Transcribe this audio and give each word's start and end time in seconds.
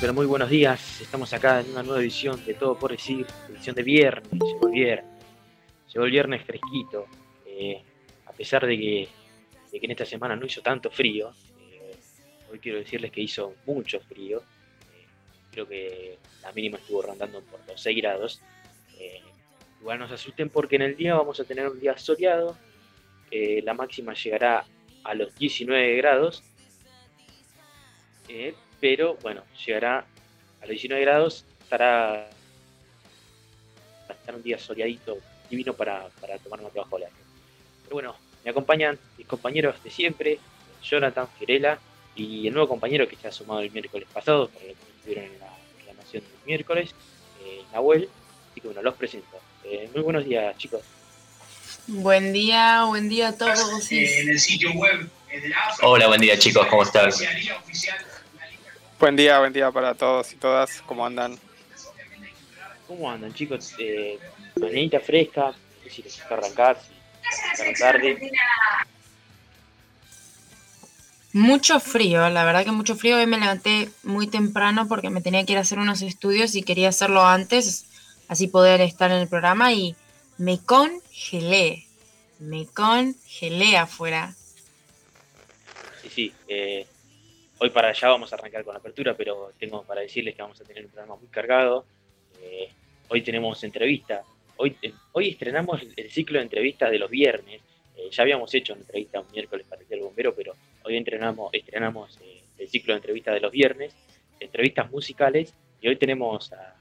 Pero 0.00 0.12
muy, 0.12 0.26
buenos 0.26 0.50
días. 0.50 1.00
Estamos 1.00 1.32
acá 1.32 1.60
en 1.60 1.70
una 1.70 1.82
nueva 1.82 2.00
edición 2.00 2.44
de 2.44 2.54
Todo 2.54 2.78
por 2.78 2.90
Decir, 2.90 3.26
edición 3.48 3.74
de 3.74 3.82
viernes. 3.82 4.30
Llegó 4.32 4.66
el 4.66 4.72
viernes. 4.72 5.24
Llegó 5.92 6.04
viernes 6.04 6.44
fresquito. 6.44 7.06
Eh, 7.46 7.82
a 8.26 8.32
pesar 8.32 8.66
de 8.66 8.76
que, 8.76 9.08
de 9.72 9.80
que 9.80 9.86
en 9.86 9.92
esta 9.92 10.04
semana 10.04 10.36
no 10.36 10.44
hizo 10.44 10.60
tanto 10.60 10.90
frío, 10.90 11.32
eh, 11.72 11.96
hoy 12.50 12.58
quiero 12.58 12.78
decirles 12.78 13.10
que 13.10 13.22
hizo 13.22 13.54
mucho 13.66 14.00
frío. 14.00 14.40
Eh, 14.40 15.06
creo 15.50 15.66
que 15.66 16.18
la 16.42 16.52
mínima 16.52 16.78
estuvo 16.78 17.02
rondando 17.02 17.40
por 17.42 17.60
los 17.66 17.80
6 17.80 17.96
grados. 17.96 18.42
Igual 19.80 20.00
no 20.00 20.08
se 20.08 20.14
asusten 20.14 20.50
porque 20.50 20.76
en 20.76 20.82
el 20.82 20.96
día 20.96 21.14
vamos 21.14 21.38
a 21.40 21.44
tener 21.44 21.68
un 21.68 21.78
día 21.78 21.96
soleado. 21.96 22.58
La 23.30 23.74
máxima 23.74 24.12
llegará 24.12 24.64
a 25.04 25.14
los 25.14 25.34
19 25.36 25.96
grados. 25.96 26.42
Pero 28.80 29.16
bueno, 29.22 29.42
llegará 29.64 29.98
a 29.98 30.62
los 30.62 30.70
19 30.70 31.02
grados, 31.04 31.44
estará, 31.62 32.28
va 34.08 34.10
a 34.10 34.12
estar 34.12 34.34
un 34.34 34.42
día 34.42 34.58
soleadito, 34.58 35.18
divino 35.50 35.72
para, 35.74 36.08
para 36.20 36.38
tomar 36.38 36.60
una 36.60 36.70
trabajo 36.70 36.98
largo. 36.98 37.16
Pero 37.84 37.94
bueno, 37.94 38.16
me 38.44 38.50
acompañan 38.50 38.98
mis 39.16 39.26
compañeros 39.26 39.82
de 39.82 39.90
siempre, 39.90 40.38
Jonathan 40.82 41.28
Firela 41.38 41.78
y 42.14 42.46
el 42.46 42.52
nuevo 42.52 42.68
compañero 42.68 43.08
que 43.08 43.16
se 43.16 43.28
ha 43.28 43.32
sumado 43.32 43.60
el 43.60 43.70
miércoles 43.70 44.08
pasado, 44.12 44.48
para 44.48 44.66
los 44.66 44.76
que 44.76 44.90
estuvieron 44.96 45.24
en 45.24 45.40
la 45.40 45.50
reclamación 45.78 46.22
del 46.22 46.46
miércoles, 46.46 46.90
eh, 47.44 47.62
Nahuel. 47.72 48.08
Así 48.50 48.60
que 48.60 48.68
bueno, 48.68 48.82
los 48.82 48.94
presento. 48.94 49.38
Eh, 49.64 49.88
muy 49.94 50.02
buenos 50.02 50.24
días, 50.24 50.56
chicos. 50.56 50.82
Buen 51.86 52.32
día, 52.32 52.84
buen 52.84 53.08
día 53.08 53.28
a 53.28 53.36
todos. 53.36 53.90
en 53.92 54.28
el 54.28 54.38
sitio 54.38 54.72
web 54.72 55.08
de 55.30 55.48
la. 55.48 55.74
Hola, 55.82 56.06
buen 56.08 56.20
día, 56.20 56.38
chicos, 56.38 56.66
¿cómo 56.66 56.82
están? 56.82 57.10
Buen 58.98 59.14
día, 59.14 59.38
buen 59.38 59.52
día 59.52 59.70
para 59.70 59.94
todos 59.94 60.32
y 60.32 60.36
todas. 60.36 60.82
¿Cómo 60.82 61.06
andan? 61.06 61.38
¿Cómo 62.88 63.08
andan, 63.08 63.32
chicos? 63.32 63.72
Eh, 63.78 64.18
mañanita 64.56 64.98
fresca, 64.98 65.52
no 65.52 65.84
sé 65.84 65.90
si 65.90 66.02
les 66.02 66.18
gusta 66.18 66.34
arrancar, 66.34 66.80
si 67.54 67.74
tarde. 67.74 68.32
Mucho 71.32 71.78
frío, 71.78 72.28
la 72.28 72.44
verdad 72.44 72.64
que 72.64 72.72
mucho 72.72 72.96
frío. 72.96 73.18
Hoy 73.18 73.26
me 73.26 73.38
levanté 73.38 73.88
muy 74.02 74.26
temprano 74.26 74.88
porque 74.88 75.10
me 75.10 75.20
tenía 75.20 75.46
que 75.46 75.52
ir 75.52 75.58
a 75.58 75.60
hacer 75.62 75.78
unos 75.78 76.02
estudios 76.02 76.56
y 76.56 76.64
quería 76.64 76.88
hacerlo 76.88 77.24
antes, 77.24 77.86
así 78.26 78.48
poder 78.48 78.80
estar 78.80 79.12
en 79.12 79.18
el 79.18 79.28
programa 79.28 79.72
y 79.72 79.94
me 80.38 80.58
congelé. 80.58 81.86
Me 82.40 82.66
congelé 82.66 83.76
afuera. 83.76 84.34
Sí, 86.02 86.10
sí. 86.10 86.32
eh, 86.48 86.84
hoy 87.60 87.70
para 87.70 87.88
allá 87.88 88.08
vamos 88.08 88.32
a 88.32 88.36
arrancar 88.36 88.64
con 88.64 88.74
la 88.74 88.80
apertura, 88.80 89.14
pero 89.16 89.52
tengo 89.58 89.82
para 89.82 90.00
decirles 90.00 90.34
que 90.34 90.42
vamos 90.42 90.60
a 90.60 90.64
tener 90.64 90.84
un 90.84 90.90
programa 90.90 91.16
muy 91.16 91.28
cargado. 91.28 91.84
Eh, 92.40 92.68
hoy 93.08 93.22
tenemos 93.22 93.62
entrevista. 93.64 94.22
Hoy, 94.56 94.76
eh, 94.82 94.92
hoy 95.12 95.30
estrenamos 95.30 95.82
el, 95.96 96.10
ciclo 96.10 96.38
de 96.38 96.44
entrevistas 96.44 96.90
de 96.90 96.98
los 96.98 97.10
viernes. 97.10 97.60
Eh, 97.96 98.08
ya 98.10 98.22
habíamos 98.22 98.52
hecho 98.54 98.72
una 98.74 98.82
entrevista 98.82 99.20
un 99.20 99.30
miércoles 99.32 99.66
para 99.68 99.82
el 99.88 100.00
Bombero, 100.00 100.34
pero 100.34 100.54
hoy 100.84 100.96
entrenamos, 100.96 101.52
estrenamos 101.52 102.18
eh, 102.22 102.42
el 102.58 102.68
ciclo 102.68 102.94
de 102.94 102.98
entrevistas 102.98 103.34
de 103.34 103.40
los 103.40 103.50
viernes, 103.52 103.94
entrevistas 104.40 104.90
musicales, 104.90 105.54
y 105.80 105.88
hoy 105.88 105.96
tenemos 105.96 106.52
a- 106.52 106.74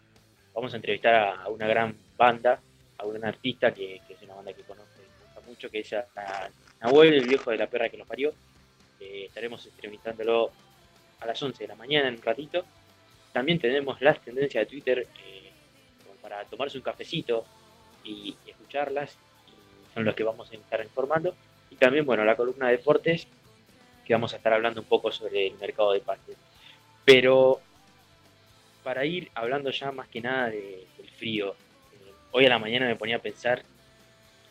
vamos 0.53 0.73
a 0.73 0.75
entrevistar 0.77 1.13
a, 1.15 1.47
una 1.49 1.67
gran 1.67 1.95
banda, 2.17 2.59
a 2.97 3.05
un 3.05 3.23
artista 3.23 3.71
que, 3.73 4.01
que 4.07 4.13
es 4.13 4.21
una 4.23 4.35
banda 4.35 4.53
que 4.53 4.63
conozco 4.63 4.87
mucho, 5.47 5.69
que 5.69 5.79
es 5.79 5.93
a, 5.93 6.05
a 6.15 6.49
Nahuel, 6.81 7.13
el 7.13 7.27
viejo 7.27 7.51
de 7.51 7.57
la 7.57 7.67
perra 7.67 7.89
que 7.89 7.97
los 7.97 8.07
parió. 8.07 8.33
Estaremos 8.99 9.65
entrevistándolo 9.67 10.51
a 11.19 11.25
las 11.25 11.41
11 11.41 11.63
de 11.63 11.67
la 11.67 11.75
mañana 11.75 12.07
en 12.07 12.15
un 12.15 12.21
ratito. 12.21 12.65
También 13.33 13.59
tenemos 13.59 14.01
las 14.01 14.19
tendencias 14.21 14.61
de 14.63 14.65
Twitter 14.69 15.07
eh, 15.25 15.51
para 16.21 16.43
tomarse 16.45 16.77
un 16.77 16.83
cafecito 16.83 17.45
y, 18.03 18.35
escucharlas. 18.45 19.17
Y 19.47 19.93
son 19.93 20.05
los 20.05 20.15
que 20.15 20.23
vamos 20.23 20.51
a 20.51 20.55
estar 20.55 20.81
informando. 20.81 21.35
Y 21.69 21.75
también, 21.75 22.05
bueno, 22.05 22.23
la 22.25 22.35
columna 22.35 22.67
de 22.67 22.77
deportes, 22.77 23.27
que 24.05 24.13
vamos 24.13 24.33
a 24.33 24.37
estar 24.37 24.53
hablando 24.53 24.81
un 24.81 24.87
poco 24.87 25.11
sobre 25.11 25.47
el 25.47 25.57
mercado 25.57 25.91
de 25.91 25.99
pases. 25.99 26.37
Pero 27.05 27.59
para 28.83 29.05
ir 29.05 29.29
hablando 29.35 29.69
ya 29.69 29.91
más 29.91 30.07
que 30.07 30.21
nada 30.21 30.49
de- 30.49 30.87
del 30.97 31.09
frío, 31.09 31.51
eh, 31.93 32.11
hoy 32.31 32.45
a 32.45 32.49
la 32.49 32.59
mañana 32.59 32.87
me 32.87 32.95
ponía 32.95 33.17
a 33.17 33.21
pensar, 33.21 33.63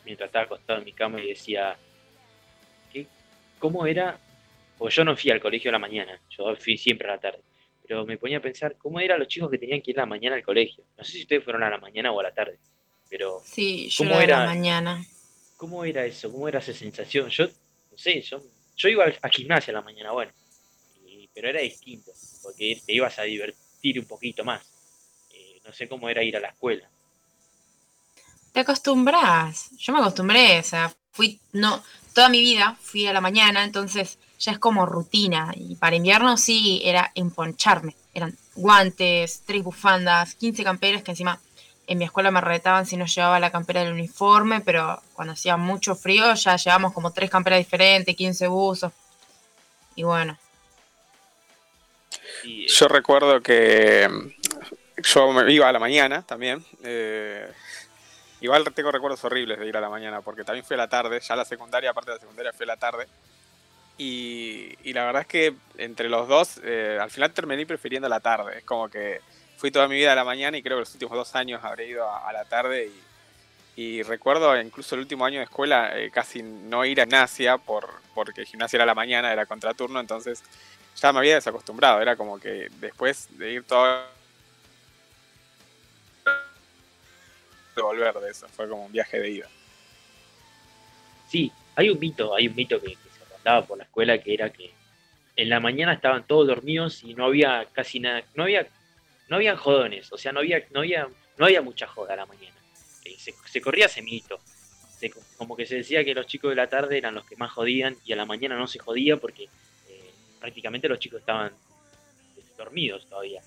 mientras 0.04 0.28
estaba 0.28 0.44
acostado 0.44 0.78
en 0.78 0.84
mi 0.84 0.93
cama 0.93 1.21
y 1.22 1.28
decía, 1.28 1.77
¿qué, 2.93 3.06
¿cómo 3.59 3.87
era? 3.87 4.19
Porque 4.79 4.95
yo 4.95 5.05
no 5.05 5.17
fui 5.17 5.31
al 5.31 5.41
colegio 5.41 5.71
a 5.71 5.73
la 5.73 5.79
mañana, 5.79 6.21
yo 6.31 6.55
fui 6.57 6.77
siempre 6.77 7.09
a 7.09 7.13
la 7.15 7.21
tarde. 7.21 7.41
Pero 7.87 8.05
me 8.05 8.19
ponía 8.19 8.39
a 8.39 8.43
pensar, 8.43 8.77
¿cómo 8.77 8.99
eran 9.01 9.19
los 9.21 9.29
chicos 9.29 9.51
que 9.51 9.59
tenían 9.59 9.81
que 9.81 9.93
ir 9.93 9.99
a 9.99 10.03
la 10.03 10.07
mañana 10.07 10.37
al 10.37 10.43
colegio? 10.43 10.85
No 10.99 11.05
sé 11.05 11.13
si 11.13 11.23
ustedes 11.23 11.45
fueron 11.45 11.63
a 11.63 11.71
la 11.71 11.79
mañana 11.79 12.11
o 12.13 12.21
a 12.21 12.25
la 12.25 12.33
tarde, 12.35 12.59
pero 13.09 13.41
Sí, 13.45 13.89
yo 13.89 14.05
¿Cómo 14.05 14.21
era 14.21 14.41
de 14.41 14.47
la 14.47 14.47
mañana. 14.47 15.05
¿cómo 15.57 15.85
era 15.85 16.05
eso? 16.05 16.31
¿Cómo 16.31 16.49
era 16.49 16.59
esa 16.59 16.75
sensación? 16.75 17.29
Yo, 17.31 17.47
no 17.47 17.97
sé, 17.97 18.21
yo, 18.21 18.43
yo 18.77 18.89
iba 18.89 19.05
a 19.23 19.29
gimnasia 19.29 19.71
a 19.71 19.75
la 19.77 19.83
mañana, 19.83 20.11
bueno, 20.13 20.33
y- 21.07 21.29
pero 21.33 21.49
era 21.49 21.61
distinto, 21.61 22.11
porque 22.43 22.81
te 22.85 22.93
ibas 22.93 23.19
a 23.19 23.23
divertir 23.23 23.99
un 24.01 24.07
poquito 24.07 24.45
más. 24.45 24.69
Eh, 25.31 25.61
no 25.65 25.73
sé 25.73 25.89
cómo 25.89 26.09
era 26.09 26.23
ir 26.23 26.37
a 26.37 26.41
la 26.41 26.49
escuela. 26.49 26.91
Te 28.53 28.61
acostumbras. 28.61 29.71
Yo 29.79 29.93
me 29.93 30.01
acostumbré, 30.01 30.59
o 30.59 30.63
sea, 30.63 30.93
fui, 31.13 31.41
no, 31.53 31.83
toda 32.15 32.29
mi 32.29 32.41
vida 32.41 32.77
fui 32.81 33.07
a 33.07 33.13
la 33.13 33.21
mañana, 33.21 33.65
entonces 33.65 34.19
ya 34.39 34.53
es 34.53 34.59
como 34.59 34.87
rutina. 34.87 35.53
Y 35.55 35.77
para 35.77 35.97
invierno 35.97 36.37
sí 36.37 36.81
era 36.85 37.13
emponcharme. 37.15 37.97
Eran 38.15 38.37
guantes, 38.55 39.43
tres 39.47 39.63
bufandas, 39.65 40.35
15 40.35 40.65
camperas 40.65 41.03
que 41.03 41.13
encima 41.13 41.41
en 41.87 41.99
mi 41.99 42.05
escuela 42.05 42.31
me 42.31 42.41
retaban 42.41 42.87
si 42.87 42.97
no 42.97 43.07
llevaba 43.07 43.39
la 43.41 43.51
campera 43.53 43.83
del 43.85 43.93
uniforme, 43.93 44.61
pero 44.61 45.01
cuando 45.15 45.35
hacía 45.35 45.57
mucho 45.57 45.95
frío 45.95 46.35
ya 46.35 46.57
llevamos 46.57 46.93
como 46.93 47.13
tres 47.13 47.31
camperas 47.31 47.59
diferentes, 47.61 48.17
15 48.17 48.49
buzos. 48.49 48.93
Y 49.95 50.03
bueno, 50.03 50.37
eh, 52.45 52.67
Yo 52.69 52.89
recuerdo 52.89 53.41
que 53.43 54.09
mm, 54.09 55.03
yo 55.03 55.33
me 55.33 55.53
iba 55.53 55.69
a 55.69 55.73
la 55.73 55.79
mañana 55.79 56.23
también. 56.23 56.65
eh, 56.83 57.53
igual 58.41 58.65
tengo 58.75 58.93
recuerdos 58.93 59.25
horribles 59.25 59.59
de 59.59 59.67
ir 59.67 59.77
a 59.77 59.81
la 59.81 59.89
mañana 59.89 60.21
porque 60.23 60.45
también 60.45 60.65
fui 60.65 60.75
a 60.75 60.79
la 60.79 60.89
tarde. 60.89 61.21
Ya 61.21 61.37
la 61.37 61.45
secundaria, 61.45 61.91
aparte 61.91 62.11
de 62.13 62.17
la 62.17 62.21
secundaria, 62.21 62.53
fui 62.53 62.65
a 62.65 62.69
la 62.69 62.77
tarde. 62.77 63.09
Y, 63.99 64.93
la 64.93 65.05
verdad 65.07 65.23
es 65.23 65.29
que 65.29 65.55
entre 65.79 66.09
los 66.09 66.29
dos, 66.29 66.61
eh, 66.62 66.99
al 67.01 67.11
final 67.11 67.33
terminé 67.33 67.65
prefiriendo 67.67 68.09
la 68.09 68.21
tarde. 68.21 68.59
Es 68.59 68.65
como 68.65 68.89
que 68.89 69.21
fui 69.57 69.71
toda 69.71 69.89
mi 69.89 69.97
vida 69.97 70.12
a 70.12 70.15
la 70.15 70.25
mañana 70.25 70.57
y 70.59 70.62
creo 70.62 70.77
que 70.77 70.81
los 70.81 70.93
últimos 70.93 71.17
dos 71.17 71.34
años 71.34 71.65
habré 71.65 71.89
ido 71.89 72.11
a, 72.11 72.33
la 72.33 72.45
tarde. 72.45 72.91
Y, 73.77 74.03
recuerdo 74.03 74.59
incluso 74.61 74.95
el 74.95 75.03
último 75.03 75.25
año 75.25 75.39
de 75.39 75.45
escuela 75.45 75.99
eh, 75.99 76.11
casi 76.11 76.43
no 76.43 76.84
ir 76.84 77.01
a 77.01 77.05
gimnasia 77.05 77.59
por, 77.59 77.89
porque 78.15 78.45
gimnasia 78.45 78.79
era 78.79 78.87
la 78.87 78.95
mañana, 78.95 79.33
era 79.33 79.47
contraturno. 79.47 80.01
Entonces 80.01 80.43
ya 80.97 81.13
me 81.13 81.21
había 81.21 81.37
desacostumbrado. 81.37 82.01
Era 82.01 82.17
como 82.17 82.39
que 82.39 82.69
después 82.81 83.28
de 83.39 83.53
ir 83.53 83.65
todo. 83.65 84.05
volver 87.77 88.15
de 88.15 88.31
eso. 88.31 88.48
Fue 88.48 88.69
como 88.69 88.87
un 88.87 88.93
viaje 88.93 89.19
de 89.21 89.31
ida. 89.31 89.48
Sí, 91.28 91.53
hay 91.75 91.91
un 91.91 91.98
mito, 91.98 92.34
hay 92.34 92.48
un 92.48 92.54
mito 92.54 92.81
que, 92.81 92.97
por 93.66 93.78
la 93.78 93.84
escuela 93.84 94.19
que 94.19 94.34
era 94.34 94.51
que 94.51 94.71
en 95.37 95.48
la 95.48 95.60
mañana 95.60 95.93
estaban 95.95 96.27
todos 96.27 96.47
dormidos 96.48 97.04
y 97.04 97.15
no 97.15 97.27
había 97.27 97.66
casi 97.72 98.01
nada, 98.01 98.22
no 98.34 98.45
había, 98.45 98.66
no 99.28 99.37
habían 99.37 99.57
jodones, 99.57 100.10
o 100.13 100.19
sea, 100.19 100.33
no 100.33 100.41
había, 100.41 100.65
no 100.71 100.81
había, 100.81 101.09
no 101.37 101.45
había 101.47 101.63
mucha 101.63 101.87
joda 101.87 102.15
a 102.15 102.16
la 102.16 102.27
mañana. 102.27 102.57
Eh, 103.04 103.15
se, 103.19 103.34
se 103.51 103.60
corría 103.60 103.87
ese 103.87 104.03
mito. 104.03 104.41
Se- 104.98 105.13
como 105.37 105.57
que 105.57 105.66
se 105.66 105.77
decía 105.77 106.04
que 106.04 106.15
los 106.15 106.27
chicos 106.27 106.51
de 106.51 106.57
la 106.57 106.69
tarde 106.69 106.97
eran 106.98 107.15
los 107.15 107.25
que 107.27 107.37
más 107.37 107.53
jodían 107.53 107.97
y 108.04 108.13
a 108.13 108.16
la 108.16 108.25
mañana 108.25 108.57
no 108.57 108.66
se 108.66 108.78
jodía 108.78 109.16
porque 109.19 109.45
eh, 109.45 110.10
prácticamente 110.41 110.89
los 110.89 110.98
chicos 110.98 111.21
estaban 111.21 111.53
dormidos 112.57 113.07
todavía. 113.09 113.43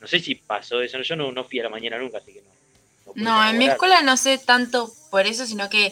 No 0.00 0.06
sé 0.06 0.18
si 0.20 0.34
pasó 0.34 0.80
eso, 0.82 1.00
yo 1.00 1.16
no, 1.16 1.30
no 1.32 1.44
fui 1.44 1.60
a 1.60 1.64
la 1.64 1.68
mañana 1.68 1.98
nunca, 1.98 2.18
así 2.18 2.32
que 2.32 2.42
no. 2.42 3.12
puedo 3.12 3.14
No, 3.24 3.48
en 3.48 3.58
mi 3.58 3.66
escuela 3.66 4.02
no 4.02 4.16
sé 4.16 4.38
tanto 4.38 4.92
por 5.10 5.26
eso, 5.26 5.46
sino 5.46 5.70
que 5.70 5.86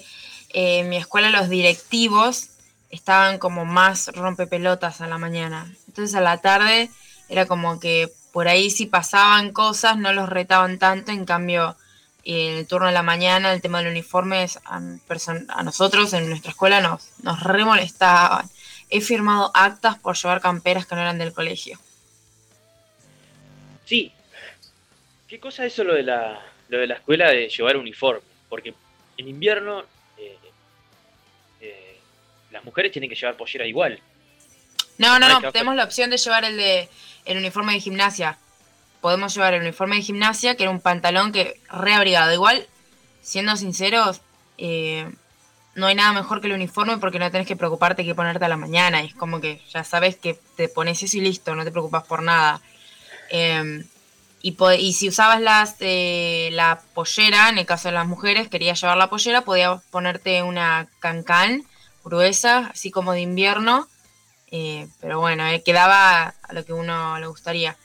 eh, 0.53 0.81
en 0.81 0.89
mi 0.89 0.97
escuela 0.97 1.31
los 1.31 1.49
directivos 1.49 2.51
estaban 2.91 3.39
como 3.39 3.65
más 3.65 4.09
rompepelotas 4.15 5.01
a 5.01 5.07
la 5.07 5.19
mañana. 5.19 5.73
Entonces 5.89 6.15
a 6.15 6.21
la 6.21 6.41
tarde 6.41 6.91
era 7.29 7.47
como 7.47 7.81
que 7.81 8.11
por 8.33 8.49
ahí 8.49 8.71
si 8.71 8.87
pasaban 8.87 9.53
cosas 9.53 9.97
no 9.97 10.13
los 10.13 10.29
retaban 10.29 10.79
tanto, 10.79 11.11
en 11.11 11.25
cambio 11.25 11.77
en 12.25 12.59
el 12.59 12.67
turno 12.67 12.89
de 12.89 12.93
la 12.93 13.03
mañana 13.03 13.53
el 13.53 13.63
tema 13.63 13.79
del 13.79 13.91
uniforme 13.93 14.43
es 14.43 14.59
a, 14.65 14.81
nosotros 15.63 16.13
en 16.13 16.29
nuestra 16.29 16.51
escuela 16.51 16.81
nos, 16.81 17.13
nos. 17.23 17.39
He 18.89 19.01
firmado 19.01 19.51
actas 19.55 19.99
por 19.99 20.17
llevar 20.17 20.41
camperas 20.41 20.87
que 20.87 20.95
no 20.95 21.01
eran 21.01 21.19
del 21.19 21.33
colegio. 21.33 21.79
Sí. 23.85 24.13
¿Qué 25.27 25.41
cosa 25.41 25.65
es 25.65 25.73
eso 25.73 25.83
lo 25.83 25.95
de 25.95 26.05
la, 26.05 26.41
lo 26.69 26.79
de 26.79 26.87
la 26.87 26.95
escuela 26.95 27.31
de 27.31 27.49
llevar 27.49 27.77
uniforme? 27.77 28.21
Porque 28.49 28.75
en 29.17 29.29
invierno 29.29 29.85
las 32.57 32.65
mujeres 32.65 32.91
tienen 32.91 33.11
que 33.11 33.17
llevar 33.17 33.37
pollera 33.37 33.67
igual. 33.67 34.01
No, 34.99 35.19
no, 35.19 35.29
no, 35.29 35.53
tenemos 35.53 35.77
la 35.77 35.85
opción 35.85 36.09
de 36.09 36.17
llevar 36.17 36.45
el 36.45 36.57
de 36.57 36.89
el 37.27 37.37
uniforme 37.37 37.75
de 37.75 37.81
gimnasia. 37.81 38.39
Podemos 39.03 39.35
llevar 39.35 39.53
el 39.53 39.61
uniforme 39.61 39.97
de 39.97 40.03
gimnasia, 40.03 40.57
que 40.57 40.63
era 40.63 40.71
un 40.71 40.81
pantalón 40.81 41.33
que 41.33 41.61
reabrigado. 41.69 42.33
Igual, 42.33 42.67
siendo 43.21 43.57
sinceros, 43.57 44.23
eh, 44.57 45.07
no 45.75 45.87
hay 45.87 45.95
nada 45.95 46.15
mejor 46.15 46.41
que 46.41 46.47
el 46.47 46.55
uniforme 46.55 46.97
porque 46.97 47.19
no 47.19 47.31
tenés 47.31 47.47
que 47.47 47.57
preocuparte 47.57 48.07
que 48.07 48.15
ponerte 48.15 48.47
a 48.47 48.49
la 48.49 48.57
mañana. 48.57 49.03
Es 49.03 49.15
como 49.15 49.41
que 49.41 49.61
ya 49.71 49.85
sabes 49.85 50.17
que 50.17 50.39
te 50.57 50.69
pones 50.69 51.03
eso 51.03 51.19
y 51.19 51.21
listo, 51.21 51.55
no 51.55 51.65
te 51.65 51.73
preocupas 51.73 52.05
por 52.05 52.23
nada. 52.23 52.63
Eh, 53.29 53.85
y, 54.41 54.57
y 54.79 54.93
si 54.95 55.09
usabas 55.09 55.43
las, 55.43 55.77
eh, 55.81 56.49
la 56.53 56.81
pollera, 56.95 57.51
en 57.51 57.59
el 57.59 57.67
caso 57.67 57.89
de 57.89 57.95
las 57.95 58.07
mujeres, 58.07 58.49
querías 58.49 58.81
llevar 58.81 58.97
la 58.97 59.11
pollera, 59.11 59.43
podías 59.43 59.83
ponerte 59.91 60.43
una 60.43 60.89
cancán 61.01 61.67
gruesa, 62.07 62.71
así 62.73 62.91
como 62.91 63.13
de 63.13 63.21
invierno. 63.21 63.89
Eh, 64.51 64.87
pero 65.01 65.19
bueno, 65.21 65.47
eh, 65.49 65.63
quedaba 65.63 66.35
a 66.41 66.53
lo 66.53 66.65
que 66.65 66.73
uno 66.73 67.19
le 67.19 67.27
gustaría. 67.27 67.77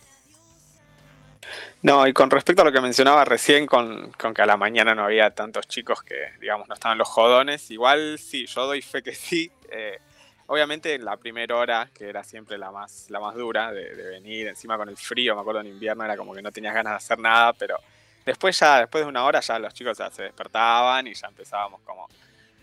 No, 1.81 2.05
y 2.05 2.13
con 2.13 2.29
respecto 2.29 2.61
a 2.61 2.65
lo 2.65 2.71
que 2.71 2.79
mencionaba 2.79 3.25
recién, 3.25 3.65
con, 3.65 4.11
con 4.11 4.35
que 4.35 4.43
a 4.43 4.45
la 4.45 4.55
mañana 4.55 4.93
no 4.93 5.05
había 5.05 5.31
tantos 5.31 5.67
chicos 5.67 6.03
que, 6.03 6.33
digamos, 6.39 6.67
no 6.67 6.75
estaban 6.75 6.99
los 6.99 7.07
jodones, 7.07 7.71
igual 7.71 8.19
sí, 8.19 8.45
yo 8.45 8.67
doy 8.67 8.83
fe 8.83 9.01
que 9.01 9.15
sí. 9.15 9.51
Eh, 9.71 9.99
obviamente 10.45 10.93
en 10.93 11.03
la 11.03 11.17
primera 11.17 11.55
hora, 11.55 11.89
que 11.91 12.07
era 12.07 12.23
siempre 12.23 12.59
la 12.59 12.69
más, 12.69 13.07
la 13.09 13.19
más 13.19 13.33
dura 13.35 13.71
de, 13.71 13.95
de 13.95 14.09
venir, 14.09 14.47
encima 14.47 14.77
con 14.77 14.89
el 14.89 14.97
frío, 14.97 15.33
me 15.33 15.41
acuerdo 15.41 15.61
en 15.61 15.67
invierno, 15.67 16.05
era 16.05 16.15
como 16.15 16.35
que 16.35 16.43
no 16.43 16.51
tenías 16.51 16.75
ganas 16.75 16.93
de 16.93 16.97
hacer 16.97 17.17
nada, 17.17 17.53
pero 17.53 17.77
después 18.23 18.59
ya, 18.59 18.81
después 18.81 19.03
de 19.03 19.09
una 19.09 19.23
hora 19.23 19.39
ya 19.39 19.57
los 19.57 19.73
chicos 19.73 19.97
ya 19.97 20.11
se 20.11 20.23
despertaban 20.23 21.07
y 21.07 21.15
ya 21.15 21.27
empezábamos 21.27 21.81
como, 21.81 22.07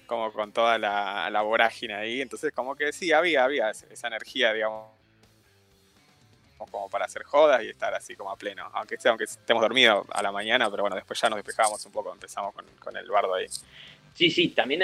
como 0.08 0.32
con 0.32 0.52
toda 0.52 0.78
la, 0.78 1.28
la 1.30 1.42
vorágine 1.42 1.94
ahí, 1.94 2.20
entonces 2.20 2.52
como 2.52 2.74
que 2.74 2.92
sí, 2.92 3.12
había, 3.12 3.44
había 3.44 3.70
esa 3.70 4.08
energía, 4.08 4.52
digamos, 4.52 4.90
como 6.70 6.88
para 6.88 7.04
hacer 7.04 7.22
jodas 7.22 7.62
y 7.62 7.68
estar 7.68 7.94
así 7.94 8.16
como 8.16 8.30
a 8.30 8.36
pleno. 8.36 8.68
Aunque 8.72 8.96
sea, 8.96 9.10
aunque 9.10 9.24
estemos 9.24 9.62
dormidos 9.62 10.06
a 10.10 10.22
la 10.22 10.32
mañana, 10.32 10.68
pero 10.70 10.82
bueno, 10.82 10.96
después 10.96 11.20
ya 11.20 11.28
nos 11.28 11.36
despejábamos 11.36 11.84
un 11.86 11.92
poco, 11.92 12.12
empezamos 12.12 12.52
con, 12.54 12.64
con 12.80 12.96
el 12.96 13.08
bardo 13.08 13.34
ahí. 13.34 13.46
Sí, 14.14 14.30
sí, 14.30 14.48
también 14.48 14.82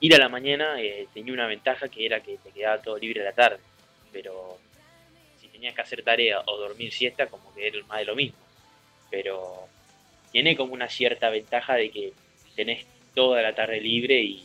ir 0.00 0.14
a 0.14 0.18
la 0.18 0.28
mañana 0.28 0.80
eh, 0.80 1.08
tenía 1.12 1.34
una 1.34 1.46
ventaja 1.46 1.88
que 1.88 2.06
era 2.06 2.20
que 2.20 2.38
te 2.38 2.50
quedaba 2.50 2.80
todo 2.80 2.96
libre 2.96 3.20
a 3.20 3.24
la 3.24 3.32
tarde. 3.32 3.58
Pero 4.12 4.56
si 5.40 5.48
tenías 5.48 5.74
que 5.74 5.82
hacer 5.82 6.02
tarea 6.02 6.40
o 6.46 6.56
dormir 6.56 6.92
siesta, 6.92 7.26
como 7.26 7.52
que 7.54 7.66
era 7.66 7.84
más 7.86 7.98
de 7.98 8.04
lo 8.06 8.14
mismo. 8.14 8.38
Pero 9.10 9.66
tiene 10.32 10.56
como 10.56 10.72
una 10.72 10.88
cierta 10.88 11.28
ventaja 11.28 11.74
de 11.74 11.90
que 11.90 12.12
tenés 12.54 12.86
toda 13.14 13.42
la 13.42 13.54
tarde 13.54 13.80
libre 13.80 14.20
y, 14.20 14.44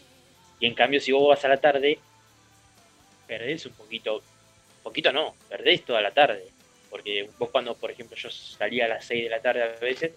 y 0.59 0.67
en 0.67 0.75
cambio 0.75 0.99
si 1.01 1.11
vos 1.11 1.27
vas 1.29 1.45
a 1.45 1.49
la 1.49 1.57
tarde, 1.57 1.99
perdés 3.27 3.65
un 3.65 3.73
poquito, 3.73 4.15
un 4.17 4.83
poquito 4.83 5.11
no, 5.11 5.35
perdés 5.49 5.85
toda 5.85 6.01
la 6.01 6.13
tarde. 6.13 6.51
Porque 6.89 7.29
vos 7.37 7.49
cuando, 7.51 7.75
por 7.75 7.91
ejemplo, 7.91 8.15
yo 8.15 8.29
salía 8.31 8.85
a 8.85 8.89
las 8.89 9.05
6 9.05 9.23
de 9.25 9.29
la 9.29 9.41
tarde 9.41 9.63
a 9.63 9.79
veces, 9.79 10.13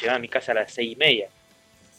llegaba 0.00 0.16
a 0.16 0.20
mi 0.20 0.28
casa 0.28 0.52
a 0.52 0.56
las 0.56 0.72
6 0.72 0.92
y 0.92 0.96
media. 0.96 1.28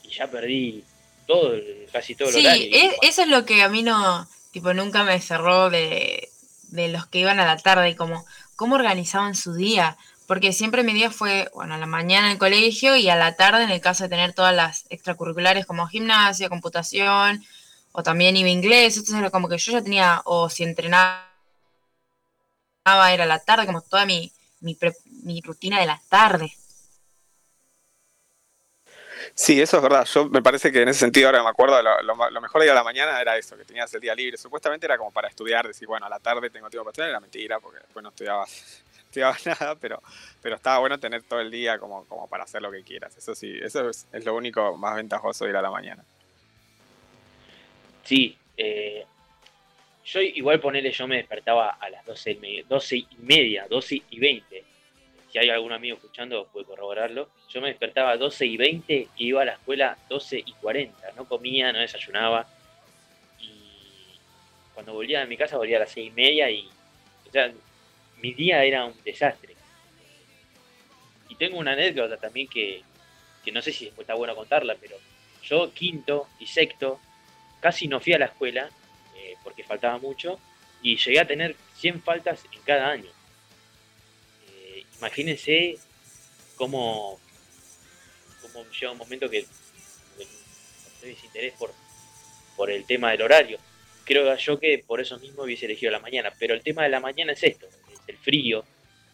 Y 0.03 0.09
ya 0.09 0.27
perdí 0.29 0.83
todo, 1.27 1.53
casi 1.91 2.15
todo 2.15 2.29
el 2.29 2.35
Sí, 2.35 2.39
horario. 2.45 2.69
es- 2.71 2.95
eso 3.01 3.21
es 3.23 3.27
lo 3.27 3.45
que 3.45 3.61
a 3.63 3.69
mí 3.69 3.83
no, 3.83 4.27
tipo, 4.51 4.73
nunca 4.73 5.03
me 5.03 5.19
cerró 5.21 5.69
de, 5.69 6.29
de 6.69 6.89
los 6.89 7.07
que 7.07 7.19
iban 7.19 7.39
a 7.39 7.45
la 7.45 7.57
tarde, 7.57 7.95
como 7.95 8.25
cómo 8.55 8.75
organizaban 8.75 9.35
su 9.35 9.53
día. 9.53 9.97
Porque 10.27 10.53
siempre 10.53 10.83
mi 10.83 10.93
día 10.93 11.09
fue, 11.11 11.49
bueno, 11.55 11.73
a 11.75 11.77
la 11.79 11.87
mañana 11.87 12.27
en 12.27 12.33
el 12.33 12.37
colegio 12.37 12.95
y 12.95 13.09
a 13.09 13.15
la 13.15 13.35
tarde 13.35 13.63
en 13.63 13.71
el 13.71 13.81
caso 13.81 14.03
de 14.03 14.09
tener 14.09 14.33
todas 14.33 14.55
las 14.55 14.85
extracurriculares 14.89 15.65
como 15.65 15.87
gimnasia, 15.87 16.49
computación, 16.49 17.43
o 17.93 18.03
también 18.03 18.37
iba 18.37 18.49
inglés. 18.49 18.97
Entonces 18.97 19.17
era 19.19 19.31
como 19.31 19.49
que 19.49 19.57
yo 19.57 19.71
ya 19.73 19.83
tenía, 19.83 20.21
o 20.25 20.49
si 20.49 20.63
entrenaba 20.63 21.25
era 23.13 23.25
la 23.25 23.39
tarde, 23.39 23.65
como 23.65 23.81
toda 23.81 24.05
mi, 24.05 24.31
mi, 24.59 24.75
pre- 24.75 24.95
mi 25.23 25.41
rutina 25.41 25.79
de 25.79 25.85
la 25.85 26.01
tarde. 26.09 26.51
Sí, 29.35 29.61
eso 29.61 29.77
es 29.77 29.83
verdad. 29.83 30.05
Yo 30.05 30.29
me 30.29 30.41
parece 30.41 30.71
que 30.71 30.81
en 30.81 30.89
ese 30.89 30.99
sentido, 31.01 31.27
ahora 31.27 31.43
me 31.43 31.49
acuerdo, 31.49 31.81
lo, 31.81 32.01
lo 32.03 32.29
lo 32.29 32.41
mejor 32.41 32.61
día 32.61 32.71
de 32.71 32.75
la 32.75 32.83
mañana 32.83 33.19
era 33.21 33.37
eso, 33.37 33.57
que 33.57 33.65
tenías 33.65 33.93
el 33.93 34.01
día 34.01 34.15
libre. 34.15 34.37
Supuestamente 34.37 34.85
era 34.85 34.97
como 34.97 35.11
para 35.11 35.27
estudiar, 35.29 35.67
decir, 35.67 35.87
bueno, 35.87 36.05
a 36.05 36.09
la 36.09 36.19
tarde 36.19 36.49
tengo 36.49 36.69
tiempo 36.69 36.85
para 36.85 36.91
estudiar, 36.93 37.09
era 37.11 37.19
mentira, 37.19 37.59
porque 37.59 37.79
después 37.79 38.03
no 38.03 38.09
estudiaba, 38.09 38.45
estudiaba 39.05 39.37
nada, 39.45 39.75
pero, 39.75 40.01
pero 40.41 40.55
estaba 40.55 40.79
bueno 40.79 40.99
tener 40.99 41.23
todo 41.23 41.39
el 41.41 41.51
día 41.51 41.79
como, 41.79 42.05
como 42.05 42.27
para 42.27 42.43
hacer 42.45 42.61
lo 42.61 42.71
que 42.71 42.83
quieras. 42.83 43.15
Eso 43.17 43.35
sí, 43.35 43.57
eso 43.61 43.89
es, 43.89 44.07
es 44.11 44.25
lo 44.25 44.35
único 44.35 44.77
más 44.77 44.95
ventajoso 44.95 45.45
de 45.45 45.51
ir 45.51 45.57
a 45.57 45.61
la 45.61 45.71
mañana. 45.71 46.03
Sí, 48.03 48.37
eh, 48.57 49.05
yo 50.05 50.21
igual 50.21 50.59
ponele, 50.59 50.91
yo 50.91 51.07
me 51.07 51.17
despertaba 51.17 51.69
a 51.79 51.89
las 51.89 52.05
12, 52.05 52.31
y 52.31 52.35
me- 52.37 52.63
12 52.63 52.97
y 52.97 53.07
media, 53.19 53.67
12 53.69 54.01
y 54.09 54.19
20. 54.19 54.63
Si 55.31 55.37
hay 55.37 55.49
algún 55.51 55.71
amigo 55.71 55.97
escuchando, 55.97 56.47
puede 56.47 56.65
corroborarlo. 56.65 57.29
Yo 57.49 57.61
me 57.61 57.67
despertaba 57.67 58.11
a 58.11 58.17
12 58.17 58.45
y 58.47 58.57
20 58.57 59.07
y 59.17 59.27
iba 59.27 59.43
a 59.43 59.45
la 59.45 59.53
escuela 59.53 59.97
12 60.09 60.39
y 60.43 60.51
40. 60.53 61.11
No 61.15 61.25
comía, 61.27 61.71
no 61.71 61.79
desayunaba. 61.79 62.47
Y 63.39 64.17
cuando 64.73 64.93
volvía 64.93 65.21
a 65.21 65.25
mi 65.27 65.37
casa, 65.37 65.57
volvía 65.57 65.77
a 65.77 65.81
las 65.81 65.91
6 65.91 66.07
y 66.07 66.11
media 66.11 66.49
y, 66.49 66.67
o 67.27 67.31
sea, 67.31 67.51
mi 68.21 68.33
día 68.33 68.63
era 68.63 68.85
un 68.85 68.95
desastre. 69.03 69.53
Y 71.29 71.35
tengo 71.35 71.59
una 71.59 71.73
anécdota 71.73 72.17
también 72.17 72.47
que, 72.47 72.81
que 73.45 73.51
no 73.51 73.61
sé 73.61 73.71
si 73.71 73.85
después 73.85 74.05
está 74.05 74.15
bueno 74.15 74.35
contarla, 74.35 74.75
pero 74.81 74.97
yo 75.43 75.71
quinto 75.73 76.27
y 76.39 76.47
sexto 76.47 76.99
casi 77.59 77.87
no 77.87 77.99
fui 77.99 78.13
a 78.13 78.19
la 78.19 78.25
escuela 78.25 78.69
eh, 79.15 79.35
porque 79.43 79.63
faltaba 79.63 79.97
mucho 79.97 80.39
y 80.81 80.97
llegué 80.97 81.19
a 81.19 81.27
tener 81.27 81.55
100 81.75 82.01
faltas 82.01 82.43
en 82.51 82.61
cada 82.61 82.89
año. 82.89 83.09
Eh, 84.47 84.85
imagínense 84.97 85.77
cómo, 86.55 87.19
cómo 88.41 88.65
llega 88.69 88.91
un 88.91 88.97
momento 88.97 89.29
que 89.29 89.45
tenés 91.01 91.23
interés 91.23 91.53
por, 91.53 91.73
por 92.55 92.69
el 92.69 92.85
tema 92.85 93.11
del 93.11 93.21
horario. 93.21 93.57
Creo 94.05 94.35
yo 94.35 94.59
que 94.59 94.83
por 94.85 94.99
eso 94.99 95.19
mismo 95.19 95.43
hubiese 95.43 95.65
elegido 95.65 95.91
la 95.91 95.99
mañana, 95.99 96.33
pero 96.39 96.53
el 96.53 96.61
tema 96.61 96.83
de 96.83 96.89
la 96.89 96.99
mañana 96.99 97.33
es 97.33 97.43
esto, 97.43 97.67
es 97.67 97.99
el 98.07 98.17
frío, 98.17 98.65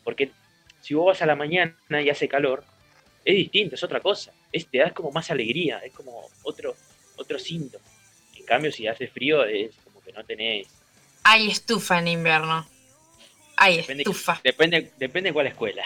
porque 0.04 0.32
si 0.82 0.94
vos 0.94 1.08
vas 1.08 1.22
a 1.22 1.26
la 1.26 1.36
mañana 1.36 1.76
y 2.02 2.10
hace 2.10 2.28
calor, 2.28 2.64
es 3.26 3.36
distinto, 3.36 3.76
es 3.76 3.84
otra 3.84 4.00
cosa, 4.00 4.34
es, 4.52 4.68
te 4.68 4.78
das 4.78 4.94
como 4.94 5.12
más 5.12 5.32
alegría, 5.32 5.80
es 5.80 5.92
como 5.94 6.30
otro, 6.44 6.76
otro 7.18 7.40
síntoma. 7.40 7.85
En 8.46 8.48
cambio, 8.48 8.72
si 8.72 8.86
hace 8.88 9.08
frío, 9.08 9.44
es 9.44 9.72
como 9.84 10.02
que 10.02 10.12
no 10.14 10.24
tenés. 10.24 10.68
Hay 11.24 11.50
estufa 11.50 11.98
en 11.98 12.10
invierno. 12.10 12.68
Hay 13.58 13.78
Depende, 13.78 14.04
estufa. 14.04 14.40
depende, 14.44 14.92
depende 15.00 15.30
de 15.30 15.34
cuál 15.34 15.48
escuela. 15.48 15.84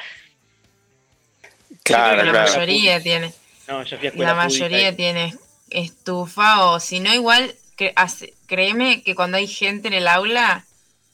Claro, 1.83 2.21
la 2.23 2.31
claro. 2.31 2.51
mayoría 2.51 3.01
tiene. 3.01 3.33
No, 3.65 3.81
yo 3.83 3.97
fui 3.97 4.07
a 4.07 4.09
escuela 4.09 4.31
La 4.31 4.35
mayoría 4.35 4.93
tiene 4.93 5.35
estufa 5.69 6.65
o 6.65 6.81
si 6.81 6.99
no 6.99 7.13
igual 7.13 7.55
que 7.77 7.93
hace- 7.95 8.33
créeme 8.45 9.03
que 9.03 9.15
cuando 9.15 9.37
hay 9.37 9.47
gente 9.47 9.87
en 9.87 9.93
el 9.93 10.07
aula 10.09 10.65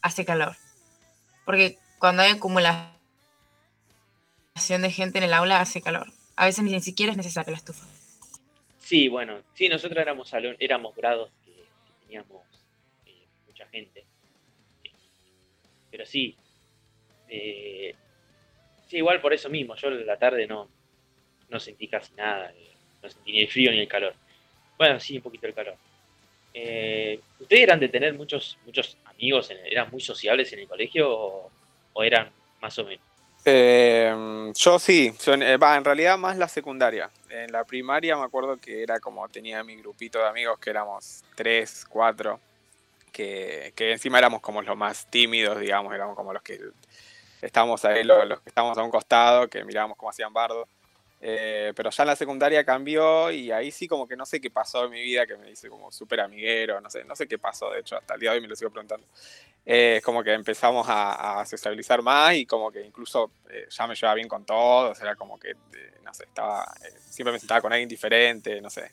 hace 0.01 0.25
calor. 0.25 0.55
Porque 1.45 1.77
cuando 1.99 2.23
hay 2.23 2.31
acumulación 2.31 2.89
de 4.81 4.91
gente 4.91 5.19
en 5.19 5.25
el 5.25 5.33
aula 5.35 5.59
hace 5.61 5.81
calor. 5.83 6.11
A 6.37 6.45
veces 6.45 6.63
ni 6.63 6.81
siquiera 6.81 7.11
es 7.11 7.17
necesaria 7.17 7.51
la 7.51 7.57
estufa. 7.57 7.85
Sí, 8.85 9.07
bueno, 9.07 9.41
sí, 9.55 9.67
nosotros 9.67 9.99
éramos 9.99 10.29
salón, 10.29 10.55
éramos 10.59 10.95
grados 10.95 11.31
que, 11.43 11.51
teníamos 12.01 12.43
eh, 13.07 13.25
mucha 13.47 13.65
gente. 13.69 14.05
Pero 15.89 16.05
sí, 16.05 16.35
eh, 17.29 17.95
sí, 18.87 18.97
igual 18.97 19.21
por 19.21 19.33
eso 19.33 19.49
mismo, 19.49 19.75
yo 19.75 19.89
la 19.89 20.17
tarde 20.19 20.45
no, 20.45 20.69
no 21.49 21.59
sentí 21.59 21.87
casi 21.87 22.13
nada, 22.15 22.51
eh, 22.51 22.69
no 23.01 23.09
sentí 23.09 23.31
ni 23.33 23.41
el 23.41 23.47
frío 23.49 23.71
ni 23.71 23.79
el 23.79 23.87
calor. 23.87 24.13
Bueno, 24.77 24.99
sí, 24.99 25.17
un 25.17 25.23
poquito 25.23 25.47
el 25.47 25.55
calor. 25.55 25.77
Eh, 26.53 27.19
¿Ustedes 27.39 27.63
eran 27.63 27.79
de 27.79 27.89
tener 27.89 28.13
muchos, 28.13 28.59
muchos 28.65 28.97
amigos, 29.05 29.51
en 29.51 29.59
el- 29.59 29.71
eran 29.73 29.91
muy 29.91 30.01
sociables 30.01 30.53
en 30.53 30.59
el 30.59 30.67
colegio 30.67 31.11
o, 31.11 31.51
o 31.93 32.03
eran 32.03 32.31
más 32.61 32.77
o 32.79 32.85
menos? 32.85 33.14
Eh, 33.47 34.51
yo 34.55 34.79
sí, 34.79 35.13
yo 35.23 35.33
eh, 35.35 35.57
va, 35.57 35.77
en 35.77 35.85
realidad 35.85 36.17
más 36.17 36.35
la 36.37 36.47
secundaria. 36.47 37.11
En 37.29 37.51
la 37.51 37.63
primaria 37.63 38.17
me 38.17 38.23
acuerdo 38.23 38.57
que 38.57 38.81
era 38.81 38.99
como 38.99 39.27
tenía 39.29 39.63
mi 39.63 39.75
grupito 39.75 40.17
de 40.17 40.27
amigos 40.27 40.57
que 40.57 40.71
éramos 40.71 41.23
tres, 41.35 41.85
cuatro, 41.87 42.39
que, 43.11 43.71
que 43.75 43.91
encima 43.91 44.17
éramos 44.17 44.41
como 44.41 44.63
los 44.63 44.75
más 44.75 45.05
tímidos, 45.11 45.59
digamos, 45.59 45.93
éramos 45.93 46.15
como 46.15 46.33
los 46.33 46.41
que 46.41 46.59
estábamos 47.41 47.85
ahí 47.85 48.03
los, 48.03 48.27
los 48.27 48.41
que 48.41 48.49
estábamos 48.49 48.77
a 48.79 48.83
un 48.83 48.89
costado, 48.89 49.47
que 49.47 49.63
mirábamos 49.63 49.95
cómo 49.97 50.09
hacían 50.09 50.33
bardo. 50.33 50.67
Eh, 51.27 51.73
pero 51.75 51.89
ya 51.89 52.03
en 52.03 52.07
la 52.07 52.15
secundaria 52.15 52.63
cambió 52.63 53.31
y 53.31 53.51
ahí 53.51 53.71
sí 53.71 53.87
como 53.87 54.07
que 54.07 54.15
no 54.15 54.27
sé 54.27 54.39
qué 54.39 54.51
pasó 54.51 54.85
en 54.85 54.91
mi 54.91 55.01
vida, 55.01 55.25
que 55.25 55.35
me 55.35 55.49
hice 55.49 55.69
como 55.69 55.91
súper 55.91 56.19
amiguero, 56.19 56.79
no 56.79 56.87
sé, 56.91 57.03
no 57.03 57.15
sé 57.15 57.27
qué 57.27 57.39
pasó, 57.39 57.71
de 57.71 57.79
hecho, 57.79 57.97
hasta 57.97 58.13
el 58.13 58.19
día 58.19 58.29
de 58.29 58.35
hoy 58.37 58.41
me 58.43 58.47
lo 58.47 58.55
sigo 58.55 58.69
preguntando. 58.69 59.07
Eh, 59.65 59.95
es 59.97 60.03
como 60.03 60.23
que 60.23 60.31
empezamos 60.33 60.87
a, 60.87 61.39
a, 61.39 61.45
sociabilizar 61.47 62.03
más 62.03 62.35
y 62.35 62.45
como 62.45 62.71
que 62.71 62.81
incluso 62.85 63.31
eh, 63.49 63.65
ya 63.71 63.87
me 63.87 63.95
llevaba 63.95 64.13
bien 64.13 64.27
con 64.27 64.45
todos, 64.45 65.01
era 65.01 65.15
como 65.15 65.39
que, 65.39 65.49
eh, 65.49 65.97
no 66.03 66.13
sé, 66.13 66.25
estaba, 66.25 66.71
eh, 66.83 66.93
siempre 67.09 67.33
me 67.33 67.39
sentaba 67.39 67.61
con 67.61 67.73
alguien 67.73 67.89
diferente, 67.89 68.61
no 68.61 68.69
sé. 68.69 68.91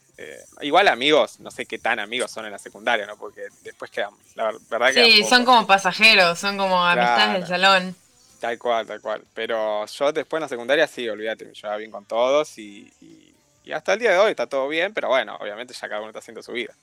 Igual 0.63 0.89
amigos, 0.89 1.39
no 1.41 1.51
sé 1.51 1.67
qué 1.67 1.79
tan 1.79 1.99
amigos 2.01 2.31
son 2.31 2.47
en 2.47 2.53
la 2.53 2.59
secundaria, 2.59 3.05
¿no? 3.05 3.19
Porque 3.19 3.49
después 3.63 3.91
quedan, 3.91 4.15
la 4.37 4.53
verdad 4.71 4.95
que... 4.95 5.05
Sí, 5.05 5.25
son 5.25 5.45
como 5.45 5.67
pasajeros, 5.67 6.39
son 6.39 6.57
como 6.57 6.83
amistades 6.83 7.25
Claro. 7.25 7.33
del 7.41 7.47
salón. 7.47 8.02
Tal 8.43 8.59
cual, 8.59 8.87
tal 8.87 9.01
cual. 9.01 9.25
Pero 9.35 9.87
yo 9.87 10.13
después 10.13 10.39
en 10.39 10.43
la 10.43 10.49
secundaria 10.49 10.87
sí, 10.89 11.09
olvídate, 11.09 11.45
me 11.47 11.55
llevaba 11.55 11.77
bien 11.79 11.91
con 11.93 12.05
todos 12.07 12.59
y, 12.59 12.93
y- 13.01 13.73
hasta 13.73 13.93
el 13.95 14.01
día 14.01 14.11
de 14.13 14.19
hoy 14.19 14.31
está 14.33 14.49
todo 14.49 14.67
bien, 14.69 14.93
pero 14.93 15.09
bueno, 15.09 15.37
obviamente 15.41 15.73
ya 15.75 15.89
cada 15.89 16.01
uno 16.01 16.11
está 16.11 16.19
haciendo 16.19 16.43
su 16.43 16.53
vida. 16.53 16.75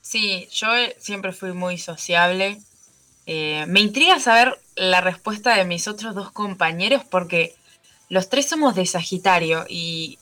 Sí, 0.00 0.48
yo 0.52 0.74
eh, 0.74 0.96
siempre 1.00 1.32
fui 1.32 1.52
muy 1.52 1.78
sociable. 1.78 2.60
Eh, 3.26 3.66
me 3.68 3.80
intriga 3.80 4.20
saber 4.20 4.58
la 4.76 5.00
respuesta 5.00 5.56
de 5.56 5.64
mis 5.64 5.88
otros 5.88 6.14
dos 6.14 6.32
compañeros 6.32 7.04
porque 7.10 7.56
los 8.10 8.28
tres 8.30 8.48
somos 8.48 8.74
de 8.74 8.86
Sagitario 8.86 9.66
y 9.68 10.18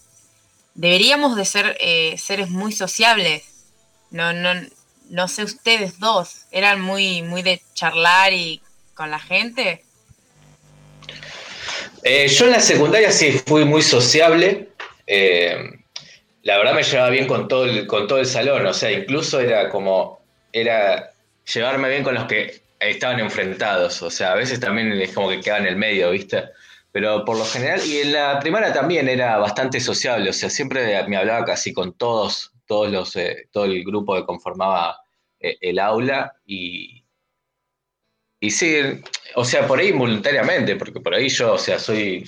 deberíamos 0.74 1.36
de 1.36 1.46
ser 1.46 1.76
eh, 1.80 2.16
seres 2.18 2.50
muy 2.50 2.72
sociables. 2.72 3.44
No, 4.10 4.32
no, 4.34 4.50
no 5.10 5.28
sé 5.28 5.44
ustedes 5.44 6.00
dos, 6.00 6.46
eran 6.52 6.80
muy, 6.80 7.22
muy 7.22 7.42
de 7.42 7.62
charlar 7.74 8.32
y 8.34 8.62
con 9.00 9.10
la 9.10 9.18
gente. 9.18 9.82
Eh, 12.02 12.28
yo 12.28 12.44
en 12.44 12.50
la 12.50 12.60
secundaria 12.60 13.10
sí 13.10 13.32
fui 13.46 13.64
muy 13.64 13.80
sociable. 13.80 14.68
eh, 15.06 15.56
la 16.42 16.58
verdad 16.58 16.74
me 16.74 16.82
llevaba 16.82 17.08
bien 17.08 17.26
con 17.26 17.48
todo, 17.48 17.64
el, 17.64 17.86
con 17.86 18.06
todo 18.06 18.18
el 18.18 18.26
salón. 18.26 18.66
O 18.66 18.74
sea, 18.74 18.92
incluso 18.92 19.40
era 19.40 19.70
como. 19.70 20.20
Era 20.52 21.12
llevarme 21.50 21.88
bien 21.88 22.02
con 22.02 22.14
los 22.14 22.24
que 22.24 22.60
estaban 22.78 23.20
enfrentados. 23.20 24.02
O 24.02 24.10
sea, 24.10 24.32
a 24.32 24.34
veces 24.34 24.60
también 24.60 24.92
es 24.92 25.14
como 25.14 25.30
que 25.30 25.40
quedaba 25.40 25.60
en 25.60 25.68
el 25.68 25.76
medio, 25.76 26.10
¿viste? 26.10 26.50
Pero 26.92 27.24
por 27.24 27.38
lo 27.38 27.46
general, 27.46 27.80
y 27.86 27.98
en 28.02 28.12
la 28.12 28.38
primaria 28.40 28.70
también 28.74 29.08
era 29.08 29.38
bastante 29.38 29.80
sociable. 29.80 30.28
O 30.28 30.34
sea, 30.34 30.50
siempre 30.50 31.02
me 31.08 31.16
hablaba 31.16 31.46
casi 31.46 31.72
con 31.72 31.94
todos, 31.94 32.52
todos 32.66 32.90
los, 32.90 33.16
eh, 33.16 33.48
todo 33.50 33.64
el 33.64 33.82
grupo 33.82 34.14
que 34.14 34.26
conformaba 34.26 34.98
eh, 35.40 35.56
el 35.62 35.78
aula. 35.78 36.34
Y, 36.44 36.99
y 38.40 38.50
sí, 38.50 38.74
o 39.34 39.44
sea, 39.44 39.66
por 39.66 39.78
ahí 39.78 39.88
involuntariamente, 39.88 40.76
porque 40.76 41.00
por 41.00 41.14
ahí 41.14 41.28
yo, 41.28 41.52
o 41.52 41.58
sea, 41.58 41.78
soy, 41.78 42.24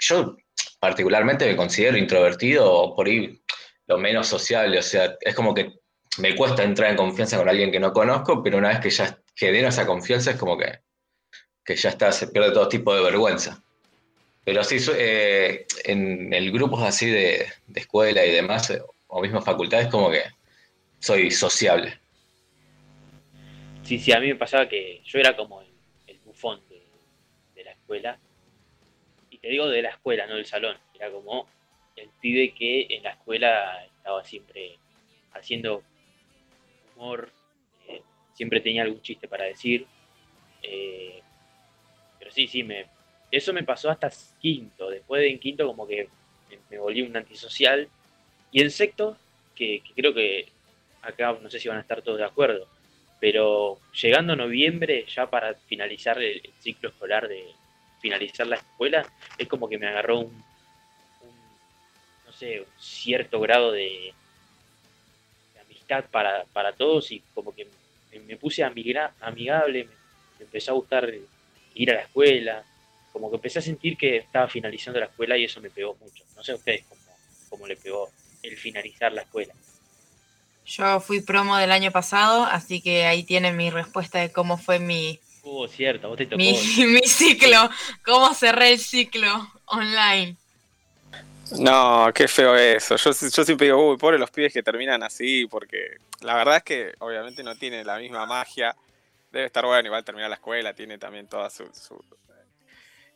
yo 0.00 0.36
particularmente 0.80 1.46
me 1.46 1.56
considero 1.56 1.96
introvertido 1.96 2.70
o 2.70 2.96
por 2.96 3.06
ahí 3.06 3.40
lo 3.86 3.96
menos 3.98 4.26
sociable, 4.26 4.78
o 4.78 4.82
sea, 4.82 5.16
es 5.20 5.34
como 5.34 5.54
que 5.54 5.72
me 6.18 6.34
cuesta 6.34 6.64
entrar 6.64 6.90
en 6.90 6.96
confianza 6.96 7.38
con 7.38 7.48
alguien 7.48 7.70
que 7.70 7.80
no 7.80 7.92
conozco, 7.92 8.42
pero 8.42 8.58
una 8.58 8.68
vez 8.70 8.80
que 8.80 8.90
ya 8.90 9.18
genero 9.36 9.68
esa 9.68 9.86
confianza 9.86 10.32
es 10.32 10.36
como 10.36 10.58
que, 10.58 10.80
que 11.64 11.76
ya 11.76 11.90
está, 11.90 12.10
se 12.10 12.26
pierde 12.26 12.50
todo 12.52 12.68
tipo 12.68 12.94
de 12.94 13.02
vergüenza. 13.02 13.62
Pero 14.44 14.64
sí, 14.64 14.78
eh, 14.96 15.66
en 15.84 16.32
el 16.32 16.50
grupo 16.50 16.78
así 16.84 17.06
de, 17.06 17.46
de 17.68 17.80
escuela 17.80 18.26
y 18.26 18.32
demás, 18.32 18.72
o 19.06 19.22
mismo 19.22 19.40
facultades, 19.40 19.86
como 19.86 20.10
que 20.10 20.24
soy 20.98 21.30
sociable. 21.30 22.01
Sí, 23.92 23.98
sí, 23.98 24.12
a 24.12 24.20
mí 24.20 24.28
me 24.28 24.36
pasaba 24.36 24.66
que 24.70 25.02
yo 25.04 25.18
era 25.18 25.36
como 25.36 25.60
el, 25.60 26.18
bufón 26.24 26.62
de, 26.70 27.62
la 27.62 27.72
escuela. 27.72 28.18
Y 29.28 29.36
te 29.36 29.48
digo 29.48 29.68
de 29.68 29.82
la 29.82 29.90
escuela, 29.90 30.26
no 30.26 30.36
del 30.36 30.46
salón. 30.46 30.78
Era 30.94 31.10
como 31.10 31.46
el 31.94 32.08
pibe 32.18 32.54
que 32.54 32.86
en 32.88 33.02
la 33.02 33.10
escuela 33.10 33.84
estaba 33.84 34.24
siempre 34.24 34.78
haciendo 35.34 35.82
humor, 36.96 37.30
eh, 37.86 38.00
siempre 38.32 38.62
tenía 38.62 38.80
algún 38.80 39.02
chiste 39.02 39.28
para 39.28 39.44
decir. 39.44 39.86
eh, 40.62 41.20
pero 42.18 42.30
sí, 42.30 42.46
sí, 42.46 42.62
me, 42.62 42.86
eso 43.30 43.52
me 43.52 43.62
pasó 43.62 43.90
hasta 43.90 44.10
quinto. 44.40 44.88
Después 44.88 45.20
de 45.20 45.32
en 45.32 45.38
quinto 45.38 45.66
como 45.66 45.86
que 45.86 46.08
me, 46.70 46.78
volví 46.78 47.02
un 47.02 47.14
antisocial. 47.14 47.90
Y 48.52 48.62
en 48.62 48.70
sexto, 48.70 49.18
que 49.54 49.82
creo 49.94 50.14
que 50.14 50.48
acá 51.02 51.36
no 51.42 51.50
sé 51.50 51.60
si 51.60 51.68
van 51.68 51.76
a 51.76 51.82
estar 51.82 52.00
todos 52.00 52.16
de 52.16 52.24
acuerdo, 52.24 52.71
pero 53.22 53.78
llegando 53.92 54.34
noviembre, 54.34 55.06
ya 55.06 55.30
para 55.30 55.54
finalizar 55.54 56.20
el, 56.20 56.42
ciclo 56.58 56.88
escolar 56.88 57.28
de 57.28 57.52
finalizar 58.00 58.48
la 58.48 58.56
escuela, 58.56 59.06
es 59.38 59.46
como 59.46 59.68
que 59.68 59.78
me 59.78 59.86
agarró 59.86 60.18
un, 60.18 60.26
un, 60.26 61.36
no 62.26 62.32
sé, 62.32 62.58
un 62.58 62.66
cierto 62.80 63.38
grado 63.38 63.70
de, 63.70 64.12
amistad 65.64 66.06
para, 66.10 66.46
para 66.52 66.72
todos 66.72 67.12
y 67.12 67.20
como 67.32 67.54
que 67.54 67.68
me, 68.10 68.18
me 68.18 68.36
puse 68.36 68.64
amigra- 68.64 69.14
amigable, 69.20 69.84
me, 69.84 69.90
me 70.40 70.44
empezó 70.46 70.72
a 70.72 70.74
gustar 70.74 71.08
ir 71.76 71.90
a 71.92 71.94
la 71.94 72.00
escuela, 72.00 72.64
como 73.12 73.30
que 73.30 73.36
empecé 73.36 73.60
a 73.60 73.62
sentir 73.62 73.96
que 73.96 74.16
estaba 74.16 74.48
finalizando 74.48 74.98
la 74.98 75.06
escuela 75.06 75.38
y 75.38 75.44
eso 75.44 75.60
me 75.60 75.70
pegó 75.70 75.94
mucho. 75.94 76.24
No 76.34 76.42
sé 76.42 76.50
a 76.50 76.56
ustedes 76.56 76.86
cómo, 76.88 77.00
cómo 77.50 77.68
le 77.68 77.76
pegó 77.76 78.10
el 78.42 78.56
finalizar 78.56 79.12
la 79.12 79.22
escuela. 79.22 79.54
Yo 80.64 81.00
fui 81.00 81.20
promo 81.20 81.56
del 81.56 81.72
año 81.72 81.90
pasado, 81.92 82.44
así 82.44 82.82
que 82.82 83.04
ahí 83.06 83.24
tienen 83.24 83.56
mi 83.56 83.70
respuesta 83.70 84.18
de 84.20 84.32
cómo 84.32 84.58
fue 84.58 84.78
mi, 84.78 85.20
Uh, 85.44 85.66
cierto, 85.68 86.06
a 86.06 86.10
vos 86.10 86.18
te 86.18 86.26
tocó. 86.26 86.38
mi, 86.38 86.52
mi 86.86 87.02
ciclo, 87.06 87.68
cómo 88.04 88.34
cerré 88.34 88.72
el 88.72 88.78
ciclo 88.78 89.28
online. 89.66 90.36
No, 91.58 92.10
qué 92.14 92.28
feo 92.28 92.54
eso. 92.56 92.96
Yo, 92.96 93.10
yo 93.12 93.44
siempre 93.44 93.66
digo, 93.66 93.90
uy, 93.90 93.96
pobre 93.98 94.18
los 94.18 94.30
pibes 94.30 94.52
que 94.52 94.62
terminan 94.62 95.02
así, 95.02 95.46
porque 95.50 95.96
la 96.20 96.34
verdad 96.34 96.56
es 96.58 96.62
que 96.62 96.94
obviamente 96.98 97.42
no 97.42 97.54
tiene 97.56 97.84
la 97.84 97.98
misma 97.98 98.24
magia. 98.26 98.74
Debe 99.30 99.46
estar 99.46 99.64
bueno, 99.66 99.86
igual 99.86 100.04
terminar 100.04 100.30
la 100.30 100.36
escuela, 100.36 100.74
tiene 100.74 100.98
también 100.98 101.26
toda 101.28 101.50
su, 101.50 101.64
su- 101.74 102.02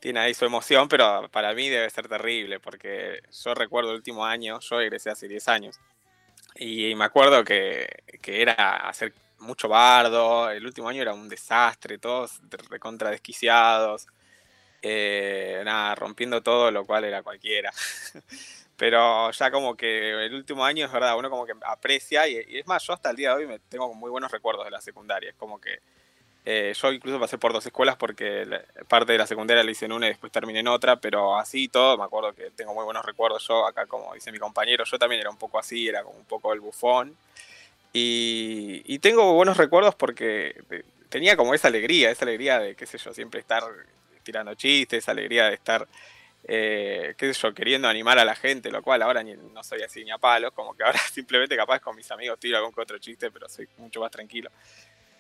tiene 0.01 0.21
ahí 0.21 0.35
su 0.35 0.45
emoción, 0.45 0.89
pero 0.89 1.29
para 1.31 1.53
mí 1.55 1.69
debe 1.69 1.89
ser 1.91 2.09
terrible, 2.09 2.61
porque 2.61 3.21
yo 3.45 3.55
recuerdo 3.55 3.91
el 3.91 3.97
último 3.97 4.25
año, 4.25 4.61
yo 4.61 4.81
egresé 4.81 5.11
hace 5.11 5.29
10 5.29 5.49
años, 5.49 5.79
y 6.59 6.95
me 6.95 7.05
acuerdo 7.05 7.45
que, 7.45 7.89
que 8.21 8.43
era 8.43 8.89
hacer 8.89 9.13
mucho 9.39 9.69
bardo, 9.69 10.51
el 10.51 10.65
último 10.65 10.89
año 10.89 11.03
era 11.03 11.15
un 11.15 11.29
desastre, 11.29 11.99
todos 11.99 12.41
recontra 12.71 13.11
desquiciados, 13.11 14.07
eh, 14.83 15.63
nada, 15.65 15.95
rompiendo 15.95 16.43
todo, 16.43 16.71
lo 16.71 16.87
cual 16.87 17.05
era 17.05 17.23
cualquiera. 17.23 17.71
Pero 18.77 19.31
ya 19.31 19.51
como 19.51 19.77
que 19.77 20.11
el 20.27 20.35
último 20.35 20.65
año 20.65 20.85
es 20.87 20.93
verdad, 20.93 21.19
uno 21.19 21.31
como 21.31 21.47
que 21.47 21.55
aprecia 21.65 22.29
y, 22.29 22.37
y 22.49 22.59
es 22.59 22.67
más, 22.67 22.83
yo 22.87 22.93
hasta 22.93 23.11
el 23.11 23.17
día 23.17 23.31
de 23.31 23.37
hoy 23.37 23.47
me 23.47 23.59
tengo 23.59 23.93
muy 23.95 24.11
buenos 24.11 24.31
recuerdos 24.31 24.65
de 24.65 24.71
la 24.71 24.81
secundaria. 24.81 25.31
Es 25.31 25.37
como 25.37 25.61
que 25.61 25.81
eh, 26.47 26.73
yo 26.81 26.93
incluso 26.93 27.21
pasé 27.21 27.39
por 27.39 27.53
dos 27.53 27.67
escuelas 27.67 27.97
porque 27.97 28.47
parte 28.89 29.13
de 29.13 29.19
la 29.19 29.27
secundaria 29.27 29.65
la 29.65 29.71
hice 29.73 29.87
en 29.87 29.93
una 29.93 30.07
y 30.07 30.11
después 30.11 30.33
terminé 30.33 30.61
en 30.61 30.69
otra, 30.69 30.97
pero 31.01 31.37
así 31.39 31.69
todo, 31.69 31.99
me 31.99 32.05
acuerdo 32.05 32.33
que 32.35 32.51
tengo 32.53 32.73
muy 32.75 32.85
buenos 32.85 33.05
recuerdos. 33.05 33.47
Yo 33.49 33.67
acá, 33.67 33.87
como 33.87 34.15
dice 34.15 34.33
mi 34.33 34.39
compañero, 34.39 34.85
yo 34.85 34.99
también 34.99 35.21
era 35.23 35.31
un 35.31 35.39
poco 35.39 35.59
así, 35.59 35.89
era 35.89 36.05
como 36.05 36.19
un 36.19 36.25
poco 36.27 36.53
el 36.53 36.61
bufón. 36.61 37.17
Y, 37.93 38.83
y 38.87 38.99
tengo 38.99 39.33
buenos 39.35 39.57
recuerdos 39.57 39.95
porque 39.95 40.55
eh, 40.71 40.85
tenía 41.09 41.37
como 41.37 41.55
esa 41.55 41.69
alegría, 41.69 42.11
esa 42.11 42.25
alegría 42.25 42.59
de, 42.59 42.75
qué 42.75 42.87
sé 42.87 42.99
yo, 42.99 43.15
siempre 43.15 43.41
estar 43.41 43.63
tirando 44.23 44.55
chistes, 44.55 45.01
esa 45.05 45.13
alegría 45.13 45.47
de 45.47 45.55
estar, 45.55 45.87
eh, 46.45 47.15
qué 47.17 47.33
sé 47.33 47.41
yo, 47.41 47.55
queriendo 47.55 47.89
animar 47.89 48.19
a 48.19 48.25
la 48.25 48.35
gente, 48.37 48.71
lo 48.71 48.83
cual 48.83 49.03
ahora 49.03 49.23
ni- 49.23 49.35
no 49.35 49.65
soy 49.65 49.83
así 49.83 50.05
ni 50.05 50.11
a 50.11 50.19
palos, 50.19 50.53
como 50.53 50.75
que 50.77 50.85
ahora 50.85 50.99
simplemente 51.13 51.57
capaz 51.57 51.81
con 51.81 51.97
mis 51.97 52.11
amigos 52.11 52.39
tiro 52.41 52.59
algún 52.59 52.73
que 52.73 52.81
otro 52.83 52.99
chiste, 52.99 53.31
pero 53.31 53.49
soy 53.49 53.69
mucho 53.79 54.01
más 54.01 54.11
tranquilo. 54.11 54.51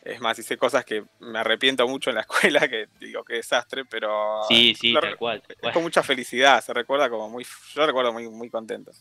Es 0.06 0.20
más, 0.20 0.38
hice 0.38 0.56
cosas 0.56 0.84
que 0.84 1.04
me 1.18 1.38
arrepiento 1.38 1.86
mucho 1.88 2.10
en 2.10 2.16
la 2.16 2.20
escuela, 2.28 2.68
que 2.68 2.86
digo, 3.00 3.24
qué 3.24 3.34
desastre, 3.34 3.84
pero 3.84 4.40
Sí, 4.48 4.74
sí, 4.74 4.92
lo- 4.92 5.00
tal 5.00 5.16
cual. 5.16 5.42
tal 5.42 5.56
es 5.62 5.72
con 5.72 5.82
mucha 5.82 6.02
felicidad, 6.02 6.62
se 6.62 6.72
recuerda 6.72 7.10
como 7.10 7.28
muy, 7.28 7.44
yo 7.44 7.80
lo 7.80 7.86
recuerdo 7.86 8.12
muy, 8.12 8.28
muy 8.28 8.48
contento. 8.48 8.92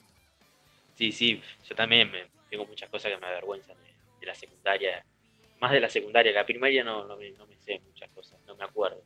Sí, 0.96 1.12
sí, 1.12 1.42
yo 1.68 1.76
también 1.76 2.10
me, 2.12 2.26
tengo 2.50 2.66
muchas 2.66 2.90
cosas 2.90 3.12
que 3.12 3.18
me 3.18 3.28
avergüenzan 3.28 3.76
de, 3.78 3.94
de 4.22 4.26
la 4.26 4.34
secundaria. 4.34 5.06
Más 5.60 5.72
de 5.72 5.80
la 5.80 5.90
secundaria, 5.90 6.32
la 6.32 6.46
primaria 6.46 6.84
no, 6.84 7.06
no, 7.06 7.18
me, 7.18 7.32
no 7.32 7.46
me 7.48 7.56
sé 7.58 7.80
muchas 7.80 8.10
cosas, 8.12 8.40
no 8.48 8.56
me 8.56 8.64
acuerdo. 8.64 9.04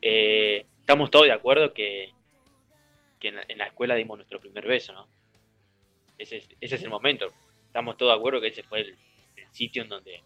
Eh, 0.00 0.66
estamos 0.80 1.10
todos 1.10 1.26
de 1.26 1.32
acuerdo 1.32 1.72
que, 1.74 2.12
que 3.20 3.28
en, 3.28 3.36
la, 3.36 3.44
en 3.48 3.58
la 3.58 3.66
escuela 3.66 3.94
dimos 3.94 4.16
nuestro 4.18 4.40
primer 4.40 4.66
beso, 4.66 4.92
¿no? 4.92 5.08
Ese 6.18 6.38
es, 6.38 6.48
ese 6.60 6.76
es 6.76 6.82
el 6.82 6.90
momento. 6.90 7.32
Estamos 7.66 7.96
todos 7.96 8.12
de 8.12 8.18
acuerdo 8.18 8.40
que 8.40 8.48
ese 8.48 8.62
fue 8.62 8.80
el, 8.80 8.96
el 9.36 9.46
sitio 9.52 9.82
en 9.82 9.88
donde... 9.90 10.22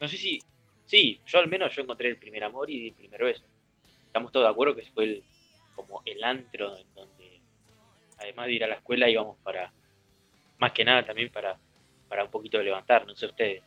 No 0.00 0.08
sé 0.08 0.16
si... 0.16 0.40
Sí, 0.84 1.20
yo 1.26 1.38
al 1.38 1.48
menos 1.48 1.74
yo 1.74 1.82
encontré 1.82 2.08
el 2.08 2.16
primer 2.16 2.44
amor 2.44 2.70
y 2.70 2.88
el 2.88 2.94
primer 2.94 3.24
beso. 3.24 3.42
Estamos 4.06 4.30
todos 4.30 4.46
de 4.46 4.50
acuerdo 4.50 4.76
que 4.76 4.86
fue 4.92 5.04
el, 5.04 5.24
como 5.74 6.02
el 6.04 6.22
antro 6.22 6.76
en 6.76 6.94
donde, 6.94 7.40
además 8.18 8.46
de 8.46 8.52
ir 8.52 8.64
a 8.64 8.68
la 8.68 8.76
escuela, 8.76 9.08
íbamos 9.08 9.36
para, 9.38 9.72
más 10.58 10.72
que 10.72 10.84
nada 10.84 11.04
también 11.04 11.30
para, 11.30 11.58
para 12.08 12.24
un 12.24 12.30
poquito 12.30 12.58
de 12.58 12.64
levantar, 12.64 13.06
no 13.06 13.14
sé 13.14 13.26
ustedes. 13.26 13.62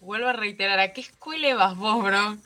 vuelvo 0.00 0.28
a 0.28 0.32
reiterar, 0.32 0.78
¿a 0.78 0.92
qué 0.92 1.00
escuela 1.00 1.54
vas 1.56 1.76
vos, 1.76 2.02
bro? 2.02 2.36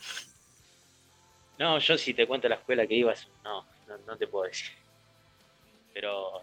No, 1.59 1.79
yo 1.79 1.99
si 1.99 2.15
te 2.15 2.27
cuento 2.27 2.49
la 2.49 2.57
escuela 2.57 2.87
que 2.87 2.95
ibas, 2.95 3.29
no, 3.45 3.67
no, 3.87 3.99
no 3.99 4.17
te 4.17 4.27
puedo 4.27 4.47
decir. 4.47 4.73
Pero, 5.95 6.43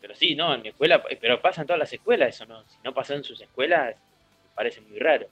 pero 0.00 0.14
sí, 0.14 0.34
no, 0.34 0.54
en 0.54 0.62
mi 0.62 0.68
escuela, 0.68 1.02
pero 1.20 1.42
pasa 1.42 1.62
en 1.62 1.66
todas 1.66 1.80
las 1.80 1.92
escuelas 1.92 2.30
eso, 2.30 2.46
¿no? 2.46 2.62
Si 2.68 2.78
no 2.84 2.94
pasó 2.94 3.14
en 3.14 3.24
sus 3.24 3.40
escuelas, 3.40 3.96
parece 4.58 4.80
muy 4.80 4.98
raro. 4.98 5.26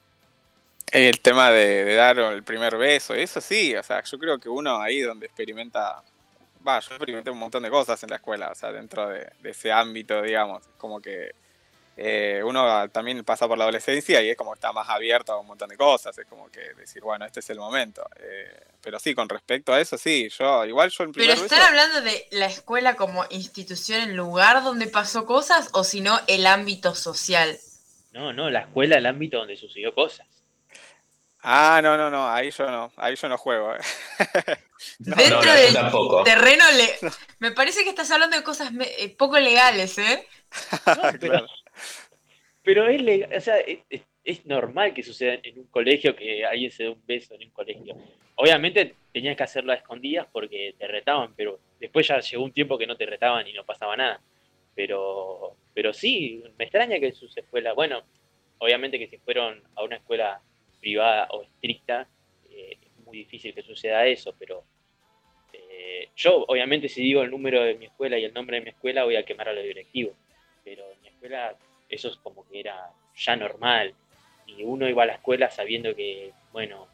El 0.92 1.20
tema 1.20 1.50
de, 1.50 1.84
de 1.84 1.94
dar 1.96 2.16
el 2.18 2.44
primer 2.44 2.76
beso, 2.76 3.12
eso 3.12 3.40
sí, 3.40 3.74
o 3.74 3.82
sea, 3.82 4.02
yo 4.04 4.18
creo 4.18 4.38
que 4.38 4.48
uno 4.48 4.80
ahí 4.80 5.00
donde 5.00 5.26
experimenta, 5.26 6.00
va, 6.66 6.78
yo 6.78 6.90
experimenté 6.94 7.28
un 7.30 7.38
montón 7.38 7.64
de 7.64 7.70
cosas 7.70 8.00
en 8.04 8.10
la 8.10 8.16
escuela, 8.16 8.50
o 8.50 8.54
sea, 8.54 8.70
dentro 8.70 9.08
de, 9.08 9.28
de 9.40 9.50
ese 9.50 9.72
ámbito, 9.72 10.22
digamos, 10.22 10.62
como 10.78 11.00
que 11.00 11.32
eh, 11.96 12.40
uno 12.44 12.88
también 12.90 13.24
pasa 13.24 13.48
por 13.48 13.58
la 13.58 13.64
adolescencia 13.64 14.22
y 14.22 14.30
es 14.30 14.36
como 14.36 14.52
que 14.52 14.58
está 14.58 14.70
más 14.72 14.88
abierto 14.88 15.32
a 15.32 15.40
un 15.40 15.46
montón 15.48 15.70
de 15.70 15.76
cosas, 15.76 16.16
es 16.18 16.26
como 16.26 16.48
que 16.50 16.60
decir, 16.74 17.02
bueno, 17.02 17.24
este 17.24 17.40
es 17.40 17.50
el 17.50 17.58
momento. 17.58 18.08
Eh, 18.20 18.60
pero 18.80 19.00
sí, 19.00 19.12
con 19.14 19.28
respecto 19.28 19.72
a 19.72 19.80
eso, 19.80 19.98
sí, 19.98 20.28
yo, 20.38 20.64
igual 20.66 20.90
yo 20.90 21.02
en 21.04 21.12
Pero 21.12 21.32
están 21.32 21.48
beso- 21.58 21.66
hablando 21.68 22.02
de 22.02 22.26
la 22.30 22.46
escuela 22.46 22.94
como 22.94 23.24
institución, 23.30 24.02
el 24.02 24.14
lugar 24.14 24.62
donde 24.62 24.86
pasó 24.86 25.26
cosas, 25.26 25.70
o 25.72 25.82
si 25.84 26.00
no, 26.00 26.20
el 26.28 26.46
ámbito 26.46 26.94
social. 26.94 27.58
No, 28.16 28.32
no, 28.32 28.50
la 28.50 28.60
escuela, 28.60 28.96
el 28.98 29.06
ámbito 29.06 29.38
donde 29.38 29.56
sucedió 29.56 29.94
cosas. 29.94 30.26
Ah, 31.42 31.80
no, 31.82 31.96
no, 31.96 32.10
no, 32.10 32.28
ahí 32.28 32.50
yo 32.50 32.68
no, 32.70 32.90
ahí 32.96 33.14
yo 33.14 33.28
no 33.28 33.38
juego. 33.38 33.74
eh. 33.74 33.78
No, 34.98 35.16
Dentro 35.16 35.42
no, 35.42 35.52
del 35.54 35.72
tampoco. 35.72 36.22
terreno, 36.24 36.64
le... 36.76 36.90
me 37.38 37.50
parece 37.52 37.82
que 37.82 37.88
estás 37.90 38.10
hablando 38.10 38.36
de 38.36 38.42
cosas 38.42 38.72
me- 38.72 38.84
eh, 38.98 39.08
poco 39.16 39.38
legales, 39.38 39.96
¿eh? 39.98 40.26
No, 40.94 41.02
pero, 41.20 41.38
Claro. 41.38 41.46
pero 42.62 42.88
es 42.88 43.00
legal, 43.02 43.30
o 43.34 43.40
sea, 43.40 43.58
es, 43.58 43.78
es- 43.88 44.02
es 44.24 44.44
normal 44.44 44.92
que 44.92 45.04
suceda 45.04 45.34
en 45.40 45.60
un 45.60 45.66
colegio 45.68 46.16
que 46.16 46.44
alguien 46.44 46.70
se 46.72 46.82
dé 46.82 46.88
un 46.88 47.00
beso 47.06 47.34
en 47.34 47.44
un 47.44 47.50
colegio. 47.50 47.96
Obviamente 48.34 48.96
tenías 49.12 49.36
que 49.36 49.44
hacerlo 49.44 49.70
a 49.72 49.76
escondidas 49.76 50.26
porque 50.32 50.74
te 50.76 50.88
retaban, 50.88 51.32
pero 51.36 51.60
después 51.78 52.08
ya 52.08 52.18
llegó 52.18 52.42
un 52.42 52.52
tiempo 52.52 52.76
que 52.76 52.88
no 52.88 52.96
te 52.96 53.06
retaban 53.06 53.46
y 53.46 53.52
no 53.52 53.64
pasaba 53.64 53.96
nada. 53.96 54.20
Pero, 54.74 55.56
pero 55.76 55.92
sí, 55.92 56.42
me 56.56 56.64
extraña 56.64 56.98
que 56.98 57.12
sus 57.12 57.36
escuelas, 57.36 57.74
bueno, 57.74 58.02
obviamente 58.56 58.98
que 58.98 59.08
si 59.08 59.18
fueron 59.18 59.62
a 59.74 59.84
una 59.84 59.96
escuela 59.96 60.40
privada 60.80 61.28
o 61.32 61.42
estricta, 61.42 62.08
eh, 62.50 62.78
es 62.80 63.04
muy 63.04 63.18
difícil 63.18 63.52
que 63.52 63.60
suceda 63.60 64.06
eso, 64.06 64.34
pero 64.38 64.64
eh, 65.52 66.08
yo 66.16 66.46
obviamente 66.48 66.88
si 66.88 67.02
digo 67.02 67.20
el 67.20 67.30
número 67.30 67.62
de 67.62 67.74
mi 67.74 67.84
escuela 67.84 68.16
y 68.16 68.24
el 68.24 68.32
nombre 68.32 68.56
de 68.56 68.62
mi 68.64 68.70
escuela 68.70 69.04
voy 69.04 69.16
a 69.16 69.26
quemar 69.26 69.50
a 69.50 69.52
los 69.52 69.64
directivos, 69.64 70.14
pero 70.64 70.90
en 70.90 71.02
mi 71.02 71.08
escuela 71.08 71.54
eso 71.90 72.08
es 72.08 72.16
como 72.16 72.48
que 72.48 72.60
era 72.60 72.90
ya 73.14 73.36
normal, 73.36 73.92
y 74.46 74.62
uno 74.62 74.88
iba 74.88 75.02
a 75.02 75.06
la 75.06 75.16
escuela 75.16 75.50
sabiendo 75.50 75.94
que, 75.94 76.32
bueno, 76.52 76.88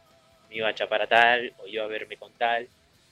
me 0.50 0.56
iba 0.56 0.66
a 0.66 0.74
chapar 0.74 1.02
a 1.02 1.06
tal 1.06 1.54
o 1.58 1.68
iba 1.68 1.84
a 1.84 1.86
verme 1.86 2.16
con 2.16 2.32
tal, 2.32 2.66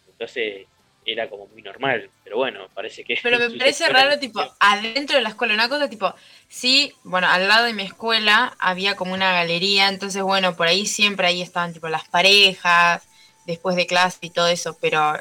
entonces 0.08 0.66
era 1.04 1.28
como 1.28 1.46
muy 1.46 1.62
normal, 1.62 2.10
pero 2.22 2.36
bueno, 2.36 2.68
parece 2.74 3.04
que... 3.04 3.18
Pero 3.22 3.38
me 3.38 3.50
parece 3.58 3.88
raro, 3.88 4.18
tipo, 4.18 4.42
adentro 4.60 5.16
de 5.16 5.22
la 5.22 5.30
escuela, 5.30 5.54
una 5.54 5.68
cosa 5.68 5.88
tipo, 5.88 6.14
sí, 6.48 6.92
bueno, 7.04 7.28
al 7.28 7.48
lado 7.48 7.66
de 7.66 7.74
mi 7.74 7.82
escuela 7.82 8.54
había 8.58 8.96
como 8.96 9.14
una 9.14 9.32
galería, 9.32 9.88
entonces, 9.88 10.22
bueno, 10.22 10.56
por 10.56 10.68
ahí 10.68 10.86
siempre 10.86 11.26
ahí 11.26 11.42
estaban, 11.42 11.72
tipo, 11.72 11.88
las 11.88 12.08
parejas, 12.08 13.02
después 13.46 13.76
de 13.76 13.86
clase 13.86 14.18
y 14.22 14.30
todo 14.30 14.48
eso, 14.48 14.76
pero 14.80 15.14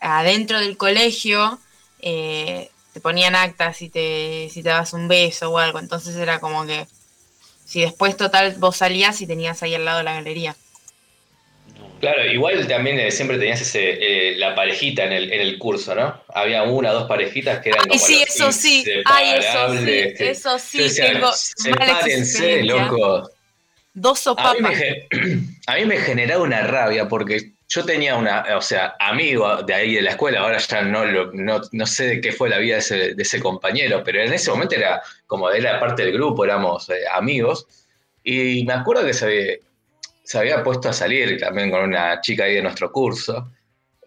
adentro 0.00 0.58
del 0.58 0.76
colegio 0.76 1.58
eh, 2.00 2.70
te 2.92 3.00
ponían 3.00 3.34
actas 3.34 3.76
si 3.76 3.88
te, 3.88 4.48
si 4.50 4.62
te 4.62 4.68
dabas 4.68 4.92
un 4.92 5.08
beso 5.08 5.50
o 5.50 5.58
algo, 5.58 5.78
entonces 5.78 6.16
era 6.16 6.40
como 6.40 6.66
que, 6.66 6.86
si 7.64 7.80
después 7.80 8.16
total 8.16 8.54
vos 8.58 8.76
salías 8.76 9.20
y 9.20 9.26
tenías 9.26 9.62
ahí 9.62 9.74
al 9.74 9.84
lado 9.84 10.02
la 10.02 10.14
galería. 10.14 10.54
Claro, 12.04 12.22
igual 12.30 12.68
también 12.68 13.00
eh, 13.00 13.10
siempre 13.10 13.38
tenías 13.38 13.62
ese, 13.62 13.92
eh, 14.32 14.36
la 14.36 14.54
parejita 14.54 15.04
en 15.04 15.12
el, 15.12 15.32
en 15.32 15.40
el 15.40 15.58
curso, 15.58 15.94
¿no? 15.94 16.22
Había 16.34 16.62
una 16.64 16.90
o 16.90 16.94
dos 16.96 17.08
parejitas 17.08 17.60
que 17.60 17.70
eran 17.70 17.80
como 17.88 17.94
Ay, 17.94 17.98
sí, 17.98 18.20
los 18.20 18.34
eso 18.36 18.52
sí, 18.52 18.84
ay, 19.06 19.38
eso 19.38 19.78
sí, 19.78 19.84
que- 19.86 20.30
eso 20.30 20.58
sí, 20.58 20.78
decía, 20.82 21.12
tengo 21.14 21.32
sepárense, 21.32 22.62
loco. 22.64 23.30
Dos 23.94 24.26
A 24.36 24.52
mí, 24.52 24.58
sopapas. 24.58 24.78
me, 24.78 25.06
a 25.66 25.76
mí 25.76 25.84
me 25.86 25.96
generaba 25.96 26.42
una 26.42 26.60
rabia 26.66 27.08
porque 27.08 27.52
yo 27.70 27.84
tenía 27.86 28.16
una, 28.16 28.44
o 28.54 28.60
sea, 28.60 28.96
amigo 29.00 29.62
de 29.62 29.72
ahí 29.72 29.94
de 29.94 30.02
la 30.02 30.10
escuela, 30.10 30.40
ahora 30.40 30.58
ya 30.58 30.82
no, 30.82 31.06
lo, 31.06 31.32
no, 31.32 31.62
no 31.72 31.86
sé 31.86 32.06
de 32.08 32.20
qué 32.20 32.32
fue 32.32 32.50
la 32.50 32.58
vida 32.58 32.74
de 32.74 32.80
ese, 32.80 33.14
de 33.14 33.22
ese 33.22 33.40
compañero, 33.40 34.02
pero 34.04 34.20
en 34.22 34.30
ese 34.34 34.50
momento 34.50 34.74
era 34.74 35.00
como 35.26 35.48
de 35.48 35.62
la 35.62 35.80
parte 35.80 36.04
del 36.04 36.12
grupo, 36.12 36.44
éramos 36.44 36.90
eh, 36.90 37.04
amigos, 37.10 37.66
y 38.22 38.62
me 38.66 38.74
acuerdo 38.74 39.06
que 39.06 39.14
se 39.14 39.24
había, 39.24 39.54
se 40.24 40.38
había 40.38 40.64
puesto 40.64 40.88
a 40.88 40.92
salir 40.92 41.38
también 41.38 41.70
con 41.70 41.82
una 41.82 42.20
chica 42.20 42.44
ahí 42.44 42.54
de 42.54 42.62
nuestro 42.62 42.90
curso, 42.90 43.50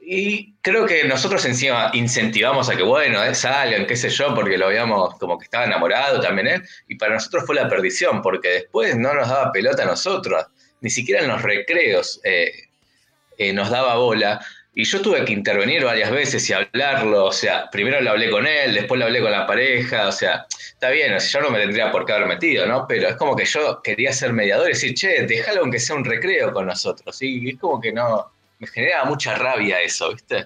y 0.10 0.53
creo 0.62 0.86
que 0.86 1.03
nosotros 1.03 1.43
encima 1.43 1.91
incentivamos 1.93 2.69
a 2.69 2.77
que, 2.77 2.84
bueno, 2.84 3.21
eh, 3.23 3.36
salgan, 3.36 3.86
qué 3.86 3.95
sé 3.97 4.10
yo, 4.10 4.34
porque 4.34 4.58
lo 4.58 4.69
veíamos 4.69 5.15
como 5.17 5.38
que 5.38 5.43
estaba 5.43 5.65
enamorado 5.65 6.21
también 6.21 6.47
él, 6.47 6.63
y 6.88 6.95
para 6.95 7.15
nosotros 7.15 7.43
fue 7.45 7.56
la 7.56 7.67
perdición, 7.67 8.21
porque 8.21 8.49
después 8.49 8.97
no 8.97 9.13
nos 9.13 9.27
daba 9.27 9.51
pelota 9.51 9.84
a 9.84 9.86
nosotros, 9.86 10.45
ni 10.80 10.89
siquiera 10.89 11.21
en 11.21 11.27
los 11.27 11.41
recreos 11.41 12.21
eh, 12.23 12.51
eh, 13.38 13.51
nos 13.51 13.69
daba 13.69 13.95
bola, 13.95 14.39
y 14.80 14.84
yo 14.84 15.02
tuve 15.02 15.26
que 15.26 15.34
intervenir 15.34 15.84
varias 15.84 16.12
veces 16.12 16.48
y 16.52 16.54
hablarlo, 16.54 17.26
o 17.26 17.32
sea, 17.32 17.68
primero 17.72 18.00
lo 18.00 18.12
hablé 18.12 18.30
con 18.30 18.46
él, 18.46 18.76
después 18.76 19.00
lo 19.00 19.06
hablé 19.06 19.22
con 19.22 19.32
la 19.32 19.48
pareja, 19.48 20.08
o 20.08 20.12
sea, 20.12 20.46
está 20.56 20.92
bien, 20.92 21.16
o 21.16 21.20
sea, 21.20 21.42
yo 21.42 21.48
no 21.48 21.52
me 21.52 21.60
tendría 21.60 21.92
por 21.92 22.06
qué 22.06 22.13
haber 22.13 22.28
metido, 22.28 22.68
¿no? 22.68 22.86
Pero 22.88 23.10
es 23.10 23.16
como 23.16 23.36
que 23.36 23.44
yo 23.44 23.82
quería 23.82 24.13
ser 24.13 24.34
mediador 24.34 24.68
y 24.68 24.74
decir, 24.74 24.94
che, 24.94 25.24
déjalo 25.24 25.62
aunque 25.62 25.80
sea 25.80 25.96
un 25.96 26.06
recreo 26.06 26.54
con 26.54 26.68
nosotros, 26.68 27.20
y 27.24 27.50
es 27.50 27.58
como 27.58 27.82
que 27.82 27.92
no, 27.92 28.32
me 28.60 28.68
generaba 28.68 29.06
mucha 29.06 29.34
rabia 29.34 29.82
eso, 29.82 30.13
¿viste? 30.13 30.46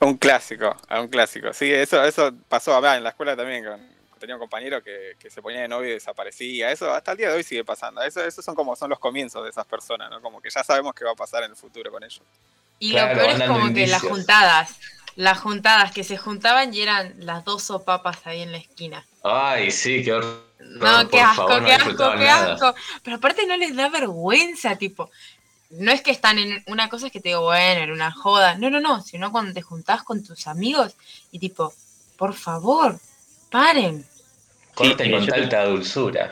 Un 0.00 0.16
clásico, 0.16 0.76
a 0.88 1.00
un 1.00 1.06
clásico. 1.06 1.52
Sí, 1.52 1.72
eso, 1.72 2.04
eso 2.04 2.32
pasó 2.48 2.76
en 2.96 3.04
la 3.04 3.10
escuela 3.10 3.36
también. 3.36 3.64
Con, 3.64 3.93
tenía 4.24 4.36
un 4.36 4.40
compañero 4.40 4.82
que, 4.82 5.16
que 5.18 5.30
se 5.30 5.42
ponía 5.42 5.60
de 5.60 5.68
novio 5.68 5.90
y 5.90 5.94
desaparecía. 5.94 6.70
Eso 6.70 6.90
hasta 6.92 7.12
el 7.12 7.18
día 7.18 7.28
de 7.30 7.36
hoy 7.36 7.42
sigue 7.42 7.64
pasando. 7.64 8.02
Eso, 8.02 8.24
esos 8.24 8.44
son 8.44 8.54
como 8.54 8.74
son 8.74 8.90
los 8.90 8.98
comienzos 8.98 9.44
de 9.44 9.50
esas 9.50 9.66
personas, 9.66 10.10
¿no? 10.10 10.20
Como 10.20 10.40
que 10.40 10.50
ya 10.50 10.64
sabemos 10.64 10.94
qué 10.94 11.04
va 11.04 11.12
a 11.12 11.16
pasar 11.16 11.44
en 11.44 11.50
el 11.50 11.56
futuro 11.56 11.90
con 11.90 12.02
ellos. 12.02 12.22
Y 12.78 12.92
Claro, 12.92 13.14
lo 13.14 13.20
peor 13.20 13.40
es 13.40 13.48
como 13.48 13.74
que 13.74 13.86
las 13.86 14.02
juntadas, 14.02 14.78
las 15.16 15.38
juntadas 15.38 15.92
que 15.92 16.04
se 16.04 16.16
juntaban 16.16 16.72
y 16.74 16.80
eran 16.80 17.14
las 17.18 17.44
dos 17.44 17.62
sopapas 17.62 18.26
ahí 18.26 18.42
en 18.42 18.52
la 18.52 18.58
esquina. 18.58 19.06
Ay, 19.22 19.70
sí, 19.70 20.02
qué 20.02 20.14
horror. 20.14 20.42
No, 20.58 21.08
qué 21.08 21.20
asco, 21.20 21.46
favor, 21.46 21.60
no 21.60 21.66
qué 21.66 21.74
asco, 21.74 22.12
qué 22.12 22.24
nada. 22.24 22.54
asco. 22.54 22.74
Pero 23.02 23.16
aparte 23.16 23.46
no 23.46 23.56
les 23.56 23.76
da 23.76 23.88
vergüenza, 23.88 24.76
tipo. 24.76 25.10
No 25.70 25.92
es 25.92 26.02
que 26.02 26.10
están 26.10 26.38
en 26.38 26.62
una 26.66 26.88
cosa 26.88 27.06
es 27.06 27.12
que 27.12 27.20
te 27.20 27.30
digo, 27.30 27.42
bueno, 27.42 27.82
en 27.82 27.90
una 27.90 28.12
joda. 28.12 28.56
No, 28.56 28.70
no, 28.70 28.80
no. 28.80 29.02
Sino 29.02 29.30
cuando 29.30 29.52
te 29.52 29.62
juntás 29.62 30.02
con 30.02 30.24
tus 30.24 30.46
amigos 30.46 30.94
y 31.30 31.38
tipo, 31.38 31.74
por 32.16 32.34
favor, 32.34 32.98
paren. 33.50 34.06
Sí, 34.74 34.88
con 35.10 35.26
tanta 35.26 35.64
dulzura. 35.66 36.30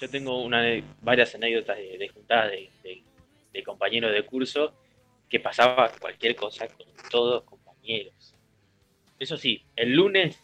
Yo 0.00 0.10
tengo 0.10 0.42
una, 0.42 0.62
varias 1.00 1.34
anécdotas 1.34 1.76
de, 1.78 1.98
de 1.98 2.08
juntadas 2.08 2.50
de, 2.50 2.70
de- 2.82 3.02
de 3.52 3.62
compañeros 3.62 4.12
de 4.12 4.22
curso 4.24 4.74
que 5.30 5.40
pasaba 5.40 5.90
cualquier 5.98 6.36
cosa 6.36 6.68
con 6.68 6.86
todos 7.10 7.42
compañeros. 7.44 8.34
Eso 9.18 9.36
sí, 9.38 9.62
el 9.74 9.92
lunes 9.92 10.38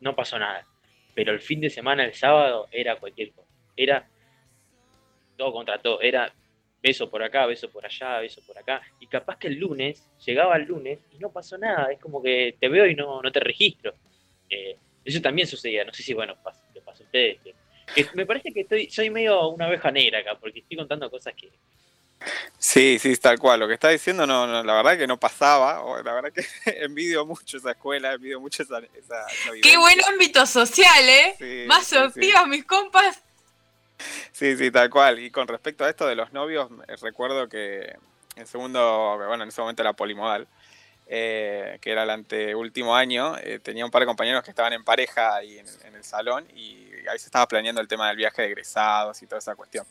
no 0.00 0.16
pasó 0.16 0.38
nada, 0.38 0.66
pero 1.14 1.32
el 1.32 1.40
fin 1.40 1.60
de 1.60 1.68
semana, 1.68 2.04
el 2.04 2.14
sábado, 2.14 2.66
era 2.72 2.96
cualquier 2.96 3.32
cosa. 3.32 3.48
Era 3.76 4.08
todo 5.36 5.52
contra 5.52 5.78
todo, 5.80 6.00
era 6.00 6.32
beso 6.82 7.10
por 7.10 7.22
acá, 7.22 7.46
beso 7.46 7.70
por 7.70 7.84
allá, 7.84 8.20
beso 8.20 8.40
por 8.46 8.58
acá. 8.58 8.80
Y 9.00 9.06
capaz 9.06 9.36
que 9.38 9.48
el 9.48 9.58
lunes, 9.58 10.08
llegaba 10.24 10.56
el 10.56 10.64
lunes 10.64 10.98
y 11.12 11.18
no 11.18 11.30
pasó 11.30 11.58
nada, 11.58 11.92
es 11.92 12.00
como 12.00 12.22
que 12.22 12.56
te 12.58 12.68
veo 12.68 12.86
y 12.86 12.94
no, 12.94 13.20
no 13.22 13.30
te 13.30 13.40
registro. 13.40 13.92
Eh, 14.48 14.76
eso 15.08 15.20
también 15.22 15.48
sucedía, 15.48 15.84
no 15.84 15.92
sé 15.92 16.02
si, 16.02 16.14
bueno, 16.14 16.36
pas- 16.42 16.56
le 16.74 16.80
pasó 16.80 17.02
a 17.02 17.06
ustedes. 17.06 17.38
que- 17.42 17.54
que 17.94 18.10
me 18.14 18.26
parece 18.26 18.52
que 18.52 18.60
estoy, 18.60 18.90
soy 18.90 19.08
medio 19.10 19.48
una 19.48 19.66
oveja 19.68 19.90
negra 19.90 20.18
acá, 20.20 20.38
porque 20.38 20.60
estoy 20.60 20.76
contando 20.76 21.10
cosas 21.10 21.34
que, 21.34 21.50
Sí, 22.58 22.98
sí, 22.98 23.16
tal 23.16 23.38
cual. 23.38 23.60
Lo 23.60 23.68
que 23.68 23.74
está 23.74 23.88
diciendo, 23.88 24.26
no, 24.26 24.46
no, 24.46 24.62
la 24.64 24.74
verdad 24.74 24.98
que 24.98 25.06
no 25.06 25.18
pasaba. 25.18 25.82
o 25.84 26.02
La 26.02 26.12
verdad 26.12 26.32
que 26.32 26.42
envidio 26.84 27.24
mucho 27.24 27.56
esa 27.56 27.70
escuela, 27.70 28.12
envidio 28.12 28.40
mucho 28.40 28.62
esa, 28.62 28.78
esa, 28.78 29.26
esa 29.26 29.52
Qué 29.62 29.76
buen 29.76 29.98
ámbito 30.04 30.44
social, 30.44 31.08
¿eh? 31.08 31.34
Sí, 31.38 31.64
Más 31.66 31.86
sí, 31.86 31.96
mis 32.48 32.64
compas. 32.64 33.22
Sí, 34.32 34.56
sí, 34.56 34.70
tal 34.70 34.90
cual. 34.90 35.18
Y 35.18 35.30
con 35.30 35.48
respecto 35.48 35.84
a 35.84 35.90
esto 35.90 36.06
de 36.06 36.14
los 36.16 36.32
novios, 36.32 36.68
recuerdo 37.00 37.48
que 37.48 37.96
en 38.36 38.46
segundo, 38.46 39.16
bueno, 39.26 39.42
en 39.42 39.48
ese 39.48 39.60
momento 39.60 39.82
era 39.82 39.92
polimodal, 39.92 40.46
eh, 41.08 41.78
que 41.80 41.90
era 41.90 42.02
el 42.02 42.10
anteúltimo 42.10 42.94
año, 42.94 43.36
eh, 43.38 43.58
tenía 43.58 43.84
un 43.84 43.90
par 43.90 44.00
de 44.00 44.06
compañeros 44.06 44.44
que 44.44 44.50
estaban 44.50 44.72
en 44.72 44.84
pareja 44.84 45.34
ahí 45.34 45.58
en, 45.58 45.94
el 45.94 46.04
salón 46.04 46.46
y 46.54 46.86
ahí 47.10 47.18
se 47.18 47.26
estaba 47.26 47.46
planeando 47.48 47.80
el 47.80 47.88
tema 47.88 48.08
del 48.08 48.16
viaje 48.16 48.42
de 48.42 48.48
egresados 48.48 49.20
y 49.22 49.26
toda 49.26 49.38
esa 49.38 49.56
cuestión. 49.56 49.84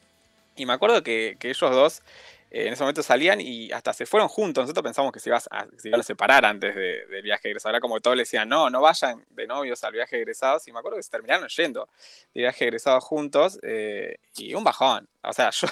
Y 0.55 0.65
me 0.65 0.73
acuerdo 0.73 1.03
que, 1.03 1.35
que 1.39 1.49
ellos 1.49 1.71
dos 1.71 2.01
eh, 2.49 2.67
en 2.67 2.73
ese 2.73 2.83
momento 2.83 3.03
salían 3.03 3.41
y 3.41 3.71
hasta 3.71 3.93
se 3.93 4.05
fueron 4.05 4.29
juntos. 4.29 4.63
Nosotros 4.63 4.83
pensamos 4.83 5.11
que 5.11 5.19
se, 5.19 5.29
iban 5.29 5.99
a 5.99 6.03
separar 6.03 6.45
antes 6.45 6.73
de- 6.75 7.05
del 7.07 7.21
viaje 7.21 7.49
egresado. 7.49 7.71
Era 7.71 7.81
como 7.81 7.99
todos 7.99 8.15
le 8.15 8.21
decían, 8.21 8.47
no, 8.47 8.69
no 8.69 8.81
vayan 8.81 9.25
de 9.29 9.47
novios 9.47 9.83
al 9.83 9.93
viaje 9.93 10.17
egresados. 10.17 10.67
Y 10.67 10.71
me 10.71 10.79
acuerdo 10.79 10.97
que 10.97 11.03
se 11.03 11.11
terminaron 11.11 11.47
yendo 11.49 11.89
de 12.33 12.41
viaje 12.41 12.65
egresado 12.65 13.01
juntos 13.01 13.59
eh, 13.63 14.17
y 14.37 14.53
un 14.53 14.63
bajón. 14.63 15.07
O 15.23 15.33
sea, 15.33 15.49
yo, 15.51 15.67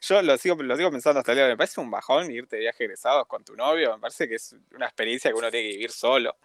yo 0.00 0.22
lo, 0.22 0.36
sigo, 0.38 0.62
lo 0.62 0.76
sigo 0.76 0.90
pensando 0.90 1.20
hasta 1.20 1.32
el 1.32 1.36
día 1.36 1.44
de 1.44 1.50
hoy. 1.50 1.54
Me 1.54 1.58
parece 1.58 1.80
un 1.80 1.90
bajón 1.90 2.30
irte 2.30 2.56
de 2.56 2.62
viaje 2.62 2.84
egresados 2.84 3.26
con 3.26 3.44
tu 3.44 3.54
novio. 3.54 3.94
Me 3.94 4.00
parece 4.00 4.28
que 4.28 4.36
es 4.36 4.54
una 4.74 4.86
experiencia 4.86 5.30
que 5.30 5.36
uno 5.36 5.50
tiene 5.50 5.68
que 5.68 5.72
vivir 5.74 5.92
solo. 5.92 6.36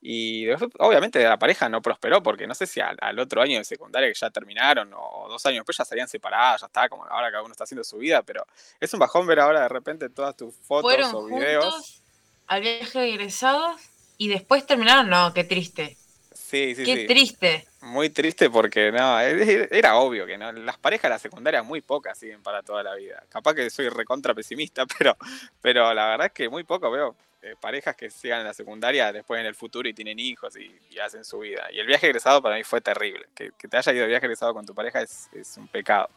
Y 0.00 0.48
obviamente 0.78 1.22
la 1.22 1.38
pareja 1.38 1.68
no 1.68 1.82
prosperó 1.82 2.22
porque 2.22 2.46
no 2.46 2.54
sé 2.54 2.66
si 2.66 2.80
al, 2.80 2.96
al 3.00 3.18
otro 3.18 3.42
año 3.42 3.58
de 3.58 3.64
secundaria 3.64 4.08
que 4.08 4.18
ya 4.18 4.30
terminaron 4.30 4.92
o 4.94 5.26
dos 5.28 5.44
años 5.46 5.60
después 5.60 5.76
ya 5.76 5.84
salían 5.84 6.08
separadas, 6.08 6.60
ya 6.60 6.66
está, 6.66 6.88
como 6.88 7.04
ahora 7.06 7.30
cada 7.30 7.42
uno 7.42 7.52
está 7.52 7.64
haciendo 7.64 7.82
su 7.82 7.98
vida, 7.98 8.22
pero 8.22 8.46
es 8.78 8.92
un 8.94 9.00
bajón 9.00 9.26
ver 9.26 9.40
ahora 9.40 9.62
de 9.62 9.68
repente 9.68 10.08
todas 10.10 10.36
tus 10.36 10.54
fotos 10.54 10.92
Fueron 10.92 11.14
o 11.14 11.24
videos. 11.26 11.64
juntos 11.64 12.02
al 12.46 12.60
viaje 12.60 13.08
egresados 13.08 13.80
y 14.16 14.28
después 14.28 14.66
terminaron. 14.66 15.10
No, 15.10 15.32
qué 15.34 15.44
triste. 15.44 15.96
Sí, 16.36 16.74
sí, 16.74 16.84
qué 16.84 16.96
sí. 16.96 17.06
triste. 17.06 17.66
Muy 17.82 18.10
triste 18.10 18.50
porque 18.50 18.92
no, 18.92 19.20
e- 19.20 19.68
era 19.70 19.96
obvio 19.96 20.26
que 20.26 20.36
no, 20.36 20.52
las 20.52 20.78
parejas 20.78 21.04
de 21.04 21.10
la 21.10 21.18
secundaria 21.18 21.62
muy 21.62 21.80
pocas 21.80 22.18
siguen 22.18 22.42
para 22.42 22.62
toda 22.62 22.82
la 22.82 22.94
vida. 22.94 23.24
Capaz 23.28 23.54
que 23.54 23.70
soy 23.70 23.88
recontra 23.88 24.34
pesimista, 24.34 24.84
pero, 24.98 25.16
pero 25.60 25.92
la 25.94 26.08
verdad 26.08 26.26
es 26.26 26.32
que 26.32 26.48
muy 26.48 26.64
poco 26.64 26.90
veo 26.90 27.16
eh, 27.42 27.54
parejas 27.60 27.96
que 27.96 28.10
sigan 28.10 28.40
en 28.40 28.46
la 28.46 28.54
secundaria 28.54 29.12
después 29.12 29.40
en 29.40 29.46
el 29.46 29.54
futuro 29.54 29.88
y 29.88 29.94
tienen 29.94 30.18
hijos 30.18 30.56
y, 30.56 30.70
y 30.90 30.98
hacen 30.98 31.24
su 31.24 31.38
vida. 31.38 31.68
Y 31.72 31.78
el 31.78 31.86
viaje 31.86 32.06
egresado 32.06 32.42
para 32.42 32.56
mí 32.56 32.64
fue 32.64 32.80
terrible. 32.80 33.26
Que, 33.34 33.52
que 33.58 33.68
te 33.68 33.76
haya 33.76 33.92
ido 33.92 34.02
de 34.02 34.08
viaje 34.08 34.26
egresado 34.26 34.52
con 34.52 34.66
tu 34.66 34.74
pareja 34.74 35.00
es, 35.02 35.28
es 35.32 35.56
un 35.56 35.68
pecado. 35.68 36.08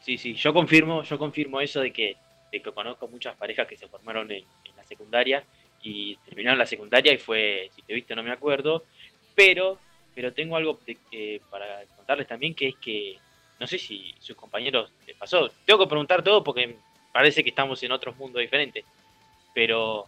Sí, 0.00 0.18
sí, 0.18 0.34
yo 0.34 0.52
confirmo, 0.52 1.02
yo 1.02 1.18
confirmo 1.18 1.60
eso 1.60 1.80
de 1.80 1.92
que, 1.92 2.16
de 2.52 2.62
que 2.62 2.72
conozco 2.72 3.08
muchas 3.08 3.36
parejas 3.36 3.66
que 3.66 3.76
se 3.76 3.88
formaron 3.88 4.30
en, 4.30 4.44
en 4.64 4.76
la 4.76 4.84
secundaria 4.84 5.44
y 5.82 6.16
terminaron 6.24 6.58
la 6.58 6.66
secundaria 6.66 7.12
y 7.12 7.18
fue, 7.18 7.70
si 7.74 7.82
te 7.82 7.94
viste 7.94 8.14
no 8.14 8.22
me 8.22 8.32
acuerdo, 8.32 8.84
pero, 9.36 9.78
pero 10.14 10.32
tengo 10.32 10.56
algo 10.56 10.80
de- 10.84 10.98
eh, 11.12 11.40
para 11.50 11.84
contarles 11.94 12.26
también 12.26 12.54
que 12.54 12.68
es 12.68 12.76
que 12.76 13.18
no 13.60 13.66
sé 13.68 13.78
si 13.78 14.12
sus 14.18 14.34
compañeros 14.36 14.90
les 15.06 15.16
pasó. 15.16 15.48
Tengo 15.64 15.78
que 15.84 15.88
preguntar 15.88 16.24
todo 16.24 16.42
porque 16.42 16.76
parece 17.12 17.44
que 17.44 17.50
estamos 17.50 17.80
en 17.84 17.92
otros 17.92 18.16
mundos 18.16 18.40
diferentes, 18.40 18.84
pero 19.54 20.06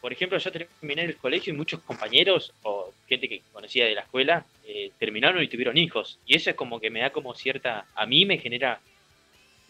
por 0.00 0.12
ejemplo 0.12 0.36
yo 0.38 0.50
terminé 0.50 1.02
el 1.04 1.16
colegio 1.16 1.52
y 1.54 1.56
muchos 1.56 1.80
compañeros 1.82 2.52
o 2.64 2.92
gente 3.08 3.28
que 3.28 3.42
conocía 3.52 3.86
de 3.86 3.94
la 3.94 4.00
escuela 4.02 4.44
eh, 4.64 4.90
terminaron 4.98 5.42
y 5.42 5.48
tuvieron 5.48 5.76
hijos 5.78 6.18
y 6.26 6.36
eso 6.36 6.50
es 6.50 6.56
como 6.56 6.80
que 6.80 6.90
me 6.90 7.00
da 7.00 7.10
como 7.10 7.34
cierta, 7.34 7.86
a 7.94 8.04
mí 8.06 8.26
me 8.26 8.38
genera 8.38 8.80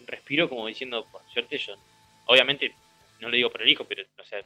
un 0.00 0.06
respiro 0.06 0.48
como 0.48 0.66
diciendo, 0.66 1.06
por 1.12 1.20
suerte 1.32 1.58
yo, 1.58 1.74
obviamente 2.26 2.72
no 3.20 3.28
le 3.28 3.36
digo 3.36 3.50
por 3.50 3.62
el 3.62 3.68
hijo, 3.68 3.84
pero 3.84 4.02
o 4.18 4.24
sea, 4.24 4.40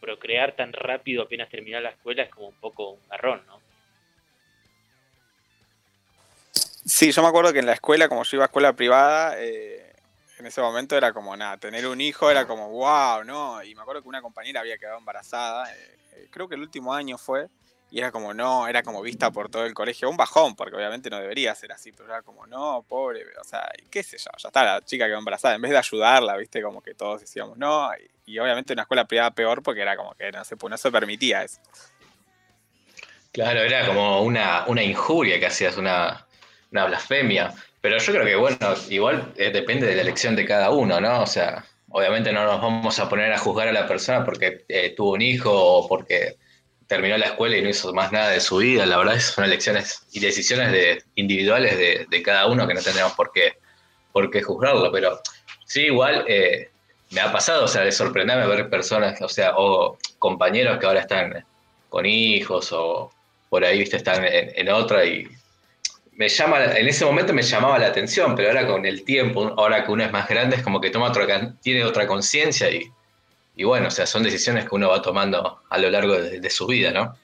procrear 0.00 0.54
tan 0.56 0.72
rápido 0.72 1.22
apenas 1.22 1.48
terminar 1.48 1.82
la 1.82 1.90
escuela 1.90 2.22
es 2.22 2.30
como 2.30 2.48
un 2.48 2.54
poco 2.54 2.90
un 2.90 3.08
garrón, 3.08 3.42
¿no? 3.46 3.60
Sí, 6.84 7.12
yo 7.12 7.22
me 7.22 7.28
acuerdo 7.28 7.52
que 7.52 7.58
en 7.58 7.66
la 7.66 7.74
escuela, 7.74 8.08
como 8.08 8.24
yo 8.24 8.36
iba 8.36 8.44
a 8.44 8.46
escuela 8.46 8.72
privada, 8.72 9.34
eh, 9.38 9.92
en 10.38 10.46
ese 10.46 10.60
momento 10.60 10.96
era 10.96 11.12
como 11.12 11.36
nada, 11.36 11.58
tener 11.58 11.86
un 11.86 12.00
hijo 12.00 12.30
era 12.30 12.46
como 12.46 12.70
wow, 12.70 13.24
¿no? 13.24 13.62
Y 13.62 13.74
me 13.74 13.82
acuerdo 13.82 14.02
que 14.02 14.08
una 14.08 14.22
compañera 14.22 14.60
había 14.60 14.78
quedado 14.78 14.98
embarazada, 14.98 15.70
eh, 15.74 15.98
eh, 16.12 16.28
creo 16.30 16.48
que 16.48 16.54
el 16.54 16.62
último 16.62 16.94
año 16.94 17.18
fue, 17.18 17.48
y 17.90 17.98
era 17.98 18.12
como 18.12 18.34
no, 18.34 18.68
era 18.68 18.82
como 18.82 19.00
vista 19.02 19.30
por 19.30 19.50
todo 19.50 19.64
el 19.64 19.74
colegio, 19.74 20.10
un 20.10 20.16
bajón, 20.16 20.54
porque 20.54 20.76
obviamente 20.76 21.08
no 21.08 21.18
debería 21.18 21.54
ser 21.54 21.72
así, 21.72 21.92
pero 21.92 22.08
era 22.08 22.22
como 22.22 22.46
no, 22.46 22.84
pobre, 22.86 23.24
o 23.40 23.44
sea, 23.44 23.70
qué 23.90 24.02
sé 24.02 24.18
yo, 24.18 24.30
ya 24.36 24.48
está, 24.48 24.64
la 24.64 24.80
chica 24.82 25.06
quedó 25.06 25.18
embarazada, 25.18 25.54
en 25.54 25.62
vez 25.62 25.70
de 25.70 25.78
ayudarla, 25.78 26.36
viste, 26.36 26.62
como 26.62 26.82
que 26.82 26.94
todos 26.94 27.22
decíamos 27.22 27.56
no, 27.56 27.90
y, 28.26 28.38
obviamente 28.38 28.74
en 28.74 28.76
una 28.76 28.82
escuela 28.82 29.06
privada 29.06 29.30
peor 29.30 29.62
porque 29.62 29.80
era 29.80 29.96
como 29.96 30.14
que 30.14 30.30
no 30.30 30.44
se, 30.44 30.56
no 30.56 30.76
se 30.76 30.90
permitía 30.90 31.44
eso. 31.44 31.60
Claro, 33.32 33.60
era 33.60 33.86
como 33.86 34.22
una, 34.22 34.66
una 34.66 34.82
injuria 34.82 35.38
que 35.38 35.46
hacías, 35.46 35.76
una, 35.76 36.26
una 36.72 36.86
blasfemia. 36.86 37.54
Pero 37.80 37.98
yo 37.98 38.12
creo 38.12 38.24
que, 38.24 38.36
bueno, 38.36 38.74
igual 38.88 39.32
eh, 39.36 39.50
depende 39.50 39.86
de 39.86 39.94
la 39.94 40.02
elección 40.02 40.34
de 40.34 40.44
cada 40.44 40.70
uno, 40.70 41.00
¿no? 41.00 41.22
O 41.22 41.26
sea, 41.26 41.64
obviamente 41.90 42.32
no 42.32 42.44
nos 42.44 42.60
vamos 42.60 42.98
a 42.98 43.08
poner 43.08 43.32
a 43.32 43.38
juzgar 43.38 43.68
a 43.68 43.72
la 43.72 43.86
persona 43.86 44.24
porque 44.24 44.64
eh, 44.68 44.94
tuvo 44.96 45.12
un 45.12 45.22
hijo 45.22 45.52
o 45.52 45.88
porque 45.88 46.36
terminó 46.88 47.16
la 47.18 47.26
escuela 47.26 47.56
y 47.56 47.62
no 47.62 47.68
hizo 47.68 47.92
más 47.92 48.10
nada 48.10 48.30
de 48.30 48.40
su 48.40 48.56
vida. 48.56 48.84
La 48.86 48.96
verdad 48.96 49.14
es 49.14 49.26
son 49.26 49.44
elecciones 49.44 50.02
y 50.12 50.20
decisiones 50.20 50.72
de, 50.72 51.04
individuales 51.14 51.78
de, 51.78 52.22
cada 52.22 52.46
uno 52.46 52.66
que 52.66 52.74
no 52.74 52.82
tendríamos 52.82 53.12
por 53.12 53.30
qué, 53.30 53.58
por 54.12 54.30
qué 54.30 54.42
juzgarlo. 54.42 54.90
Pero 54.90 55.20
sí, 55.66 55.82
igual 55.82 56.24
eh, 56.26 56.70
me 57.10 57.20
ha 57.20 57.30
pasado, 57.30 57.64
o 57.64 57.68
sea, 57.68 57.82
de 57.82 57.92
sorprenderme 57.92 58.46
ver 58.48 58.68
personas, 58.68 59.20
o 59.20 59.28
sea, 59.28 59.52
o 59.56 59.98
compañeros 60.18 60.78
que 60.78 60.86
ahora 60.86 61.00
están 61.00 61.44
con 61.90 62.06
hijos 62.06 62.72
o 62.72 63.12
por 63.50 63.64
ahí, 63.64 63.78
viste, 63.78 63.98
están 63.98 64.24
en, 64.24 64.52
en 64.54 64.68
otra 64.70 65.04
y 65.04 65.28
me 66.12 66.28
llama, 66.28 66.64
en 66.64 66.88
ese 66.88 67.04
momento 67.04 67.32
me 67.32 67.42
llamaba 67.42 67.78
la 67.78 67.86
atención, 67.86 68.34
pero 68.34 68.48
ahora 68.48 68.66
con 68.66 68.84
el 68.84 69.04
tiempo, 69.04 69.54
ahora 69.56 69.84
que 69.84 69.92
uno 69.92 70.04
es 70.04 70.10
más 70.10 70.28
grande, 70.28 70.56
es 70.56 70.62
como 70.62 70.80
que 70.80 70.90
toma 70.90 71.08
otra, 71.08 71.54
tiene 71.62 71.84
otra 71.84 72.06
conciencia 72.06 72.68
y, 72.70 72.90
y 73.58 73.64
bueno, 73.64 73.88
o 73.88 73.90
sea, 73.90 74.06
son 74.06 74.22
decisiones 74.22 74.64
que 74.68 74.74
uno 74.74 74.88
va 74.88 75.02
tomando 75.02 75.60
a 75.68 75.78
lo 75.78 75.90
largo 75.90 76.14
de, 76.18 76.40
de 76.40 76.50
su 76.50 76.66
vida, 76.66 76.90
¿no? 76.92 77.16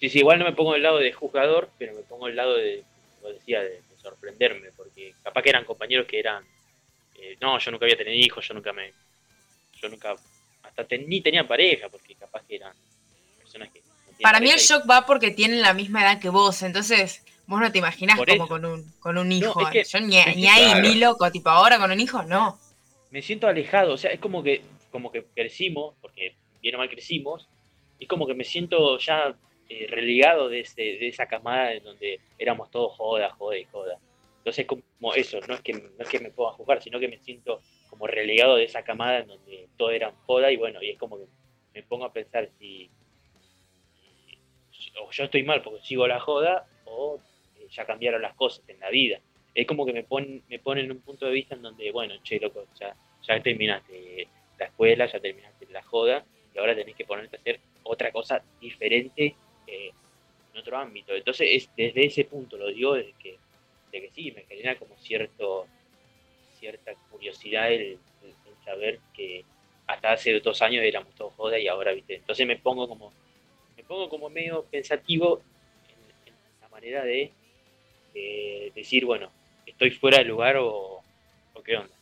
Sí, 0.00 0.08
sí, 0.10 0.18
igual 0.20 0.38
no 0.38 0.44
me 0.44 0.52
pongo 0.52 0.74
del 0.74 0.82
lado 0.82 0.98
de 0.98 1.12
juzgador, 1.12 1.70
pero 1.78 1.92
me 1.94 2.02
pongo 2.02 2.26
del 2.26 2.36
lado 2.36 2.54
de, 2.56 2.84
como 3.20 3.32
decía, 3.32 3.60
de, 3.60 3.70
de 3.70 3.98
sorprenderme, 4.00 4.68
porque 4.76 5.14
capaz 5.24 5.42
que 5.42 5.50
eran 5.50 5.64
compañeros 5.64 6.06
que 6.06 6.20
eran, 6.20 6.44
eh, 7.16 7.36
no, 7.40 7.58
yo 7.58 7.70
nunca 7.72 7.84
había 7.84 7.96
tenido 7.96 8.14
hijos, 8.16 8.46
yo 8.46 8.54
nunca 8.54 8.72
me, 8.72 8.92
yo 9.80 9.88
nunca, 9.88 10.14
hasta 10.62 10.84
ten- 10.84 11.08
ni 11.08 11.20
tenía 11.20 11.46
pareja, 11.48 11.88
porque 11.88 12.14
capaz 12.14 12.42
que 12.46 12.56
eran 12.56 12.72
personas 13.38 13.70
que... 13.72 13.80
no 13.80 14.18
Para 14.22 14.38
mí 14.38 14.50
el 14.50 14.56
y- 14.58 14.62
shock 14.62 14.88
va 14.88 15.04
porque 15.04 15.32
tienen 15.32 15.62
la 15.62 15.72
misma 15.74 16.02
edad 16.02 16.20
que 16.20 16.28
vos, 16.28 16.62
entonces 16.62 17.22
vos 17.46 17.60
no 17.60 17.72
te 17.72 17.78
imaginás 17.78 18.18
como 18.18 18.46
con 18.46 18.64
un, 18.64 18.92
con 19.00 19.18
un 19.18 19.32
hijo. 19.32 19.60
es 19.62 19.70
que- 19.70 19.84
Yo 19.84 19.98
ni, 20.00 20.16
ni 20.36 20.46
ahí, 20.46 20.64
claro. 20.66 20.80
ni 20.82 20.94
loco, 20.96 21.30
tipo 21.32 21.48
ahora 21.50 21.78
con 21.78 21.90
un 21.90 21.98
hijo, 21.98 22.22
no. 22.22 22.56
Me 23.10 23.22
siento 23.22 23.46
alejado, 23.46 23.94
o 23.94 23.96
sea, 23.96 24.10
es 24.10 24.20
como 24.20 24.42
que, 24.42 24.62
como 24.90 25.10
que 25.10 25.24
crecimos, 25.34 25.94
porque 26.00 26.34
bien 26.60 26.74
o 26.74 26.78
mal 26.78 26.88
crecimos, 26.90 27.48
y 27.98 28.06
como 28.06 28.26
que 28.26 28.34
me 28.34 28.44
siento 28.44 28.98
ya 28.98 29.34
eh, 29.68 29.86
relegado 29.88 30.48
de, 30.48 30.60
ese, 30.60 30.82
de 30.82 31.08
esa 31.08 31.26
camada 31.26 31.72
en 31.72 31.84
donde 31.84 32.20
éramos 32.38 32.70
todos 32.70 32.94
joda, 32.96 33.30
joda 33.30 33.58
y 33.58 33.64
joda. 33.64 33.98
Entonces, 34.38 34.66
como 34.66 35.14
eso, 35.14 35.40
no 35.46 35.54
es 35.54 35.60
que, 35.60 35.72
no 35.72 35.80
es 35.98 36.08
que 36.08 36.20
me 36.20 36.30
puedan 36.30 36.54
juzgar, 36.54 36.82
sino 36.82 36.98
que 37.00 37.08
me 37.08 37.18
siento 37.18 37.60
como 37.90 38.06
relegado 38.06 38.56
de 38.56 38.64
esa 38.64 38.82
camada 38.82 39.20
en 39.20 39.28
donde 39.28 39.68
todo 39.76 39.90
era 39.90 40.12
joda, 40.26 40.50
y 40.52 40.56
bueno, 40.56 40.82
y 40.82 40.90
es 40.90 40.98
como 40.98 41.18
que 41.18 41.24
me 41.74 41.82
pongo 41.82 42.04
a 42.04 42.12
pensar 42.12 42.48
si, 42.58 42.90
si- 44.72 44.92
o 45.00 45.10
yo 45.10 45.24
estoy 45.24 45.42
mal 45.42 45.62
porque 45.62 45.80
sigo 45.82 46.06
la 46.06 46.20
joda, 46.20 46.66
o 46.84 47.18
eh, 47.56 47.66
ya 47.70 47.84
cambiaron 47.84 48.22
las 48.22 48.34
cosas 48.34 48.62
en 48.68 48.80
la 48.80 48.90
vida 48.90 49.20
es 49.60 49.66
como 49.66 49.84
que 49.84 49.92
me 49.92 50.04
pone, 50.04 50.42
me 50.48 50.60
pone 50.60 50.82
en 50.82 50.92
un 50.92 51.00
punto 51.00 51.26
de 51.26 51.32
vista 51.32 51.56
en 51.56 51.62
donde, 51.62 51.90
bueno, 51.90 52.14
che, 52.22 52.38
loco, 52.38 52.68
ya, 52.78 52.94
ya 53.26 53.42
terminaste 53.42 54.28
la 54.56 54.66
escuela, 54.66 55.06
ya 55.06 55.18
terminaste 55.18 55.66
la 55.70 55.82
joda, 55.82 56.24
y 56.54 56.58
ahora 56.60 56.76
tenés 56.76 56.94
que 56.94 57.04
ponerte 57.04 57.36
a 57.36 57.40
hacer 57.40 57.58
otra 57.82 58.12
cosa 58.12 58.40
diferente 58.60 59.34
eh, 59.66 59.90
en 60.52 60.60
otro 60.60 60.78
ámbito. 60.78 61.12
Entonces, 61.12 61.48
es 61.50 61.70
desde 61.76 62.06
ese 62.06 62.24
punto 62.24 62.56
lo 62.56 62.68
digo, 62.68 62.94
de 62.94 63.12
que, 63.18 63.36
de 63.90 64.00
que 64.00 64.10
sí, 64.10 64.30
me 64.30 64.44
genera 64.44 64.76
como 64.76 64.96
cierto 64.98 65.66
cierta 66.60 66.94
curiosidad 67.10 67.72
el, 67.72 67.98
saber 68.64 69.00
que 69.12 69.44
hasta 69.88 70.12
hace 70.12 70.38
dos 70.38 70.62
años 70.62 70.84
éramos 70.84 71.16
todos 71.16 71.34
joda 71.34 71.58
y 71.58 71.66
ahora, 71.66 71.92
viste. 71.92 72.14
Entonces 72.14 72.46
me 72.46 72.58
pongo 72.58 72.88
como, 72.88 73.12
me 73.76 73.82
pongo 73.82 74.08
como 74.08 74.30
medio 74.30 74.64
pensativo 74.66 75.42
en, 76.26 76.34
la 76.60 76.68
manera 76.68 77.02
de 77.02 77.32
decir, 78.74 79.04
bueno, 79.04 79.32
estoy 79.70 79.90
fuera 79.92 80.18
de 80.18 80.24
lugar 80.24 80.56
o, 80.56 81.02
o 81.54 81.62
qué 81.62 81.76
onda. 81.76 81.98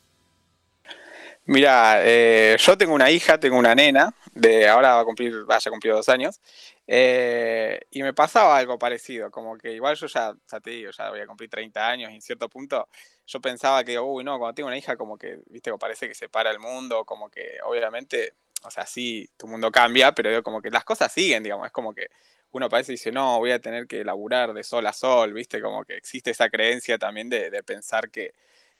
Mira, 1.48 2.00
eh, 2.02 2.56
yo 2.58 2.76
tengo 2.76 2.92
una 2.92 3.08
hija, 3.08 3.38
tengo 3.38 3.56
una 3.56 3.72
nena, 3.72 4.12
de 4.34 4.68
ahora 4.68 4.96
va 4.96 5.00
a 5.02 5.04
cumplir, 5.04 5.44
vaya 5.44 5.70
cumplió 5.70 5.94
dos 5.94 6.08
años, 6.08 6.40
eh, 6.88 7.80
y 7.92 8.02
me 8.02 8.12
pasaba 8.12 8.56
algo 8.58 8.80
parecido, 8.80 9.30
como 9.30 9.56
que 9.56 9.72
igual 9.72 9.94
yo 9.94 10.08
ya, 10.08 10.34
ya 10.50 10.60
te 10.60 10.70
digo, 10.70 10.90
ya 10.90 11.08
voy 11.10 11.20
a 11.20 11.26
cumplir 11.26 11.48
30 11.48 11.88
años 11.88 12.10
y 12.10 12.16
en 12.16 12.20
cierto 12.20 12.48
punto 12.48 12.88
yo 13.28 13.40
pensaba 13.40 13.84
que, 13.84 13.96
uy, 13.96 14.24
no, 14.24 14.38
cuando 14.40 14.54
tengo 14.54 14.66
una 14.66 14.76
hija 14.76 14.96
como 14.96 15.16
que, 15.16 15.38
viste, 15.46 15.70
como 15.70 15.78
parece 15.78 16.08
que 16.08 16.14
se 16.14 16.28
para 16.28 16.50
el 16.50 16.58
mundo, 16.58 17.04
como 17.04 17.28
que 17.30 17.58
obviamente, 17.64 18.34
o 18.64 18.70
sea, 18.70 18.84
sí, 18.84 19.28
tu 19.36 19.46
mundo 19.46 19.70
cambia, 19.70 20.12
pero 20.12 20.30
digo, 20.30 20.42
como 20.42 20.60
que 20.60 20.70
las 20.70 20.84
cosas 20.84 21.12
siguen, 21.12 21.44
digamos, 21.44 21.66
es 21.66 21.72
como 21.72 21.94
que 21.94 22.08
uno 22.52 22.68
parece 22.68 22.92
y 22.92 22.94
dice, 22.94 23.12
no, 23.12 23.38
voy 23.38 23.50
a 23.52 23.60
tener 23.60 23.86
que 23.86 24.04
laburar 24.04 24.54
de 24.54 24.62
sol 24.64 24.86
a 24.86 24.92
sol, 24.92 25.32
viste, 25.32 25.60
como 25.60 25.84
que 25.84 25.96
existe 25.96 26.30
esa 26.30 26.48
creencia 26.48 26.98
también 26.98 27.28
de, 27.28 27.50
de 27.50 27.62
pensar 27.62 28.10
que 28.10 28.32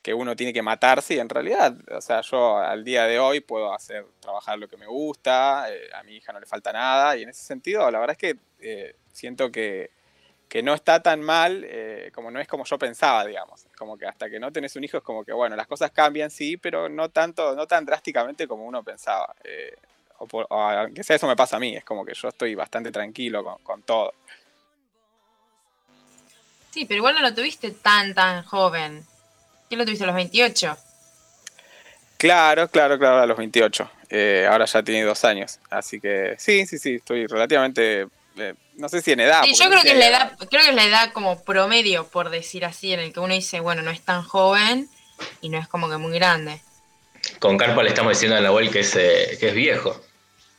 que 0.06 0.14
uno 0.14 0.36
tiene 0.36 0.52
que 0.52 0.62
matarse 0.62 1.14
y 1.14 1.18
en 1.18 1.28
realidad, 1.28 1.76
o 1.90 2.00
sea, 2.00 2.20
yo 2.20 2.58
al 2.58 2.84
día 2.84 3.08
de 3.08 3.18
hoy 3.18 3.40
puedo 3.40 3.74
hacer, 3.74 4.06
trabajar 4.20 4.56
lo 4.56 4.68
que 4.68 4.76
me 4.76 4.86
gusta, 4.86 5.66
eh, 5.68 5.88
a 5.92 6.04
mi 6.04 6.14
hija 6.14 6.32
no 6.32 6.38
le 6.38 6.46
falta 6.46 6.72
nada 6.72 7.16
y 7.16 7.24
en 7.24 7.30
ese 7.30 7.44
sentido 7.44 7.90
la 7.90 7.98
verdad 7.98 8.16
es 8.16 8.18
que 8.18 8.38
eh, 8.60 8.94
siento 9.10 9.50
que, 9.50 9.90
que 10.48 10.62
no 10.62 10.74
está 10.74 11.02
tan 11.02 11.22
mal, 11.22 11.64
eh, 11.66 12.12
como 12.14 12.30
no 12.30 12.38
es 12.38 12.46
como 12.46 12.64
yo 12.64 12.78
pensaba, 12.78 13.24
digamos. 13.26 13.66
Como 13.76 13.98
que 13.98 14.06
hasta 14.06 14.30
que 14.30 14.38
no 14.38 14.52
tenés 14.52 14.76
un 14.76 14.84
hijo 14.84 14.98
es 14.98 15.02
como 15.02 15.24
que, 15.24 15.32
bueno, 15.32 15.56
las 15.56 15.66
cosas 15.66 15.90
cambian, 15.90 16.30
sí, 16.30 16.56
pero 16.56 16.88
no 16.88 17.08
tanto, 17.08 17.56
no 17.56 17.66
tan 17.66 17.84
drásticamente 17.84 18.46
como 18.46 18.64
uno 18.64 18.84
pensaba. 18.84 19.34
O, 20.18 20.26
por- 20.26 20.46
o 20.50 20.60
aunque 20.60 21.04
sea 21.04 21.16
eso 21.16 21.26
me 21.26 21.36
pasa 21.36 21.56
a 21.56 21.60
mí, 21.60 21.76
es 21.76 21.84
como 21.84 22.04
que 22.04 22.14
yo 22.14 22.28
estoy 22.28 22.54
bastante 22.54 22.90
tranquilo 22.90 23.44
con, 23.44 23.58
con 23.62 23.82
todo. 23.82 24.12
Sí, 26.70 26.84
pero 26.84 26.98
igual 26.98 27.14
no 27.14 27.22
lo 27.22 27.34
tuviste 27.34 27.70
tan, 27.70 28.14
tan 28.14 28.44
joven. 28.44 29.04
¿Qué 29.70 29.76
lo 29.76 29.84
tuviste 29.84 30.04
a 30.04 30.08
los 30.08 30.16
28? 30.16 30.76
Claro, 32.18 32.68
claro, 32.68 32.98
claro, 32.98 33.18
a 33.20 33.26
los 33.26 33.36
28. 33.36 33.90
Eh, 34.08 34.46
ahora 34.50 34.64
ya 34.64 34.82
tiene 34.82 35.02
dos 35.04 35.24
años. 35.24 35.58
Así 35.70 36.00
que 36.00 36.34
sí, 36.38 36.66
sí, 36.66 36.78
sí, 36.78 36.94
estoy 36.96 37.26
relativamente, 37.26 38.06
eh, 38.36 38.54
no 38.74 38.88
sé 38.88 39.02
si 39.02 39.12
en 39.12 39.20
edad. 39.20 39.42
Sí, 39.44 39.54
yo 39.54 39.64
no 39.64 39.70
creo 39.70 39.82
sé 39.82 39.88
que 39.88 39.92
es 39.94 39.98
la 39.98 40.06
edad, 40.08 40.36
creo 40.50 40.62
que 40.62 40.68
es 40.70 40.74
la 40.74 40.84
edad 40.84 41.12
como 41.12 41.42
promedio, 41.42 42.06
por 42.08 42.30
decir 42.30 42.64
así, 42.64 42.92
en 42.92 43.00
el 43.00 43.12
que 43.12 43.20
uno 43.20 43.34
dice, 43.34 43.60
bueno, 43.60 43.82
no 43.82 43.90
es 43.90 44.00
tan 44.02 44.22
joven 44.22 44.88
y 45.40 45.48
no 45.48 45.58
es 45.58 45.68
como 45.68 45.88
que 45.90 45.96
muy 45.96 46.12
grande. 46.14 46.60
Con 47.38 47.56
Carpa 47.58 47.82
le 47.82 47.88
estamos 47.90 48.12
diciendo 48.12 48.36
a 48.36 48.40
Nahuel 48.40 48.70
que 48.70 48.80
es, 48.80 48.94
eh, 48.96 49.36
que 49.38 49.48
es 49.48 49.54
viejo. 49.54 50.00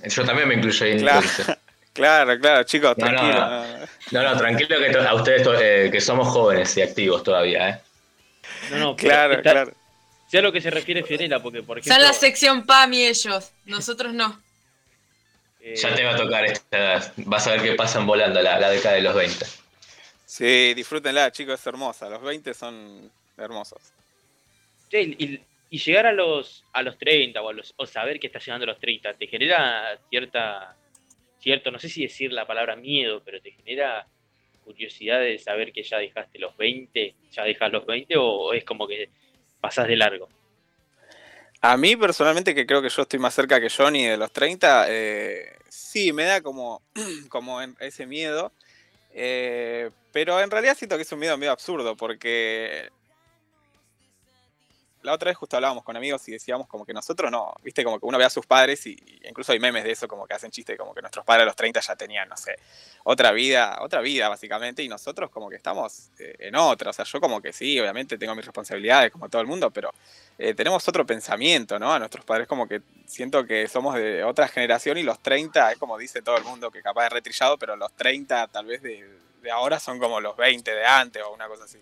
Yo 0.04 0.26
también 0.26 0.48
me 0.48 0.56
incluyo 0.56 0.86
ahí 0.86 0.92
en 0.94 1.00
Claro. 1.00 1.20
entonces. 1.22 1.58
Claro, 1.98 2.40
claro, 2.40 2.62
chicos, 2.64 2.96
No, 2.96 3.08
tranquilo. 3.08 3.34
no. 3.50 3.78
no, 4.12 4.22
no. 4.24 4.38
Tranquilo 4.38 4.78
que 4.78 4.96
a 5.00 5.14
ustedes 5.16 5.42
to- 5.42 5.60
eh, 5.60 5.90
que 5.92 6.00
somos 6.00 6.28
jóvenes 6.28 6.78
y 6.78 6.84
activos 6.84 7.24
todavía, 7.24 7.70
¿eh? 7.70 7.82
No, 8.70 8.78
no, 8.78 8.96
pero 8.96 9.10
Claro, 9.10 9.34
está- 9.34 9.52
claro. 9.52 9.72
Sé 10.30 10.38
a 10.38 10.42
lo 10.44 10.52
que 10.52 10.62
se 10.62 10.70
refiere 10.70 11.02
Fiorella, 11.02 11.40
porque 11.42 11.64
por 11.64 11.80
ejemplo. 11.80 11.96
Son 11.96 12.04
la 12.04 12.14
sección 12.14 12.68
PAMI 12.68 13.08
ellos, 13.08 13.50
nosotros 13.66 14.14
no. 14.14 14.40
eh, 15.60 15.74
Ya 15.76 15.96
te 15.96 16.04
va 16.04 16.12
a 16.14 16.18
tocar 16.18 16.46
esta 16.46 16.78
edad. 16.78 17.14
Vas 17.18 17.48
a 17.48 17.52
ver 17.54 17.64
que 17.64 17.74
pasan 17.74 18.06
volando 18.06 18.44
la, 18.44 18.60
la 18.60 18.70
década 18.70 18.94
de 18.94 19.02
los 19.02 19.16
20. 19.16 19.44
Sí, 20.28 20.74
disfrútenla, 20.76 21.32
chicos, 21.32 21.60
es 21.60 21.66
hermosa. 21.66 22.08
Los 22.10 22.22
20 22.22 22.54
son 22.54 23.10
hermosos. 23.38 23.80
sí, 24.92 25.16
y, 25.18 25.40
y 25.70 25.80
llegar 25.80 26.06
a 26.06 26.14
los 26.14 26.64
a 26.74 26.82
los 26.82 26.98
30 26.98 27.42
o, 27.42 27.86
saber 27.86 28.20
que 28.20 28.28
estás 28.28 28.46
llegando 28.46 28.64
a 28.66 28.68
los 28.68 28.80
30 28.80 29.14
te 29.14 29.28
genera 29.28 30.00
cierta 30.10 30.76
cierto 31.40 31.72
no 31.72 31.80
sé 31.80 31.90
si 31.90 32.04
decir 32.04 32.32
la 32.32 32.48
palabra 32.48 32.76
miedo 32.76 33.22
pero 33.24 33.42
te 33.42 33.52
genera 33.52 34.08
curiosidad 34.64 35.20
de 35.20 35.38
saber 35.40 35.72
que 35.72 35.84
ya 35.84 35.98
dejaste 35.98 36.40
los 36.40 36.56
20 36.58 37.16
ya 37.32 37.44
dejas 37.44 37.72
los 37.72 37.86
20 37.86 38.16
o 38.18 38.54
es 38.54 38.64
como 38.64 38.88
que 38.88 39.10
pasás 39.60 39.88
de 39.88 39.98
largo 39.98 40.30
A 41.62 41.76
mí 41.76 41.96
personalmente, 41.96 42.54
que 42.54 42.66
creo 42.66 42.82
que 42.82 42.90
yo 42.90 43.02
estoy 43.02 43.20
más 43.20 43.34
cerca 43.34 43.60
que 43.60 43.70
Johnny 43.70 44.06
de 44.06 44.18
los 44.18 44.32
30, 44.32 44.86
eh, 44.90 45.58
sí, 45.68 46.14
me 46.14 46.24
da 46.24 46.42
como, 46.42 46.82
como 47.30 47.60
ese 47.80 48.06
miedo. 48.06 48.52
eh, 49.14 49.90
pero 50.14 50.40
en 50.42 50.50
realidad 50.50 50.78
siento 50.78 50.96
que 50.96 51.04
es 51.04 51.12
un 51.12 51.20
miedo 51.20 51.38
medio 51.38 51.52
absurdo, 51.52 51.96
porque 51.96 52.90
la 55.04 55.14
otra 55.14 55.30
vez 55.30 55.38
justo 55.38 55.56
hablábamos 55.56 55.84
con 55.84 55.96
amigos 55.96 56.28
y 56.28 56.32
decíamos 56.32 56.68
como 56.68 56.86
que 56.86 56.94
nosotros 56.94 57.32
no, 57.32 57.54
viste, 57.64 57.84
como 57.84 58.00
que 58.00 58.06
uno 58.06 58.18
ve 58.18 58.26
a 58.26 58.30
sus 58.30 58.46
padres 58.46 58.86
y, 58.88 58.98
incluso 59.24 59.52
hay 59.52 59.60
memes 59.60 59.84
de 59.84 59.92
eso, 59.92 60.08
como 60.08 60.28
que 60.28 60.34
hacen 60.34 60.52
chiste, 60.52 60.76
como 60.78 60.94
que 60.94 61.02
nuestros 61.02 61.26
padres 61.26 61.44
a 61.44 61.46
los 61.46 61.56
30 61.56 61.80
ya 61.80 61.96
tenían, 61.96 62.28
no 62.28 62.38
sé, 62.38 62.56
otra 63.04 63.32
vida, 63.32 63.78
otra 63.82 64.02
vida 64.02 64.30
básicamente, 64.30 64.84
y 64.84 64.90
nosotros 64.90 65.30
como 65.30 65.50
que 65.50 65.56
estamos 65.56 66.10
eh, 66.20 66.36
en 66.40 66.56
otra, 66.56 66.90
o 66.90 66.94
sea, 66.94 67.06
yo 67.06 67.22
como 67.22 67.42
que 67.42 67.54
sí, 67.54 67.80
obviamente 67.80 68.18
tengo 68.18 68.36
mis 68.36 68.46
responsabilidades 68.46 69.12
como 69.12 69.30
todo 69.30 69.42
el 69.42 69.48
mundo, 69.48 69.72
pero 69.72 69.94
eh, 70.38 70.54
tenemos 70.54 70.88
otro 70.88 71.06
pensamiento, 71.06 71.80
¿no? 71.80 71.94
A 71.94 72.00
nuestros 72.00 72.26
padres 72.26 72.48
como 72.48 72.68
que 72.68 72.82
siento 73.06 73.46
que 73.46 73.68
somos 73.68 73.96
de 73.96 74.24
otra 74.24 74.48
generación 74.48 74.98
y 74.98 75.04
los 75.04 75.20
30 75.20 75.72
es 75.72 75.78
como 75.78 75.98
dice 75.98 76.22
todo 76.22 76.38
el 76.38 76.44
mundo 76.44 76.72
que 76.72 76.82
capaz 76.82 77.08
es 77.08 77.14
retrillado, 77.14 77.58
pero 77.58 77.76
los 77.76 77.94
30 77.94 78.48
tal 78.48 78.66
vez 78.66 78.82
de, 78.82 79.08
de 79.42 79.52
ahora 79.52 79.80
son 79.80 80.00
como 80.00 80.20
los 80.20 80.36
20 80.36 80.70
de 80.70 80.86
antes 80.86 81.24
o 81.24 81.34
una 81.34 81.48
cosa 81.48 81.66
así. 81.66 81.80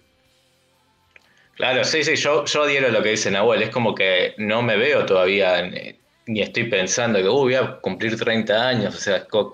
Claro, 1.55 1.83
sí, 1.85 2.03
sí, 2.03 2.15
yo, 2.15 2.43
yo 2.45 2.63
adhiero 2.63 2.89
lo 2.89 3.01
que 3.01 3.09
dice 3.09 3.31
Nahuel. 3.31 3.63
Es 3.63 3.69
como 3.69 3.95
que 3.95 4.33
no 4.37 4.61
me 4.61 4.75
veo 4.77 5.05
todavía, 5.05 5.59
en- 5.59 5.97
ni 6.27 6.41
estoy 6.41 6.65
pensando 6.69 7.19
que 7.19 7.27
"Uh, 7.29 7.33
voy 7.39 7.55
a 7.55 7.77
cumplir 7.79 8.17
30 8.19 8.67
años, 8.67 8.95
o 8.95 8.97
sea, 8.99 9.25
co- 9.25 9.53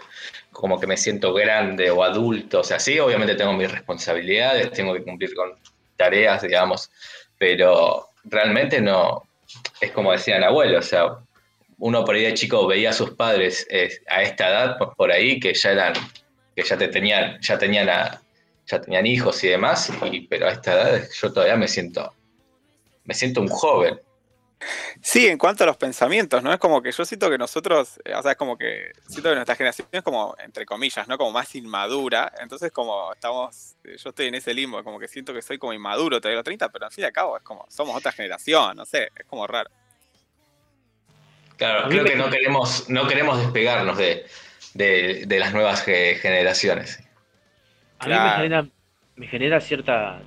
como 0.51 0.79
que 0.79 0.87
me 0.87 0.97
siento 0.97 1.33
grande 1.33 1.91
o 1.91 2.03
adulto. 2.03 2.61
O 2.61 2.63
sea, 2.63 2.79
sí, 2.79 2.97
obviamente 2.99 3.35
tengo 3.35 3.53
mis 3.53 3.71
responsabilidades, 3.71 4.71
tengo 4.71 4.93
que 4.93 5.03
cumplir 5.03 5.33
con 5.35 5.51
tareas, 5.97 6.41
digamos, 6.41 6.89
pero 7.37 8.07
realmente 8.23 8.81
no, 8.81 9.23
es 9.81 9.91
como 9.91 10.11
decía 10.11 10.39
Nahuel, 10.39 10.75
o 10.75 10.81
sea, 10.81 11.17
uno 11.79 12.05
por 12.05 12.15
ahí 12.15 12.23
de 12.23 12.33
chico 12.33 12.65
veía 12.67 12.91
a 12.91 12.93
sus 12.93 13.11
padres 13.11 13.67
eh, 13.69 13.89
a 14.09 14.21
esta 14.23 14.49
edad, 14.49 14.77
por- 14.77 14.95
por 14.95 15.11
ahí, 15.11 15.39
que 15.39 15.53
ya 15.53 15.71
eran, 15.71 15.93
que 16.55 16.63
ya 16.63 16.77
te 16.77 16.87
tenían, 16.87 17.39
ya 17.41 17.57
tenían 17.57 17.89
a, 17.89 18.21
ya 18.71 18.81
tenían 18.81 19.05
hijos 19.05 19.43
y 19.43 19.49
demás, 19.49 19.91
y, 20.11 20.27
pero 20.27 20.47
a 20.47 20.51
esta 20.51 20.73
edad 20.73 21.07
yo 21.13 21.33
todavía 21.33 21.57
me 21.57 21.67
siento, 21.67 22.13
me 23.03 23.13
siento 23.13 23.41
un 23.41 23.49
joven. 23.49 23.99
Sí, 25.01 25.27
en 25.27 25.39
cuanto 25.39 25.63
a 25.63 25.67
los 25.67 25.77
pensamientos, 25.77 26.43
¿no? 26.43 26.53
Es 26.53 26.59
como 26.59 26.81
que 26.83 26.91
yo 26.91 27.03
siento 27.03 27.29
que 27.31 27.37
nosotros, 27.39 27.99
eh, 28.05 28.13
o 28.13 28.21
sea, 28.21 28.31
es 28.33 28.37
como 28.37 28.55
que 28.57 28.91
siento 29.07 29.29
que 29.29 29.35
nuestra 29.35 29.55
generación 29.55 29.87
es 29.91 30.03
como, 30.03 30.35
entre 30.37 30.65
comillas, 30.67 31.07
¿no? 31.07 31.17
Como 31.17 31.31
más 31.31 31.55
inmadura. 31.55 32.31
Entonces, 32.39 32.71
como 32.71 33.11
estamos, 33.11 33.73
eh, 33.83 33.97
yo 33.97 34.09
estoy 34.11 34.27
en 34.27 34.35
ese 34.35 34.53
limbo, 34.53 34.83
como 34.83 34.99
que 34.99 35.07
siento 35.07 35.33
que 35.33 35.41
soy 35.41 35.57
como 35.57 35.73
inmaduro 35.73 36.21
todavía 36.21 36.37
los 36.37 36.43
30, 36.45 36.69
pero 36.69 36.85
al 36.85 36.91
fin 36.91 37.01
y 37.03 37.05
al 37.07 37.11
cabo 37.11 37.35
es 37.37 37.41
como, 37.43 37.65
somos 37.69 37.95
otra 37.97 38.11
generación, 38.11 38.77
no 38.77 38.85
sé, 38.85 39.09
es 39.17 39.25
como 39.25 39.47
raro. 39.47 39.71
Claro, 41.57 41.89
creo 41.89 42.03
que 42.05 42.15
no 42.15 42.29
queremos, 42.29 42.87
no 42.89 43.07
queremos 43.07 43.39
despegarnos 43.39 43.97
de, 43.97 44.25
de- 44.75 45.23
de 45.27 45.39
las 45.39 45.53
nuevas 45.53 45.83
ge- 45.83 46.15
generaciones. 46.21 46.99
A 48.01 48.05
mí 48.05 48.11
me 48.13 48.19
Claro. 48.19 48.35
genera, 48.35 48.67
me 49.15 49.27
genera 49.27 49.61
cierta, 49.61 50.21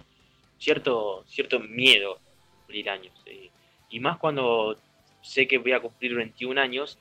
cierto, 0.59 1.25
cierto 1.27 1.59
miedo 1.61 2.21
cumplir 2.61 2.89
años. 2.89 3.13
eh, 3.27 3.51
y 3.91 4.01
más 4.01 4.17
cuando 4.19 4.77
sé 5.23 5.47
que 5.49 5.59
voy 5.59 5.73
a 5.73 5.81
cumplir 5.81 6.15
21 6.15 6.59
años, 6.59 6.99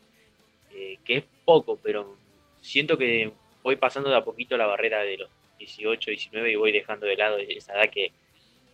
eh, 0.72 0.98
que 1.06 1.18
es 1.18 1.24
poco, 1.46 1.78
pero 1.82 2.18
siento 2.62 2.98
que 2.98 3.32
voy 3.62 3.76
pasando 3.76 4.10
de 4.10 4.18
a 4.18 4.24
poquito 4.24 4.58
la 4.58 4.66
barrera 4.66 5.02
de 5.02 5.18
los 5.18 5.30
18, 5.60 6.10
19 6.12 6.52
y 6.52 6.56
voy 6.56 6.72
dejando 6.72 7.06
de 7.06 7.16
lado 7.18 7.38
esa 7.38 7.74
edad 7.74 7.90
que, 7.92 8.12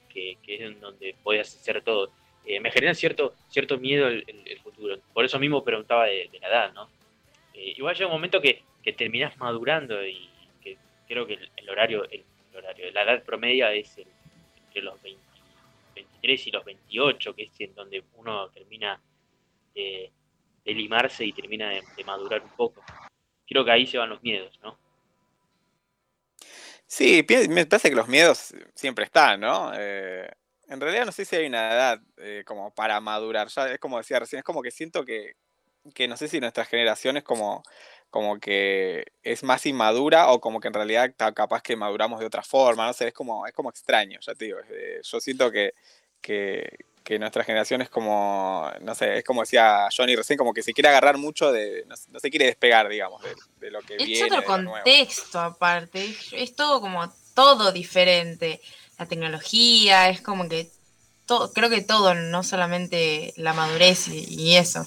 que, 0.07 0.37
que 0.43 0.55
es 0.55 0.61
en 0.61 0.79
donde 0.79 1.15
puedes 1.23 1.53
hacer 1.53 1.81
todo. 1.81 2.11
Eh, 2.45 2.59
me 2.61 2.71
genera 2.71 2.93
cierto, 2.93 3.35
cierto 3.49 3.77
miedo 3.77 4.07
el, 4.07 4.23
el- 4.25 4.47
el 4.47 4.59
futuro. 4.59 4.97
Por 5.13 5.25
eso 5.25 5.37
mismo 5.37 5.63
preguntaba 5.63 6.05
de, 6.05 6.29
de 6.31 6.39
la 6.39 6.47
edad, 6.47 6.73
¿no? 6.73 6.89
Igual 7.53 7.93
llega 7.95 8.07
un 8.07 8.13
momento 8.13 8.39
que, 8.41 8.63
que 8.81 8.93
terminás 8.93 9.37
madurando 9.37 10.05
y 10.07 10.28
creo 11.09 11.27
que 11.27 11.33
el, 11.33 11.69
horario, 11.69 12.09
el, 12.09 12.23
horario, 12.55 12.89
la 12.91 13.03
edad 13.03 13.23
promedia 13.23 13.73
es 13.73 13.97
entre 13.97 14.81
los 14.81 15.01
20 15.01 15.29
23 15.95 16.47
y 16.47 16.51
los 16.51 16.65
28, 16.65 17.35
que 17.35 17.43
es 17.43 17.51
en 17.59 17.75
donde 17.75 18.03
uno 18.15 18.49
termina 18.49 19.01
de, 19.73 20.11
limarse 20.65 21.25
y 21.25 21.33
termina 21.33 21.69
de, 21.69 22.03
madurar 22.05 22.43
un 22.43 22.49
poco. 22.49 22.83
Creo 23.47 23.65
que 23.65 23.71
ahí 23.71 23.87
se 23.87 23.97
van 23.97 24.09
los 24.09 24.21
miedos, 24.21 24.59
¿no? 24.61 24.77
Sí, 26.85 27.25
me 27.49 27.65
parece 27.65 27.89
que 27.89 27.95
los 27.95 28.07
miedos 28.07 28.53
siempre 28.75 29.05
están, 29.05 29.39
¿no? 29.39 29.71
Eh, 29.75 30.29
en 30.67 30.79
realidad 30.79 31.05
no 31.05 31.11
sé 31.11 31.25
si 31.25 31.35
hay 31.35 31.47
una 31.47 31.71
edad 31.71 32.01
eh, 32.17 32.43
como 32.45 32.73
para 32.73 32.99
madurar. 32.99 33.47
Es 33.47 33.79
como 33.79 33.97
decía 33.97 34.19
recién, 34.19 34.39
es 34.39 34.43
como 34.43 34.61
que 34.61 34.71
siento 34.71 35.03
que, 35.05 35.33
que 35.93 36.07
no 36.07 36.17
sé 36.17 36.27
si 36.27 36.39
nuestra 36.39 36.65
generación 36.65 37.17
es 37.17 37.23
como, 37.23 37.63
como 38.09 38.39
que 38.39 39.05
es 39.23 39.43
más 39.43 39.65
inmadura 39.65 40.31
o 40.31 40.39
como 40.41 40.59
que 40.59 40.67
en 40.67 40.73
realidad 40.73 41.05
está 41.05 41.31
capaz 41.33 41.61
que 41.61 41.75
maduramos 41.75 42.19
de 42.19 42.25
otra 42.25 42.43
forma, 42.43 42.87
no 42.87 42.93
sé, 42.93 43.07
es 43.09 43.13
como, 43.13 43.45
es 43.47 43.53
como 43.53 43.69
extraño, 43.69 44.19
ya 44.21 44.33
te 44.35 44.45
digo. 44.45 44.57
yo 45.03 45.19
siento 45.19 45.51
que, 45.51 45.73
que, 46.21 46.67
que 47.03 47.19
nuestra 47.19 47.43
generación 47.43 47.81
es 47.81 47.89
como, 47.89 48.69
no 48.81 48.95
sé, 48.95 49.17
es 49.19 49.23
como 49.23 49.41
decía 49.41 49.87
Johnny 49.95 50.15
recién, 50.15 50.37
como 50.37 50.53
que 50.53 50.63
se 50.63 50.73
quiere 50.73 50.89
agarrar 50.89 51.17
mucho 51.17 51.51
de, 51.51 51.85
no, 51.87 51.95
no 52.09 52.19
se 52.19 52.29
quiere 52.29 52.45
despegar, 52.45 52.87
digamos, 52.89 53.21
de, 53.23 53.35
de 53.59 53.71
lo 53.71 53.81
que 53.81 53.95
Es 53.97 54.05
viene. 54.05 54.39
otro 54.39 54.41
lo 54.41 54.57
nuevo. 54.63 54.91
contexto 54.91 55.39
aparte, 55.39 56.05
es, 56.05 56.29
es 56.33 56.55
todo 56.55 56.81
como 56.81 57.11
todo 57.35 57.71
diferente. 57.71 58.61
La 58.97 59.05
tecnología, 59.07 60.09
es 60.09 60.21
como 60.21 60.49
que 60.49 60.69
todo, 61.25 61.53
creo 61.53 61.69
que 61.69 61.81
todo, 61.81 62.13
no 62.15 62.43
solamente 62.43 63.33
la 63.37 63.53
madurez 63.53 64.07
y, 64.09 64.25
y 64.29 64.55
eso. 64.57 64.85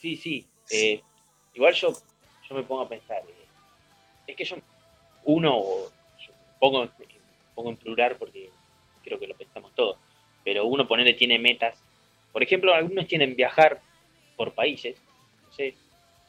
Sí, 0.00 0.16
sí. 0.16 0.46
eh, 0.70 1.00
igual 1.54 1.74
yo, 1.74 1.92
yo 2.48 2.54
me 2.54 2.62
pongo 2.62 2.82
a 2.82 2.88
pensar. 2.88 3.22
eh, 3.28 3.46
es 4.26 4.36
que 4.36 4.44
yo, 4.44 4.56
uno, 5.24 5.56
o 5.58 5.90
yo 6.18 6.32
pongo, 6.58 6.88
pongo 7.54 7.70
en 7.70 7.76
plural 7.76 8.16
porque 8.16 8.50
creo 9.02 9.18
que 9.18 9.26
lo 9.26 9.34
pensamos 9.36 9.74
todos, 9.74 9.96
pero 10.44 10.64
uno 10.66 10.86
ponerle 10.88 11.14
tiene 11.14 11.38
metas. 11.38 11.76
Por 12.32 12.42
ejemplo, 12.42 12.72
algunos 12.72 13.06
tienen 13.06 13.34
viajar 13.36 13.80
por 14.36 14.54
países, 14.54 14.96
no 15.46 15.52
sé, 15.52 15.74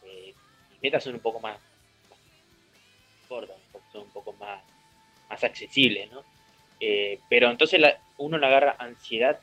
eh, 0.05 0.33
mis 0.71 0.81
metas 0.81 1.03
son 1.03 1.13
un 1.13 1.19
poco 1.21 1.39
más, 1.39 1.57
más 2.09 2.19
cortas, 3.27 3.57
son 3.91 4.01
un 4.03 4.09
poco 4.09 4.33
más, 4.33 4.61
más 5.29 5.43
accesibles, 5.43 6.11
¿no? 6.11 6.23
Eh, 6.79 7.19
pero 7.29 7.49
entonces 7.51 7.79
la- 7.79 8.01
uno 8.17 8.37
le 8.37 8.47
agarra 8.47 8.75
ansiedad 8.79 9.39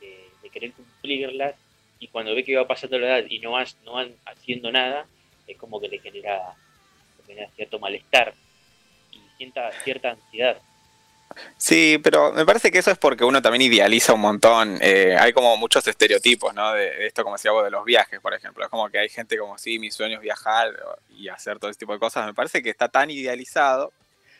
de, 0.00 0.28
de 0.42 0.50
querer 0.50 0.72
cumplirlas 0.72 1.54
y 2.00 2.08
cuando 2.08 2.34
ve 2.34 2.44
que 2.44 2.56
va 2.56 2.66
pasando 2.66 2.98
la 2.98 3.18
edad 3.18 3.26
y 3.28 3.38
no, 3.40 3.52
vas- 3.52 3.76
no 3.84 3.92
van 3.92 4.12
haciendo 4.26 4.72
nada, 4.72 5.06
es 5.46 5.56
como 5.58 5.80
que 5.80 5.88
le 5.88 5.98
genera, 5.98 6.54
genera 7.26 7.48
cierto 7.54 7.78
malestar 7.78 8.34
y 9.12 9.20
sienta 9.36 9.70
cierta 9.84 10.10
ansiedad. 10.10 10.58
Sí, 11.56 11.98
pero 12.02 12.32
me 12.32 12.44
parece 12.44 12.70
que 12.72 12.78
eso 12.78 12.90
es 12.90 12.98
porque 12.98 13.24
uno 13.24 13.40
también 13.40 13.62
idealiza 13.62 14.14
un 14.14 14.20
montón. 14.20 14.78
eh, 14.80 15.16
hay 15.18 15.32
como 15.32 15.56
muchos 15.56 15.86
estereotipos, 15.86 16.54
¿no? 16.54 16.72
De, 16.72 16.90
de 16.90 17.06
esto, 17.06 17.22
como 17.22 17.36
decía 17.36 17.52
vos, 17.52 17.64
de 17.64 17.70
los 17.70 17.84
viajes, 17.84 18.18
por 18.20 18.34
ejemplo. 18.34 18.64
Es 18.64 18.70
como 18.70 18.88
que 18.90 18.98
hay 18.98 19.08
gente 19.08 19.38
como, 19.38 19.56
sí, 19.58 19.78
mi 19.78 19.90
sueño 19.92 20.16
es 20.16 20.22
viajar 20.22 20.74
y 21.10 21.28
hacer 21.28 21.58
todo 21.58 21.70
ese 21.70 21.78
tipo 21.78 21.92
de 21.92 22.00
cosas. 22.00 22.26
Me 22.26 22.34
parece 22.34 22.62
que 22.62 22.70
está 22.70 22.88
tan 22.88 23.10
idealizado 23.10 23.92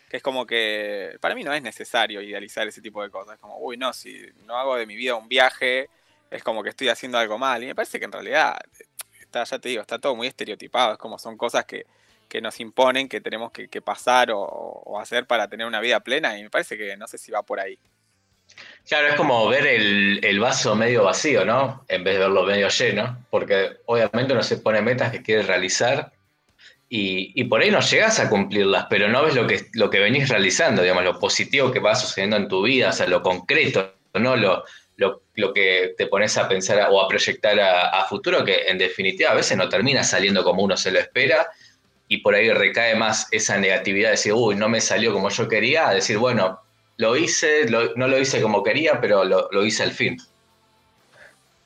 que 0.09 0.17
es 0.17 0.23
como 0.23 0.45
que 0.47 1.17
para 1.21 1.37
mí 1.37 1.45
no 1.45 1.55
es 1.55 1.63
necesario 1.63 2.21
idealizar 2.21 2.67
ese 2.67 2.83
tipo 2.83 3.03
de 3.03 3.11
cosas. 3.11 3.35
Es 3.35 3.41
como, 3.41 3.59
uy, 3.59 3.77
no, 3.77 3.93
si 3.93 4.21
no 4.45 4.57
hago 4.57 4.75
de 4.77 4.87
mi 4.87 4.97
vida 4.97 5.15
un 5.15 5.29
viaje, 5.29 5.89
es 6.31 6.43
como 6.43 6.63
que 6.63 6.71
estoy 6.71 6.89
haciendo 6.89 7.19
algo 7.19 7.39
mal. 7.39 7.63
Y 7.63 7.67
me 7.67 7.75
parece 7.75 7.99
que 7.99 8.05
en 8.05 8.13
realidad, 8.13 8.59
está, 9.21 9.45
ya 9.45 9.59
te 9.59 9.69
digo, 9.69 9.81
está 9.83 9.99
todo 9.99 10.15
muy 10.17 10.27
estereotipado. 10.27 10.93
Es 10.93 10.99
como 10.99 11.19
son 11.19 11.37
cosas 11.37 11.65
que, 11.65 11.87
que 12.29 12.41
nos 12.41 12.61
imponen, 12.61 13.09
que 13.09 13.21
tenemos 13.21 13.53
que, 13.53 13.69
pasar 13.83 14.31
o, 14.31 14.41
o 14.41 15.01
hacer 15.01 15.27
para 15.27 15.49
tener 15.49 15.67
una 15.67 15.81
vida 15.81 16.01
plena. 16.01 16.39
Y 16.39 16.43
me 16.43 16.51
parece 16.51 16.79
que 16.79 16.97
no 16.97 17.07
sé 17.07 17.19
si 17.19 17.33
va 17.33 17.43
por 17.43 17.61
ahí. 17.61 17.79
Claro, 18.89 19.09
es 19.09 19.15
como 19.15 19.49
ver 19.49 19.67
el, 19.67 20.21
el 20.25 20.41
vaso 20.41 20.75
medio 20.75 21.05
vacío, 21.05 21.45
¿no? 21.45 21.85
En 21.89 22.03
vez 22.03 22.15
de 22.15 22.21
verlo 22.21 22.43
medio 22.43 22.69
lleno, 22.69 23.25
porque 23.31 23.79
obviamente 23.87 24.33
uno 24.33 24.43
se 24.43 24.57
pone 24.57 24.83
metas 24.83 25.13
que 25.13 25.23
quiere 25.23 25.43
realizar 25.43 26.13
y, 26.89 27.33
y 27.41 27.45
por 27.45 27.61
ahí 27.61 27.71
no 27.71 27.81
llegas 27.81 28.19
a 28.19 28.29
cumplirlas, 28.29 28.87
pero 28.91 29.09
no 29.09 29.23
ves 29.23 29.37
lo 29.37 29.47
que, 29.47 29.67
lo 29.75 29.91
que 29.91 30.01
venís 30.01 30.29
realizando, 30.29 30.83
digamos, 30.83 31.05
lo 31.05 31.21
positivo 31.21 31.71
que 31.71 31.79
va 31.79 31.95
sucediendo 31.95 32.37
en 32.37 32.49
tu 32.49 32.63
vida, 32.63 32.89
o 32.89 32.93
sea, 32.93 33.07
lo 33.07 33.23
concreto, 33.23 33.95
¿no? 34.15 34.35
Lo, 34.35 34.65
lo, 35.01 35.23
lo 35.35 35.53
que 35.53 35.95
te 35.99 36.07
pones 36.07 36.37
a 36.39 36.49
pensar 36.49 36.89
o 36.91 37.01
a 37.03 37.09
proyectar 37.09 37.59
a, 37.61 38.05
futuro, 38.05 38.45
que 38.45 38.69
en 38.69 38.79
definitiva 38.79 39.31
a 39.31 39.35
veces 39.35 39.57
no 39.57 39.69
termina 39.69 40.05
saliendo 40.05 40.45
como 40.45 40.63
uno 40.63 40.77
se 40.77 40.93
lo 40.93 40.99
espera 41.01 41.49
y 42.09 42.19
por 42.19 42.35
ahí 42.35 42.51
recae 42.53 42.95
más 42.97 43.29
esa 43.33 43.59
negatividad 43.59 44.09
de 44.09 44.13
decir, 44.13 44.33
uy, 44.35 44.57
no 44.57 44.69
me 44.69 44.81
salió 44.81 45.13
como 45.13 45.31
yo 45.31 45.49
quería, 45.49 45.89
a 45.89 45.95
decir, 45.95 46.19
bueno, 46.19 46.61
lo 46.99 47.17
hice, 47.17 47.69
lo- 47.71 47.95
no 47.97 48.09
lo 48.09 48.19
hice 48.19 48.43
como 48.43 48.63
quería, 48.63 49.01
pero 49.01 49.25
lo, 49.25 49.49
lo 49.53 49.65
hice 49.65 49.83
al 49.85 49.93
fin. 49.93 50.19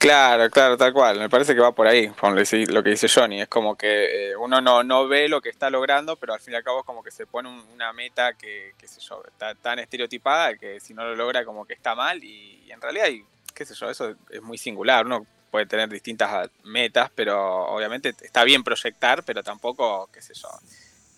Claro, 0.05 0.51
claro, 0.51 0.77
tal 0.77 0.93
cual. 0.93 1.19
Me 1.19 1.31
parece 1.31 1.55
que 1.55 1.63
va 1.63 1.73
por 1.73 1.87
ahí, 1.87 2.09
con 2.09 2.33
lo 2.37 2.83
que 2.83 2.91
dice- 2.91 3.09
Johnny. 3.09 3.41
Es 3.41 3.49
como 3.49 3.75
que 3.75 4.33
eh, 4.33 4.37
uno 4.37 4.61
no, 4.61 4.83
no 4.85 5.09
ve 5.09 5.31
lo 5.31 5.41
que 5.41 5.49
está 5.49 5.71
logrando, 5.71 6.17
pero 6.17 6.35
al 6.35 6.41
fin 6.41 6.53
y 6.53 6.57
al 6.59 6.63
cabo 6.63 6.81
es 6.81 6.85
como 6.85 7.03
que 7.03 7.11
se 7.11 7.27
pone 7.27 7.49
un- 7.49 7.67
una 7.73 7.91
meta 7.95 8.35
que, 8.35 8.75
qué 8.77 8.87
sé 8.87 9.01
yo, 9.01 9.23
está 9.27 9.55
tan 9.55 9.79
estereotipada 9.79 10.59
que 10.59 10.79
si 10.79 10.93
no 10.93 11.05
lo 11.05 11.17
logra 11.17 11.47
como 11.47 11.65
que 11.65 11.73
está 11.73 11.95
mal 11.95 12.23
y, 12.23 12.71
en 12.71 12.83
realidad, 12.83 13.09
y, 13.09 13.25
qué 13.55 13.65
sé 13.65 13.73
yo, 13.75 13.89
eso 13.89 14.15
es 14.29 14.43
muy 14.43 14.59
singular. 14.59 15.07
Uno 15.07 15.27
puede 15.51 15.65
tener 15.65 15.89
distintas 15.89 16.51
metas, 16.65 17.11
pero 17.15 17.65
obviamente 17.69 18.15
está 18.21 18.45
bien 18.45 18.63
proyectar, 18.63 19.23
pero 19.25 19.43
tampoco, 19.43 20.11
qué 20.13 20.21
sé 20.21 20.35
yo, 20.35 20.51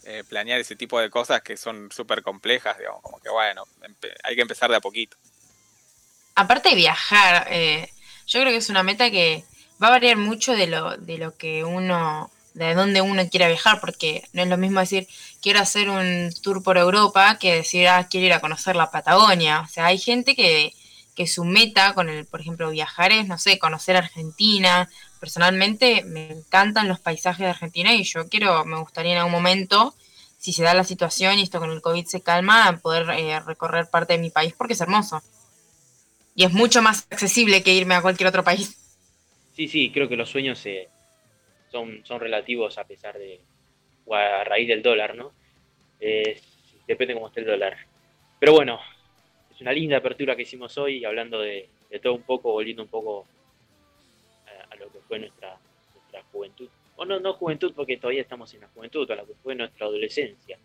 eh, 0.04 0.22
planear 0.28 0.60
ese 0.60 0.76
tipo 0.76 1.00
de 1.00 1.10
cosas 1.10 1.42
que 1.42 1.56
son 1.56 1.90
súper 1.90 2.22
complejas, 2.22 2.78
digamos, 2.78 3.02
como 3.02 3.18
que 3.18 3.30
bueno, 3.30 3.64
hay 4.22 4.36
que 4.36 4.42
empezar 4.42 4.70
de 4.70 4.76
a 4.76 4.80
poquito. 4.80 5.16
Aparte 6.36 6.68
de 6.68 6.74
viajar, 6.76 7.48
eh, 7.50 7.90
yo 8.26 8.40
creo 8.40 8.52
que 8.52 8.58
es 8.58 8.70
una 8.70 8.82
meta 8.82 9.10
que 9.10 9.44
va 9.82 9.88
a 9.88 9.90
variar 9.90 10.16
mucho 10.16 10.52
de 10.52 10.66
lo, 10.66 10.96
de 10.96 11.18
lo 11.18 11.36
que 11.36 11.64
uno, 11.64 12.30
de 12.54 12.74
dónde 12.74 13.00
uno 13.00 13.28
quiera 13.28 13.48
viajar, 13.48 13.80
porque 13.80 14.24
no 14.32 14.42
es 14.42 14.48
lo 14.48 14.56
mismo 14.56 14.80
decir 14.80 15.06
quiero 15.40 15.60
hacer 15.60 15.90
un 15.90 16.32
tour 16.42 16.62
por 16.62 16.76
Europa 16.76 17.38
que 17.38 17.54
decir 17.54 17.86
ah, 17.88 18.08
quiero 18.10 18.26
ir 18.26 18.32
a 18.32 18.40
conocer 18.40 18.76
la 18.76 18.90
Patagonia. 18.90 19.60
O 19.60 19.68
sea, 19.68 19.86
hay 19.86 19.98
gente 19.98 20.34
que, 20.34 20.72
que 21.14 21.26
su 21.26 21.44
meta 21.44 21.94
con 21.94 22.08
el, 22.08 22.26
por 22.26 22.40
ejemplo, 22.40 22.70
viajar 22.70 23.12
es, 23.12 23.28
no 23.28 23.38
sé, 23.38 23.58
conocer 23.58 23.96
Argentina. 23.96 24.88
Personalmente 25.20 26.02
me 26.04 26.32
encantan 26.32 26.88
los 26.88 27.00
paisajes 27.00 27.44
de 27.44 27.50
Argentina 27.50 27.94
y 27.94 28.04
yo 28.04 28.28
quiero, 28.28 28.64
me 28.64 28.78
gustaría 28.78 29.12
en 29.12 29.18
algún 29.18 29.32
momento, 29.32 29.94
si 30.38 30.52
se 30.52 30.62
da 30.62 30.74
la 30.74 30.84
situación 30.84 31.38
y 31.38 31.42
esto 31.42 31.60
con 31.60 31.70
el 31.70 31.80
COVID 31.80 32.06
se 32.06 32.20
calma, 32.20 32.78
poder 32.82 33.08
eh, 33.10 33.40
recorrer 33.40 33.88
parte 33.88 34.14
de 34.14 34.18
mi 34.18 34.30
país 34.30 34.54
porque 34.56 34.74
es 34.74 34.80
hermoso. 34.80 35.22
Y 36.36 36.44
es 36.44 36.52
mucho 36.52 36.82
más 36.82 37.08
accesible 37.10 37.62
que 37.62 37.72
irme 37.72 37.94
a 37.94 38.02
cualquier 38.02 38.28
otro 38.28 38.44
país. 38.44 38.76
Sí, 39.54 39.68
sí, 39.68 39.90
creo 39.90 40.06
que 40.06 40.16
los 40.16 40.28
sueños 40.28 40.64
eh, 40.66 40.86
son, 41.72 42.04
son 42.04 42.20
relativos 42.20 42.76
a 42.76 42.84
pesar 42.84 43.18
de, 43.18 43.40
a 44.10 44.44
raíz 44.44 44.68
del 44.68 44.82
dólar, 44.82 45.16
¿no? 45.16 45.32
Eh, 45.98 46.38
depende 46.86 47.14
cómo 47.14 47.28
esté 47.28 47.40
el 47.40 47.46
dólar. 47.46 47.78
Pero 48.38 48.52
bueno, 48.52 48.78
es 49.50 49.58
una 49.62 49.72
linda 49.72 49.96
apertura 49.96 50.36
que 50.36 50.42
hicimos 50.42 50.76
hoy, 50.76 51.06
hablando 51.06 51.40
de, 51.40 51.70
de 51.88 51.98
todo 52.00 52.12
un 52.12 52.22
poco, 52.22 52.52
volviendo 52.52 52.82
un 52.82 52.90
poco 52.90 53.26
a, 54.46 54.74
a 54.74 54.76
lo 54.76 54.92
que 54.92 55.00
fue 55.08 55.18
nuestra, 55.18 55.58
nuestra 55.94 56.22
juventud. 56.30 56.68
O 56.96 57.06
no, 57.06 57.18
no 57.18 57.32
juventud, 57.32 57.72
porque 57.74 57.96
todavía 57.96 58.20
estamos 58.20 58.52
en 58.52 58.60
la 58.60 58.68
juventud, 58.68 59.10
a 59.10 59.16
lo 59.16 59.26
que 59.26 59.34
fue 59.42 59.54
nuestra 59.54 59.86
adolescencia. 59.86 60.58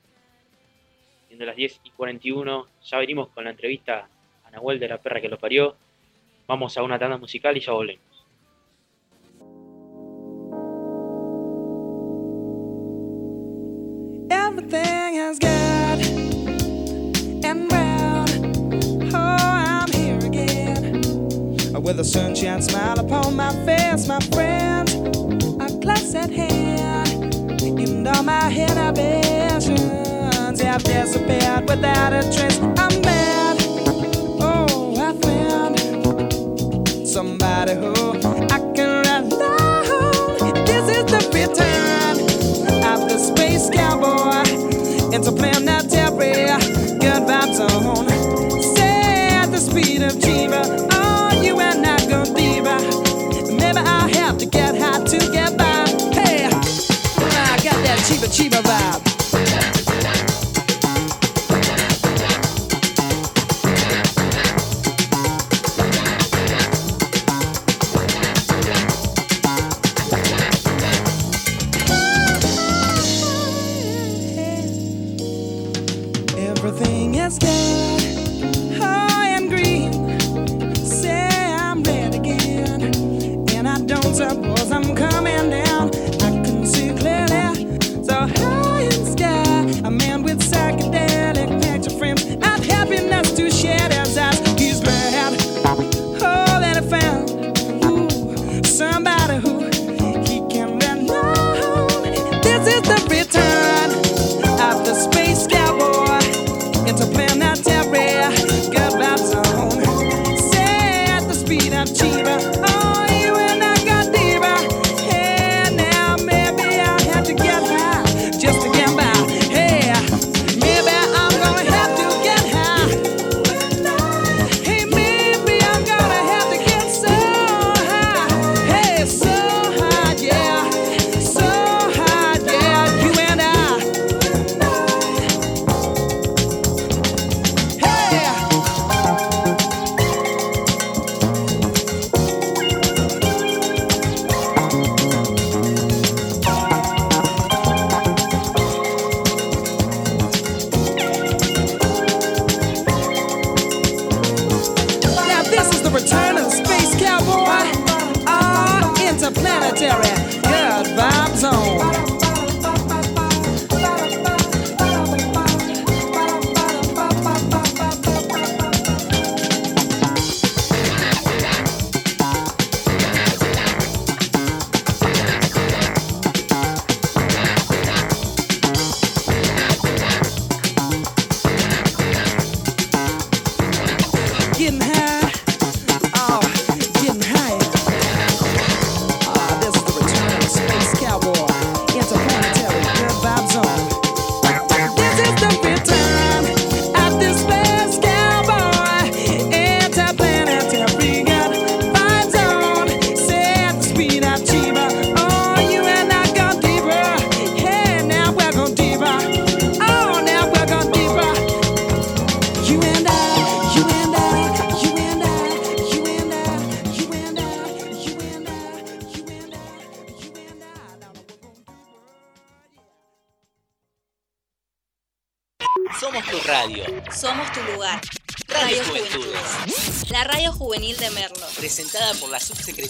Siendo 1.27 1.45
las 1.45 1.55
10 1.55 1.79
y 1.85 1.91
41, 1.91 2.67
ya 2.83 2.97
venimos 2.97 3.29
con 3.29 3.45
la 3.45 3.51
entrevista 3.51 4.09
a 4.51 4.55
Nahuel 4.55 4.79
de 4.79 4.87
la 4.87 4.97
perra 4.97 5.21
que 5.21 5.29
lo 5.29 5.37
parió. 5.37 5.75
Vamos 6.47 6.77
a 6.77 6.83
una 6.83 6.99
tanda 6.99 7.17
musical 7.17 7.55
y 7.57 7.61
ya 7.61 7.71
volvemos. 7.71 8.01
Everything 14.29 15.15
is 15.15 15.39
good 15.39 16.01
and 17.45 17.69
brown. 17.69 18.27
Oh, 19.13 19.37
I'm 19.39 19.91
here 19.91 20.19
again 20.25 21.01
with 21.81 21.99
a 21.99 22.03
sunshine 22.03 22.61
smile 22.61 22.99
upon 22.99 23.35
my 23.35 23.51
face, 23.65 24.07
my 24.07 24.19
friends. 24.31 24.93
A 25.59 25.69
glass 25.79 26.13
at 26.15 26.29
hand, 26.29 27.33
and 27.61 28.07
all 28.07 28.23
my 28.23 28.51
inhibitions 28.51 29.79
have 30.61 30.83
disappeared 30.83 31.67
without 31.69 32.13
a 32.13 32.23
trace. 32.31 32.59
I'm 32.59 33.01
mad. 33.01 33.40
Somebody 37.11 37.73
who 37.73 38.30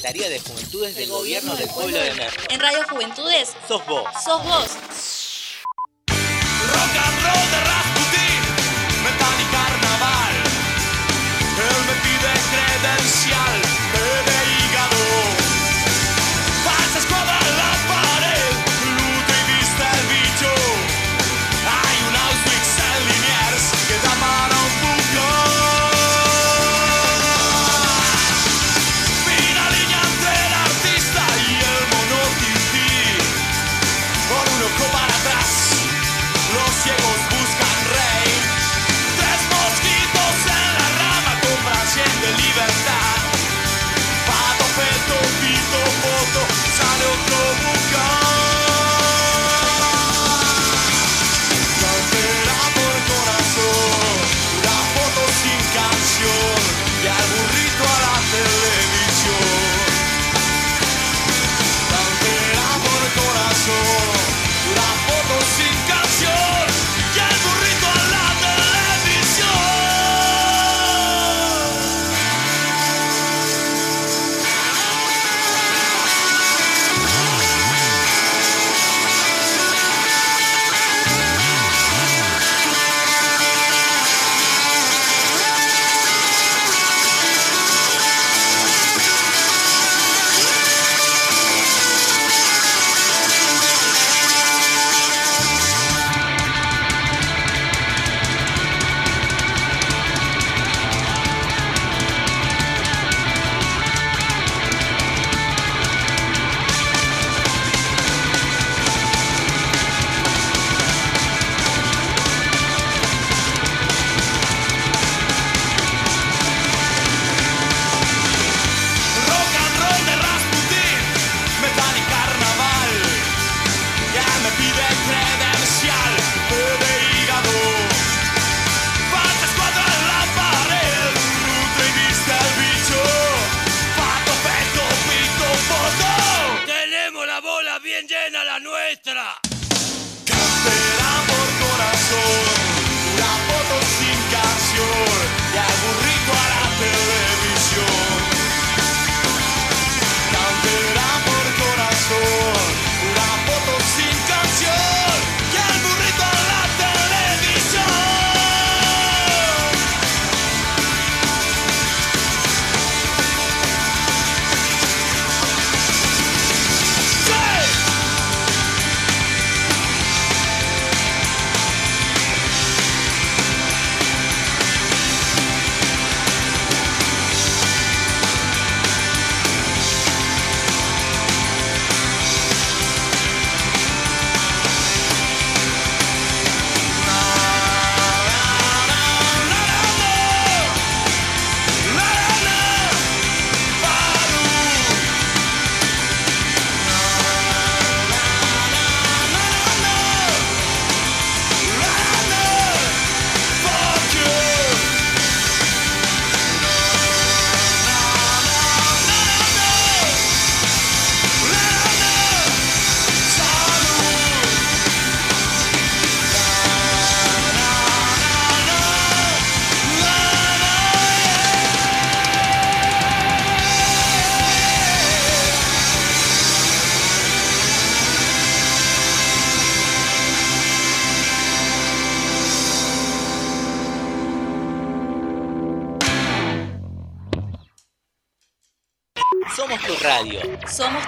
Secretaría 0.02 0.30
de 0.32 0.40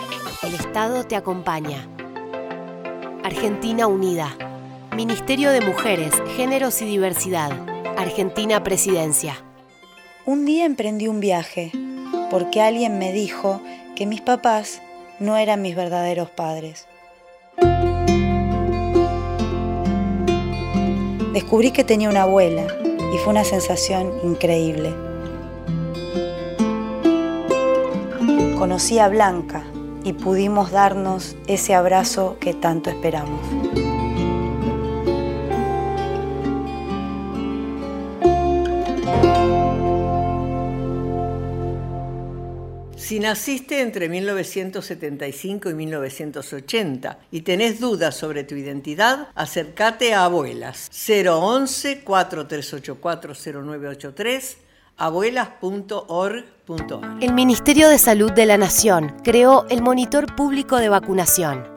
El 0.42 0.54
Estado 0.54 1.04
te 1.04 1.16
acompaña. 1.16 1.86
Argentina 3.24 3.86
Unida. 3.86 4.36
Ministerio 4.94 5.50
de 5.50 5.60
Mujeres, 5.60 6.12
Géneros 6.36 6.80
y 6.82 6.84
Diversidad. 6.84 7.50
Argentina 7.96 8.62
Presidencia. 8.62 9.42
Un 10.24 10.44
día 10.44 10.64
emprendí 10.64 11.08
un 11.08 11.20
viaje 11.20 11.72
porque 12.30 12.60
alguien 12.60 12.98
me 12.98 13.12
dijo 13.12 13.60
que 13.96 14.06
mis 14.06 14.20
papás 14.20 14.82
no 15.18 15.36
eran 15.36 15.62
mis 15.62 15.74
verdaderos 15.74 16.30
padres. 16.30 16.86
Descubrí 21.34 21.72
que 21.72 21.82
tenía 21.82 22.08
una 22.08 22.22
abuela 22.22 22.64
y 23.12 23.18
fue 23.18 23.32
una 23.32 23.42
sensación 23.42 24.12
increíble. 24.22 24.94
Conocí 28.56 29.00
a 29.00 29.08
Blanca 29.08 29.64
y 30.04 30.12
pudimos 30.12 30.70
darnos 30.70 31.34
ese 31.48 31.74
abrazo 31.74 32.36
que 32.38 32.54
tanto 32.54 32.88
esperamos. 32.88 33.40
Si 43.14 43.20
naciste 43.20 43.80
entre 43.80 44.08
1975 44.08 45.70
y 45.70 45.74
1980 45.74 47.18
y 47.30 47.42
tenés 47.42 47.78
dudas 47.78 48.16
sobre 48.16 48.42
tu 48.42 48.56
identidad, 48.56 49.28
acércate 49.36 50.14
a 50.14 50.24
Abuelas 50.24 50.90
011 50.90 52.00
4384 52.00 53.34
0983 53.62 54.56
abuelas.org.ar. 54.96 57.18
El 57.20 57.34
Ministerio 57.34 57.88
de 57.88 57.98
Salud 57.98 58.32
de 58.32 58.46
la 58.46 58.58
Nación 58.58 59.14
creó 59.22 59.64
el 59.70 59.80
Monitor 59.80 60.34
Público 60.34 60.78
de 60.78 60.88
Vacunación, 60.88 61.68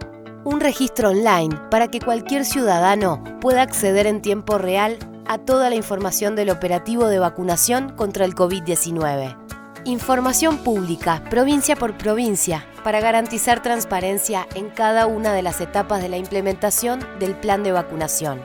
un 0.44 0.60
registro 0.60 1.12
online 1.12 1.56
para 1.70 1.92
que 1.92 2.00
cualquier 2.00 2.46
ciudadano 2.46 3.24
pueda 3.42 3.62
acceder 3.62 4.08
en 4.08 4.24
tiempo 4.24 4.58
real 4.58 4.98
a 5.28 5.38
toda 5.38 5.70
la 5.70 5.76
información 5.76 6.36
del 6.36 6.50
operativo 6.50 7.06
de 7.06 7.20
vacunación 7.20 7.96
contra 7.96 8.26
el 8.26 8.34
COVID-19. 8.34 9.47
Información 9.88 10.58
pública, 10.58 11.24
provincia 11.30 11.78
por 11.78 11.98
provincia, 11.98 12.66
para 12.84 13.00
garantizar 13.00 13.64
transparencia 13.64 14.46
en 14.54 14.70
cada 14.70 15.08
una 15.08 15.34
de 15.34 15.42
las 15.42 15.62
etapas 15.62 16.02
de 16.02 16.10
la 16.10 16.18
implementación 16.18 17.08
del 17.20 17.38
plan 17.38 17.64
de 17.64 17.72
vacunación. 17.72 18.42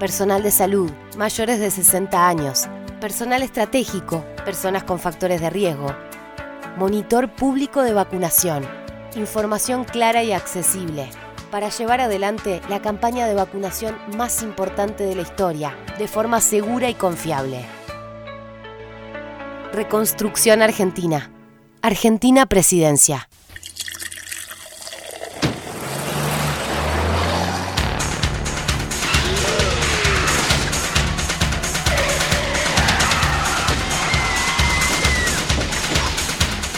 Personal 0.00 0.42
de 0.42 0.50
salud, 0.50 0.90
mayores 1.16 1.60
de 1.60 1.70
60 1.70 2.26
años, 2.26 2.66
personal 3.00 3.44
estratégico, 3.44 4.24
personas 4.44 4.82
con 4.82 4.98
factores 4.98 5.40
de 5.40 5.48
riesgo. 5.48 5.94
Monitor 6.76 7.30
público 7.30 7.82
de 7.82 7.92
vacunación. 7.92 8.66
Información 9.14 9.84
clara 9.84 10.24
y 10.24 10.32
accesible 10.32 11.08
para 11.52 11.68
llevar 11.68 12.00
adelante 12.00 12.60
la 12.68 12.82
campaña 12.82 13.28
de 13.28 13.34
vacunación 13.34 13.96
más 14.16 14.42
importante 14.42 15.04
de 15.04 15.14
la 15.14 15.22
historia, 15.22 15.76
de 16.00 16.08
forma 16.08 16.40
segura 16.40 16.90
y 16.90 16.94
confiable. 16.94 17.64
Reconstrucción 19.74 20.62
Argentina. 20.62 21.32
Argentina 21.82 22.46
Presidencia. 22.46 23.28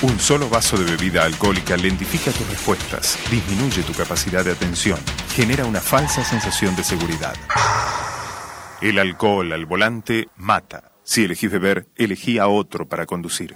Un 0.00 0.18
solo 0.18 0.48
vaso 0.48 0.78
de 0.78 0.84
bebida 0.84 1.24
alcohólica 1.24 1.76
lentifica 1.76 2.30
tus 2.30 2.48
respuestas, 2.48 3.18
disminuye 3.30 3.82
tu 3.82 3.92
capacidad 3.92 4.42
de 4.42 4.52
atención, 4.52 4.98
genera 5.34 5.66
una 5.66 5.82
falsa 5.82 6.24
sensación 6.24 6.74
de 6.76 6.82
seguridad. 6.82 7.34
El 8.80 8.98
alcohol 8.98 9.52
al 9.52 9.66
volante 9.66 10.28
mata. 10.36 10.95
Si 11.06 11.22
elegís 11.22 11.52
beber, 11.52 11.86
elegí 11.94 12.38
a 12.38 12.48
otro 12.48 12.88
para 12.88 13.06
conducir. 13.06 13.54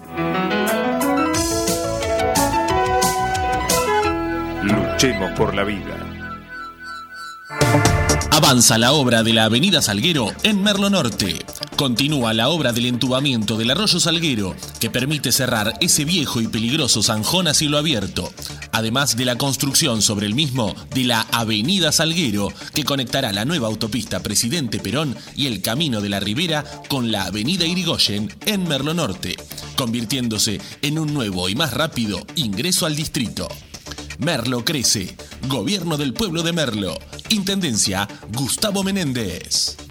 Luchemos 4.63 5.33
por 5.37 5.53
la 5.57 5.65
vida. 5.65 6.11
Avanza 8.31 8.79
la 8.79 8.93
obra 8.93 9.25
de 9.25 9.33
la 9.33 9.45
Avenida 9.45 9.83
Salguero 9.83 10.33
en 10.45 10.63
Merlo 10.63 10.91
Norte. 10.91 11.45
Continúa 11.75 12.33
la 12.35 12.51
obra 12.51 12.73
del 12.73 12.87
entubamiento 12.87 13.57
del 13.57 13.73
arroyo 13.73 13.99
Salguero, 13.99 14.55
que 14.79 14.89
permite 14.89 15.33
cerrar 15.33 15.75
ese 15.81 16.05
viejo 16.05 16.41
y 16.41 16.47
peligroso 16.47 17.03
zanjón 17.03 17.49
a 17.49 17.55
cielo 17.55 17.79
abierto, 17.79 18.33
además 18.73 19.17
de 19.17 19.25
la 19.25 19.37
construcción 19.37 20.03
sobre 20.03 20.27
el 20.27 20.35
mismo 20.35 20.75
de 20.95 21.05
la 21.05 21.23
Avenida 21.33 21.93
Salguero, 21.93 22.53
que 22.75 22.85
conectará 22.85 23.33
la 23.33 23.45
nueva 23.45 23.69
autopista 23.69 24.21
Presidente 24.21 24.79
Perón 24.79 25.17
y 25.37 25.47
el 25.47 25.63
Camino 25.63 26.01
de 26.01 26.09
la 26.09 26.21
Ribera 26.21 26.65
con 26.89 27.11
la 27.13 27.25
Avenida 27.25 27.67
Irigoyen 27.67 28.35
en 28.47 28.69
Merlo 28.69 28.95
Norte, 28.95 29.37
convirtiéndose 29.77 30.61
en 30.83 30.99
un 30.99 31.13
nuevo 31.13 31.49
y 31.49 31.55
más 31.55 31.75
rápido 31.75 32.27
ingreso 32.37 32.87
al 32.87 32.97
distrito. 32.97 33.49
Merlo 34.19 34.65
crece. 34.65 35.17
Gobierno 35.49 35.97
del 35.97 36.13
pueblo 36.13 36.43
de 36.43 36.53
Merlo. 36.53 36.99
Intendencia 37.31 38.07
Gustavo 38.33 38.83
Menéndez. 38.83 39.90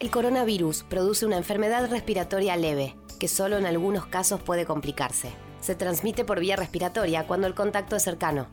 El 0.01 0.11
coronavirus 0.11 0.85
produce 0.89 1.27
una 1.27 1.37
enfermedad 1.37 1.89
respiratoria 1.91 2.57
leve, 2.57 2.95
que 3.19 3.29
solo 3.29 3.57
en 3.57 3.67
algunos 3.67 4.07
casos 4.07 4.41
puede 4.41 4.65
complicarse. 4.65 5.31
Se 5.61 5.75
transmite 5.75 6.25
por 6.25 6.41
vía 6.41 6.57
respiratoria 6.57 7.27
cuando 7.27 7.47
el 7.47 7.55
contacto 7.55 7.97
es 7.97 8.03
cercano. 8.03 8.47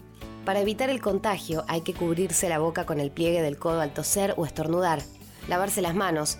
Para 0.43 0.59
evitar 0.59 0.89
el 0.89 1.01
contagio 1.01 1.63
hay 1.67 1.81
que 1.81 1.93
cubrirse 1.93 2.49
la 2.49 2.59
boca 2.59 2.85
con 2.85 2.99
el 2.99 3.11
pliegue 3.11 3.41
del 3.41 3.57
codo 3.57 3.81
al 3.81 3.93
toser 3.93 4.33
o 4.37 4.45
estornudar, 4.45 5.01
lavarse 5.47 5.81
las 5.81 5.95
manos, 5.95 6.39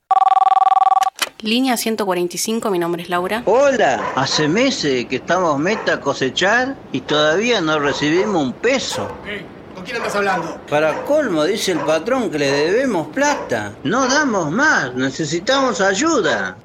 Línea 1.43 1.75
145, 1.75 2.69
mi 2.69 2.77
nombre 2.77 3.01
es 3.01 3.09
Laura. 3.09 3.41
Hola, 3.45 4.13
hace 4.15 4.47
meses 4.47 5.07
que 5.07 5.15
estamos 5.15 5.57
meta 5.57 5.93
a 5.93 5.99
cosechar 5.99 6.75
y 6.91 7.01
todavía 7.01 7.59
no 7.61 7.79
recibimos 7.79 8.43
un 8.43 8.53
peso. 8.53 9.07
¿Con 9.73 9.83
quién 9.83 9.97
andas 9.97 10.15
hablando? 10.15 10.61
Para 10.69 11.01
colmo, 11.03 11.43
dice 11.43 11.71
el 11.71 11.79
patrón 11.79 12.29
que 12.29 12.37
le 12.37 12.51
debemos 12.51 13.07
plata. 13.07 13.73
No 13.83 14.07
damos 14.07 14.51
más, 14.51 14.93
necesitamos 14.93 15.81
ayuda. 15.81 16.57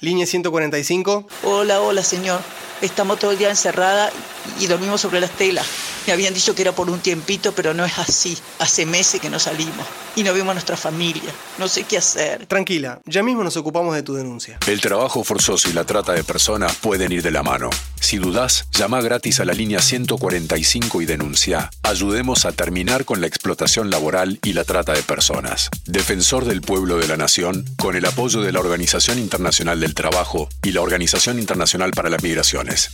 Línea 0.00 0.26
145. 0.26 1.28
Hola, 1.44 1.80
hola, 1.80 2.02
señor. 2.02 2.40
Estamos 2.80 3.20
todo 3.20 3.30
el 3.30 3.38
día 3.38 3.50
encerrada 3.50 4.10
y 4.58 4.66
dormimos 4.66 5.00
sobre 5.00 5.20
las 5.20 5.30
telas. 5.30 5.87
Me 6.08 6.14
habían 6.14 6.32
dicho 6.32 6.54
que 6.54 6.62
era 6.62 6.72
por 6.72 6.88
un 6.88 7.00
tiempito, 7.00 7.52
pero 7.52 7.74
no 7.74 7.84
es 7.84 7.98
así. 7.98 8.34
Hace 8.60 8.86
meses 8.86 9.20
que 9.20 9.28
no 9.28 9.38
salimos 9.38 9.86
y 10.16 10.22
no 10.22 10.32
vemos 10.32 10.52
a 10.52 10.54
nuestra 10.54 10.74
familia. 10.74 11.30
No 11.58 11.68
sé 11.68 11.82
qué 11.82 11.98
hacer. 11.98 12.46
Tranquila, 12.46 12.98
ya 13.04 13.22
mismo 13.22 13.44
nos 13.44 13.58
ocupamos 13.58 13.94
de 13.94 14.02
tu 14.02 14.14
denuncia. 14.14 14.56
El 14.66 14.80
trabajo 14.80 15.22
forzoso 15.22 15.68
y 15.68 15.74
la 15.74 15.84
trata 15.84 16.14
de 16.14 16.24
personas 16.24 16.74
pueden 16.76 17.12
ir 17.12 17.22
de 17.22 17.30
la 17.30 17.42
mano. 17.42 17.68
Si 18.00 18.16
dudás, 18.16 18.68
llama 18.72 19.02
gratis 19.02 19.40
a 19.40 19.44
la 19.44 19.52
línea 19.52 19.82
145 19.82 21.02
y 21.02 21.04
denuncia. 21.04 21.68
Ayudemos 21.82 22.46
a 22.46 22.52
terminar 22.52 23.04
con 23.04 23.20
la 23.20 23.26
explotación 23.26 23.90
laboral 23.90 24.38
y 24.42 24.54
la 24.54 24.64
trata 24.64 24.94
de 24.94 25.02
personas. 25.02 25.68
Defensor 25.84 26.46
del 26.46 26.62
pueblo 26.62 26.96
de 26.96 27.06
la 27.06 27.18
nación, 27.18 27.66
con 27.76 27.96
el 27.96 28.06
apoyo 28.06 28.40
de 28.40 28.52
la 28.52 28.60
Organización 28.60 29.18
Internacional 29.18 29.78
del 29.78 29.92
Trabajo 29.92 30.48
y 30.62 30.72
la 30.72 30.80
Organización 30.80 31.38
Internacional 31.38 31.90
para 31.90 32.08
las 32.08 32.22
Migraciones. 32.22 32.92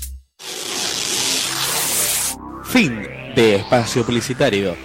Fin 2.74 3.06
de 3.36 3.54
espacio 3.54 4.04
publicitario. 4.04 4.76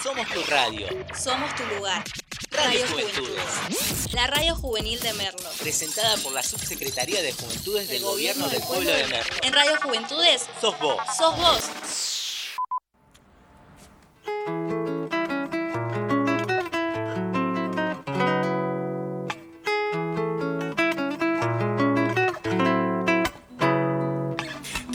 Somos 0.00 0.28
tu 0.28 0.40
radio. 0.48 0.86
Somos 1.20 1.52
tu 1.56 1.64
lugar. 1.74 2.04
Radio 2.52 2.78
Radio 2.78 2.86
Juventudes. 2.86 3.34
Juventudes. 3.34 4.14
La 4.14 4.28
radio 4.28 4.54
juvenil 4.54 5.00
de 5.00 5.14
Merlo. 5.14 5.50
Presentada 5.58 6.16
por 6.18 6.32
la 6.32 6.44
Subsecretaría 6.44 7.22
de 7.22 7.32
Juventudes 7.32 7.88
del 7.88 8.04
Gobierno 8.04 8.48
del 8.48 8.62
Pueblo 8.62 8.92
de 8.92 9.04
Merlo. 9.08 9.34
En 9.42 9.52
Radio 9.52 9.72
Juventudes 9.82 10.46
Sos 10.60 10.78
vos. 10.78 11.00
sos 11.18 11.36
vos. 11.36 11.62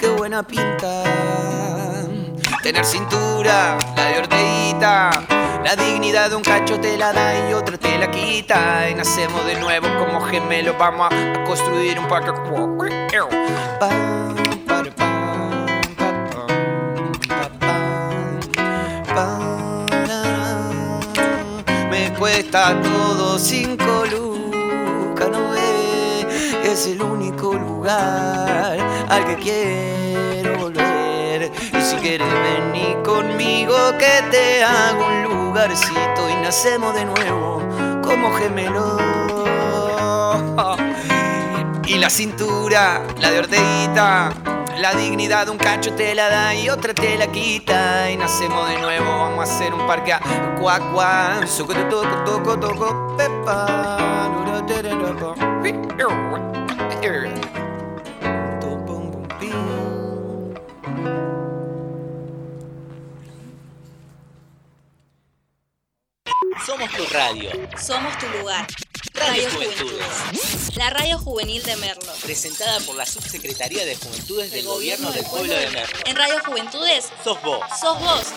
Qué 0.00 0.08
buena 0.08 0.42
pinta. 0.42 1.04
Tener 2.62 2.86
cintura, 2.86 3.76
la 3.94 4.04
de 4.06 4.18
Orteguita. 4.18 5.10
La 5.62 5.76
dignidad 5.76 6.30
de 6.30 6.36
un 6.36 6.42
cacho 6.42 6.80
te 6.80 6.96
la 6.96 7.12
da 7.12 7.50
y 7.50 7.52
otra 7.52 7.76
te 7.76 7.98
la 7.98 8.10
quita. 8.10 8.88
Y 8.88 8.94
nacemos 8.94 9.44
de 9.44 9.60
nuevo 9.60 9.88
como 9.98 10.22
gemelos. 10.22 10.74
Vamos 10.78 11.12
a, 11.12 11.44
construir 11.44 11.98
un 11.98 12.08
parque. 12.08 12.32
Me 21.90 22.14
cuesta 22.14 22.74
todo 22.80 23.38
no 23.38 23.76
ve. 23.76 24.39
Es 26.70 26.86
el 26.86 27.02
único 27.02 27.52
lugar 27.54 28.78
al 29.08 29.26
que 29.26 29.36
quiero 29.42 30.56
volver. 30.56 31.50
Y 31.76 31.82
si 31.82 31.96
quieres 31.96 32.28
venir 32.32 32.96
conmigo, 33.02 33.74
que 33.98 34.22
te 34.30 34.62
hago 34.62 35.04
un 35.04 35.24
lugarcito 35.24 36.30
y 36.30 36.34
nacemos 36.36 36.94
de 36.94 37.06
nuevo 37.06 37.60
como 38.04 38.32
gemelos. 38.34 39.02
Y 41.88 41.98
la 41.98 42.08
cintura, 42.08 43.02
la 43.18 43.32
de 43.32 43.38
Orteguita, 43.40 44.32
la 44.80 44.94
dignidad 44.94 45.44
de 45.44 45.52
un 45.52 45.58
cacho 45.58 45.94
te 45.94 46.14
la 46.14 46.28
da 46.30 46.54
y 46.54 46.70
otra 46.70 46.94
te 46.94 47.16
la 47.18 47.30
quita. 47.30 48.10
Y 48.10 48.16
nacemos 48.16 48.68
de 48.68 48.78
nuevo, 48.78 49.04
vamos 49.04 49.48
a 49.48 49.52
hacer 49.52 49.74
un 49.74 49.86
parque 49.86 50.12
a 50.12 50.20
cuac 50.58 50.92
cuac, 50.92 51.46
suco 51.46 51.74
toco 51.74 52.24
toco 52.24 52.58
toco 52.58 53.16
pepa. 53.16 53.96
Somos 66.66 66.90
tu 66.92 67.04
radio. 67.12 67.50
Somos 67.76 68.16
tu 68.18 68.26
lugar. 68.38 68.66
Radio 69.20 69.50
Juventudes. 69.50 70.76
La 70.76 70.88
radio 70.88 71.18
juvenil 71.18 71.62
de 71.62 71.76
Merlo. 71.76 72.10
Presentada 72.24 72.80
por 72.86 72.96
la 72.96 73.04
Subsecretaría 73.04 73.84
de 73.84 73.94
Juventudes 73.94 74.50
del 74.50 74.64
Gobierno 74.64 75.12
del 75.12 75.24
Pueblo 75.26 75.52
de 75.52 75.68
Merlo. 75.70 75.98
En 76.06 76.16
Radio 76.16 76.36
Juventudes 76.44 77.12
Sos 77.22 77.40
vos. 77.42 77.60
sos 77.78 78.00
vos. 78.00 78.32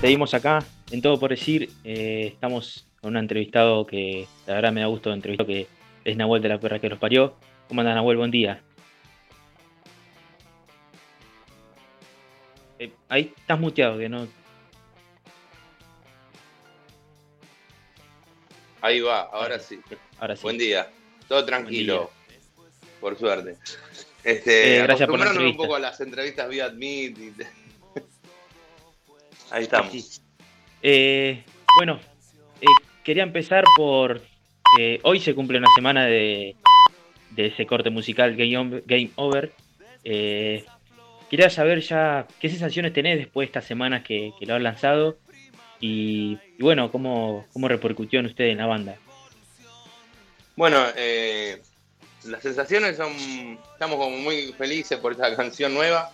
Seguimos 0.00 0.32
acá, 0.32 0.64
en 0.92 1.02
todo 1.02 1.18
por 1.18 1.30
decir, 1.30 1.70
eh, 1.82 2.30
estamos 2.32 2.86
con 3.00 3.10
un 3.10 3.16
entrevistado 3.16 3.84
que 3.84 4.28
la 4.46 4.54
verdad 4.54 4.72
me 4.72 4.80
da 4.80 4.86
gusto 4.86 5.12
entrevistar, 5.12 5.46
que 5.46 5.66
es 6.04 6.16
Nahuel 6.16 6.40
de 6.40 6.50
la 6.50 6.60
Perra 6.60 6.78
que 6.78 6.88
los 6.88 7.00
parió. 7.00 7.34
¿Cómo 7.66 7.80
andas 7.80 7.96
Nahuel? 7.96 8.16
Buen 8.16 8.30
día. 8.30 8.62
Eh, 12.78 12.92
ahí 13.08 13.34
estás 13.36 13.58
muteado, 13.58 13.98
que 13.98 14.08
no... 14.08 14.37
Ahí 18.80 19.00
va, 19.00 19.22
ahora 19.22 19.58
sí. 19.58 19.78
Ahora 20.18 20.36
sí. 20.36 20.42
Buen 20.42 20.58
día. 20.58 20.88
Todo 21.28 21.44
tranquilo. 21.44 22.10
Por 23.00 23.18
suerte. 23.18 23.56
Este, 24.24 24.76
Eh, 24.78 24.82
gracias 24.82 25.08
por 25.08 25.18
la 25.18 25.26
acostumbrarnos 25.26 25.52
un 25.52 25.56
poco 25.56 25.76
a 25.76 25.78
las 25.78 26.00
entrevistas 26.00 26.48
vía 26.50 26.66
Admit. 26.66 27.16
y- 27.18 27.32
Ahí 29.50 29.62
estamos. 29.62 30.20
Eh, 30.82 31.44
bueno, 31.78 31.98
eh, 32.60 32.66
quería 33.04 33.22
empezar 33.22 33.64
por... 33.76 34.20
eh, 34.78 34.98
hoy 35.04 35.20
se 35.20 35.34
cumple 35.34 35.58
una 35.58 35.68
semana 35.74 36.04
de, 36.04 36.56
de 37.30 37.46
ese 37.46 37.64
corte 37.64 37.90
musical 37.90 38.34
Game, 38.36 38.58
On- 38.58 38.82
Game 38.84 39.10
Over. 39.14 39.52
Eh, 40.04 40.64
quería 41.30 41.48
saber 41.48 41.80
ya 41.80 42.26
qué 42.40 42.50
sensaciones 42.50 42.92
tenés 42.92 43.18
después 43.18 43.46
de 43.46 43.50
estas 43.50 43.64
semanas 43.66 44.02
que, 44.02 44.32
que 44.38 44.44
lo 44.46 44.56
han 44.56 44.64
lanzado 44.64 45.16
y, 45.80 46.38
bueno, 46.58 46.90
cómo, 46.90 47.46
cómo 47.52 47.68
repercutió 47.68 48.20
en 48.20 48.26
usted 48.26 48.46
en 48.46 48.58
la 48.58 48.66
banda. 48.66 48.96
Bueno, 50.56 50.84
eh, 50.96 51.60
las 52.24 52.42
sensaciones 52.42 52.96
son, 52.96 53.12
estamos 53.72 53.96
como 53.96 54.16
muy 54.16 54.52
felices 54.54 54.98
por 54.98 55.12
esta 55.12 55.34
canción 55.36 55.74
nueva. 55.74 56.10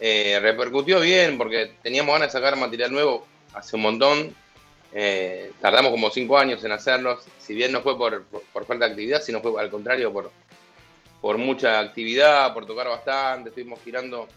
Eh, 0.00 0.38
repercutió 0.40 1.00
bien 1.00 1.38
porque 1.38 1.72
teníamos 1.82 2.12
ganas 2.14 2.32
de 2.32 2.38
sacar 2.38 2.56
material 2.58 2.92
nuevo 2.92 3.26
hace 3.52 3.76
un 3.76 3.82
montón. 3.82 4.34
Eh, 4.92 5.52
tardamos 5.60 5.90
como 5.90 6.10
cinco 6.10 6.38
años 6.38 6.62
en 6.64 6.72
hacerlos, 6.72 7.24
si 7.40 7.54
bien 7.54 7.72
no 7.72 7.82
fue 7.82 7.98
por, 7.98 8.24
por, 8.24 8.42
por 8.42 8.64
falta 8.64 8.84
de 8.84 8.92
actividad, 8.92 9.22
sino 9.22 9.40
fue 9.40 9.60
al 9.60 9.68
contrario 9.68 10.12
por, 10.12 10.30
por 11.20 11.36
mucha 11.36 11.80
actividad, 11.80 12.54
por 12.54 12.64
tocar 12.64 12.86
bastante, 12.88 13.48
estuvimos 13.48 13.80
girando 13.82 14.28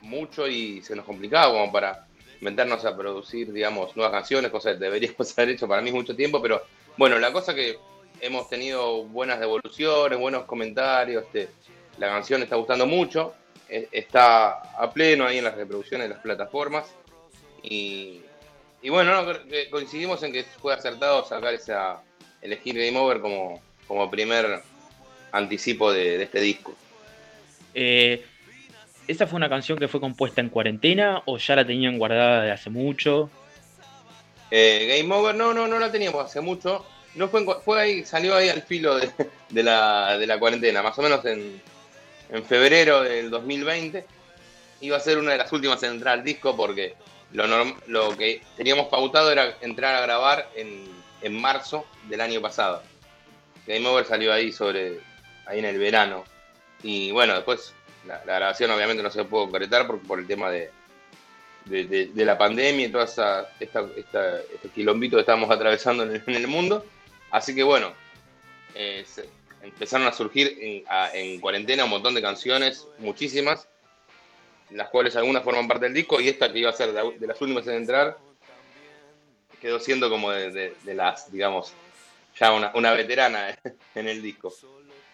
mucho 0.00 0.48
y 0.48 0.82
se 0.82 0.96
nos 0.96 1.04
complicaba 1.04 1.52
como 1.52 1.70
para 1.70 2.06
meternos 2.40 2.84
a 2.84 2.96
producir, 2.96 3.52
digamos, 3.52 3.94
nuevas 3.96 4.12
canciones, 4.12 4.50
cosas 4.50 4.74
que 4.74 4.84
deberíamos 4.84 5.32
haber 5.38 5.50
hecho 5.50 5.68
para 5.68 5.82
mí 5.82 5.92
mucho 5.92 6.14
tiempo, 6.16 6.40
pero 6.40 6.62
bueno, 6.96 7.18
la 7.18 7.32
cosa 7.32 7.54
que 7.54 7.78
hemos 8.20 8.48
tenido 8.48 9.04
buenas 9.04 9.40
devoluciones, 9.40 10.18
buenos 10.18 10.44
comentarios, 10.44 11.24
este, 11.24 11.48
la 11.98 12.08
canción 12.08 12.42
está 12.42 12.56
gustando 12.56 12.86
mucho, 12.86 13.34
e- 13.68 13.88
está 13.92 14.50
a 14.78 14.92
pleno 14.92 15.26
ahí 15.26 15.38
en 15.38 15.44
las 15.44 15.54
reproducciones 15.54 16.08
de 16.08 16.14
las 16.14 16.22
plataformas 16.22 16.94
y, 17.62 18.22
bueno, 18.88 19.22
no, 19.22 19.32
coincidimos 19.70 20.22
en 20.22 20.32
que 20.32 20.44
fue 20.44 20.72
acertado 20.72 21.24
sacar 21.26 21.52
esa, 21.52 22.02
elegir 22.40 22.74
Game 22.74 22.98
Over 22.98 23.20
como, 23.20 23.62
como 23.86 24.10
primer 24.10 24.62
anticipo 25.32 25.92
de, 25.92 26.18
de 26.18 26.24
este 26.24 26.40
disco. 26.40 26.74
Eh, 27.74 28.24
¿Esa 29.10 29.26
fue 29.26 29.38
una 29.38 29.48
canción 29.48 29.76
que 29.76 29.88
fue 29.88 29.98
compuesta 29.98 30.40
en 30.40 30.50
cuarentena 30.50 31.20
o 31.24 31.36
ya 31.36 31.56
la 31.56 31.66
tenían 31.66 31.98
guardada 31.98 32.42
de 32.42 32.52
hace 32.52 32.70
mucho? 32.70 33.28
Eh, 34.52 35.00
Game 35.02 35.12
Over, 35.12 35.34
no, 35.34 35.52
no, 35.52 35.66
no 35.66 35.80
la 35.80 35.90
teníamos 35.90 36.24
hace 36.24 36.40
mucho. 36.40 36.86
No 37.16 37.26
fue, 37.26 37.44
fue 37.64 37.80
ahí, 37.80 38.04
salió 38.04 38.36
ahí 38.36 38.48
al 38.48 38.62
filo 38.62 39.00
de, 39.00 39.62
la, 39.64 40.16
de 40.16 40.28
la 40.28 40.38
cuarentena, 40.38 40.80
más 40.80 40.96
o 40.96 41.02
menos 41.02 41.24
en, 41.24 41.60
en 42.28 42.44
febrero 42.44 43.02
del 43.02 43.30
2020. 43.30 44.06
Iba 44.82 44.96
a 44.96 45.00
ser 45.00 45.18
una 45.18 45.32
de 45.32 45.38
las 45.38 45.52
últimas 45.52 45.82
en 45.82 45.90
entrar 45.90 46.20
al 46.20 46.24
disco 46.24 46.56
porque 46.56 46.94
lo, 47.32 47.48
lo 47.88 48.16
que 48.16 48.42
teníamos 48.56 48.86
pautado 48.86 49.32
era 49.32 49.56
entrar 49.60 49.96
a 49.96 50.02
grabar 50.02 50.48
en, 50.54 50.84
en 51.20 51.34
marzo 51.34 51.84
del 52.08 52.20
año 52.20 52.40
pasado. 52.40 52.80
Game 53.66 53.88
Over 53.88 54.04
salió 54.04 54.32
ahí 54.32 54.52
sobre 54.52 55.00
ahí 55.46 55.58
en 55.58 55.64
el 55.64 55.78
verano. 55.78 56.22
Y 56.84 57.10
bueno, 57.10 57.34
después 57.34 57.74
la, 58.06 58.22
la 58.24 58.34
grabación 58.36 58.70
obviamente 58.70 59.02
no 59.02 59.10
se 59.10 59.24
pudo 59.24 59.44
concretar 59.44 59.86
por, 59.86 60.00
por 60.00 60.18
el 60.18 60.26
tema 60.26 60.50
de, 60.50 60.70
de, 61.66 61.84
de- 61.84 62.06
de 62.06 62.24
la 62.24 62.36
pandemia 62.38 62.86
y 62.86 62.90
toda 62.90 63.04
esa, 63.04 63.48
esta, 63.60 63.86
esta- 63.96 64.40
este 64.40 64.68
quilombito 64.74 65.16
que 65.16 65.20
estamos 65.20 65.50
atravesando 65.50 66.02
en 66.04 66.16
el, 66.16 66.22
en 66.26 66.34
el 66.34 66.46
mundo. 66.46 66.84
Así 67.30 67.54
que 67.54 67.62
bueno, 67.62 67.92
eh, 68.74 69.04
se- 69.06 69.28
empezaron 69.62 70.06
a 70.06 70.12
surgir 70.12 70.56
en, 70.60 70.84
a- 70.88 71.10
en 71.14 71.40
cuarentena 71.40 71.84
un 71.84 71.90
montón 71.90 72.14
de 72.14 72.22
canciones, 72.22 72.86
muchísimas, 72.98 73.68
las 74.70 74.88
cuales 74.88 75.16
algunas 75.16 75.42
forman 75.42 75.66
parte 75.68 75.86
del 75.86 75.94
disco 75.94 76.20
y 76.20 76.28
esta 76.28 76.52
que 76.52 76.60
iba 76.60 76.70
a 76.70 76.72
ser 76.72 76.92
de, 76.92 77.18
de 77.18 77.26
las 77.26 77.40
últimas 77.40 77.66
en 77.66 77.74
entrar 77.74 78.16
quedó 79.60 79.78
siendo 79.78 80.08
como 80.08 80.30
de, 80.30 80.74
las, 80.86 81.30
digamos, 81.30 81.72
ya 82.38 82.52
una, 82.52 82.72
una 82.74 82.92
veterana 82.92 83.58
en 83.94 84.08
el 84.08 84.22
disco. 84.22 84.54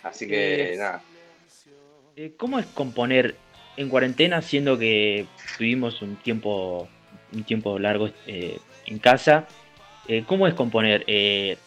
Así 0.05 0.29
que 0.29 0.75
nada. 0.79 1.03
Eh, 2.19 2.33
¿Cómo 2.39 2.59
es 2.59 2.65
componer 2.65 3.37
en 3.77 3.91
cuarentena 3.91 4.41
siendo 4.41 4.79
que 4.79 5.27
tuvimos 5.59 6.01
un 6.01 6.17
tiempo, 6.17 6.89
un 7.35 7.45
tiempo 7.45 7.79
largo 7.79 8.09
eh, 8.27 8.59
en 8.87 8.99
casa? 8.99 9.47
Eh, 10.09 10.25
¿Cómo 10.27 10.47
es 10.47 10.55
componer? 10.55 11.05
Eh, 11.07 11.59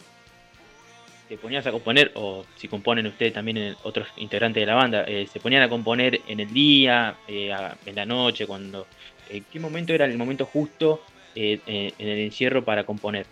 ¿Te 1.28 1.38
ponías 1.38 1.64
a 1.68 1.70
componer, 1.70 2.10
o 2.16 2.44
si 2.56 2.66
componen 2.66 3.06
ustedes 3.06 3.32
también 3.32 3.76
otros 3.84 4.08
integrantes 4.16 4.62
de 4.62 4.66
la 4.66 4.74
banda, 4.74 5.06
se 5.06 5.38
ponían 5.38 5.62
a 5.62 5.68
componer 5.68 6.20
en 6.26 6.40
el 6.40 6.52
día, 6.52 7.16
en 7.28 7.94
la 7.94 8.04
noche, 8.04 8.48
cuando... 8.48 8.88
¿En 9.28 9.44
qué 9.44 9.60
momento 9.60 9.92
era 9.92 10.06
el 10.06 10.18
momento 10.18 10.44
justo 10.46 11.00
en 11.36 11.60
el 11.96 12.18
encierro 12.18 12.64
para 12.64 12.82
componer? 12.82 13.26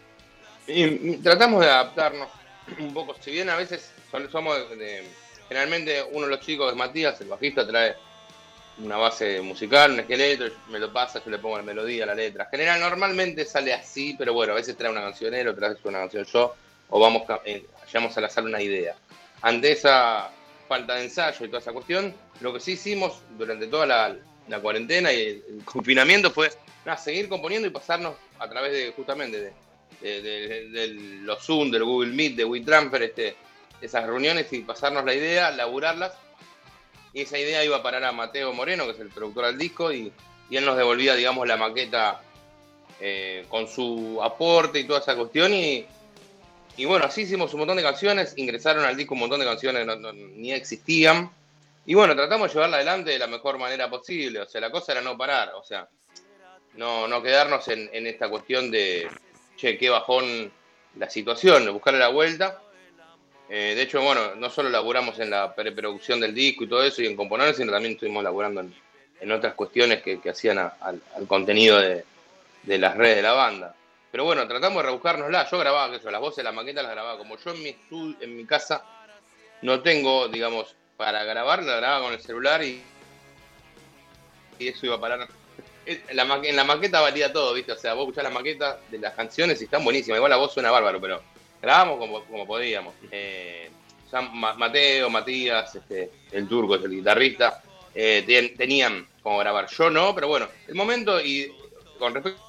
Y 0.68 1.16
tratamos 1.16 1.64
de 1.64 1.70
adaptarnos 1.70 2.28
un 2.78 2.94
poco, 2.94 3.16
si 3.20 3.32
bien 3.32 3.50
a 3.50 3.56
veces 3.56 3.92
somos 4.30 4.70
de- 4.78 5.02
generalmente 5.48 6.02
uno 6.12 6.26
de 6.26 6.30
los 6.36 6.40
chicos 6.40 6.70
es 6.70 6.76
Matías, 6.76 7.20
el 7.20 7.28
bajista 7.28 7.66
trae 7.66 7.96
una 8.78 8.96
base 8.96 9.40
musical, 9.40 9.92
un 9.92 10.00
esqueleto, 10.00 10.44
me 10.68 10.78
lo 10.78 10.92
pasa, 10.92 11.22
yo 11.24 11.30
le 11.30 11.38
pongo 11.38 11.56
la 11.56 11.64
melodía, 11.64 12.06
la 12.06 12.14
letra. 12.14 12.46
General, 12.50 12.78
normalmente 12.78 13.44
sale 13.44 13.72
así, 13.74 14.14
pero 14.16 14.32
bueno, 14.32 14.52
a 14.52 14.56
veces 14.56 14.76
trae 14.76 14.90
una 14.90 15.00
canción 15.00 15.34
él, 15.34 15.48
otras 15.48 15.70
veces 15.70 15.84
una 15.84 15.98
canción 15.98 16.24
yo, 16.24 16.54
o 16.90 17.00
vamos, 17.00 17.22
eh, 17.44 17.64
llevamos 17.92 18.16
a 18.16 18.20
la 18.20 18.28
sala 18.30 18.48
una 18.48 18.62
idea. 18.62 18.94
Ante 19.42 19.72
esa 19.72 20.30
falta 20.68 20.94
de 20.94 21.04
ensayo 21.04 21.44
y 21.44 21.48
toda 21.48 21.60
esa 21.60 21.72
cuestión, 21.72 22.14
lo 22.40 22.52
que 22.52 22.60
sí 22.60 22.72
hicimos 22.72 23.20
durante 23.36 23.66
toda 23.66 23.86
la, 23.86 24.16
cuarentena 24.62 25.12
y 25.12 25.20
el, 25.22 25.44
el 25.58 25.64
confinamiento 25.64 26.30
fue 26.30 26.50
seguir 26.96 27.28
componiendo 27.28 27.66
y 27.68 27.70
pasarnos 27.70 28.14
a 28.38 28.48
través 28.48 28.72
de 28.72 28.92
justamente 28.92 29.40
de- 29.40 29.52
de 30.70 30.88
los 31.22 31.44
Zoom, 31.44 31.70
del 31.70 31.84
Google 31.84 32.12
Meet, 32.12 32.36
de 32.36 32.44
WeTransfer, 32.44 33.02
este, 33.02 33.36
esas 33.80 34.06
reuniones 34.06 34.52
y 34.52 34.60
pasarnos 34.60 35.04
la 35.04 35.14
idea, 35.14 35.50
laburarlas. 35.50 36.12
Y 37.12 37.22
esa 37.22 37.38
idea 37.38 37.64
iba 37.64 37.78
a 37.78 37.82
parar 37.82 38.04
a 38.04 38.12
Mateo 38.12 38.52
Moreno, 38.52 38.84
que 38.84 38.92
es 38.92 39.00
el 39.00 39.08
productor 39.08 39.46
del 39.46 39.58
disco, 39.58 39.92
y, 39.92 40.12
él 40.50 40.64
nos 40.64 40.76
devolvía, 40.76 41.14
digamos, 41.14 41.46
la 41.46 41.56
maqueta 41.58 42.22
eh, 43.00 43.44
con 43.48 43.68
su 43.68 44.18
aporte 44.22 44.78
y 44.80 44.84
toda 44.84 45.00
esa 45.00 45.14
cuestión. 45.14 45.52
Y, 45.52 45.86
y 46.76 46.84
bueno, 46.86 47.04
así 47.04 47.22
hicimos 47.22 47.52
un 47.52 47.60
montón 47.60 47.76
de 47.76 47.82
canciones, 47.82 48.32
ingresaron 48.36 48.84
al 48.84 48.96
disco 48.96 49.14
un 49.14 49.20
montón 49.20 49.40
de 49.40 49.46
canciones 49.46 49.84
no- 49.84 49.96
no- 49.96 50.12
ni 50.12 50.52
existían. 50.52 51.30
Y 51.84 51.94
bueno, 51.94 52.14
tratamos 52.14 52.48
de 52.48 52.54
llevarla 52.54 52.76
adelante 52.76 53.10
de 53.10 53.18
la 53.18 53.26
mejor 53.26 53.58
manera 53.58 53.90
posible. 53.90 54.40
O 54.40 54.46
sea, 54.46 54.60
la 54.60 54.70
cosa 54.70 54.92
era 54.92 55.00
no 55.00 55.16
parar, 55.18 55.52
o 55.54 55.62
sea, 55.62 55.88
no, 56.74 57.08
no 57.08 57.22
quedarnos 57.22 57.66
en, 57.68 57.90
en 57.92 58.06
esta 58.06 58.28
cuestión 58.28 58.70
de, 58.70 59.08
che, 59.56 59.76
qué 59.76 59.90
bajón 59.90 60.52
la 60.96 61.10
situación, 61.10 61.70
buscarle 61.72 62.00
la 62.00 62.08
vuelta. 62.08 62.62
Eh, 63.48 63.74
de 63.74 63.82
hecho, 63.82 64.02
bueno, 64.02 64.34
no 64.34 64.50
solo 64.50 64.68
laburamos 64.68 65.18
en 65.20 65.30
la 65.30 65.54
preproducción 65.54 66.20
del 66.20 66.34
disco 66.34 66.64
y 66.64 66.68
todo 66.68 66.82
eso 66.82 67.00
y 67.02 67.06
en 67.06 67.16
componer, 67.16 67.54
sino 67.54 67.72
también 67.72 67.94
estuvimos 67.94 68.22
laburando 68.22 68.60
en, 68.60 69.32
otras 69.32 69.54
cuestiones 69.54 70.02
que, 70.02 70.20
hacían 70.28 70.58
al, 70.58 71.00
contenido 71.26 71.78
de, 71.80 72.04
las 72.78 72.96
redes 72.96 73.16
de 73.16 73.22
la 73.22 73.32
banda. 73.32 73.74
Pero 74.10 74.24
bueno, 74.24 74.46
tratamos 74.46 74.78
de 74.78 74.82
rebuscárnosla. 74.84 75.48
Yo 75.50 75.58
grababa, 75.58 75.96
eso, 75.96 76.10
las 76.10 76.20
voces, 76.20 76.44
las 76.44 76.54
maquetas 76.54 76.82
las 76.82 76.92
grababa. 76.92 77.18
Como 77.18 77.36
yo 77.38 77.50
en 77.52 77.62
mi 77.62 77.76
en 78.20 78.36
mi 78.36 78.44
casa 78.44 78.84
no 79.62 79.80
tengo, 79.80 80.28
digamos, 80.28 80.76
para 80.96 81.24
grabar, 81.24 81.62
la 81.62 81.76
grababa 81.76 82.04
con 82.04 82.14
el 82.14 82.20
celular 82.20 82.62
y, 82.62 82.82
y 84.58 84.68
eso 84.68 84.86
iba 84.86 84.96
a 84.96 85.00
parar. 85.00 85.28
La 86.12 86.40
en 86.42 86.56
la 86.56 86.64
maqueta 86.64 87.00
valía 87.00 87.32
todo, 87.32 87.54
¿viste? 87.54 87.72
O 87.72 87.76
sea, 87.76 87.94
vos 87.94 88.02
escuchás 88.02 88.24
la 88.24 88.30
maqueta 88.30 88.78
de 88.90 88.98
las 88.98 89.14
canciones 89.14 89.60
y 89.60 89.64
están 89.64 89.84
buenísimas. 89.84 90.18
Igual 90.18 90.30
la 90.30 90.36
voz 90.36 90.52
suena 90.52 90.70
bárbaro, 90.70 91.00
pero 91.00 91.22
grabamos 91.62 91.98
como, 91.98 92.24
como 92.24 92.46
podíamos. 92.46 92.94
Eh, 93.10 93.70
Mateo, 94.32 95.10
Matías, 95.10 95.74
este, 95.74 96.10
el 96.32 96.48
turco 96.48 96.76
es 96.76 96.84
el 96.84 96.90
guitarrista, 96.92 97.62
eh, 97.94 98.22
ten- 98.26 98.56
tenían 98.56 99.06
como 99.22 99.38
grabar. 99.38 99.66
Yo 99.68 99.90
no, 99.90 100.14
pero 100.14 100.28
bueno, 100.28 100.48
el 100.66 100.74
momento 100.74 101.20
y 101.20 101.52
con 101.98 102.14
respecto 102.14 102.40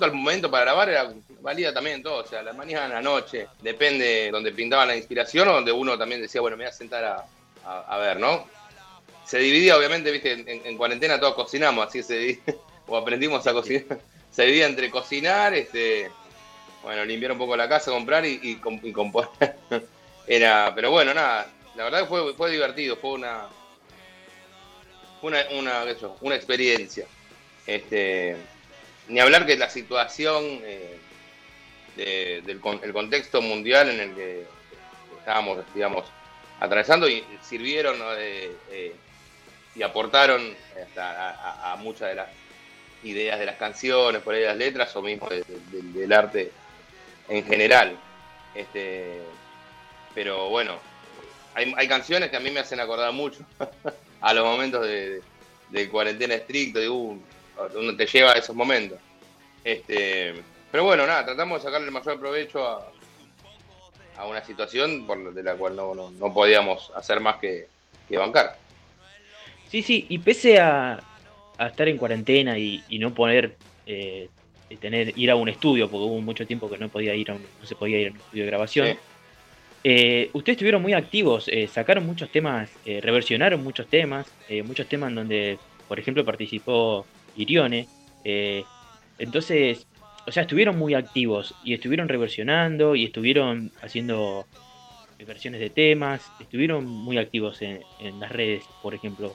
al 0.00 0.12
momento 0.12 0.50
para 0.50 0.64
grabar 0.64 0.88
era, 0.90 1.12
valía 1.40 1.72
también 1.72 2.02
todo, 2.02 2.24
o 2.24 2.26
sea, 2.26 2.42
la 2.42 2.52
mañana, 2.52 2.94
la 2.94 3.02
noche, 3.02 3.46
depende 3.62 4.30
donde 4.30 4.52
pintaba 4.52 4.84
la 4.84 4.96
inspiración 4.96 5.48
o 5.48 5.52
donde 5.54 5.72
uno 5.72 5.96
también 5.96 6.20
decía, 6.20 6.40
bueno, 6.40 6.56
me 6.56 6.64
voy 6.64 6.70
a 6.70 6.74
sentar 6.74 7.04
a, 7.04 7.24
a- 7.64 7.98
ver, 7.98 8.18
¿no? 8.18 8.46
Se 9.24 9.38
dividía, 9.38 9.76
obviamente, 9.76 10.10
viste, 10.10 10.32
en, 10.32 10.46
en 10.66 10.76
cuarentena 10.76 11.20
todos 11.20 11.34
cocinamos, 11.34 11.86
así 11.86 12.02
se 12.02 12.40
o 12.86 12.96
aprendimos 12.96 13.46
a 13.46 13.52
cocinar. 13.52 13.98
Se 14.30 14.44
dividía 14.44 14.66
entre 14.66 14.90
cocinar, 14.90 15.54
este, 15.54 16.10
bueno, 16.82 17.04
limpiar 17.04 17.32
un 17.32 17.38
poco 17.38 17.56
la 17.56 17.68
casa, 17.68 17.90
comprar 17.90 18.24
y, 18.24 18.38
y, 18.42 18.60
y 18.82 18.92
componer. 18.92 19.56
Era, 20.26 20.72
pero 20.74 20.90
bueno, 20.90 21.14
nada, 21.14 21.46
la 21.74 21.84
verdad 21.84 22.00
que 22.00 22.06
fue, 22.06 22.34
fue 22.34 22.50
divertido, 22.50 22.96
fue 22.96 23.12
una, 23.12 23.46
una, 25.22 25.38
una, 25.52 25.92
yo, 25.92 26.16
una 26.20 26.34
experiencia. 26.34 27.06
Este, 27.66 28.36
ni 29.08 29.20
hablar 29.20 29.46
que 29.46 29.56
la 29.56 29.70
situación 29.70 30.44
eh, 30.64 30.96
de- 31.96 32.42
del 32.46 32.60
el 32.82 32.92
contexto 32.92 33.40
mundial 33.42 33.90
en 33.90 34.00
el 34.00 34.14
que 34.14 34.44
estábamos, 35.18 35.58
digamos, 35.74 36.04
atravesando 36.60 37.08
y 37.08 37.24
sirvieron 37.42 37.96
eh, 38.18 38.94
y 39.74 39.82
aportaron 39.82 40.54
a, 40.96 41.76
muchas 41.80 42.08
de 42.08 42.14
las 42.16 42.28
ideas 43.02 43.38
de 43.38 43.46
las 43.46 43.56
canciones, 43.56 44.22
por 44.22 44.34
ahí 44.34 44.44
las 44.44 44.56
letras 44.56 44.94
o 44.96 45.02
mismo 45.02 45.28
de- 45.28 45.42
de- 45.46 46.00
del 46.00 46.12
arte 46.12 46.50
en 47.28 47.44
general. 47.44 47.96
Este, 48.54 49.20
pero 50.14 50.48
bueno, 50.48 50.78
hay, 51.54 51.72
hay 51.76 51.88
canciones 51.88 52.30
que 52.30 52.36
a 52.36 52.40
mí 52.40 52.50
me 52.50 52.60
hacen 52.60 52.80
acordar 52.80 53.12
mucho 53.12 53.40
a 54.20 54.34
los 54.34 54.44
momentos 54.44 54.82
de, 54.86 55.22
de 55.70 55.88
cuarentena 55.88 56.34
estricto, 56.34 56.82
y 56.82 56.88
uh, 56.88 57.20
uno 57.76 57.96
te 57.96 58.06
lleva 58.06 58.32
a 58.32 58.38
esos 58.38 58.54
momentos. 58.54 58.98
Este, 59.64 60.34
pero 60.70 60.84
bueno, 60.84 61.06
nada, 61.06 61.24
tratamos 61.24 61.60
de 61.60 61.66
sacarle 61.66 61.86
el 61.86 61.92
mayor 61.92 62.18
provecho 62.18 62.66
a, 62.66 62.90
a 64.16 64.26
una 64.26 64.44
situación 64.44 65.06
por 65.06 65.32
de 65.32 65.42
la 65.42 65.54
cual 65.54 65.76
no, 65.76 65.94
no, 65.94 66.10
no 66.10 66.34
podíamos 66.34 66.90
hacer 66.94 67.20
más 67.20 67.36
que, 67.36 67.68
que 68.08 68.16
bancar. 68.16 68.56
Sí, 69.70 69.82
sí, 69.82 70.06
y 70.08 70.18
pese 70.18 70.58
a, 70.58 71.00
a 71.58 71.66
estar 71.66 71.88
en 71.88 71.98
cuarentena 71.98 72.58
y, 72.58 72.82
y 72.88 72.98
no 72.98 73.12
poder 73.14 73.56
eh, 73.86 74.28
tener 74.76 75.18
ir 75.18 75.30
a 75.30 75.36
un 75.36 75.48
estudio, 75.48 75.88
porque 75.88 76.04
hubo 76.04 76.20
mucho 76.20 76.46
tiempo 76.46 76.68
que 76.70 76.76
no 76.78 76.88
podía 76.88 77.14
ir 77.14 77.30
a 77.30 77.34
un- 77.34 77.42
no 77.60 77.66
se 77.66 77.74
podía 77.74 77.98
ir 78.00 78.08
a 78.08 78.10
un 78.12 78.16
estudio 78.18 78.44
de 78.44 78.50
grabación. 78.50 78.86
Sí. 78.88 78.98
eh, 79.84 80.30
ustedes 80.32 80.56
estuvieron 80.56 80.82
muy 80.82 80.92
activos, 80.92 81.46
eh, 81.48 81.68
sacaron 81.68 82.04
muchos 82.04 82.30
temas, 82.30 82.68
eh, 82.84 83.00
reversionaron 83.00 83.62
muchos 83.62 83.86
temas, 83.86 84.26
muchos 84.64 84.88
temas 84.88 85.08
en 85.10 85.14
donde, 85.14 85.58
por 85.86 85.98
ejemplo, 85.98 86.24
participó 86.24 87.06
Irione. 87.36 87.86
entonces, 89.18 89.86
o 90.26 90.32
sea, 90.32 90.42
estuvieron 90.42 90.76
muy 90.78 90.94
activos 90.94 91.54
y 91.64 91.74
estuvieron 91.74 92.08
reversionando 92.08 92.94
y 92.94 93.04
estuvieron 93.04 93.72
haciendo 93.80 94.46
versiones 95.26 95.60
de 95.60 95.70
temas, 95.70 96.30
estuvieron 96.40 96.84
muy 96.86 97.18
activos 97.18 97.60
en, 97.62 97.80
en 97.98 98.20
las 98.20 98.30
redes, 98.30 98.64
por 98.82 98.94
ejemplo. 98.94 99.34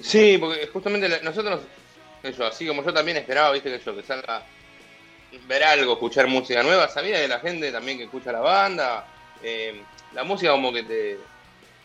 Sí, 0.00 0.36
porque 0.38 0.66
justamente 0.68 1.08
nosotros, 1.22 1.60
eso, 2.22 2.46
así 2.46 2.66
como 2.66 2.84
yo 2.84 2.92
también 2.92 3.16
esperaba, 3.18 3.52
viste, 3.52 3.70
que 3.76 3.84
yo, 3.84 3.94
que 3.96 4.02
salga 4.02 4.42
ver 5.46 5.64
algo, 5.64 5.94
escuchar 5.94 6.26
música 6.26 6.62
nueva, 6.62 6.88
sabía 6.88 7.20
que 7.20 7.28
la 7.28 7.40
gente 7.40 7.70
también 7.70 7.98
que 7.98 8.04
escucha 8.04 8.32
la 8.32 8.40
banda, 8.40 9.06
eh, 9.42 9.82
la 10.12 10.24
música 10.24 10.52
como 10.52 10.72
que 10.72 10.82
te, 10.82 11.18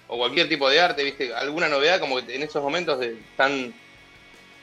o 0.07 0.17
cualquier 0.17 0.49
tipo 0.49 0.69
de 0.69 0.79
arte, 0.79 1.03
viste, 1.03 1.33
alguna 1.33 1.69
novedad 1.69 1.99
como 1.99 2.23
que 2.23 2.35
en 2.35 2.43
esos 2.43 2.61
momentos 2.61 2.99
de, 2.99 3.17
tan, 3.35 3.73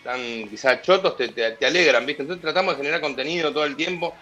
tan 0.02 0.48
quizás 0.48 0.82
chotos 0.82 1.16
te, 1.16 1.28
te, 1.28 1.66
alegran, 1.66 2.06
viste, 2.06 2.22
entonces 2.22 2.42
tratamos 2.42 2.74
de 2.74 2.78
generar 2.78 3.00
contenido 3.00 3.52
todo 3.52 3.64
el 3.64 3.76
tiempo 3.76 4.14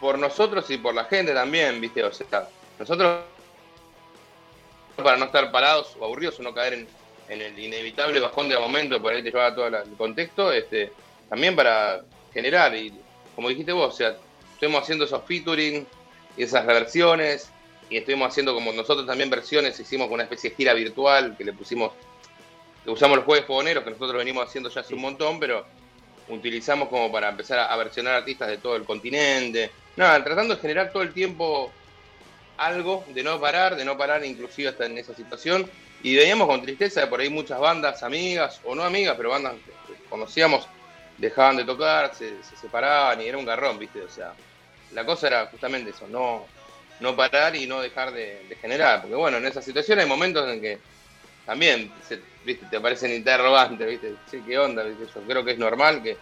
por 0.00 0.18
nosotros 0.18 0.68
y 0.70 0.78
por 0.78 0.94
la 0.94 1.04
gente 1.04 1.32
también, 1.32 1.80
viste, 1.80 2.02
o 2.02 2.12
sea, 2.12 2.48
nosotros 2.78 3.22
para 4.96 5.16
no 5.16 5.26
estar 5.26 5.50
parados 5.52 5.96
o 5.98 6.04
aburridos 6.04 6.38
o 6.40 6.42
no 6.42 6.52
caer 6.52 6.74
en, 6.74 6.88
en 7.28 7.40
el 7.40 7.58
inevitable 7.58 8.18
bajón 8.20 8.48
de 8.48 8.58
momento, 8.58 9.00
por 9.00 9.12
ahí 9.12 9.22
te 9.22 9.30
lleva 9.30 9.54
todo 9.54 9.66
el 9.68 9.96
contexto, 9.96 10.52
este, 10.52 10.92
también 11.28 11.54
para 11.54 12.02
generar, 12.32 12.74
y 12.74 12.92
como 13.38 13.50
dijiste 13.50 13.70
vos, 13.70 13.94
o 13.94 13.96
sea, 13.96 14.16
estuvimos 14.54 14.82
haciendo 14.82 15.04
esos 15.04 15.22
featuring 15.22 15.86
y 16.36 16.42
esas 16.42 16.66
reversiones, 16.66 17.48
y 17.88 17.96
estuvimos 17.96 18.26
haciendo 18.30 18.52
como 18.52 18.72
nosotros 18.72 19.06
también 19.06 19.30
versiones, 19.30 19.78
hicimos 19.78 20.10
una 20.10 20.24
especie 20.24 20.50
de 20.50 20.56
gira 20.56 20.74
virtual 20.74 21.36
que 21.38 21.44
le 21.44 21.52
pusimos, 21.52 21.92
que 22.82 22.90
usamos 22.90 23.18
los 23.18 23.24
jueves 23.24 23.46
fogoneros, 23.46 23.84
que 23.84 23.90
nosotros 23.90 24.18
venimos 24.18 24.44
haciendo 24.44 24.68
ya 24.70 24.80
hace 24.80 24.92
un 24.92 25.02
montón, 25.02 25.38
pero 25.38 25.64
utilizamos 26.28 26.88
como 26.88 27.12
para 27.12 27.28
empezar 27.28 27.60
a, 27.60 27.66
a 27.66 27.76
versionar 27.76 28.14
artistas 28.16 28.48
de 28.48 28.58
todo 28.58 28.74
el 28.74 28.82
continente. 28.82 29.70
Nada, 29.94 30.24
tratando 30.24 30.56
de 30.56 30.60
generar 30.60 30.90
todo 30.90 31.04
el 31.04 31.12
tiempo 31.12 31.70
algo, 32.56 33.04
de 33.14 33.22
no 33.22 33.38
parar, 33.40 33.76
de 33.76 33.84
no 33.84 33.96
parar 33.96 34.24
inclusive 34.24 34.70
hasta 34.70 34.86
en 34.86 34.98
esa 34.98 35.14
situación. 35.14 35.70
Y 36.02 36.16
veíamos 36.16 36.48
con 36.48 36.60
tristeza 36.60 37.02
de 37.02 37.06
por 37.06 37.20
ahí 37.20 37.30
muchas 37.30 37.60
bandas 37.60 38.02
amigas, 38.02 38.60
o 38.64 38.74
no 38.74 38.82
amigas, 38.82 39.14
pero 39.16 39.30
bandas 39.30 39.54
que 39.64 39.94
que 39.94 40.02
conocíamos, 40.10 40.66
dejaban 41.18 41.56
de 41.56 41.64
tocar, 41.64 42.14
se, 42.14 42.42
se 42.42 42.56
separaban 42.56 43.20
y 43.20 43.26
era 43.26 43.36
un 43.36 43.44
garrón, 43.44 43.78
¿viste? 43.78 44.02
O 44.02 44.08
sea, 44.08 44.32
la 44.92 45.04
cosa 45.04 45.26
era 45.26 45.46
justamente 45.46 45.90
eso, 45.90 46.06
no, 46.06 46.46
no 47.00 47.16
parar 47.16 47.54
y 47.56 47.66
no 47.66 47.80
dejar 47.80 48.12
de, 48.12 48.56
generar. 48.60 49.02
Porque 49.02 49.16
bueno, 49.16 49.36
en 49.36 49.46
esa 49.46 49.60
situación 49.60 49.98
hay 49.98 50.06
momentos 50.06 50.48
en 50.48 50.60
que 50.60 50.78
también 51.44 51.92
se- 52.02 52.22
¿viste? 52.44 52.66
te 52.70 52.76
aparecen 52.76 53.12
interrogantes, 53.12 53.86
¿viste? 53.86 54.14
Sí, 54.26 54.42
¿qué 54.42 54.58
onda? 54.58 54.84
¿viste? 54.84 55.06
Yo 55.12 55.26
creo 55.26 55.44
que 55.44 55.52
es 55.52 55.58
normal 55.58 56.02
que, 56.02 56.16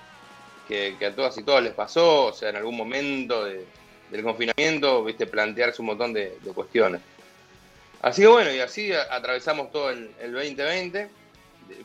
que, 0.67 1.05
a 1.05 1.15
todas 1.15 1.37
y 1.39 1.45
todos 1.45 1.63
les 1.63 1.75
pasó, 1.75 2.27
o 2.27 2.33
sea, 2.33 2.51
en 2.51 2.57
algún 2.57 2.77
momento 2.77 3.45
de- 3.45 3.65
del 4.11 4.23
confinamiento, 4.23 5.05
¿viste? 5.05 5.27
plantearse 5.27 5.83
un 5.83 5.87
montón 5.87 6.13
de, 6.13 6.33
cuestiones. 6.55 7.01
Así 8.03 8.23
que 8.23 8.29
bueno, 8.29 8.53
y 8.53 8.61
así 8.61 8.93
atravesamos 8.93 9.71
todo 9.73 9.91
el, 9.91 10.11
el 10.21 10.33
2020. 10.33 11.09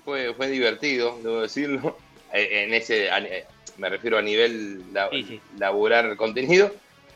Fue, 0.05 0.31
fue 0.35 0.47
divertido, 0.47 1.17
debo 1.23 1.41
decirlo. 1.41 1.97
Eh, 2.33 2.63
En 2.63 2.73
ese, 2.73 3.07
eh, 3.07 3.45
me 3.77 3.89
refiero 3.89 4.17
a 4.17 4.21
nivel 4.21 4.93
la- 4.93 5.09
laburar 5.57 6.15
contenido. 6.15 6.73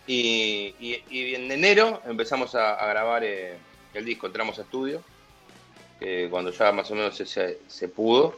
Y, 0.07 0.75
y- 0.79 1.03
y 1.09 1.35
en 1.35 1.51
enero 1.51 2.01
empezamos 2.05 2.53
a, 2.55 2.75
a 2.75 2.87
grabar 2.87 3.23
eh, 3.23 3.57
el 3.93 4.05
disco, 4.05 4.27
entramos 4.27 4.59
a 4.59 4.61
estudio, 4.63 5.01
cuando 6.29 6.51
ya 6.51 6.71
más 6.71 6.91
o 6.91 6.95
menos 6.95 7.15
se, 7.15 7.25
se- 7.25 7.59
se 7.67 7.87
pudo. 7.87 8.35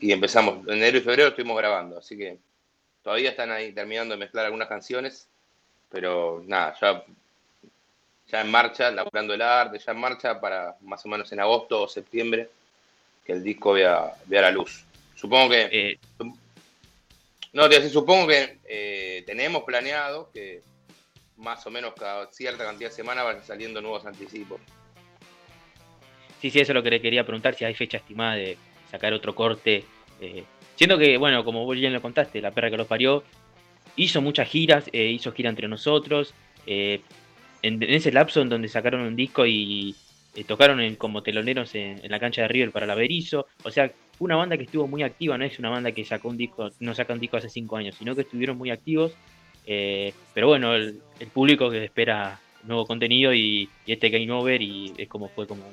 Y 0.00 0.12
empezamos, 0.12 0.66
en 0.66 0.74
enero 0.74 0.98
y 0.98 1.02
febrero 1.02 1.28
estuvimos 1.28 1.56
grabando, 1.56 1.98
así 1.98 2.16
que 2.18 2.38
todavía 3.02 3.30
están 3.30 3.50
ahí 3.52 3.72
terminando 3.72 4.14
de 4.14 4.18
mezclar 4.20 4.44
algunas 4.46 4.68
canciones, 4.68 5.28
pero 5.90 6.42
nada, 6.46 6.74
ya 6.80 7.04
ya 8.28 8.40
en 8.40 8.50
marcha, 8.50 8.90
laburando 8.90 9.34
el 9.34 9.42
arte, 9.42 9.78
ya 9.78 9.92
en 9.92 9.98
marcha 10.00 10.40
para 10.40 10.74
más 10.80 11.04
o 11.06 11.08
menos 11.08 11.30
en 11.32 11.38
agosto 11.38 11.82
o 11.82 11.88
septiembre 11.88 12.50
que 13.24 13.32
el 13.32 13.44
disco 13.44 13.72
vea, 13.72 14.12
vea 14.24 14.42
la 14.42 14.50
luz. 14.50 14.84
Supongo 15.16 15.50
que... 15.50 15.98
no, 17.52 17.68
te 17.68 17.88
supongo 17.90 18.28
que 18.28 18.58
eh, 18.68 19.24
tenemos 19.26 19.64
planeado 19.64 20.30
que 20.32 20.62
más 21.36 21.66
o 21.66 21.70
menos 21.70 21.94
cada 21.94 22.30
cierta 22.32 22.64
cantidad 22.64 22.90
de 22.90 22.94
semanas 22.96 23.24
van 23.24 23.42
saliendo 23.44 23.80
nuevos 23.80 24.06
anticipos. 24.06 24.60
Sí, 26.40 26.50
sí, 26.50 26.60
eso 26.60 26.72
es 26.72 26.74
lo 26.74 26.82
que 26.82 26.90
le 26.90 27.00
quería 27.00 27.24
preguntar, 27.24 27.54
si 27.54 27.64
hay 27.64 27.74
fecha 27.74 27.96
estimada 27.96 28.36
de 28.36 28.56
sacar 28.90 29.12
otro 29.12 29.34
corte. 29.34 29.84
eh, 30.20 30.44
siendo 30.76 30.98
que, 30.98 31.16
bueno, 31.16 31.44
como 31.44 31.64
vos 31.64 31.76
bien 31.76 31.92
lo 31.92 32.00
contaste, 32.02 32.40
la 32.40 32.52
perra 32.52 32.70
que 32.70 32.76
los 32.76 32.86
parió 32.86 33.24
hizo 33.96 34.20
muchas 34.20 34.48
giras, 34.48 34.84
eh, 34.92 35.06
hizo 35.06 35.32
gira 35.32 35.48
entre 35.50 35.66
nosotros. 35.68 36.34
eh, 36.66 37.00
en, 37.62 37.82
en 37.82 37.94
ese 37.94 38.12
lapso 38.12 38.42
en 38.42 38.48
donde 38.48 38.68
sacaron 38.68 39.00
un 39.00 39.16
disco 39.16 39.46
y 39.46 39.96
eh, 40.36 40.44
tocaron 40.44 40.80
en- 40.80 40.96
como 40.96 41.22
teloneros 41.22 41.74
en, 41.74 42.04
en 42.04 42.10
la 42.10 42.20
cancha 42.20 42.42
de 42.42 42.48
River 42.48 42.70
para 42.70 42.86
la 42.86 42.94
Berizo. 42.94 43.46
O 43.64 43.70
sea, 43.70 43.90
una 44.18 44.36
banda 44.36 44.56
que 44.56 44.64
estuvo 44.64 44.86
muy 44.86 45.02
activa, 45.02 45.36
no 45.36 45.44
es 45.44 45.58
una 45.58 45.70
banda 45.70 45.92
que 45.92 46.04
sacó 46.04 46.28
un 46.28 46.36
disco, 46.36 46.70
no 46.80 46.94
saca 46.94 47.12
un 47.12 47.20
disco 47.20 47.36
hace 47.36 47.48
cinco 47.50 47.76
años, 47.76 47.96
sino 47.98 48.14
que 48.14 48.22
estuvieron 48.22 48.56
muy 48.56 48.70
activos. 48.70 49.12
eh, 49.66 50.12
pero 50.32 50.46
bueno, 50.48 50.74
el, 50.74 51.00
el 51.18 51.26
público 51.28 51.68
que 51.70 51.84
espera 51.84 52.38
nuevo 52.62 52.86
contenido 52.86 53.32
y, 53.34 53.68
y 53.84 53.92
este 53.92 54.10
Game 54.10 54.30
Over 54.32 54.60
y 54.62 54.92
es 54.96 55.08
como 55.08 55.28
fue 55.28 55.46
como 55.46 55.72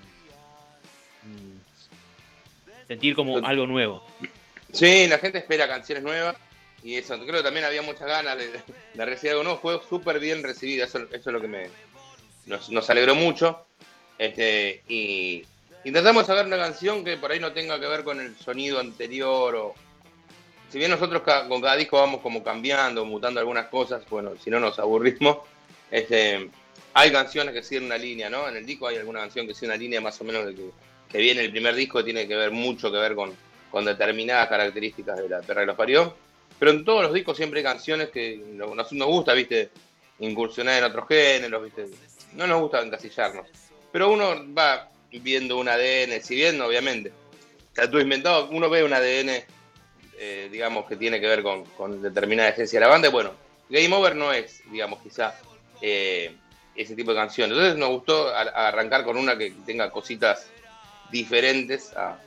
sentir 2.88 3.16
como 3.16 3.38
algo 3.46 3.68
nuevo. 3.68 4.04
Sí, 4.72 5.08
la 5.08 5.18
gente 5.20 5.38
espera 5.38 5.68
canciones 5.68 6.04
nuevas 6.04 6.36
y 6.84 6.96
eso, 6.96 7.18
creo 7.20 7.38
que 7.38 7.44
también 7.44 7.66
había 7.66 7.82
muchas 7.82 8.08
ganas 8.08 8.38
de, 8.38 8.50
de 8.94 9.06
recibir 9.06 9.32
algo 9.32 9.44
nuevo, 9.44 9.60
fue 9.60 9.80
súper 9.88 10.20
bien 10.20 10.44
recibida, 10.44 10.86
eso, 10.86 11.00
eso 11.12 11.30
es 11.30 11.34
lo 11.34 11.40
que 11.40 11.48
me, 11.48 11.68
nos, 12.46 12.70
nos 12.70 12.90
alegró 12.90 13.16
mucho. 13.16 13.66
Este, 14.24 14.82
y, 14.88 15.44
de 15.84 16.02
sacar 16.02 16.46
una 16.46 16.56
canción 16.56 17.04
que 17.04 17.18
por 17.18 17.30
ahí 17.30 17.42
no 17.42 17.52
tenga 17.52 17.78
que 17.78 17.88
ver 17.88 18.06
con 18.06 18.22
el 18.22 18.38
sonido 18.38 18.80
anterior 18.80 19.54
o... 19.56 19.76
Si 20.70 20.78
bien 20.78 20.92
nosotros 20.92 21.24
con 21.50 21.62
cada 21.62 21.76
disco 21.76 21.98
vamos 21.98 22.22
como 22.22 22.42
cambiando, 22.42 23.04
mutando 23.04 23.42
algunas 23.42 23.68
cosas, 23.68 24.02
bueno, 24.10 24.32
si 24.42 24.50
no 24.50 24.62
nos 24.62 24.80
aburrimos, 24.80 25.40
este, 25.92 26.50
hay 26.94 27.12
canciones 27.12 27.54
que 27.54 27.64
siguen 27.64 27.84
una 27.84 27.98
línea, 27.98 28.30
¿no? 28.30 28.48
En 28.48 28.56
el 28.56 28.66
disco 28.66 28.88
hay 28.88 28.96
alguna 28.96 29.20
canción 29.20 29.46
que 29.46 29.54
sigue 29.54 29.68
una 29.68 29.76
línea 29.76 30.00
más 30.00 30.20
o 30.22 30.24
menos 30.24 30.46
de 30.46 30.56
que, 30.56 31.18
viene 31.18 31.42
el 31.42 31.52
primer 31.52 31.76
disco 31.76 31.98
que 31.98 32.06
tiene 32.06 32.26
que 32.26 32.36
ver 32.36 32.52
mucho 32.52 32.90
que 32.90 32.98
ver 32.98 33.16
con, 33.16 33.36
determinadas 33.86 34.48
características 34.48 35.18
de 35.18 35.28
la 35.28 35.42
perra 35.42 35.62
que 35.62 35.68
los 35.68 35.76
parió. 35.76 36.16
Pero 36.58 36.72
en 36.72 36.86
todos 36.86 37.04
los 37.04 37.14
discos 37.14 37.36
siempre 37.36 37.60
hay 37.60 37.66
canciones 37.66 38.08
que 38.08 38.38
no- 38.38 38.74
nos, 38.74 38.92
nos 38.94 39.08
gusta, 39.10 39.34
¿viste? 39.34 39.70
Incursionar 40.20 40.78
en 40.78 40.86
otros 40.86 41.10
géneros, 41.10 41.62
¿viste? 41.62 41.88
No 42.36 42.48
nos 42.48 42.62
gusta 42.62 42.82
encasillarnos. 42.82 43.48
Pero 43.94 44.12
uno 44.12 44.44
va 44.58 44.90
viendo 45.12 45.58
un 45.60 45.70
ADN, 45.70 46.20
si 46.24 46.34
bien, 46.34 46.60
obviamente, 46.60 47.14
todo 47.76 48.02
inventado, 48.02 48.50
uno 48.50 48.68
ve 48.68 48.84
un 48.84 48.92
ADN, 48.92 49.44
eh, 50.18 50.50
digamos, 50.52 50.88
que 50.88 50.96
tiene 50.96 51.22
que 51.22 51.28
ver 51.28 51.44
con, 51.44 52.02
determinada 52.02 52.50
esencia 52.50 52.80
de 52.80 52.86
la 52.88 52.92
banda. 52.92 53.10
Bueno, 53.10 53.34
Game 53.70 53.96
Over 53.96 54.16
no 54.16 54.34
es, 54.34 54.64
digamos, 54.72 55.00
quizá 55.04 55.36
eh, 55.80 56.36
ese 56.76 56.96
tipo 56.96 57.12
de 57.12 57.18
canción. 57.18 57.52
Entonces 57.52 57.78
nos 57.78 57.90
gustó 57.90 58.36
arrancar 58.36 59.04
con 59.04 59.16
una 59.16 59.38
que 59.38 59.54
tenga 59.64 59.92
cositas 59.92 60.50
diferentes 61.12 61.94
a, 61.96 62.18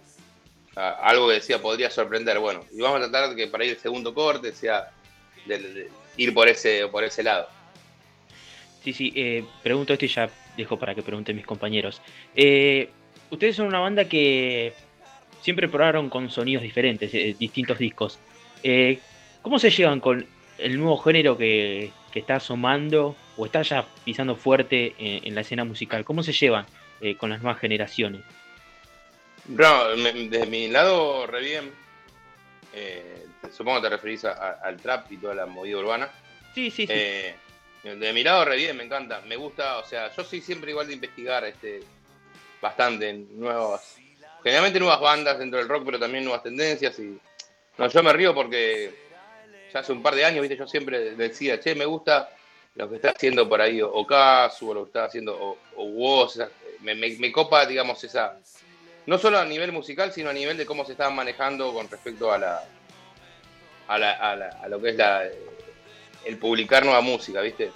algo 0.77 1.27
que 1.27 1.35
decía 1.35 1.61
podría 1.61 1.91
sorprender. 1.91 2.39
Bueno, 2.39 2.65
y 2.71 2.81
vamos 2.81 2.99
a 3.01 3.11
tratar 3.11 3.31
de 3.31 3.35
que 3.35 3.49
para 3.49 3.65
ir 3.65 3.73
el 3.73 3.79
segundo 3.81 4.15
corte 4.15 4.53
sea 4.53 4.93
ir 6.17 6.33
por 6.33 6.49
ese, 6.49 6.87
por 6.87 7.03
ese 7.03 7.25
lado. 7.25 7.49
Sí, 8.85 8.93
sí, 8.93 9.13
eh, 9.17 9.45
pregunto 9.65 9.95
esto 9.95 10.07
ya 10.07 10.31
dejo 10.57 10.79
para 10.79 10.95
que 10.95 11.03
pregunten 11.03 11.37
mis 11.37 11.47
compañeros. 11.47 12.01
Eh, 12.35 12.91
ustedes 13.31 13.57
son 13.57 13.67
una 13.67 13.79
banda 13.81 14.07
que 14.09 14.73
siempre 15.43 15.69
probaron 15.69 16.09
con 16.09 16.31
sonidos 16.31 16.63
diferentes, 16.63 17.13
eh, 17.15 17.37
distintos 17.39 17.79
discos. 17.79 18.19
Eh, 18.63 18.99
¿Cómo 19.43 19.59
se 19.59 19.71
llevan 19.71 20.01
con 20.01 20.27
el 20.59 20.79
nuevo 20.79 20.97
género 20.99 21.37
que, 21.39 21.91
que 22.11 22.19
está 22.19 22.37
asomando 22.37 23.15
o 23.37 23.47
está 23.47 23.63
ya 23.63 23.87
pisando 24.05 24.35
fuerte 24.37 24.95
en, 24.99 25.27
en 25.29 25.35
la 25.35 25.43
escena 25.43 25.65
musical? 25.65 26.05
¿Cómo 26.05 26.23
se 26.23 26.33
llevan 26.33 26.67
eh, 27.01 27.17
con 27.17 27.31
las 27.31 27.43
nuevas 27.43 27.61
generaciones? 27.61 28.23
No, 29.49 29.97
me- 29.97 30.13
desde 30.29 30.47
mi 30.47 30.69
lado, 30.69 31.27
re 31.27 31.41
bien. 31.41 31.71
Eh, 32.75 33.25
supongo 33.53 33.81
que 33.81 33.89
te 33.89 33.95
referís 33.95 34.25
a- 34.25 34.33
a- 34.33 34.53
al 34.65 34.77
trap 34.79 35.11
y 35.13 35.19
toda 35.19 35.35
la 35.35 35.47
movida 35.47 35.79
urbana. 35.79 36.11
Sí, 36.55 36.71
sí, 36.71 36.87
sí. 36.87 36.93
De 37.83 38.13
mi 38.13 38.25
lado, 38.25 38.45
re 38.45 38.57
bien, 38.57 38.77
me 38.77 38.85
encanta. 38.85 39.21
Me 39.27 39.37
gusta, 39.37 39.79
o 39.79 39.85
sea, 39.85 40.11
yo 40.15 40.25
soy 40.25 40.41
siempre 40.41 40.71
igual 40.73 40.89
de 40.89 40.95
investigar 40.95 41.45
este, 41.45 41.81
bastante 42.61 43.13
nuevas. 43.13 43.97
Generalmente 44.43 44.79
nuevas 44.81 45.01
bandas 45.01 45.39
dentro 45.39 45.59
del 45.59 45.69
rock, 45.69 45.85
pero 45.85 45.99
también 45.99 46.25
nuevas 46.25 46.43
tendencias. 46.43 46.99
y 46.99 47.17
No, 47.79 47.89
yo 47.89 48.03
me 48.03 48.13
río 48.13 48.35
porque 48.35 48.93
ya 49.73 49.81
hace 49.81 49.93
un 49.93 50.03
par 50.03 50.15
de 50.15 50.25
años, 50.25 50.41
viste, 50.43 50.57
yo 50.57 50.67
siempre 50.67 51.15
decía, 51.15 51.61
che, 51.61 51.75
me 51.75 51.85
gusta 51.85 52.31
lo 52.75 52.89
que 52.89 52.97
está 52.97 53.11
haciendo 53.11 53.49
por 53.49 53.61
ahí 53.61 53.81
Ocasu, 53.81 54.71
o 54.71 54.75
lo 54.75 54.83
que 54.85 54.89
está 54.89 55.05
haciendo 55.05 55.37
o, 55.37 55.57
o 55.77 56.29
me, 56.81 56.95
me- 56.95 57.17
me 57.19 57.33
copa, 57.33 57.65
digamos, 57.67 58.03
esa. 58.05 58.37
No 59.07 59.19
solo 59.19 59.39
a 59.39 59.45
nivel 59.45 59.71
musical, 59.71 60.13
sino 60.13 60.31
a 60.31 60.33
nivel 60.33 60.57
de 60.57 60.67
cómo 60.67 60.85
se 60.85 60.93
estaban 60.93 61.15
manejando 61.15 61.73
con 61.73 61.89
respecto 61.89 62.33
a 62.33 62.39
la. 62.39 62.65
a, 63.89 63.99
la, 63.99 64.13
a, 64.13 64.37
la- 64.37 64.49
a 64.63 64.69
lo 64.69 64.81
que 64.83 64.91
es 64.91 64.97
la, 64.97 65.23
el 66.27 66.39
publicar 66.39 66.85
nueva 66.85 67.01
música, 67.01 67.41
¿viste? 67.41 67.71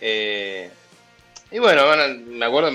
Eh, 0.00 0.70
y 1.50 1.58
bueno, 1.58 1.84
me 2.26 2.44
acuerdo, 2.44 2.70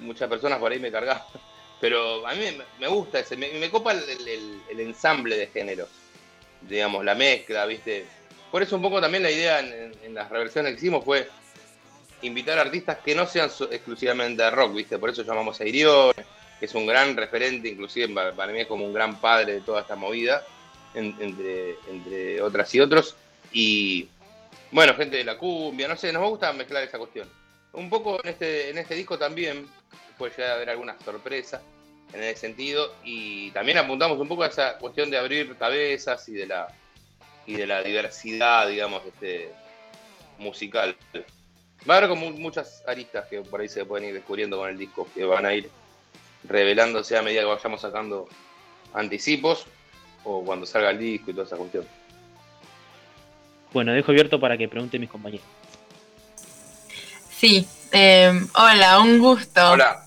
muchas 0.00 0.28
personas 0.28 0.58
por 0.58 0.72
ahí 0.72 0.78
me 0.78 0.90
cargaban, 0.92 1.22
pero 1.80 2.26
a 2.26 2.34
mí 2.34 2.44
me, 2.78 2.88
gusta 2.88 3.18
ese, 3.18 3.36
me, 3.36 3.70
copa 3.70 3.92
el, 3.92 4.80
ensamble 4.80 5.36
de 5.36 5.48
géneros, 5.48 5.88
digamos, 6.62 7.04
la 7.04 7.14
mezcla, 7.14 7.66
¿viste? 7.66 8.06
Por 8.50 8.62
eso 8.62 8.76
un 8.76 8.82
poco 8.82 9.00
también 9.00 9.22
la 9.22 9.30
idea 9.30 9.60
en, 9.60 10.14
las 10.14 10.30
reversiones 10.30 10.72
que 10.72 10.78
hicimos 10.78 11.04
fue 11.04 11.28
invitar 12.22 12.58
artistas 12.58 12.98
que 13.04 13.14
no 13.14 13.26
sean 13.26 13.50
exclusivamente 13.70 14.42
de 14.42 14.50
rock, 14.50 14.74
¿viste? 14.74 14.98
Por 14.98 15.10
eso 15.10 15.22
llamamos 15.22 15.60
a 15.60 15.66
Irión, 15.66 16.12
que 16.58 16.66
es 16.66 16.74
un 16.74 16.86
gran 16.86 17.16
referente, 17.16 17.68
inclusive 17.68 18.08
para, 18.08 18.52
mí 18.52 18.60
es 18.60 18.66
como 18.66 18.84
un 18.84 18.92
gran 18.92 19.20
padre 19.20 19.54
de 19.54 19.60
toda 19.60 19.82
esta 19.82 19.96
movida, 19.96 20.44
en- 20.94 21.14
entre, 21.20 21.76
entre 21.88 22.42
otras 22.42 22.74
y 22.74 22.80
otros. 22.80 23.14
Y 23.52 24.08
bueno, 24.70 24.94
gente 24.94 25.16
de 25.16 25.24
la 25.24 25.38
cumbia, 25.38 25.88
no 25.88 25.96
sé, 25.96 26.12
nos 26.12 26.28
gusta 26.28 26.52
mezclar 26.52 26.82
esa 26.82 26.98
cuestión. 26.98 27.28
Un 27.72 27.88
poco 27.90 28.22
en 28.22 28.30
este, 28.30 28.70
en 28.70 28.78
este 28.78 28.94
disco 28.94 29.18
también 29.18 29.68
puede 30.16 30.32
llegar 30.32 30.50
a 30.50 30.54
haber 30.54 30.70
alguna 30.70 30.96
sorpresa 31.04 31.62
en 32.12 32.22
ese 32.22 32.40
sentido 32.40 32.94
y 33.04 33.50
también 33.50 33.78
apuntamos 33.78 34.18
un 34.18 34.28
poco 34.28 34.42
a 34.42 34.48
esa 34.48 34.78
cuestión 34.78 35.10
de 35.10 35.18
abrir 35.18 35.56
cabezas 35.56 36.28
y 36.28 36.32
de 36.32 36.46
la 36.46 36.68
y 37.46 37.54
de 37.54 37.66
la 37.66 37.82
diversidad, 37.82 38.68
digamos, 38.68 39.02
este, 39.06 39.50
musical. 40.38 40.94
Va 41.88 41.94
a 41.94 41.96
haber 41.96 42.10
como 42.10 42.30
muchas 42.30 42.84
aristas 42.86 43.26
que 43.26 43.40
por 43.40 43.60
ahí 43.60 43.70
se 43.70 43.86
pueden 43.86 44.08
ir 44.08 44.14
descubriendo 44.14 44.58
con 44.58 44.68
el 44.68 44.76
disco, 44.76 45.08
que 45.14 45.24
van 45.24 45.46
a 45.46 45.54
ir 45.54 45.70
revelándose 46.44 47.16
a 47.16 47.22
medida 47.22 47.40
que 47.40 47.46
vayamos 47.46 47.80
sacando 47.80 48.28
anticipos 48.92 49.66
o 50.24 50.44
cuando 50.44 50.66
salga 50.66 50.90
el 50.90 50.98
disco 50.98 51.30
y 51.30 51.34
toda 51.34 51.46
esa 51.46 51.56
cuestión. 51.56 51.86
Bueno, 53.72 53.92
dejo 53.92 54.10
abierto 54.10 54.40
para 54.40 54.56
que 54.56 54.68
pregunten 54.68 55.00
mis 55.00 55.10
compañeros. 55.10 55.46
Sí, 57.36 57.66
eh, 57.92 58.32
hola, 58.54 59.00
un 59.00 59.18
gusto. 59.18 59.70
Hola. 59.70 60.04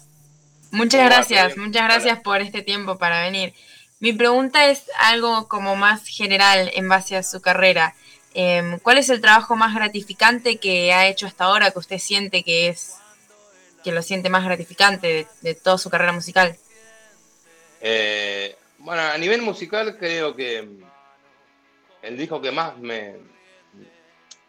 Muchas 0.72 1.06
gracias, 1.06 1.58
muchas 1.58 1.84
gracias 1.84 2.20
por 2.22 2.42
este 2.42 2.62
tiempo 2.62 2.98
para 2.98 3.22
venir. 3.22 3.54
Mi 4.00 4.14
pregunta 4.14 4.66
es 4.68 4.86
algo 5.00 5.48
como 5.48 5.76
más 5.76 6.08
general 6.08 6.72
en 6.74 6.88
base 6.90 7.16
a 7.18 7.24
su 7.24 7.42
carrera. 7.42 7.94
Em, 8.34 8.80
¿Cuál 8.80 8.98
es 8.98 9.10
el 9.10 9.20
trabajo 9.20 9.56
más 9.56 9.76
gratificante 9.76 10.58
que 10.58 10.94
ha 10.94 11.08
hecho 11.08 11.28
hasta 11.28 11.44
ahora 11.44 11.72
que 11.72 11.80
usted 11.80 11.98
siente 12.00 12.44
que 12.44 12.70
es, 12.70 12.96
que 13.84 13.92
lo 13.92 14.02
siente 14.02 14.30
más 14.30 14.46
gratificante 14.46 15.08
de, 15.08 15.28
de 15.42 15.56
toda 15.56 15.78
su 15.78 15.90
carrera 15.90 16.14
musical? 16.14 16.58
Eh, 17.82 18.56
bueno, 18.78 19.02
a 19.02 19.18
nivel 19.18 19.42
musical 19.42 19.98
creo 19.98 20.36
que 20.36 20.68
el 22.02 22.18
disco 22.18 22.42
que 22.42 22.52
más 22.52 22.78
me, 22.78 23.16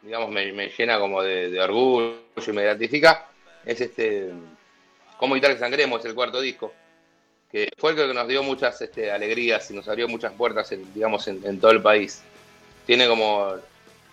digamos, 0.03 0.31
me, 0.31 0.53
me 0.53 0.69
llena 0.69 0.99
como 0.99 1.23
de, 1.23 1.61
orgullo 1.61 2.17
y 2.47 2.53
me 2.53 2.63
gratifica 2.63 3.29
es 3.65 3.81
este 3.81 4.31
Como 5.17 5.35
Guitarra 5.35 5.55
que 5.55 5.61
Sangremos, 5.61 6.05
el 6.05 6.15
cuarto 6.15 6.41
disco, 6.41 6.73
que 7.51 7.69
fue 7.79 7.93
el 7.93 7.97
que 7.97 8.15
nos 8.15 8.29
dio 8.29 8.43
muchas 8.43 8.81
este, 8.81 9.11
alegrías 9.11 9.71
y 9.71 9.75
nos 9.75 9.89
abrió 9.89 10.09
muchas 10.09 10.33
puertas, 10.33 10.73
en, 10.73 10.93
digamos, 10.93 11.29
en, 11.29 11.61
todo 11.61 11.71
el 11.71 11.83
país. 11.83 12.23
Tiene 12.87 13.07
como 13.07 13.55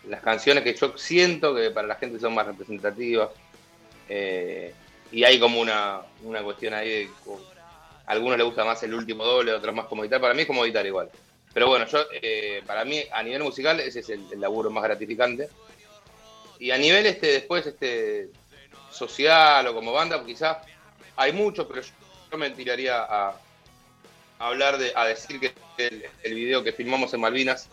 las 0.08 0.22
canciones 0.22 0.64
que 0.64 0.76
yo 0.76 0.98
siento 0.98 1.56
que 1.56 1.72
para 1.72 1.88
la 1.88 1.96
gente 1.96 2.20
son 2.20 2.34
más 2.36 2.46
representativas. 2.46 3.30
eh, 4.08 4.74
y 5.12 5.24
hay 5.24 5.40
como 5.40 5.60
una, 5.60 6.02
una 6.24 6.44
cuestión 6.44 6.76
ahí 6.76 6.88
de 6.88 7.10
a 8.06 8.12
algunos 8.12 8.38
les 8.38 8.46
gusta 8.46 8.64
más 8.64 8.82
el 8.84 8.94
último 8.94 9.24
doble, 9.24 9.52
a 9.52 9.58
otros 9.58 9.74
más 9.74 9.86
como 9.86 10.04
guitarra. 10.04 10.22
Para 10.22 10.34
mí 10.34 10.42
es 10.42 10.48
como 10.48 10.64
guitarra 10.64 10.88
igual. 10.88 11.10
Pero 11.54 11.68
bueno, 11.68 11.88
yo 11.88 12.06
eh, 12.22 12.62
para 12.66 12.86
mí 12.86 13.02
a 13.12 13.24
nivel 13.24 13.44
musical 13.44 13.80
ese 13.80 14.00
es 14.00 14.10
el 14.10 14.40
laburo 14.40 14.70
más 14.70 14.84
gratificante. 14.84 15.50
Y 16.60 16.72
a 16.72 16.78
nivel 16.78 17.05
este 17.05 17.28
después 17.28 17.66
este 17.66 18.30
social 18.91 19.66
o 19.68 19.74
como 19.74 19.93
banda, 19.93 20.24
quizás 20.26 20.57
hay 21.16 21.32
muchos, 21.32 21.66
pero 21.68 21.82
yo, 21.82 22.38
me 22.38 22.49
tiraría 22.51 23.01
a, 23.01 23.34
hablar 24.39 24.78
de, 24.78 24.91
a 24.93 25.05
decir 25.05 25.39
que 25.39 25.53
el, 26.24 26.34
video 26.34 26.62
que 26.64 26.74
filmamos 26.74 27.14
en 27.14 27.22
Malvinas 27.22 27.70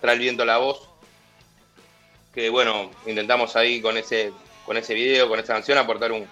trae 0.00 0.14
el 0.14 0.20
viento 0.20 0.44
la 0.44 0.58
voz. 0.58 0.88
Que 2.34 2.50
bueno, 2.50 2.90
intentamos 3.06 3.54
ahí 3.56 3.80
con 3.80 3.96
ese, 3.96 4.32
con 4.66 4.76
ese 4.76 4.92
video, 4.92 5.28
con 5.28 5.38
esa 5.38 5.54
canción, 5.54 5.78
aportar 5.78 6.10
un, 6.12 6.28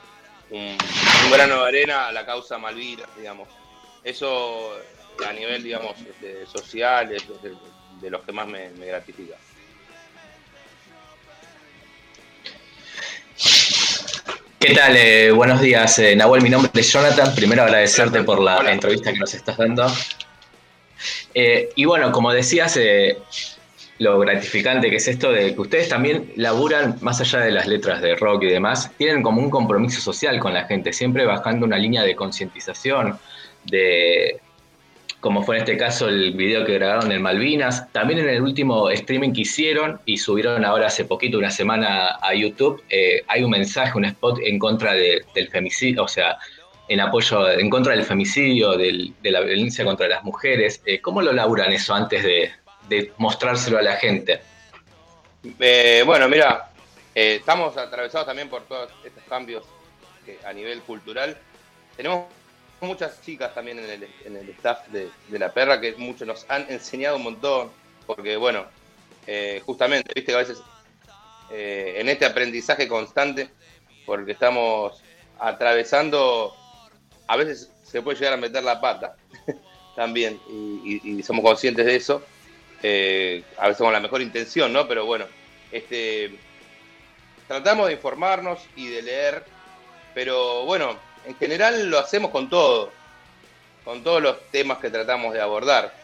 grano 1.30 1.62
de 1.62 1.68
arena 1.68 2.08
a 2.08 2.12
la 2.12 2.26
causa 2.26 2.58
Malvinas, 2.58 3.08
digamos. 3.16 3.48
Eso 4.02 4.72
a 5.26 5.32
nivel, 5.32 5.62
digamos, 5.62 5.96
este, 6.00 6.44
social 6.46 7.12
es 7.12 7.24
de, 8.00 8.10
los 8.10 8.22
que 8.22 8.32
más 8.32 8.46
me 8.48 8.68
gratifica. 8.86 9.36
¿Qué 13.36 14.74
tal? 14.74 14.96
Eh, 14.96 15.32
buenos 15.32 15.60
días, 15.60 15.98
eh, 15.98 16.14
Nahuel. 16.14 16.42
Mi 16.42 16.50
nombre 16.50 16.70
es 16.74 16.92
Jonathan. 16.92 17.34
Primero 17.34 17.62
agradecerte 17.62 18.22
por 18.22 18.40
la 18.40 18.70
entrevista 18.70 19.12
que 19.12 19.18
nos 19.18 19.34
estás 19.34 19.56
dando. 19.56 19.86
Eh, 21.34 21.70
y 21.74 21.84
bueno, 21.84 22.12
como 22.12 22.32
decías, 22.32 22.76
eh, 22.76 23.18
lo 23.98 24.20
gratificante 24.20 24.88
que 24.88 24.96
es 24.96 25.08
esto 25.08 25.32
de 25.32 25.54
que 25.54 25.60
ustedes 25.60 25.88
también 25.88 26.32
laburan, 26.36 26.96
más 27.00 27.20
allá 27.20 27.40
de 27.40 27.50
las 27.50 27.66
letras 27.66 28.00
de 28.00 28.14
rock 28.14 28.44
y 28.44 28.50
demás, 28.50 28.90
tienen 28.96 29.22
como 29.22 29.40
un 29.40 29.50
compromiso 29.50 30.00
social 30.00 30.38
con 30.38 30.54
la 30.54 30.64
gente, 30.64 30.92
siempre 30.92 31.26
bajando 31.26 31.66
una 31.66 31.76
línea 31.76 32.04
de 32.04 32.14
concientización, 32.14 33.18
de 33.64 34.40
como 35.24 35.42
fue 35.42 35.56
en 35.56 35.62
este 35.62 35.78
caso 35.78 36.06
el 36.06 36.32
video 36.32 36.66
que 36.66 36.74
grabaron 36.74 37.10
en 37.10 37.22
Malvinas, 37.22 37.90
también 37.92 38.18
en 38.18 38.28
el 38.28 38.42
último 38.42 38.90
streaming 38.90 39.32
que 39.32 39.40
hicieron 39.40 39.98
y 40.04 40.18
subieron 40.18 40.62
ahora 40.66 40.88
hace 40.88 41.06
poquito, 41.06 41.38
una 41.38 41.50
semana 41.50 42.18
a 42.20 42.34
YouTube, 42.34 42.84
eh, 42.90 43.22
hay 43.26 43.42
un 43.42 43.50
mensaje, 43.50 43.96
un 43.96 44.04
spot 44.04 44.40
en 44.44 44.58
contra 44.58 44.92
de- 44.92 45.24
del 45.34 45.48
femicidio, 45.48 46.04
o 46.04 46.08
sea, 46.08 46.36
en 46.88 47.00
apoyo, 47.00 47.50
en 47.50 47.70
contra 47.70 47.94
del 47.94 48.04
femicidio, 48.04 48.76
de 48.76 49.14
la 49.22 49.40
violencia 49.40 49.82
contra 49.82 50.06
las 50.08 50.22
mujeres. 50.24 50.82
Eh, 50.84 51.00
¿Cómo 51.00 51.22
lo 51.22 51.32
laburan 51.32 51.72
eso 51.72 51.94
antes 51.94 52.22
de, 52.22 52.52
de 52.90 53.10
mostrárselo 53.16 53.78
a 53.78 53.82
la 53.82 53.96
gente? 53.96 54.40
Eh, 55.58 56.02
bueno, 56.04 56.28
mira, 56.28 56.68
eh, 57.14 57.36
estamos 57.36 57.78
atravesados 57.78 58.26
también 58.26 58.50
por 58.50 58.64
todos 58.64 58.90
estos 59.02 59.22
cambios 59.24 59.64
que 60.26 60.38
a 60.46 60.52
nivel 60.52 60.80
cultural. 60.82 61.34
Tenemos 61.96 62.26
muchas 62.84 63.20
chicas 63.22 63.54
también 63.54 63.78
en 63.78 64.36
el, 64.36 64.48
staff 64.50 64.86
de, 64.88 65.10
La 65.30 65.52
Perra 65.52 65.80
que 65.80 65.94
muchos 65.96 66.26
nos 66.26 66.46
han 66.48 66.66
enseñado 66.70 67.16
un 67.16 67.24
montón, 67.24 67.70
porque 68.06 68.36
bueno, 68.36 68.64
eh, 69.26 69.62
justamente, 69.64 70.12
viste 70.14 70.34
a 70.34 70.38
veces 70.38 70.62
eh, 71.50 71.94
en 71.98 72.08
este 72.08 72.24
aprendizaje 72.24 72.88
constante, 72.88 73.50
porque 74.06 74.32
estamos 74.32 75.02
atravesando, 75.38 76.54
a 77.26 77.36
veces 77.36 77.70
se 77.82 78.02
puede 78.02 78.18
llegar 78.18 78.34
a 78.34 78.38
meter 78.38 78.62
la 78.62 78.80
pata 78.80 79.16
también, 79.96 80.40
y 80.48 81.22
somos 81.22 81.44
conscientes 81.44 81.86
de 81.86 81.96
eso, 81.96 82.22
eh, 82.86 83.42
a 83.56 83.68
veces 83.68 83.82
con 83.82 83.94
la 83.94 83.98
mejor 83.98 84.20
intención, 84.20 84.70
¿no? 84.70 84.86
Pero 84.86 85.06
bueno, 85.06 85.24
este, 85.72 86.38
tratamos 87.48 87.86
de 87.86 87.94
informarnos 87.94 88.60
y 88.76 88.88
de 88.88 89.00
leer, 89.00 89.42
pero 90.12 90.66
bueno, 90.66 90.98
en 91.26 91.36
general 91.36 91.88
lo 91.90 91.98
hacemos 91.98 92.30
con 92.30 92.48
todo, 92.48 92.90
con 93.84 94.02
todos 94.02 94.22
los 94.22 94.40
temas 94.50 94.78
que 94.78 94.90
tratamos 94.90 95.32
de 95.34 95.40
abordar, 95.40 95.94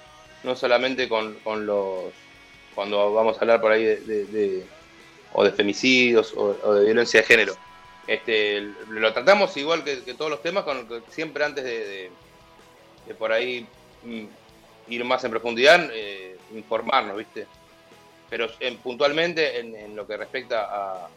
no 0.43 0.57
solamente 0.57 1.09
con, 1.09 1.35
con 1.37 1.66
los, 1.66 2.05
cuando 2.75 3.12
vamos 3.12 3.37
a 3.37 3.41
hablar 3.41 3.61
por 3.61 3.73
ahí 3.73 3.85
de, 3.85 4.64
o 5.33 5.45
de 5.45 5.53
femicidios 5.53 6.33
o, 6.37 6.75
de 6.75 6.85
violencia 6.87 7.21
de 7.21 7.27
género. 7.27 7.57
Este, 8.07 8.61
lo 8.89 9.12
tratamos 9.12 9.57
igual 9.57 9.85
que, 9.85 9.97
todos 10.14 10.31
los 10.31 10.43
temas, 10.43 10.64
con, 10.64 10.87
siempre 11.11 11.45
antes 11.45 11.64
de, 11.64 11.87
de- 11.87 12.11
de 13.07 13.14
por 13.14 13.33
ahí 13.33 13.66
mm, 14.05 14.25
ir 14.89 15.05
más 15.05 15.23
en 15.25 15.31
profundidad, 15.31 15.89
eh, 15.93 16.37
informarnos, 16.55 17.16
¿viste? 17.16 17.47
Pero 18.29 18.49
en- 18.61 18.77
puntualmente 18.79 19.59
en, 19.61 19.75
en 19.77 19.97
lo 19.97 20.07
que 20.07 20.16
respecta 20.16 20.62
a, 20.64 21.09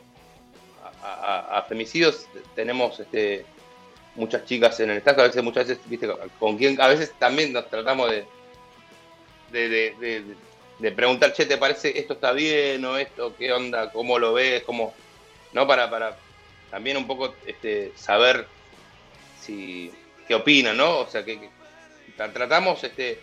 a- 1.04 1.14
a- 1.54 1.58
a 1.58 1.62
femicidios, 1.64 2.28
tenemos 2.56 2.99
este, 2.99 3.45
muchas 4.16 4.45
chicas 4.45 4.80
en 4.80 4.91
el 4.91 4.97
staff, 4.97 5.18
a 5.20 5.24
veces, 5.24 5.43
muchas 5.43 5.68
veces, 5.68 5.84
viste, 5.89 6.07
con 6.39 6.57
quien 6.57 6.80
a 6.82 6.88
veces 6.88 7.14
también 7.18 7.51
nos 7.53 7.70
tratamos 7.70 8.11
de, 8.11 8.26
de, 9.51 9.95
de, 10.80 10.91
preguntar, 10.91 11.34
che, 11.34 11.45
¿te 11.45 11.57
parece 11.57 11.97
esto 11.97 12.14
está 12.14 12.32
bien 12.32 12.84
o 12.86 12.97
esto? 12.97 13.36
¿Qué 13.38 13.51
onda? 13.51 13.91
¿Cómo 13.91 14.20
lo 14.20 14.34
ves? 14.34 14.64
¿Cómo? 14.64 14.93
¿No? 15.53 15.66
Para, 15.68 15.89
para 15.89 16.18
también 16.72 16.97
un 16.97 17.07
poco 17.07 17.36
este, 17.45 17.91
saber 17.95 18.47
si 19.39 19.91
qué 20.28 20.36
opinan, 20.36 20.78
¿no? 20.78 20.99
O 20.99 21.07
sea, 21.07 21.24
que, 21.24 21.39
que 21.39 21.49
tra- 22.18 22.32
tratamos, 22.34 22.84
este, 22.84 23.20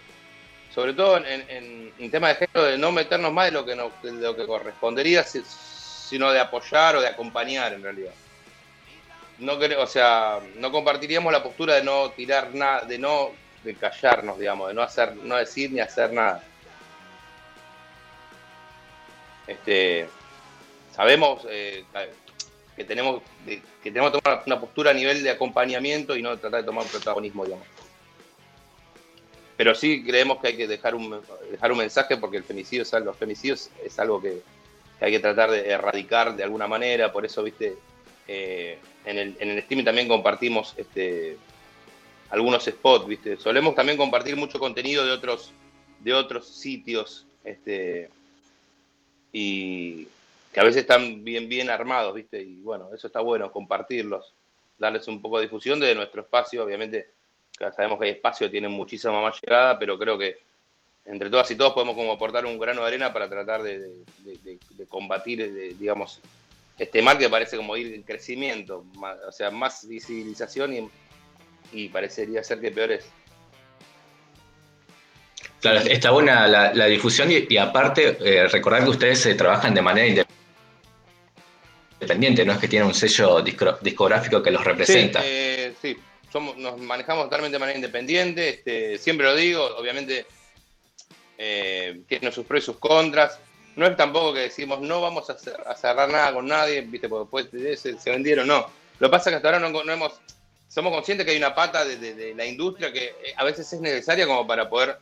sobre 0.72 0.92
todo 0.94 1.16
en, 1.16 1.44
en, 1.48 1.92
en 1.98 2.10
tema 2.10 2.28
de 2.28 2.34
género, 2.36 2.64
de 2.64 2.78
no 2.78 2.92
meternos 2.92 3.32
más 3.32 3.46
de 3.46 3.52
lo 3.52 3.64
que, 3.64 3.74
nos, 3.74 3.90
de 4.02 4.12
lo 4.12 4.36
que 4.36 4.46
correspondería, 4.46 5.24
si- 5.24 5.42
sino 5.44 6.30
de 6.32 6.40
apoyar 6.40 6.96
o 6.96 7.00
de 7.00 7.08
acompañar 7.08 7.72
en 7.72 7.82
realidad. 7.82 8.12
No 9.40 9.58
creo, 9.58 9.82
o 9.82 9.86
sea, 9.86 10.38
no 10.56 10.70
compartiríamos 10.70 11.32
la 11.32 11.42
postura 11.42 11.74
de 11.74 11.82
no 11.82 12.10
tirar 12.10 12.54
nada, 12.54 12.82
de 12.82 12.98
no 12.98 13.30
de 13.64 13.74
callarnos, 13.74 14.38
digamos, 14.38 14.68
de 14.68 14.74
no 14.74 14.82
hacer, 14.82 15.16
no 15.16 15.36
decir 15.36 15.72
ni 15.72 15.80
hacer 15.80 16.12
nada. 16.12 16.42
Este, 19.46 20.08
sabemos 20.94 21.46
eh, 21.48 21.84
que 22.76 22.84
tenemos 22.84 23.22
que 23.44 23.90
tenemos 23.90 24.12
que 24.12 24.20
tomar 24.20 24.42
una 24.46 24.60
postura 24.60 24.90
a 24.90 24.94
nivel 24.94 25.22
de 25.22 25.30
acompañamiento 25.30 26.16
y 26.16 26.22
no 26.22 26.38
tratar 26.38 26.60
de 26.60 26.66
tomar 26.66 26.86
protagonismo, 26.86 27.44
digamos. 27.44 27.66
Pero 29.56 29.74
sí 29.74 30.04
creemos 30.04 30.38
que 30.40 30.48
hay 30.48 30.56
que 30.56 30.66
dejar 30.66 30.94
un, 30.94 31.20
dejar 31.50 31.72
un 31.72 31.78
mensaje 31.78 32.16
porque 32.16 32.36
el 32.36 32.44
femicidio 32.44 32.84
los 33.00 33.16
femicidios 33.16 33.70
es 33.84 33.98
algo 33.98 34.20
que, 34.20 34.40
que 34.98 35.04
hay 35.04 35.12
que 35.12 35.20
tratar 35.20 35.50
de 35.50 35.68
erradicar 35.68 36.36
de 36.36 36.44
alguna 36.44 36.66
manera, 36.66 37.12
por 37.12 37.26
eso, 37.26 37.42
viste, 37.42 37.76
eh, 38.32 38.78
en, 39.04 39.18
el, 39.18 39.36
en 39.40 39.50
el 39.50 39.58
streaming 39.58 39.84
también 39.84 40.06
compartimos 40.06 40.72
este, 40.76 41.36
algunos 42.30 42.64
spots, 42.64 43.06
viste. 43.08 43.36
Solemos 43.36 43.74
también 43.74 43.98
compartir 43.98 44.36
mucho 44.36 44.60
contenido 44.60 45.04
de 45.04 45.10
otros, 45.10 45.52
de 45.98 46.14
otros 46.14 46.46
sitios, 46.46 47.26
este, 47.44 48.08
y 49.32 50.06
que 50.52 50.60
a 50.60 50.64
veces 50.64 50.82
están 50.82 51.24
bien, 51.24 51.48
bien 51.48 51.70
armados, 51.70 52.14
viste, 52.14 52.40
y 52.40 52.60
bueno, 52.60 52.88
eso 52.94 53.08
está 53.08 53.20
bueno, 53.20 53.50
compartirlos, 53.50 54.32
darles 54.78 55.08
un 55.08 55.20
poco 55.20 55.38
de 55.38 55.44
difusión 55.44 55.80
de 55.80 55.94
nuestro 55.94 56.22
espacio, 56.22 56.64
obviamente, 56.64 57.08
sabemos 57.76 57.98
que 57.98 58.06
hay 58.06 58.10
espacio, 58.12 58.50
tienen 58.50 58.70
muchísima 58.70 59.20
más 59.20 59.40
llegada, 59.42 59.78
pero 59.78 59.98
creo 59.98 60.16
que 60.16 60.38
entre 61.04 61.30
todas 61.30 61.50
y 61.50 61.56
todos 61.56 61.72
podemos 61.72 61.96
como 61.96 62.12
aportar 62.12 62.46
un 62.46 62.58
grano 62.58 62.82
de 62.82 62.88
arena 62.88 63.12
para 63.12 63.28
tratar 63.28 63.62
de, 63.62 63.80
de- 64.18 64.58
combatir, 64.88 65.76
digamos, 65.78 66.20
este 66.80 67.02
mal 67.02 67.18
que 67.18 67.28
parece 67.28 67.58
como 67.58 67.76
ir 67.76 67.94
en 67.94 68.02
crecimiento, 68.02 68.86
o 69.28 69.32
sea, 69.32 69.50
más 69.50 69.86
visibilización 69.86 70.72
y, 70.72 70.88
y 71.72 71.88
parecería 71.90 72.42
ser 72.42 72.58
que 72.58 72.70
peor 72.70 72.92
es. 72.92 73.04
Claro, 75.60 75.80
está 75.80 76.10
buena 76.10 76.48
la, 76.48 76.72
la 76.72 76.86
difusión 76.86 77.30
y, 77.30 77.46
y 77.46 77.58
aparte 77.58 78.16
eh, 78.20 78.48
recordar 78.48 78.82
que 78.82 78.88
ustedes 78.88 79.26
eh, 79.26 79.34
trabajan 79.34 79.74
de 79.74 79.82
manera 79.82 80.24
independiente, 81.98 82.46
no 82.46 82.54
es 82.54 82.58
que 82.58 82.68
tienen 82.68 82.88
un 82.88 82.94
sello 82.94 83.44
discro- 83.44 83.78
discográfico 83.80 84.42
que 84.42 84.50
los 84.50 84.64
representa. 84.64 85.20
Sí, 85.20 85.26
eh, 85.28 85.74
sí, 85.82 85.98
somos, 86.32 86.56
nos 86.56 86.78
manejamos 86.78 87.24
totalmente 87.24 87.56
de 87.56 87.60
manera 87.60 87.76
independiente, 87.76 88.48
este, 88.48 88.96
siempre 88.96 89.26
lo 89.26 89.36
digo, 89.36 89.62
obviamente 89.76 90.24
eh, 91.36 92.00
tiene 92.08 92.32
sus 92.32 92.46
pros 92.46 92.62
y 92.62 92.64
sus 92.64 92.78
contras. 92.78 93.38
No 93.76 93.86
es 93.86 93.96
tampoco 93.96 94.34
que 94.34 94.40
decimos 94.40 94.80
no 94.80 95.00
vamos 95.00 95.30
a, 95.30 95.36
cer- 95.38 95.62
a 95.66 95.74
cerrar 95.74 96.08
nada 96.10 96.32
con 96.32 96.46
nadie, 96.46 96.80
viste, 96.82 97.08
porque 97.08 97.22
después 97.22 97.52
de 97.64 97.72
ese 97.72 97.98
se 97.98 98.10
vendieron, 98.10 98.46
no. 98.46 98.66
Lo 98.98 99.08
que 99.08 99.10
pasa 99.10 99.30
es 99.30 99.32
que 99.32 99.36
hasta 99.36 99.48
ahora 99.56 99.60
no, 99.68 99.92
hemos, 99.92 100.20
somos 100.68 100.92
conscientes 100.92 101.24
que 101.24 101.32
hay 101.32 101.38
una 101.38 101.54
pata 101.54 101.84
de, 101.84 102.34
la 102.34 102.44
industria 102.44 102.92
que 102.92 103.04
eh, 103.06 103.34
a 103.36 103.44
veces 103.44 103.72
es 103.72 103.80
necesaria 103.80 104.26
como 104.26 104.46
para 104.46 104.68
poder 104.68 104.98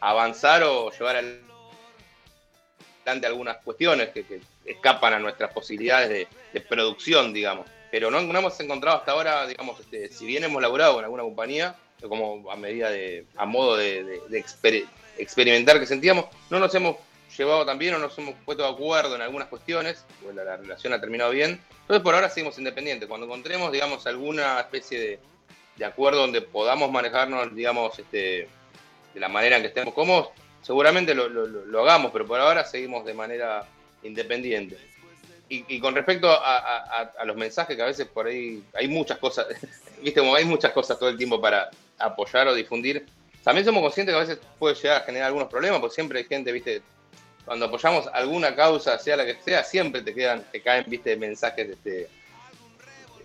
avanzar 0.00 0.62
o 0.64 0.90
llevar 0.90 1.16
adelante 1.16 1.46
algunas 3.26 3.58
cuestiones 3.58 4.10
que, 4.10 4.40
escapan 4.66 5.14
a 5.14 5.18
nuestras 5.18 5.52
posibilidades 5.52 6.28
de, 6.52 6.60
producción, 6.60 7.32
digamos. 7.32 7.66
Pero 7.90 8.10
no, 8.10 8.18
hemos 8.20 8.60
encontrado 8.60 8.98
hasta 8.98 9.12
ahora, 9.12 9.46
digamos, 9.46 9.80
este, 9.80 10.08
si 10.10 10.26
bien 10.26 10.44
hemos 10.44 10.62
laburado 10.62 10.94
con 10.94 11.04
alguna 11.04 11.22
compañía, 11.24 11.74
como 12.08 12.50
a 12.50 12.56
medida 12.56 12.90
de, 12.90 13.26
a 13.36 13.46
modo 13.46 13.76
de, 13.76 14.04
de- 14.04 14.20
de 14.28 14.44
exper- 14.44 14.86
experimentar 15.18 15.80
que 15.80 15.86
sentíamos, 15.86 16.26
no 16.50 16.58
nos 16.60 16.72
hemos 16.74 16.96
llevado 17.44 17.66
tan 17.66 17.78
bien 17.78 17.94
o 17.94 17.98
nos 17.98 18.16
hemos 18.18 18.34
puesto 18.44 18.62
de 18.62 18.68
acuerdo 18.70 19.14
en 19.16 19.22
algunas 19.22 19.48
cuestiones, 19.48 20.04
pues 20.22 20.34
la, 20.34 20.44
la 20.44 20.56
relación 20.56 20.92
ha 20.92 21.00
terminado 21.00 21.30
bien. 21.30 21.60
Entonces 21.82 22.02
por 22.02 22.14
ahora 22.14 22.28
seguimos 22.28 22.58
independientes. 22.58 23.08
Cuando 23.08 23.26
encontremos, 23.26 23.72
digamos, 23.72 24.06
alguna 24.06 24.60
especie 24.60 25.00
de, 25.00 25.18
de 25.76 25.84
acuerdo 25.84 26.20
donde 26.20 26.42
podamos 26.42 26.90
manejarnos, 26.92 27.54
digamos, 27.54 27.98
este, 27.98 28.48
de 29.14 29.20
la 29.20 29.28
manera 29.28 29.56
en 29.56 29.62
que 29.62 29.68
estemos 29.68 29.94
cómodos, 29.94 30.28
seguramente 30.62 31.14
lo, 31.14 31.82
hagamos, 31.82 32.12
pero 32.12 32.26
por 32.26 32.38
ahora 32.40 32.64
seguimos 32.64 33.04
de 33.04 33.14
manera 33.14 33.64
independiente. 34.02 34.76
Y, 35.52 35.80
con 35.80 35.96
respecto 35.96 36.30
a- 36.30 37.10
a 37.18 37.24
los 37.24 37.34
mensajes, 37.36 37.74
que 37.74 37.82
a 37.82 37.86
veces 37.86 38.06
por 38.06 38.28
ahí 38.28 38.62
hay 38.72 38.86
muchas 38.86 39.18
cosas, 39.18 39.46
viste, 40.00 40.20
como 40.20 40.36
hay 40.36 40.44
muchas 40.44 40.70
cosas 40.70 40.96
todo 40.96 41.08
el 41.08 41.16
tiempo 41.18 41.40
para 41.40 41.68
apoyar 41.98 42.46
o 42.46 42.54
difundir, 42.54 43.04
también 43.42 43.64
somos 43.66 43.82
conscientes 43.82 44.14
que 44.14 44.16
a 44.16 44.20
veces 44.20 44.38
puede 44.60 44.76
llegar 44.76 45.02
a 45.02 45.04
generar 45.04 45.26
algunos 45.26 45.48
problemas, 45.48 45.80
porque 45.80 45.94
siempre 45.96 46.20
hay 46.20 46.24
gente, 46.26 46.52
viste, 46.52 46.82
cuando 47.44 47.66
apoyamos 47.66 48.06
alguna 48.12 48.54
causa, 48.54 48.98
sea 48.98 49.16
la 49.16 49.24
que 49.26 49.34
sea, 49.42 49.64
siempre 49.64 50.02
te 50.02 50.14
quedan, 50.14 50.44
te 50.52 50.60
caen, 50.62 50.84
viste, 50.86 51.16
mensajes 51.16 51.66
de 51.68 51.72
este, 51.74 52.08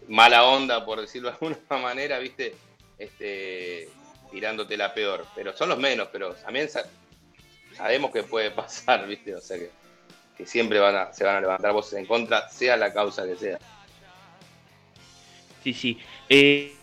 mala 0.08 0.46
onda, 0.46 0.86
por 0.86 1.02
decirlo 1.02 1.30
de 1.30 1.36
alguna 1.42 1.58
manera, 1.82 2.18
viste, 2.20 2.56
este, 2.98 3.90
tirándote 4.32 4.78
la 4.78 4.94
peor. 4.94 5.26
Pero 5.36 5.56
son 5.56 5.70
los 5.70 5.78
menos, 5.78 6.10
pero 6.12 6.34
también 6.36 6.70
sa- 6.70 6.86
sabemos 7.76 8.12
que 8.12 8.24
puede 8.24 8.52
pasar, 8.52 9.06
viste, 9.08 9.36
o 9.36 9.42
sea 9.42 9.58
que, 9.58 9.70
que 10.38 10.46
siempre 10.46 10.80
van 10.80 10.96
a, 10.96 11.14
se 11.14 11.24
van 11.24 11.36
a 11.38 11.42
levantar 11.42 11.72
voces 11.74 12.00
en 12.00 12.06
contra, 12.06 12.50
sea 12.50 12.78
la 12.78 12.92
causa 12.94 13.26
que 13.26 13.36
sea. 13.36 13.60
Sí, 15.64 15.74
sí. 15.74 16.00
Eh, 16.30 16.76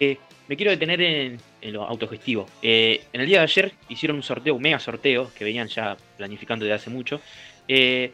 eh, 0.00 0.18
me 0.48 0.56
quiero 0.56 0.70
detener 0.70 1.00
en, 1.00 1.38
en 1.60 1.72
lo 1.72 1.84
autogestivo. 1.84 2.48
Eh, 2.62 3.04
en 3.12 3.20
el 3.20 3.26
día 3.26 3.38
de 3.38 3.44
ayer 3.44 3.72
hicieron 3.88 4.16
un 4.16 4.22
sorteo, 4.22 4.54
un 4.54 4.62
mega 4.62 4.78
sorteo, 4.78 5.30
que 5.36 5.44
venían 5.44 5.68
ya 5.68 5.96
planificando 6.16 6.64
desde 6.64 6.74
hace 6.74 6.90
mucho. 6.90 7.20
Eh, 7.68 8.12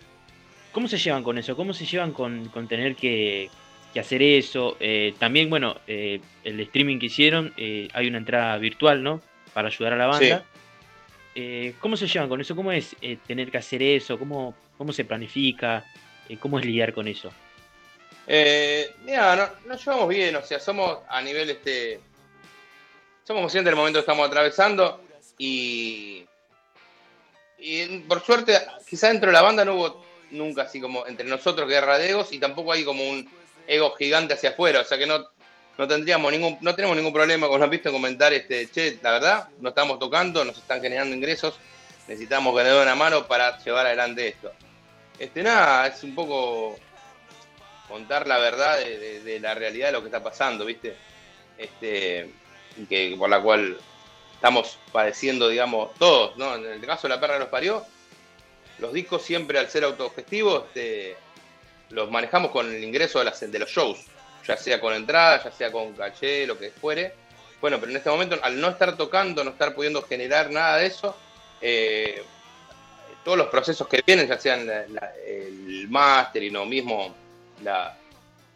¿Cómo 0.73 0.89
se 0.89 0.99
llevan 0.99 1.23
con 1.23 1.39
eso? 1.39 1.57
¿Cómo 1.57 1.73
se 1.73 1.87
llevan 1.87 2.13
con, 2.13 2.49
con 2.49 2.69
tener 2.69 2.95
que, 2.95 3.51
que 3.93 4.01
hacer 4.01 4.23
eso? 4.23 4.77
Eh, 4.79 5.15
también, 5.19 5.51
bueno, 5.51 5.77
el 5.87 6.21
streaming 6.45 6.99
que 6.99 7.07
hicieron, 7.07 7.53
hay 7.57 8.07
una 8.07 8.19
entrada 8.19 8.57
virtual, 8.59 9.03
¿no? 9.03 9.21
Para 9.55 9.69
ayudar 9.69 9.95
a 9.95 9.97
la 9.97 10.07
banda. 10.07 10.45
¿Cómo 11.81 11.97
se 11.97 12.07
llevan 12.07 12.29
con 12.29 12.41
eso? 12.41 12.55
¿Cómo 12.55 12.71
es 12.71 12.95
tener 13.27 13.51
que 13.51 13.59
hacer 13.59 13.83
eso? 13.83 14.19
¿Cómo, 14.19 14.55
cómo 14.77 14.93
se 14.93 15.05
planifica? 15.05 15.85
¿Cómo 16.39 16.59
es 16.59 16.67
lidiar 16.67 16.93
con 16.93 17.09
eso? 17.09 17.33
Eh, 18.31 18.91
mira, 19.07 19.35
no, 19.35 19.69
nos 19.71 19.83
llevamos 19.83 20.09
bien, 20.11 20.37
o 20.37 20.43
sea, 20.43 20.61
somos 20.61 20.99
a 21.09 21.23
nivel 21.23 21.49
este. 21.49 21.99
Somos 23.29 23.43
conscientes 23.43 23.67
del 23.71 23.77
momento 23.77 23.99
que 23.99 24.01
estamos 24.01 24.27
atravesando 24.27 25.03
y. 25.37 26.25
Y 27.59 27.99
por 28.09 28.25
suerte, 28.25 28.59
quizá 28.89 29.09
dentro 29.09 29.27
de 29.27 29.35
la 29.35 29.43
banda 29.43 29.67
no 29.67 29.75
hubo 29.75 30.05
nunca 30.31 30.63
así 30.63 30.81
como 30.81 31.07
entre 31.07 31.27
nosotros 31.27 31.69
guerra 31.69 31.99
de 31.99 32.09
egos 32.09 32.33
y 32.33 32.39
tampoco 32.39 32.73
hay 32.73 32.87
como 32.87 33.07
un 33.07 33.29
ego 33.67 33.91
gigante 33.97 34.33
hacia 34.33 34.51
afuera, 34.51 34.81
o 34.81 34.85
sea 34.85 34.97
que 34.97 35.07
no, 35.07 35.27
no 35.77 35.87
tendríamos 35.87 36.33
ningún, 36.33 36.57
no 36.63 36.75
tenemos 36.75 36.97
ningún 36.97 37.13
problema 37.13 37.49
con 37.49 37.61
los 37.61 37.69
visto 37.69 37.93
comentar 37.93 38.33
este, 38.33 38.71
che, 38.71 38.99
la 39.03 39.11
verdad, 39.11 39.49
no 39.61 39.69
estamos 39.71 39.99
tocando, 39.99 40.43
nos 40.43 40.57
están 40.57 40.81
generando 40.81 41.15
ingresos, 41.15 41.59
necesitamos 42.07 42.57
que 42.57 42.65
den 42.65 42.81
una 42.81 42.95
mano 42.95 43.27
para 43.27 43.59
llevar 43.63 43.85
adelante 43.85 44.29
esto. 44.29 44.53
Este 45.19 45.43
nada, 45.43 45.87
es 45.89 46.03
un 46.03 46.15
poco 46.15 46.79
contar 47.89 48.27
la 48.27 48.39
verdad 48.39 48.79
de- 48.79 49.21
de 49.21 49.41
la 49.41 49.53
realidad 49.55 49.89
de 49.89 49.93
lo 49.93 50.01
que 50.01 50.07
está 50.07 50.23
pasando, 50.23 50.65
¿viste? 50.65 50.97
Este, 51.59 52.31
que 52.87 53.15
por 53.19 53.29
la 53.31 53.41
cual 53.41 53.79
estamos 54.35 54.79
padeciendo, 54.93 55.49
digamos, 55.49 55.95
todos, 55.99 56.37
¿no? 56.37 56.55
En 56.55 56.65
el 56.67 56.81
caso 56.87 57.09
de 57.09 57.15
La 57.15 57.21
Perra 57.21 57.35
que 57.35 57.41
nos 57.41 57.49
parió, 57.49 57.85
los 58.79 58.93
discos 58.93 59.23
siempre 59.23 59.59
al 59.59 59.69
ser 59.69 59.85
autogestivos, 59.85 60.65
este, 60.69 61.17
los 61.91 62.11
manejamos 62.11 62.51
con 62.51 62.73
el 62.73 62.83
ingreso 62.85 63.19
de, 63.19 63.25
las- 63.25 63.41
de 63.51 63.59
los 63.59 63.69
shows, 63.71 63.99
ya 64.47 64.57
sea 64.57 64.81
con 64.81 64.95
entrada, 64.95 65.43
ya 65.43 65.51
sea 65.51 65.73
con 65.73 65.93
caché, 65.95 66.47
lo 66.47 66.59
que 66.59 66.71
fuere. 66.71 67.15
Bueno, 67.61 67.79
pero 67.81 67.91
en 67.91 67.97
este 67.97 68.11
momento, 68.11 68.39
al 68.41 68.61
no 68.61 68.69
estar 68.69 68.97
tocando, 68.97 69.43
no 69.43 69.51
estar 69.51 69.75
pudiendo 69.75 70.03
generar 70.03 70.51
nada 70.51 70.77
de 70.77 70.87
eso, 70.87 71.17
eh, 71.61 72.23
todos 73.25 73.37
los 73.37 73.49
procesos 73.49 73.89
que 73.89 74.01
vienen, 74.07 74.29
ya 74.29 74.39
sean 74.39 74.71
el 75.27 75.87
máster 75.91 76.45
y 76.45 76.51
lo 76.51 76.65
mismo 76.65 77.13
la, 77.65 77.97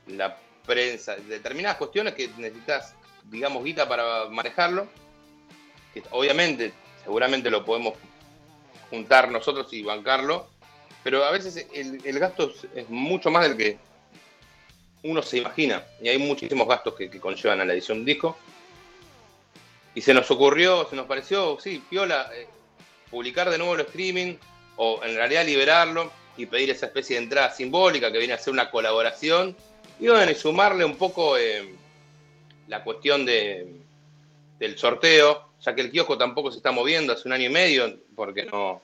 la 0.06 0.36
prensa, 0.64 1.16
determinadas 1.16 1.76
cuestiones 1.78 2.14
que 2.14 2.28
necesitas, 2.38 2.94
digamos, 3.30 3.64
guita 3.64 3.88
para 3.88 4.26
manejarlo, 4.28 4.86
que 5.94 6.02
obviamente, 6.10 6.72
seguramente 7.02 7.50
lo 7.50 7.64
podemos 7.64 7.94
juntar 8.90 9.30
nosotros 9.30 9.72
y 9.72 9.82
bancarlo, 9.82 10.46
pero 11.02 11.24
a 11.24 11.30
veces 11.30 11.66
el, 11.72 12.00
el 12.04 12.18
gasto 12.18 12.52
es, 12.74 12.88
mucho 12.88 13.30
más 13.30 13.48
del 13.48 13.56
que 13.56 13.78
uno 15.02 15.22
se 15.22 15.38
imagina. 15.38 15.84
Y 16.00 16.08
hay 16.08 16.18
muchísimos 16.18 16.68
gastos 16.68 16.94
que, 16.94 17.10
que 17.10 17.20
conllevan 17.20 17.60
a 17.60 17.64
la 17.64 17.72
edición 17.72 17.98
de 17.98 18.00
un 18.00 18.06
disco. 18.06 18.36
Y 19.94 20.00
se 20.00 20.14
nos 20.14 20.30
ocurrió, 20.30 20.88
se 20.88 20.96
nos 20.96 21.06
pareció, 21.06 21.58
sí, 21.60 21.82
piola, 21.90 22.30
eh, 22.34 22.46
publicar 23.10 23.50
de 23.50 23.58
nuevo 23.58 23.74
el 23.74 23.80
streaming, 23.80 24.36
o 24.76 25.00
en 25.04 25.14
realidad 25.16 25.44
liberarlo 25.44 26.10
y 26.36 26.46
pedir 26.46 26.70
esa 26.70 26.86
especie 26.86 27.16
de 27.16 27.24
entrada 27.24 27.50
simbólica 27.50 28.10
que 28.10 28.18
viene 28.18 28.34
a 28.34 28.38
ser 28.38 28.52
una 28.52 28.70
colaboración. 28.70 29.56
Y 30.00 30.08
bueno, 30.08 30.30
y 30.30 30.34
sumarle 30.34 30.84
un 30.84 30.96
poco 30.96 31.36
eh, 31.36 31.74
la 32.72 32.82
cuestión 32.82 33.26
de, 33.26 33.66
del 34.58 34.78
sorteo, 34.78 35.50
ya 35.60 35.74
que 35.74 35.82
el 35.82 35.90
kiosco 35.90 36.16
tampoco 36.16 36.50
se 36.50 36.56
está 36.56 36.72
moviendo 36.72 37.12
hace 37.12 37.28
un 37.28 37.34
año 37.34 37.46
y 37.46 37.50
medio, 37.52 37.98
porque 38.16 38.44
no, 38.46 38.80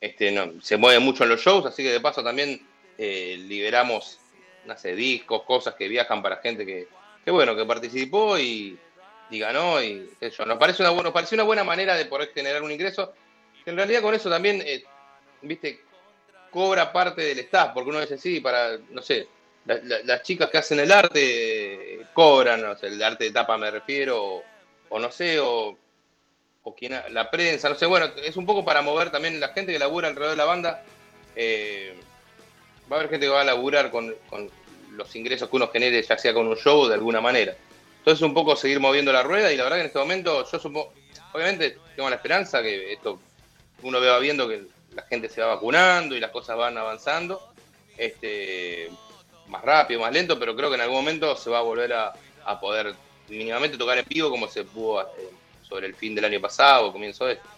este, 0.00 0.32
no 0.32 0.60
se 0.62 0.78
mueve 0.78 0.98
mucho 0.98 1.24
en 1.24 1.30
los 1.30 1.40
shows, 1.42 1.66
así 1.66 1.82
que 1.82 1.92
de 1.92 2.00
paso 2.00 2.24
también 2.24 2.66
eh, 2.96 3.36
liberamos, 3.46 4.18
no 4.64 4.76
sé, 4.78 4.94
discos, 4.96 5.42
cosas 5.42 5.74
que 5.74 5.88
viajan 5.88 6.22
para 6.22 6.36
gente 6.38 6.64
que, 6.64 6.88
que 7.22 7.30
bueno, 7.30 7.54
que 7.54 7.66
participó 7.66 8.38
y, 8.38 8.78
y 9.30 9.38
ganó 9.38 9.82
y 9.82 10.08
eso. 10.20 10.46
Nos 10.46 10.56
parece 10.56 10.82
una, 10.82 10.92
nos 11.02 11.12
pareció 11.12 11.36
una 11.36 11.44
buena 11.44 11.64
manera 11.64 11.94
de 11.96 12.06
poder 12.06 12.32
generar 12.34 12.62
un 12.62 12.72
ingreso, 12.72 13.12
que 13.62 13.70
en 13.70 13.76
realidad 13.76 14.00
con 14.00 14.14
eso 14.14 14.30
también, 14.30 14.62
eh, 14.64 14.82
viste, 15.42 15.80
cobra 16.50 16.90
parte 16.90 17.20
del 17.22 17.38
staff, 17.40 17.72
porque 17.74 17.90
uno 17.90 18.00
dice, 18.00 18.16
sí, 18.16 18.40
para, 18.40 18.78
no 18.90 19.02
sé, 19.02 19.28
la- 19.66 19.80
la- 19.84 20.02
las 20.02 20.22
chicas 20.22 20.48
que 20.48 20.56
hacen 20.58 20.80
el 20.80 20.90
arte 20.90 22.06
cobran, 22.18 22.60
no 22.62 22.76
sé, 22.76 22.88
el 22.88 23.00
arte 23.02 23.24
de 23.24 23.30
tapa 23.30 23.56
me 23.56 23.70
refiero, 23.70 24.20
o, 24.24 24.42
o 24.88 24.98
no 24.98 25.12
sé, 25.12 25.38
o, 25.38 25.78
o 26.64 26.74
quien, 26.74 26.94
ha- 26.94 27.08
la 27.10 27.30
prensa, 27.30 27.68
no 27.68 27.76
sé, 27.76 27.86
bueno, 27.86 28.06
es 28.24 28.36
un 28.36 28.44
poco 28.44 28.64
para 28.64 28.82
mover 28.82 29.10
también 29.10 29.38
la 29.38 29.50
gente 29.50 29.72
que 29.72 29.78
labura 29.78 30.08
alrededor 30.08 30.32
de 30.32 30.36
la 30.36 30.44
banda. 30.44 30.82
eh, 31.36 31.94
va 32.90 32.96
a 32.96 32.98
haber 32.98 33.10
gente 33.10 33.26
que 33.26 33.30
va 33.32 33.42
a 33.42 33.44
laburar 33.44 33.90
con, 33.92 34.12
con 34.28 34.50
los 34.96 35.14
ingresos 35.14 35.48
que 35.48 35.56
uno 35.56 35.68
genere, 35.68 36.02
ya 36.02 36.18
sea 36.18 36.34
con 36.34 36.48
un 36.48 36.56
show 36.56 36.88
de 36.88 36.94
alguna 36.94 37.20
manera. 37.20 37.54
Entonces 37.98 38.22
un 38.22 38.34
poco 38.34 38.56
seguir 38.56 38.80
moviendo 38.80 39.12
la 39.12 39.22
rueda 39.22 39.52
y 39.52 39.56
la 39.56 39.62
verdad 39.64 39.76
que 39.76 39.82
en 39.82 39.86
este 39.88 39.98
momento 40.00 40.44
yo 40.50 40.58
supongo, 40.58 40.92
obviamente 41.32 41.76
tengo 41.94 42.08
la 42.10 42.16
esperanza 42.16 42.62
que 42.62 42.92
esto 42.94 43.20
uno 43.82 44.00
va 44.00 44.18
viendo 44.18 44.48
que 44.48 44.64
la 44.94 45.02
gente 45.02 45.28
se 45.28 45.40
va 45.42 45.54
vacunando 45.54 46.16
y 46.16 46.20
las 46.20 46.30
cosas 46.32 46.56
van 46.56 46.76
avanzando, 46.78 47.40
este 47.96 48.90
más 49.48 49.62
rápido, 49.62 50.00
más 50.00 50.12
lento, 50.12 50.38
pero 50.38 50.54
creo 50.56 50.68
que 50.68 50.76
en 50.76 50.82
algún 50.82 50.96
momento 50.98 51.36
se 51.36 51.50
va 51.50 51.58
a 51.58 51.62
volver 51.62 51.92
a, 51.92 52.12
a 52.44 52.60
poder 52.60 52.94
mínimamente 53.28 53.76
tocar 53.76 53.98
en 53.98 54.04
vivo 54.08 54.30
como 54.30 54.48
se 54.48 54.64
pudo 54.64 55.02
eh, 55.02 55.06
sobre 55.68 55.86
el 55.86 55.94
fin 55.94 56.14
del 56.14 56.24
año 56.24 56.40
pasado 56.40 56.86
o 56.88 56.92
comienzo 56.92 57.26
de 57.26 57.34
este. 57.34 57.48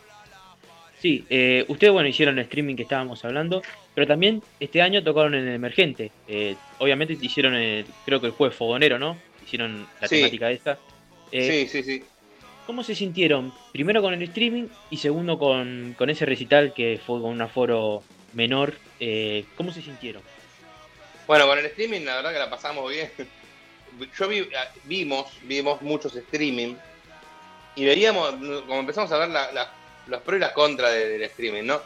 Sí, 1.00 1.24
eh, 1.30 1.64
ustedes, 1.68 1.92
bueno, 1.94 2.08
hicieron 2.08 2.38
el 2.38 2.44
streaming 2.44 2.76
que 2.76 2.82
estábamos 2.82 3.24
hablando, 3.24 3.62
pero 3.94 4.06
también 4.06 4.42
este 4.58 4.82
año 4.82 5.02
tocaron 5.02 5.34
en 5.34 5.48
el 5.48 5.54
Emergente. 5.54 6.10
Eh, 6.28 6.56
obviamente 6.78 7.16
hicieron, 7.20 7.54
el- 7.54 7.86
creo 8.04 8.20
que 8.20 8.26
el 8.26 8.32
jueves 8.32 8.54
fogonero, 8.56 8.98
¿no? 8.98 9.16
Hicieron 9.46 9.86
la 10.00 10.08
Sí. 10.08 10.16
temática 10.16 10.50
esta. 10.50 10.78
Eh, 11.32 11.66
sí, 11.68 11.82
sí, 11.82 11.82
sí. 11.84 12.04
¿Cómo 12.66 12.84
se 12.84 12.94
sintieron? 12.94 13.52
Primero 13.72 14.02
con 14.02 14.12
el 14.12 14.22
streaming 14.22 14.64
y 14.90 14.98
segundo 14.98 15.38
con, 15.38 15.94
con 15.96 16.10
ese 16.10 16.26
recital 16.26 16.74
que 16.74 17.00
fue 17.04 17.18
con 17.20 17.30
un 17.30 17.40
aforo 17.40 18.02
menor. 18.34 18.74
Eh, 19.00 19.44
¿Cómo 19.56 19.72
se 19.72 19.80
sintieron? 19.80 20.22
Bueno, 21.30 21.46
con 21.46 21.60
el 21.60 21.66
streaming 21.66 22.00
la 22.00 22.16
verdad 22.16 22.32
que 22.32 22.38
la 22.40 22.50
pasamos 22.50 22.90
bien. 22.90 23.08
Yo 24.18 24.26
vi, 24.26 24.48
vimos, 24.82 25.26
vimos 25.42 25.80
muchos 25.80 26.16
streaming 26.16 26.74
y 27.76 27.84
veíamos, 27.84 28.30
como 28.66 28.80
empezamos 28.80 29.12
a 29.12 29.18
ver 29.18 29.28
la- 29.28 29.52
la- 29.52 29.70
los 30.08 30.22
pros 30.22 30.38
y 30.38 30.40
las 30.40 30.50
contras 30.50 30.90
de- 30.92 31.08
del 31.08 31.22
streaming, 31.22 31.62
¿no? 31.62 31.80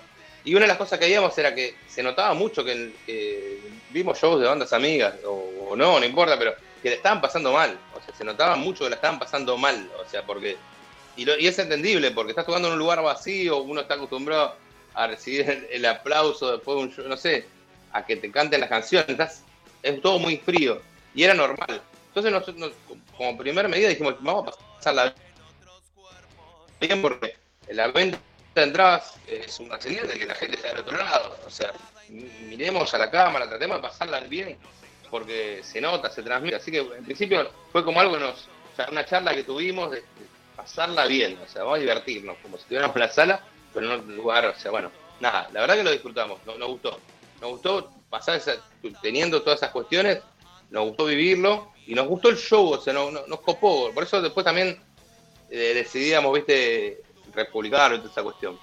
Y 0.44 0.54
una 0.54 0.62
de 0.62 0.68
las 0.68 0.78
cosas 0.78 0.98
que 0.98 1.04
veíamos 1.04 1.36
era 1.36 1.54
que 1.54 1.74
se 1.86 2.02
notaba 2.02 2.32
mucho 2.32 2.64
que, 2.64 2.92
que 3.04 3.58
vimos 3.90 4.18
shows 4.18 4.40
de 4.40 4.46
bandas 4.46 4.72
amigas, 4.72 5.16
o, 5.26 5.66
o 5.68 5.76
no, 5.76 6.00
no 6.00 6.06
importa, 6.06 6.38
pero 6.38 6.54
que 6.82 6.88
le 6.88 6.94
estaban 6.96 7.20
pasando 7.20 7.52
mal. 7.52 7.78
O 7.94 8.00
sea, 8.00 8.14
se 8.16 8.24
notaba 8.24 8.56
mucho 8.56 8.84
que 8.84 8.90
la 8.90 8.96
estaban 8.96 9.18
pasando 9.18 9.58
mal. 9.58 9.90
O 10.02 10.08
sea, 10.08 10.22
porque. 10.24 10.56
Y, 11.18 11.26
lo- 11.26 11.38
y 11.38 11.48
es 11.48 11.58
entendible, 11.58 12.12
porque 12.12 12.30
estás 12.30 12.46
tocando 12.46 12.68
en 12.68 12.72
un 12.74 12.78
lugar 12.80 13.02
vacío, 13.02 13.58
uno 13.58 13.82
está 13.82 13.92
acostumbrado 13.92 14.56
a 14.94 15.06
recibir 15.06 15.68
el 15.70 15.84
aplauso 15.84 16.50
después 16.52 16.78
de 16.78 16.82
un 16.84 16.90
show, 16.96 17.06
no 17.06 17.18
sé, 17.18 17.46
a 17.94 18.04
que 18.04 18.16
te 18.16 18.30
canten 18.30 18.60
las 18.60 18.68
canciones. 18.68 19.42
Es 19.82 20.02
todo 20.02 20.18
muy 20.18 20.36
frío. 20.36 20.82
Y 21.14 21.22
era 21.24 21.32
normal. 21.32 21.80
Entonces, 22.08 22.30
nosotros, 22.32 22.72
como 23.16 23.36
primer 23.38 23.68
medida, 23.68 23.88
dijimos, 23.88 24.16
vamos 24.20 24.48
a 24.48 24.76
pasarla 24.76 25.14
bien 26.80 27.00
porque 27.02 27.36
la 27.70 27.88
venta 27.88 28.18
de 28.54 28.62
entradas 28.62 29.14
es 29.26 29.58
una 29.60 29.80
señal 29.80 30.06
de 30.08 30.14
que 30.18 30.26
la 30.26 30.34
gente 30.34 30.56
está 30.56 30.68
del 30.68 30.80
otro 30.80 30.96
lado. 30.96 31.36
O 31.46 31.50
sea, 31.50 31.72
mi- 32.08 32.30
miremos 32.48 32.92
a 32.94 32.98
la 32.98 33.10
cámara, 33.10 33.48
tratemos 33.48 33.78
de 33.78 33.82
pasarla 33.82 34.20
bien, 34.20 34.56
porque 35.10 35.60
se 35.62 35.80
nota, 35.80 36.10
se 36.10 36.22
transmite. 36.22 36.56
Así 36.56 36.70
que 36.70 36.78
en 36.78 37.04
principio 37.04 37.50
fue 37.72 37.84
como 37.84 38.00
algo, 38.00 38.18
nos, 38.18 38.46
o 38.72 38.76
sea, 38.76 38.88
una 38.90 39.04
charla 39.04 39.34
que 39.34 39.44
tuvimos 39.44 39.90
de, 39.90 40.02
pasarla 40.56 41.06
bien. 41.06 41.38
O 41.44 41.48
sea, 41.48 41.62
vamos 41.62 41.78
a 41.78 41.80
divertirnos, 41.80 42.36
como 42.42 42.56
si 42.56 42.62
estuviéramos 42.62 42.94
en 42.96 43.00
la 43.00 43.10
sala, 43.10 43.40
pero 43.72 43.92
en 43.92 44.00
un 44.00 44.16
lugar, 44.16 44.46
o 44.46 44.54
sea, 44.58 44.70
bueno, 44.70 44.90
nada, 45.20 45.48
la 45.52 45.60
verdad 45.62 45.76
que 45.76 45.84
lo 45.84 45.90
disfrutamos, 45.90 46.38
no- 46.46 46.56
nos 46.58 46.68
gustó. 46.68 47.00
Nos 47.40 47.50
gustó 47.52 47.90
pasar 48.10 48.36
esa, 48.36 48.56
teniendo 49.02 49.42
todas 49.42 49.58
esas 49.60 49.70
cuestiones, 49.70 50.20
nos 50.70 50.84
gustó 50.88 51.04
vivirlo 51.06 51.72
y 51.86 51.94
nos 51.94 52.06
gustó 52.06 52.28
el 52.30 52.36
show, 52.36 52.70
o 52.72 52.80
sea, 52.80 52.92
no- 52.92 53.10
no- 53.10 53.26
nos 53.26 53.40
copó. 53.40 53.92
Por 53.92 54.04
eso 54.04 54.20
después 54.22 54.44
también 54.44 54.80
eh, 55.50 55.72
decidíamos, 55.74 56.32
viste, 56.34 57.00
republicar 57.32 57.96
toda 57.98 58.10
esa 58.10 58.22
cuestión. 58.22 58.58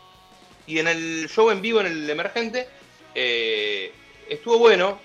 Y 0.67 0.79
en 0.79 0.87
el 0.87 1.29
show 1.29 1.49
en 1.51 1.61
vivo, 1.61 1.79
en 1.81 1.85
el 1.87 2.09
emergente, 2.09 2.67
eh, 3.15 3.93
estuvo 4.27 4.57
bueno. 4.57 4.99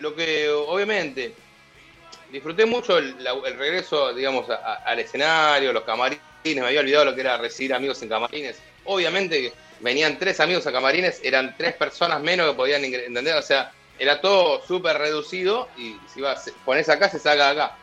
Lo 0.00 0.14
que 0.14 0.48
obviamente 0.50 1.34
disfruté 2.30 2.66
mucho 2.66 2.98
el, 2.98 3.16
regreso, 3.56 4.12
digamos, 4.12 4.50
a- 4.50 4.74
al 4.84 4.98
escenario, 4.98 5.72
los 5.72 5.84
camarines. 5.84 6.22
Me 6.44 6.60
había 6.60 6.80
olvidado 6.80 7.04
lo 7.06 7.14
que 7.14 7.20
era 7.20 7.36
recibir 7.38 7.72
amigos 7.72 8.02
en 8.02 8.08
camarines. 8.08 8.58
Obviamente 8.84 9.52
venían 9.82 10.18
tres 10.18 10.40
amigos 10.40 10.66
a 10.66 10.72
camarines, 10.72 11.20
eran 11.22 11.54
tres 11.56 11.74
personas 11.74 12.20
menos 12.22 12.48
que 12.50 12.56
podían 12.56 12.84
entender. 12.84 13.36
O 13.36 13.42
sea, 13.42 13.72
era 13.98 14.20
todo 14.20 14.64
súper 14.66 14.98
reducido 14.98 15.68
y 15.76 15.96
si 16.12 16.20
vas, 16.20 16.50
pones 16.64 16.88
acá, 16.88 17.08
se 17.08 17.18
saca 17.18 17.50
acá. 17.50 17.76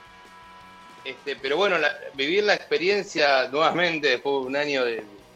Este, 1.06 1.36
pero 1.36 1.58
bueno, 1.58 1.78
vivir 2.14 2.44
la 2.44 2.56
experiencia 2.56 3.48
nuevamente 3.48 4.10
después 4.10 4.42
de 4.42 4.48
un 4.48 4.56
año 4.56 4.84
de, 4.86 4.96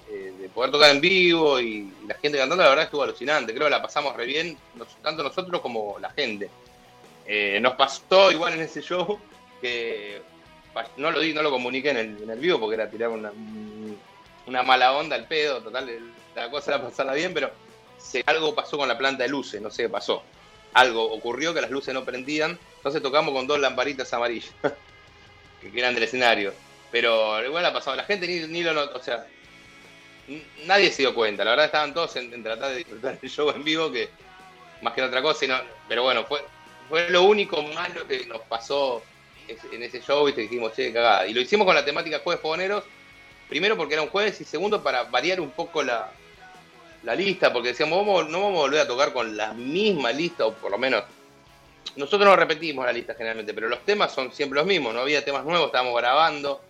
de- 0.10 0.32
de 0.34 0.50
poder 0.50 0.72
tocar 0.72 0.92
en 0.92 1.00
vivo 1.02 1.60
y, 1.60 1.92
la 2.08 2.16
gente 2.16 2.38
cantando, 2.38 2.64
la 2.64 2.70
verdad 2.70 2.86
estuvo 2.86 3.04
alucinante. 3.04 3.54
Creo 3.54 3.68
que 3.68 3.72
la 3.72 3.82
pasamos 3.82 4.16
re 4.16 4.26
bien, 4.26 4.58
tanto 5.02 5.24
nosotros 5.24 5.62
como 5.62 5.98
la 6.00 6.10
gente. 6.12 6.50
Eh, 7.26 7.60
nos 7.62 7.76
pasó 7.76 8.32
igual 8.32 8.54
en 8.54 8.62
ese 8.62 8.82
show 8.82 9.20
que 9.62 10.22
no 10.98 11.12
lo 11.12 11.20
di, 11.20 11.34
no 11.34 11.42
lo 11.42 11.52
comuniqué 11.52 11.92
en 11.92 11.98
el, 11.98 12.24
en 12.24 12.30
el 12.30 12.40
vivo 12.40 12.60
porque 12.60 12.76
era 12.76 12.90
tirar 12.90 13.10
una, 13.10 13.32
mala 14.64 14.94
onda 14.94 15.16
al 15.16 15.26
pedo, 15.28 15.62
total, 15.62 15.90
la 16.36 16.50
cosa 16.50 16.76
era 16.76 16.84
pasarla 16.84 17.14
bien, 17.14 17.34
pero 17.34 17.52
algo 18.26 18.54
pasó 18.56 18.78
con 18.78 18.88
la 18.88 18.98
planta 18.98 19.24
de 19.24 19.30
luces, 19.30 19.62
no 19.62 19.72
sé 19.72 19.84
qué 19.84 19.90
pasó. 19.90 20.24
Algo 20.74 21.04
ocurrió 21.12 21.54
que 21.54 21.62
las 21.62 21.72
luces 21.72 21.94
no 21.94 22.04
prendían, 22.04 22.58
entonces 22.78 23.02
tocamos 23.02 23.34
con 23.34 23.48
dos 23.48 23.60
lamparitas 23.60 24.12
amarillas 24.14 24.52
que 25.62 25.80
eran 25.80 25.94
del 25.94 26.04
escenario. 26.04 26.54
Pero 26.92 27.44
igual 27.44 27.66
ha 27.66 27.74
pasado, 27.74 27.96
la 27.96 28.04
gente 28.04 28.28
ni, 28.28 28.48
ni 28.48 28.64
lo 28.64 28.74
notó, 28.74 28.98
o 29.00 29.04
sea, 29.04 29.26
nadie 30.66 30.92
se 30.92 31.04
dio 31.04 31.16
cuenta, 31.16 31.44
la 31.44 31.52
verdad 31.52 31.66
estaban 31.66 31.94
todos 31.94 32.16
en, 32.16 32.44
tratar 32.44 32.72
de 32.72 32.78
disfrutar 32.78 33.18
el 33.22 33.30
show 33.30 33.50
en 33.50 33.64
vivo 33.64 33.92
que 33.92 34.10
más 34.82 34.94
que 34.94 35.02
otra 35.02 35.22
cosa, 35.22 35.48
no- 35.48 35.62
pero 35.88 36.04
bueno, 36.04 36.26
fue, 36.26 36.42
fue 36.90 37.10
lo 37.10 37.24
único 37.24 37.62
malo 37.62 38.06
que 38.08 38.26
nos 38.26 38.42
pasó 38.42 39.02
en 39.48 39.84
ese 39.84 40.02
show, 40.02 40.28
y 40.30 40.32
dijimos, 40.34 40.74
che, 40.74 40.94
cagada. 40.94 41.28
Y 41.28 41.34
lo 41.34 41.42
hicimos 41.42 41.66
con 41.66 41.76
la 41.76 41.84
temática 41.84 42.20
Jueves 42.20 42.42
Fogoneros, 42.42 42.84
primero 43.50 43.76
porque 43.76 43.94
era 43.96 44.04
un 44.04 44.10
jueves 44.10 44.40
y 44.40 44.46
segundo 44.46 44.82
para 44.82 45.04
variar 45.04 45.42
un 45.42 45.52
poco 45.52 45.84
la, 45.84 46.12
la 47.04 47.16
lista, 47.16 47.52
porque 47.52 47.70
decíamos, 47.70 48.00
vamos, 48.00 48.30
no 48.30 48.42
vamos 48.42 48.58
a 48.60 48.62
volver 48.62 48.80
a 48.82 48.88
tocar 48.88 49.14
con 49.14 49.36
la 49.36 49.54
misma 49.54 50.12
lista, 50.12 50.46
o 50.46 50.54
por 50.54 50.72
lo 50.72 50.78
menos 50.78 51.04
nosotros 51.96 52.28
no 52.28 52.36
repetimos 52.36 52.86
la 52.86 52.94
lista 52.94 53.14
generalmente, 53.14 53.54
pero 53.54 53.68
los 53.70 53.80
temas 53.82 54.12
son 54.14 54.32
siempre 54.32 54.58
los 54.58 54.66
mismos, 54.66 54.94
no 54.94 55.02
había 55.02 55.24
temas 55.24 55.44
nuevos, 55.46 55.68
estábamos 55.68 55.96
grabando. 55.96 56.62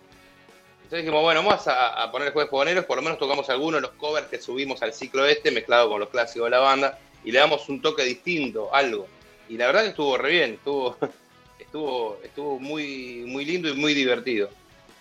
Entonces 0.84 1.06
dijimos, 1.06 1.22
bueno, 1.22 1.44
vamos 1.44 1.68
a, 1.68 2.04
a 2.04 2.12
poner 2.12 2.34
Jueves 2.34 2.50
Fogoneros, 2.50 2.86
por 2.86 2.98
lo 2.98 3.04
menos 3.04 3.18
tocamos 3.20 3.50
algunos 3.50 3.82
de 3.82 3.88
los 3.88 3.92
covers 3.98 4.28
que 4.28 4.42
subimos 4.42 4.82
al 4.84 4.94
ciclo 4.94 5.26
este, 5.26 5.50
mezclado 5.52 5.90
con 5.90 6.00
los 6.00 6.10
clásicos 6.10 6.48
de 6.48 6.52
la 6.52 6.60
banda, 6.60 7.00
y 7.24 7.32
le 7.32 7.40
damos 7.40 7.70
un 7.70 7.82
toque 7.82 8.04
distinto, 8.04 8.74
algo. 8.74 9.08
Y 9.48 9.58
la 9.58 9.68
verdad 9.68 9.84
que 9.84 9.90
estuvo 9.90 10.18
re 10.18 10.30
bien, 10.32 10.54
estuvo, 10.56 10.98
estuvo, 11.60 12.20
estuvo 12.24 12.60
muy, 12.60 13.24
muy 13.28 13.46
lindo 13.46 13.70
y 13.70 13.74
muy 13.74 13.94
divertido. 13.94 14.50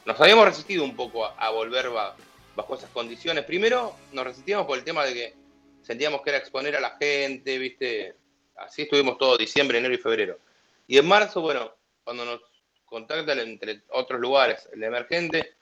Nos 0.04 0.20
habíamos 0.20 0.44
resistido 0.46 0.84
un 0.84 0.94
poco 0.94 1.24
a, 1.24 1.34
a 1.38 1.50
volver 1.50 1.90
ba- 1.90 2.14
bajo 2.54 2.74
esas 2.74 2.90
condiciones. 2.90 3.44
Primero 3.44 3.94
nos 4.12 4.24
resistíamos 4.24 4.66
por 4.66 4.78
el 4.78 4.84
tema 4.84 5.04
de 5.04 5.14
que 5.14 5.34
sentíamos 5.82 6.22
que 6.22 6.30
era 6.30 6.38
exponer 6.38 6.76
a 6.76 6.80
la 6.80 6.96
gente, 6.98 7.58
viste, 7.58 8.14
así 8.56 8.82
estuvimos 8.82 9.18
todo 9.18 9.36
diciembre, 9.36 9.78
enero 9.78 9.94
y 9.94 9.98
febrero. 9.98 10.38
Y 10.86 10.98
en 10.98 11.06
marzo, 11.06 11.40
bueno, 11.40 11.72
cuando 12.04 12.24
nos 12.24 12.40
contacta 12.84 13.32
el- 13.32 13.40
entre 13.40 13.82
otros 13.88 14.20
lugares 14.20 14.68
el 14.72 14.82
emergente 14.82 15.54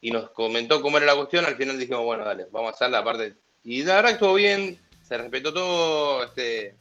y 0.00 0.10
nos 0.10 0.30
comentó 0.30 0.80
cómo 0.80 0.98
era 0.98 1.06
la 1.06 1.16
cuestión, 1.16 1.44
al 1.44 1.56
final 1.56 1.78
dijimos, 1.78 2.04
bueno, 2.04 2.24
dale, 2.24 2.46
vamos 2.50 2.72
a 2.72 2.74
hacer 2.74 2.90
la 2.90 3.02
parte. 3.02 3.34
Y 3.64 3.82
la 3.82 3.96
verdad 3.96 4.12
estuvo 4.12 4.34
bien, 4.34 4.78
se 5.02 5.18
respetó 5.18 5.52
todo, 5.52 6.24
este, 6.24 6.74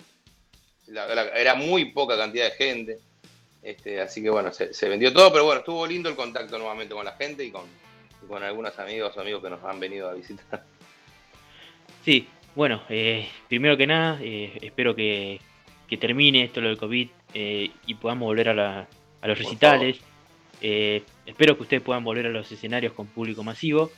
era 0.87 1.55
muy 1.55 1.85
poca 1.85 2.17
cantidad 2.17 2.45
de 2.45 2.51
gente. 2.51 2.99
Este, 3.63 3.99
así 3.99 4.21
que 4.21 4.29
bueno, 4.29 4.51
se, 4.53 4.87
vendió 4.87 5.11
todo, 5.11 5.31
pero 5.31 5.45
bueno, 5.45 5.59
estuvo 5.61 5.87
lindo 5.87 6.07
el 6.07 6.15
contacto 6.15 6.57
nuevamente 6.59 6.93
con 6.93 7.03
la 7.03 7.13
gente 7.13 7.43
y 7.43 7.49
con, 7.49 7.63
con 8.27 8.43
algunos 8.43 8.77
amigos 8.79 9.15
o 9.15 9.21
amigos 9.21 9.43
que 9.43 9.49
nos 9.49 9.63
han 9.63 9.79
venido 9.79 10.09
a 10.09 10.13
visitar. 10.13 10.63
Sí, 12.03 12.27
bueno, 12.55 12.81
eh, 12.89 13.27
primero 13.47 13.75
que 13.77 13.87
nada, 13.87 14.19
eh, 14.21 14.57
espero 14.61 14.95
que, 14.95 15.39
que 15.87 15.97
termine 15.97 16.43
esto 16.43 16.61
lo 16.61 16.69
del 16.69 16.77
COVID 16.77 17.09
eh, 17.33 17.71
y 17.85 17.93
podamos 17.95 18.25
volver 18.27 18.49
a, 18.49 18.53
la- 18.53 18.87
a 19.21 19.27
los 19.27 19.37
recitales. 19.37 19.99
Espero 20.61 21.55
que 21.57 21.63
ustedes 21.63 21.83
puedan 21.83 22.03
volver 22.03 22.27
a 22.27 22.29
los 22.29 22.51
escenarios 22.51 22.93
con 22.93 23.07
público 23.07 23.43
masivo. 23.43 23.91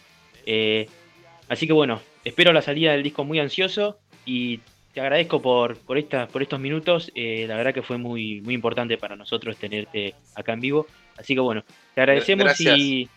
Así 1.50 1.68
que 1.68 1.74
bueno, 1.74 2.02
espero 2.26 2.52
la 2.52 2.62
salida 2.62 2.92
del 2.92 3.04
disco 3.04 3.24
muy 3.24 3.40
ansioso 3.40 4.00
y 4.26 4.60
te 4.94 5.02
agradezco 5.02 5.42
por, 5.42 5.78
por, 5.78 5.98
esta- 5.98 6.28
por 6.28 6.42
estos 6.42 6.60
minutos. 6.60 7.12
Eh, 7.16 7.46
la 7.48 7.56
verdad 7.56 7.74
que 7.74 7.84
fue 7.84 7.98
muy, 7.98 8.42
muy 8.42 8.54
importante 8.54 8.98
para 8.98 9.16
nosotros 9.16 9.56
tenerte 9.58 10.16
acá 10.36 10.54
en 10.54 10.60
vivo. 10.62 10.88
Así 11.18 11.34
que 11.36 11.40
bueno, 11.40 11.64
te 11.94 12.02
agradecemos 12.02 12.46
Gracias. 12.46 12.78
y 12.80 13.08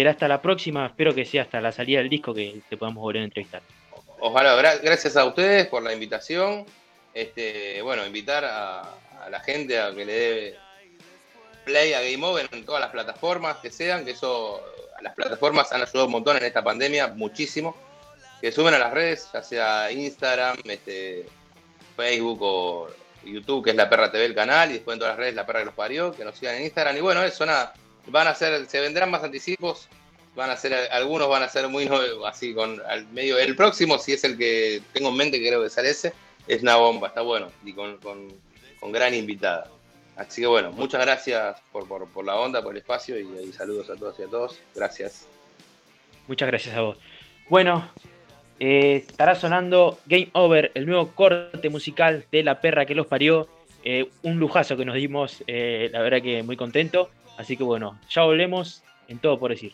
será 0.00 0.12
hasta 0.12 0.28
la 0.28 0.40
próxima. 0.40 0.86
Espero 0.86 1.14
que 1.14 1.26
sea 1.26 1.42
hasta 1.42 1.60
la 1.60 1.72
salida 1.72 1.98
del 1.98 2.08
disco 2.08 2.32
que 2.32 2.62
te 2.70 2.76
podamos 2.78 3.02
volver 3.02 3.20
a 3.20 3.24
entrevistar. 3.24 3.60
Ojalá, 4.18 4.56
gra- 4.58 4.80
gracias 4.82 5.14
a 5.16 5.26
ustedes 5.26 5.66
por 5.66 5.82
la 5.82 5.92
invitación. 5.92 6.64
Este, 7.12 7.82
bueno, 7.82 8.06
invitar 8.06 8.44
a, 8.46 8.80
a 8.80 9.28
la 9.30 9.40
gente 9.40 9.78
a 9.78 9.94
que 9.94 10.04
le 10.06 10.12
dé 10.12 10.56
play 11.66 11.92
a 11.92 12.00
Game 12.00 12.24
Over 12.24 12.48
en 12.52 12.64
todas 12.64 12.80
las 12.80 12.90
plataformas 12.90 13.56
que 13.58 13.70
sean, 13.70 14.06
que 14.06 14.12
eso, 14.12 14.62
las 15.02 15.14
plataformas 15.14 15.70
han 15.72 15.82
ayudado 15.82 16.06
un 16.06 16.12
montón 16.12 16.38
en 16.38 16.44
esta 16.44 16.64
pandemia, 16.64 17.08
muchísimo. 17.08 17.76
Que 18.40 18.50
suben 18.52 18.72
a 18.72 18.78
las 18.78 18.94
redes, 18.94 19.28
ya 19.34 19.42
sea 19.42 19.92
Instagram, 19.92 20.56
este, 20.64 21.26
Facebook 21.94 22.38
o 22.40 22.88
YouTube, 23.22 23.64
que 23.64 23.70
es 23.70 23.76
La 23.76 23.90
Perra 23.90 24.10
TV 24.10 24.24
el 24.24 24.34
canal, 24.34 24.70
y 24.70 24.74
después 24.74 24.94
en 24.94 25.00
todas 25.00 25.12
las 25.12 25.18
redes 25.18 25.34
La 25.34 25.44
Perra 25.44 25.58
que 25.58 25.66
los 25.66 25.74
parió, 25.74 26.10
que 26.12 26.24
nos 26.24 26.38
sigan 26.38 26.54
en 26.54 26.62
Instagram. 26.62 26.96
Y 26.96 27.00
bueno, 27.00 27.22
eso 27.22 27.44
nada, 27.44 27.74
van 28.06 28.26
a 28.28 28.34
ser, 28.34 28.66
se 28.66 28.80
vendrán 28.80 29.10
más 29.10 29.22
anticipos, 29.24 29.88
van 30.34 30.50
a 30.50 30.56
ser, 30.56 30.74
algunos 30.92 31.28
van 31.28 31.42
a 31.42 31.48
ser 31.48 31.68
muy 31.68 31.86
nuevos, 31.86 32.28
así 32.28 32.54
con 32.54 32.80
al 32.88 33.06
medio. 33.08 33.38
El 33.38 33.56
próximo, 33.56 33.98
si 33.98 34.12
es 34.12 34.24
el 34.24 34.36
que 34.38 34.80
tengo 34.92 35.08
en 35.10 35.16
mente, 35.16 35.38
creo 35.38 35.62
que 35.62 35.70
sale 35.70 35.90
ese, 35.90 36.12
es 36.46 36.62
una 36.62 36.76
bomba, 36.76 37.08
está 37.08 37.20
bueno, 37.22 37.50
y 37.64 37.72
con, 37.72 37.96
con- 37.98 38.32
con 38.80 38.92
gran 38.92 39.14
invitada. 39.14 39.68
Así 40.16 40.40
que 40.42 40.46
bueno, 40.46 40.72
muchas 40.72 41.00
gracias 41.02 41.60
por, 41.72 41.86
por- 41.86 42.08
por 42.08 42.24
la 42.24 42.36
onda, 42.36 42.62
por 42.62 42.72
el 42.72 42.78
espacio 42.78 43.18
y, 43.18 43.26
y 43.48 43.52
saludos 43.52 43.90
a 43.90 43.96
todos 43.96 44.18
y 44.18 44.22
a 44.22 44.26
todos. 44.26 44.58
Gracias. 44.74 45.26
Muchas 46.26 46.48
gracias 46.48 46.74
a 46.76 46.80
vos. 46.80 46.96
Bueno, 47.48 47.90
eh, 48.58 49.04
estará 49.08 49.34
sonando 49.34 49.98
Game 50.06 50.28
Over, 50.32 50.70
el 50.74 50.86
nuevo 50.86 51.08
corte 51.12 51.68
musical 51.70 52.24
de 52.30 52.42
La 52.42 52.60
Perra 52.60 52.86
que 52.86 52.94
los 52.94 53.06
parió. 53.06 53.48
Eh, 53.82 54.10
un 54.22 54.38
lujazo 54.38 54.76
que 54.76 54.84
nos 54.84 54.94
dimos, 54.94 55.42
eh, 55.46 55.88
la 55.92 56.02
verdad 56.02 56.20
que 56.22 56.42
muy 56.42 56.56
contento. 56.56 57.08
Así 57.40 57.56
que 57.56 57.64
bueno, 57.64 57.98
ya 58.10 58.22
volvemos 58.24 58.84
en 59.08 59.18
todo 59.18 59.38
por 59.38 59.50
decir. 59.50 59.72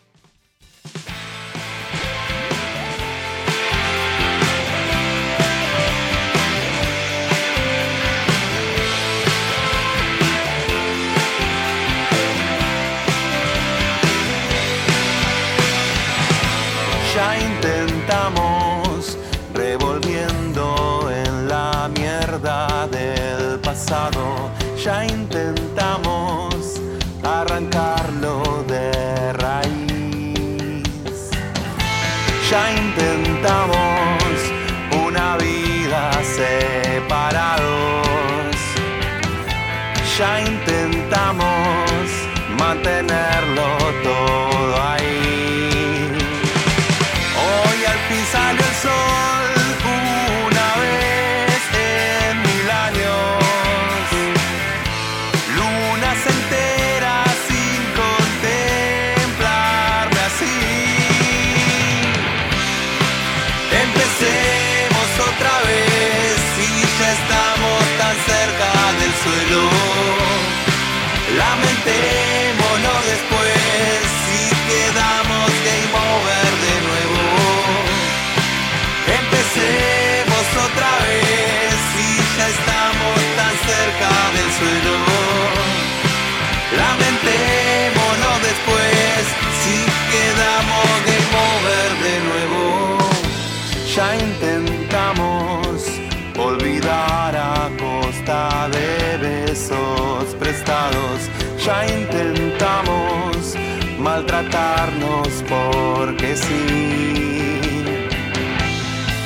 Porque 105.49 106.37
sí. 106.37 107.61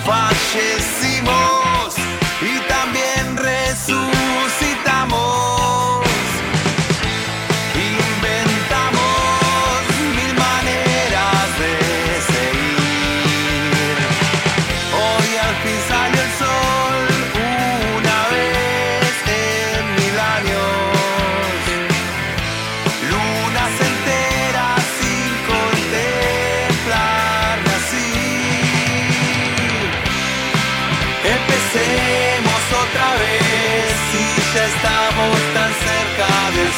Fallecimos 0.05 1.60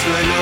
suelo. 0.03 0.42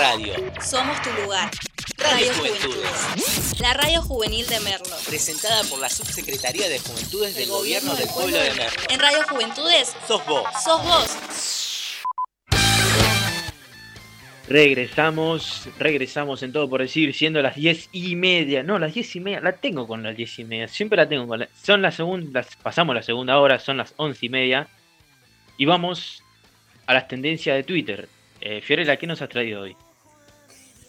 Radio. 0.00 0.32
Somos 0.62 0.96
tu 1.02 1.10
lugar. 1.22 1.50
Radio 1.98 2.32
Radio 2.32 2.32
Juventudes. 2.32 2.90
Juventudes. 2.90 3.60
La 3.60 3.74
radio 3.74 4.00
juvenil 4.00 4.46
de 4.46 4.58
Merlo. 4.60 4.96
Presentada 5.06 5.62
por 5.64 5.78
la 5.78 5.90
Subsecretaría 5.90 6.70
de 6.70 6.78
Juventudes 6.78 7.36
del 7.36 7.50
Gobierno 7.50 7.94
del 7.94 8.08
Pueblo 8.08 8.38
de 8.38 8.50
Merlo. 8.54 8.80
En 8.88 8.98
Radio 8.98 9.18
Juventudes 9.28 9.94
Sos 10.08 10.24
vos. 10.24 10.44
sos 10.64 10.82
vos. 10.82 12.00
Regresamos, 14.48 15.68
regresamos 15.78 16.42
en 16.42 16.52
todo 16.52 16.70
por 16.70 16.80
decir, 16.80 17.12
siendo 17.12 17.42
las 17.42 17.56
diez 17.56 17.90
y 17.92 18.16
media. 18.16 18.62
No, 18.62 18.78
las 18.78 18.94
diez 18.94 19.14
y 19.16 19.20
media, 19.20 19.40
la 19.40 19.52
tengo 19.52 19.86
con 19.86 20.02
las 20.02 20.16
diez 20.16 20.38
y 20.38 20.44
media, 20.44 20.66
siempre 20.66 20.96
la 20.96 21.10
tengo 21.10 21.28
con 21.28 21.40
la, 21.40 21.48
Son 21.62 21.82
las 21.82 21.96
segundas, 21.96 22.48
pasamos 22.62 22.94
la 22.94 23.02
segunda 23.02 23.38
hora, 23.38 23.58
son 23.58 23.76
las 23.76 23.92
once 23.98 24.24
y 24.24 24.28
media. 24.30 24.66
Y 25.58 25.66
vamos 25.66 26.22
a 26.86 26.94
las 26.94 27.06
tendencias 27.06 27.54
de 27.54 27.64
Twitter. 27.64 28.08
Eh, 28.40 28.62
Fiorella, 28.62 28.96
¿qué 28.96 29.06
nos 29.06 29.20
has 29.20 29.28
traído 29.28 29.60
hoy? 29.60 29.76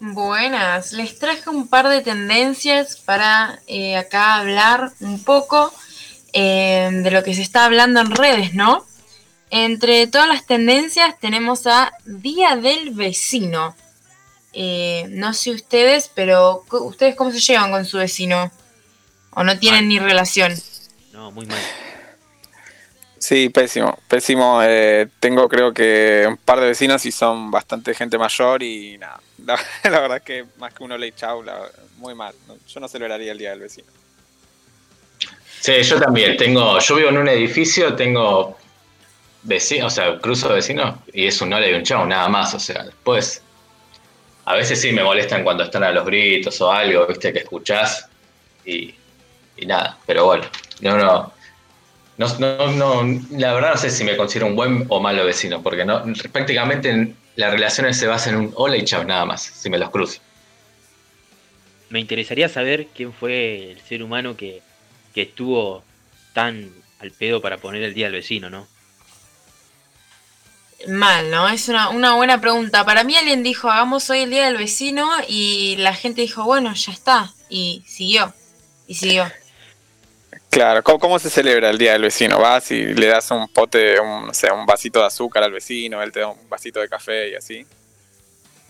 Buenas, 0.03 0.93
les 0.93 1.19
traje 1.19 1.47
un 1.51 1.67
par 1.67 1.87
de 1.87 2.01
tendencias 2.01 2.97
para 2.97 3.59
eh, 3.67 3.95
acá 3.95 4.33
hablar 4.33 4.91
un 4.99 5.23
poco 5.23 5.71
eh, 6.33 6.89
de 6.91 7.11
lo 7.11 7.23
que 7.23 7.35
se 7.35 7.43
está 7.43 7.65
hablando 7.65 7.99
en 7.99 8.09
redes, 8.09 8.55
¿no? 8.55 8.83
Entre 9.51 10.07
todas 10.07 10.27
las 10.27 10.47
tendencias 10.47 11.19
tenemos 11.19 11.67
a 11.67 11.93
Día 12.03 12.55
del 12.55 12.95
Vecino. 12.95 13.75
Eh, 14.53 15.05
no 15.09 15.35
sé 15.35 15.51
ustedes, 15.51 16.09
pero 16.15 16.63
¿ustedes 16.71 17.15
cómo 17.15 17.29
se 17.29 17.39
llevan 17.39 17.69
con 17.69 17.85
su 17.85 17.99
vecino? 17.99 18.51
¿O 19.35 19.43
no 19.43 19.59
tienen 19.59 19.87
ni 19.87 19.99
relación? 19.99 20.51
No, 21.13 21.29
muy 21.29 21.45
mal. 21.45 21.61
Sí, 23.19 23.49
pésimo, 23.49 23.99
pésimo. 24.07 24.61
eh, 24.63 25.07
tengo 25.19 25.47
creo 25.47 25.71
que 25.71 26.25
un 26.27 26.37
par 26.37 26.59
de 26.59 26.69
vecinos 26.69 27.05
y 27.05 27.11
son 27.11 27.51
bastante 27.51 27.93
gente 27.93 28.17
mayor 28.17 28.63
y 28.63 28.97
nada. 28.97 29.21
La, 29.83 29.99
verdad 29.99 30.17
es 30.17 30.23
que 30.23 30.45
más 30.57 30.73
que 30.73 30.83
uno 30.83 30.97
le 30.97 31.13
chau, 31.13 31.43
la- 31.43 31.69
muy 31.97 32.15
mal. 32.15 32.33
Yo 32.67 32.79
no 32.79 32.87
celebraría 32.87 33.31
el 33.31 33.37
día 33.37 33.51
del 33.51 33.59
vecino. 33.61 33.87
Sí, 35.59 35.81
yo 35.83 35.99
también. 35.99 36.37
Tengo, 36.37 36.79
yo 36.79 36.95
vivo 36.95 37.09
en 37.09 37.17
un 37.17 37.27
edificio, 37.29 37.95
tengo 37.95 38.57
vecinos, 39.43 39.93
o 39.93 39.95
sea, 39.95 40.19
cruzo 40.19 40.49
vecinos 40.49 40.95
y 41.13 41.27
es 41.27 41.41
un 41.41 41.53
hola 41.53 41.67
y 41.67 41.73
un 41.73 41.83
chau, 41.83 42.05
nada 42.05 42.27
más. 42.29 42.53
O 42.53 42.59
sea, 42.59 42.83
después, 42.83 43.41
a 44.45 44.55
veces 44.55 44.81
sí 44.81 44.91
me 44.91 45.03
molestan 45.03 45.43
cuando 45.43 45.63
están 45.63 45.83
a 45.83 45.91
los 45.91 46.05
gritos 46.05 46.59
o 46.61 46.71
algo, 46.71 47.05
viste, 47.07 47.31
que 47.31 47.39
escuchás 47.39 48.07
y, 48.65 48.93
y 49.57 49.65
nada. 49.65 49.97
Pero 50.05 50.25
bueno, 50.25 50.45
no, 50.81 50.97
no, 50.97 51.33
no, 52.17 52.27
no, 52.39 53.03
no, 53.03 53.21
la 53.31 53.53
verdad 53.53 53.71
no 53.71 53.77
sé 53.77 53.89
si 53.91 54.03
me 54.03 54.17
considero 54.17 54.47
un 54.47 54.55
buen 54.55 54.85
o 54.89 54.99
malo 54.99 55.25
vecino, 55.25 55.61
porque 55.61 55.85
no, 55.85 56.03
prácticamente 56.31 57.13
las 57.35 57.51
relaciones 57.51 57.97
se 57.97 58.07
basan 58.07 58.35
en 58.35 58.39
un 58.41 58.53
hola 58.55 58.77
y 58.77 58.83
chau, 58.83 59.03
nada 59.03 59.25
más, 59.25 59.41
si 59.41 59.69
me 59.69 59.77
los 59.77 59.89
cruzo. 59.89 60.19
Me 61.89 61.99
interesaría 61.99 62.49
saber 62.49 62.87
quién 62.95 63.13
fue 63.13 63.71
el 63.71 63.81
ser 63.81 64.03
humano 64.03 64.37
que, 64.37 64.61
que 65.13 65.23
estuvo 65.23 65.83
tan 66.33 66.71
al 66.99 67.11
pedo 67.11 67.41
para 67.41 67.57
poner 67.57 67.83
el 67.83 67.93
día 67.93 68.05
del 68.05 68.15
vecino, 68.15 68.49
¿no? 68.49 68.67
Mal, 70.87 71.29
¿no? 71.29 71.49
Es 71.49 71.67
una, 71.67 71.89
una 71.89 72.15
buena 72.15 72.39
pregunta. 72.41 72.85
Para 72.85 73.03
mí 73.03 73.15
alguien 73.15 73.43
dijo, 73.43 73.69
hagamos 73.69 74.09
hoy 74.09 74.21
el 74.21 74.31
Día 74.31 74.45
del 74.45 74.57
Vecino 74.57 75.09
y 75.27 75.75
la 75.77 75.93
gente 75.93 76.21
dijo, 76.21 76.43
bueno, 76.43 76.73
ya 76.73 76.91
está. 76.91 77.31
Y 77.49 77.83
siguió. 77.85 78.33
Y 78.87 78.95
siguió. 78.95 79.31
Claro, 80.51 80.83
¿cómo, 80.83 80.99
cómo 80.99 81.17
se 81.17 81.29
celebra 81.29 81.69
el 81.69 81.77
día 81.77 81.93
del 81.93 82.01
vecino? 82.01 82.37
Vas 82.37 82.71
y 82.71 82.93
le 82.93 83.07
das 83.07 83.31
un 83.31 83.47
pote, 83.47 83.97
un, 84.01 84.27
no 84.27 84.33
sé, 84.33 84.51
un 84.51 84.65
vasito 84.65 84.99
de 84.99 85.05
azúcar 85.05 85.43
al 85.43 85.53
vecino, 85.53 86.03
él 86.03 86.11
te 86.11 86.19
da 86.19 86.27
un 86.27 86.49
vasito 86.49 86.81
de 86.81 86.89
café 86.89 87.29
y 87.29 87.35
así. 87.35 87.65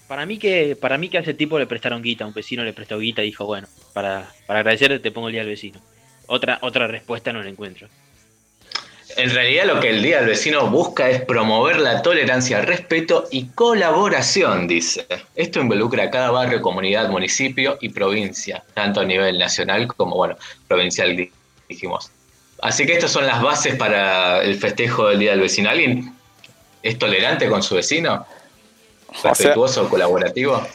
Para 0.08 0.28
mí 0.28 0.38
que, 0.38 0.76
para 0.80 1.00
mí 1.00 1.10
que 1.10 1.18
a 1.18 1.22
ese 1.22 1.34
tipo 1.34 1.58
le 1.58 1.66
prestaron 1.66 2.04
guita, 2.04 2.24
un 2.28 2.34
vecino 2.34 2.64
le 2.64 2.74
prestó 2.74 3.00
guita 3.00 3.24
y 3.24 3.26
dijo, 3.26 3.48
bueno, 3.48 3.68
para, 3.94 4.32
para 4.46 4.60
agradecerte 4.60 5.00
te 5.00 5.12
pongo 5.12 5.30
el 5.30 5.34
día 5.34 5.42
del 5.42 5.50
vecino. 5.50 5.82
Otra, 6.28 6.60
otra 6.62 6.86
respuesta 6.86 7.34
no 7.34 7.42
la 7.42 7.50
encuentro. 7.50 7.88
En 9.18 9.32
realidad 9.32 9.66
lo 9.66 9.80
que 9.80 9.90
el 9.90 10.04
Día 10.04 10.18
del 10.18 10.28
Vecino 10.28 10.70
busca 10.70 11.10
es 11.10 11.22
promover 11.26 11.80
la 11.80 12.02
tolerancia, 12.02 12.62
respeto 12.62 13.28
y 13.32 13.48
colaboración, 13.48 14.68
dice. 14.68 15.06
Esto 15.36 15.60
involucra 15.60 16.04
a 16.04 16.12
cada 16.12 16.32
barrio, 16.32 16.62
comunidad, 16.62 17.10
municipio 17.10 17.78
y 17.82 17.90
provincia, 17.90 18.64
tanto 18.74 19.02
a 19.02 19.06
nivel 19.06 19.38
nacional 19.38 19.88
como, 19.88 20.16
bueno, 20.16 20.38
provincial, 20.68 21.30
dijimos. 21.72 22.12
Así 22.62 22.86
que 22.86 22.94
estas 22.94 23.12
son 23.12 23.26
las 23.26 23.42
bases 23.42 23.76
para 23.76 24.42
el 24.44 24.56
festejo 24.60 25.08
del 25.08 25.20
Día 25.20 25.32
del 25.32 25.40
Vecino. 25.42 25.70
¿Alguien 25.70 26.14
es 26.84 26.98
tolerante 27.00 27.50
con 27.50 27.64
su 27.64 27.76
vecino? 27.76 28.26
¿Respetuoso, 29.24 29.90
colaborativo? 29.90 30.66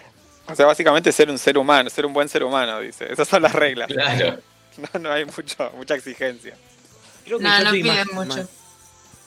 O 0.48 0.55
sea, 0.55 0.66
básicamente 0.66 1.10
ser 1.12 1.31
un 1.31 1.39
ser 1.39 1.56
humano, 1.59 1.89
ser 1.90 2.06
un 2.06 2.12
buen 2.12 2.28
ser 2.28 2.44
humano, 2.44 2.81
dice. 2.81 3.10
Esas 3.12 3.27
son 3.28 3.43
las 3.43 3.52
reglas. 3.52 3.89
Claro. 3.89 4.39
No, 4.93 5.01
no 5.01 5.10
hay 5.10 5.24
mucho, 5.24 5.73
mucha 5.74 5.94
exigencia. 5.94 6.55
Creo 7.24 7.39
que 7.39 7.44
No, 7.44 7.59
yo 7.59 7.64
no 7.64 7.70
soy 7.70 7.82
piden 7.82 7.97
más- 7.97 8.27
mucho. 8.27 8.36
más- 8.43 8.48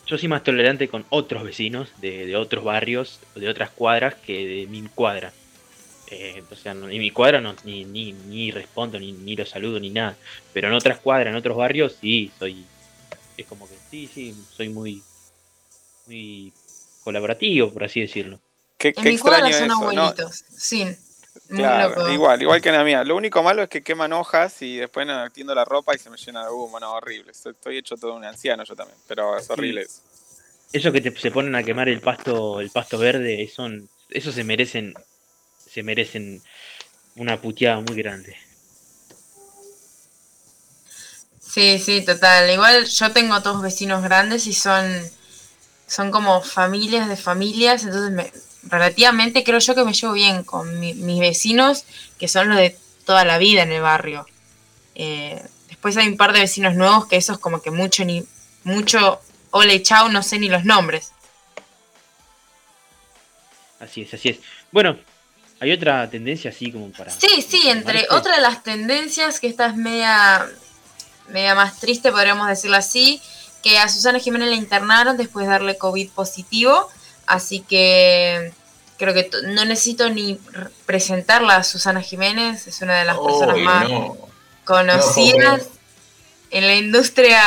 yo 0.05 0.17
soy 0.19 0.27
más 0.27 0.43
tolerante 0.43 0.87
con 0.89 1.05
otros 1.09 1.43
vecinos 1.43 1.89
de, 1.97 2.27
de 2.27 2.35
otros 2.35 2.63
barrios, 2.63 3.19
de 3.33 3.49
otras 3.49 3.71
cuadras, 3.71 4.13
que 4.13 4.45
de 4.45 4.67
mi 4.67 4.83
cuadra. 4.89 5.33
Eh, 6.11 6.43
o 6.49 6.55
sea, 6.55 6.73
no- 6.73 6.89
en 6.89 6.97
mi 6.99 7.11
cuadra 7.11 7.39
no, 7.39 7.55
ni, 7.63 7.85
ni, 7.85 8.13
ni 8.13 8.51
respondo, 8.51 8.99
ni, 8.99 9.11
ni 9.11 9.35
los 9.35 9.49
saludo, 9.49 9.79
ni 9.79 9.89
nada. 9.91 10.17
Pero 10.53 10.67
en 10.67 10.73
otras 10.73 10.99
cuadras, 10.99 11.27
en 11.31 11.35
otros 11.35 11.55
barrios, 11.55 11.97
sí, 12.01 12.31
soy. 12.39 12.65
Es 13.37 13.45
como 13.45 13.67
que 13.69 13.75
sí, 13.91 14.09
sí, 14.11 14.35
soy 14.55 14.69
muy. 14.69 15.03
Muy 16.07 16.51
colaborativo, 17.03 17.71
por 17.71 17.83
así 17.83 18.01
decirlo. 18.01 18.39
Qué, 18.77 18.89
En 18.89 19.03
qué 19.03 19.09
mi 19.09 19.17
cuadra 19.17 19.51
son 19.51 19.65
eso, 19.65 19.91
¿no? 19.93 20.01
abuelitos. 20.03 20.43
Sí. 20.57 20.85
Claro, 21.47 21.89
loco. 21.95 22.09
igual, 22.11 22.41
igual 22.41 22.61
que 22.61 22.69
en 22.69 22.75
la 22.75 22.83
mía. 22.83 23.03
Lo 23.03 23.15
único 23.15 23.41
malo 23.41 23.63
es 23.63 23.69
que 23.69 23.81
queman 23.81 24.13
hojas 24.13 24.61
y 24.61 24.77
después 24.77 25.05
no 25.07 25.29
tiendo 25.31 25.55
la 25.55 25.65
ropa 25.65 25.95
y 25.95 25.99
se 25.99 26.09
me 26.09 26.17
llena 26.17 26.43
de 26.45 26.51
humo, 26.51 26.79
no, 26.79 26.93
horrible. 26.93 27.31
Estoy, 27.31 27.53
estoy 27.53 27.77
hecho 27.77 27.95
todo 27.95 28.13
un 28.15 28.23
anciano 28.25 28.63
yo 28.63 28.75
también, 28.75 28.97
pero 29.07 29.37
es 29.37 29.49
horrible 29.49 29.81
eso. 29.83 30.01
Eso 30.71 30.91
que 30.91 31.01
te- 31.01 31.15
se 31.17 31.31
ponen 31.31 31.55
a 31.55 31.63
quemar 31.63 31.89
el 31.89 32.01
pasto, 32.01 32.61
el 32.61 32.69
pasto 32.69 32.97
verde, 32.99 33.47
son, 33.53 33.89
eso 34.09 34.31
se 34.31 34.43
merecen, 34.43 34.93
se 35.71 35.83
merecen 35.83 36.41
una 37.15 37.41
puteada 37.41 37.81
muy 37.81 37.95
grande. 37.95 38.35
Sí, 41.39 41.79
sí, 41.79 42.01
total. 42.05 42.49
Igual 42.51 42.85
yo 42.85 43.11
tengo 43.11 43.41
todos 43.41 43.61
vecinos 43.61 44.03
grandes 44.03 44.45
y 44.47 44.53
son, 44.53 44.85
son 45.87 46.11
como 46.11 46.41
familias 46.41 47.09
de 47.09 47.17
familias, 47.17 47.83
entonces 47.83 48.11
me, 48.11 48.31
relativamente 48.63 49.43
creo 49.43 49.59
yo 49.59 49.75
que 49.75 49.83
me 49.83 49.93
llevo 49.93 50.13
bien 50.13 50.43
con 50.43 50.79
mi- 50.79 50.93
mis 50.93 51.19
vecinos, 51.19 51.85
que 52.19 52.27
son 52.27 52.49
los 52.49 52.57
de 52.57 52.77
toda 53.05 53.25
la 53.25 53.37
vida 53.37 53.63
en 53.63 53.71
el 53.71 53.81
barrio. 53.81 54.25
Eh, 54.95 55.41
después 55.69 55.97
hay 55.97 56.07
un 56.07 56.17
par 56.17 56.33
de 56.33 56.41
vecinos 56.41 56.75
nuevos 56.75 57.07
que 57.07 57.15
esos 57.17 57.39
como 57.39 57.61
que 57.61 57.71
mucho 57.71 58.05
ni 58.05 58.25
mucho 58.63 59.19
ole 59.51 59.81
chau, 59.81 60.09
no 60.09 60.21
sé 60.21 60.37
ni 60.39 60.49
los 60.49 60.65
nombres. 60.65 61.11
Así 63.79 64.01
es, 64.01 64.13
así 64.13 64.29
es. 64.29 64.39
Bueno, 64.71 64.97
hay 65.59 65.71
otra 65.71 66.09
tendencia 66.09 66.51
así 66.51 66.71
como 66.71 66.89
para... 66.91 67.11
Sí, 67.11 67.45
sí, 67.47 67.69
entre 67.69 68.05
otras 68.09 68.35
de 68.37 68.41
las 68.41 68.63
tendencias, 68.63 69.39
que 69.39 69.47
esta 69.47 69.65
es 69.67 69.75
media, 69.75 70.45
media 71.27 71.53
más 71.55 71.79
triste, 71.79 72.11
podríamos 72.11 72.47
decirlo 72.47 72.77
así, 72.77 73.21
que 73.61 73.77
a 73.77 73.89
Susana 73.89 74.19
Jiménez 74.19 74.49
la 74.49 74.55
internaron 74.55 75.17
después 75.17 75.45
de 75.45 75.51
darle 75.51 75.77
COVID 75.77 76.09
positivo, 76.11 76.87
así 77.27 77.59
que 77.59 78.53
creo 78.97 79.13
que 79.13 79.29
no 79.47 79.65
necesito 79.65 80.09
ni 80.09 80.39
presentarla 80.85 81.57
a 81.57 81.63
Susana 81.63 82.01
Jiménez, 82.01 82.67
es 82.67 82.81
una 82.81 82.97
de 82.99 83.05
las 83.05 83.17
personas 83.17 83.57
más 83.57 83.89
no. 83.89 84.17
conocidas 84.63 85.63
en 86.51 86.67
la 86.67 86.75
industria, 86.75 87.41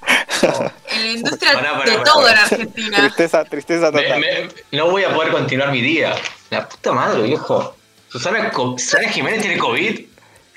en 0.92 1.02
la 1.02 1.12
industria 1.12 1.50
de 1.50 1.56
pará, 1.58 2.04
todo 2.04 2.28
en. 2.28 2.38
Argentina. 2.38 2.98
Tristeza, 3.00 3.44
tristeza 3.44 3.90
Me- 3.90 4.02
total. 4.02 4.20
me- 4.20 4.78
no 4.78 4.90
voy 4.90 5.04
a 5.04 5.14
poder 5.14 5.30
continuar 5.30 5.70
mi 5.72 5.82
día. 5.82 6.14
La 6.50 6.68
puta 6.68 6.92
madre, 6.92 7.22
viejo. 7.22 7.76
Susana, 8.10 8.50
Co- 8.50 8.76
Susana 8.78 9.08
Jiménez 9.08 9.40
tiene 9.42 9.58
COVID. 9.58 10.00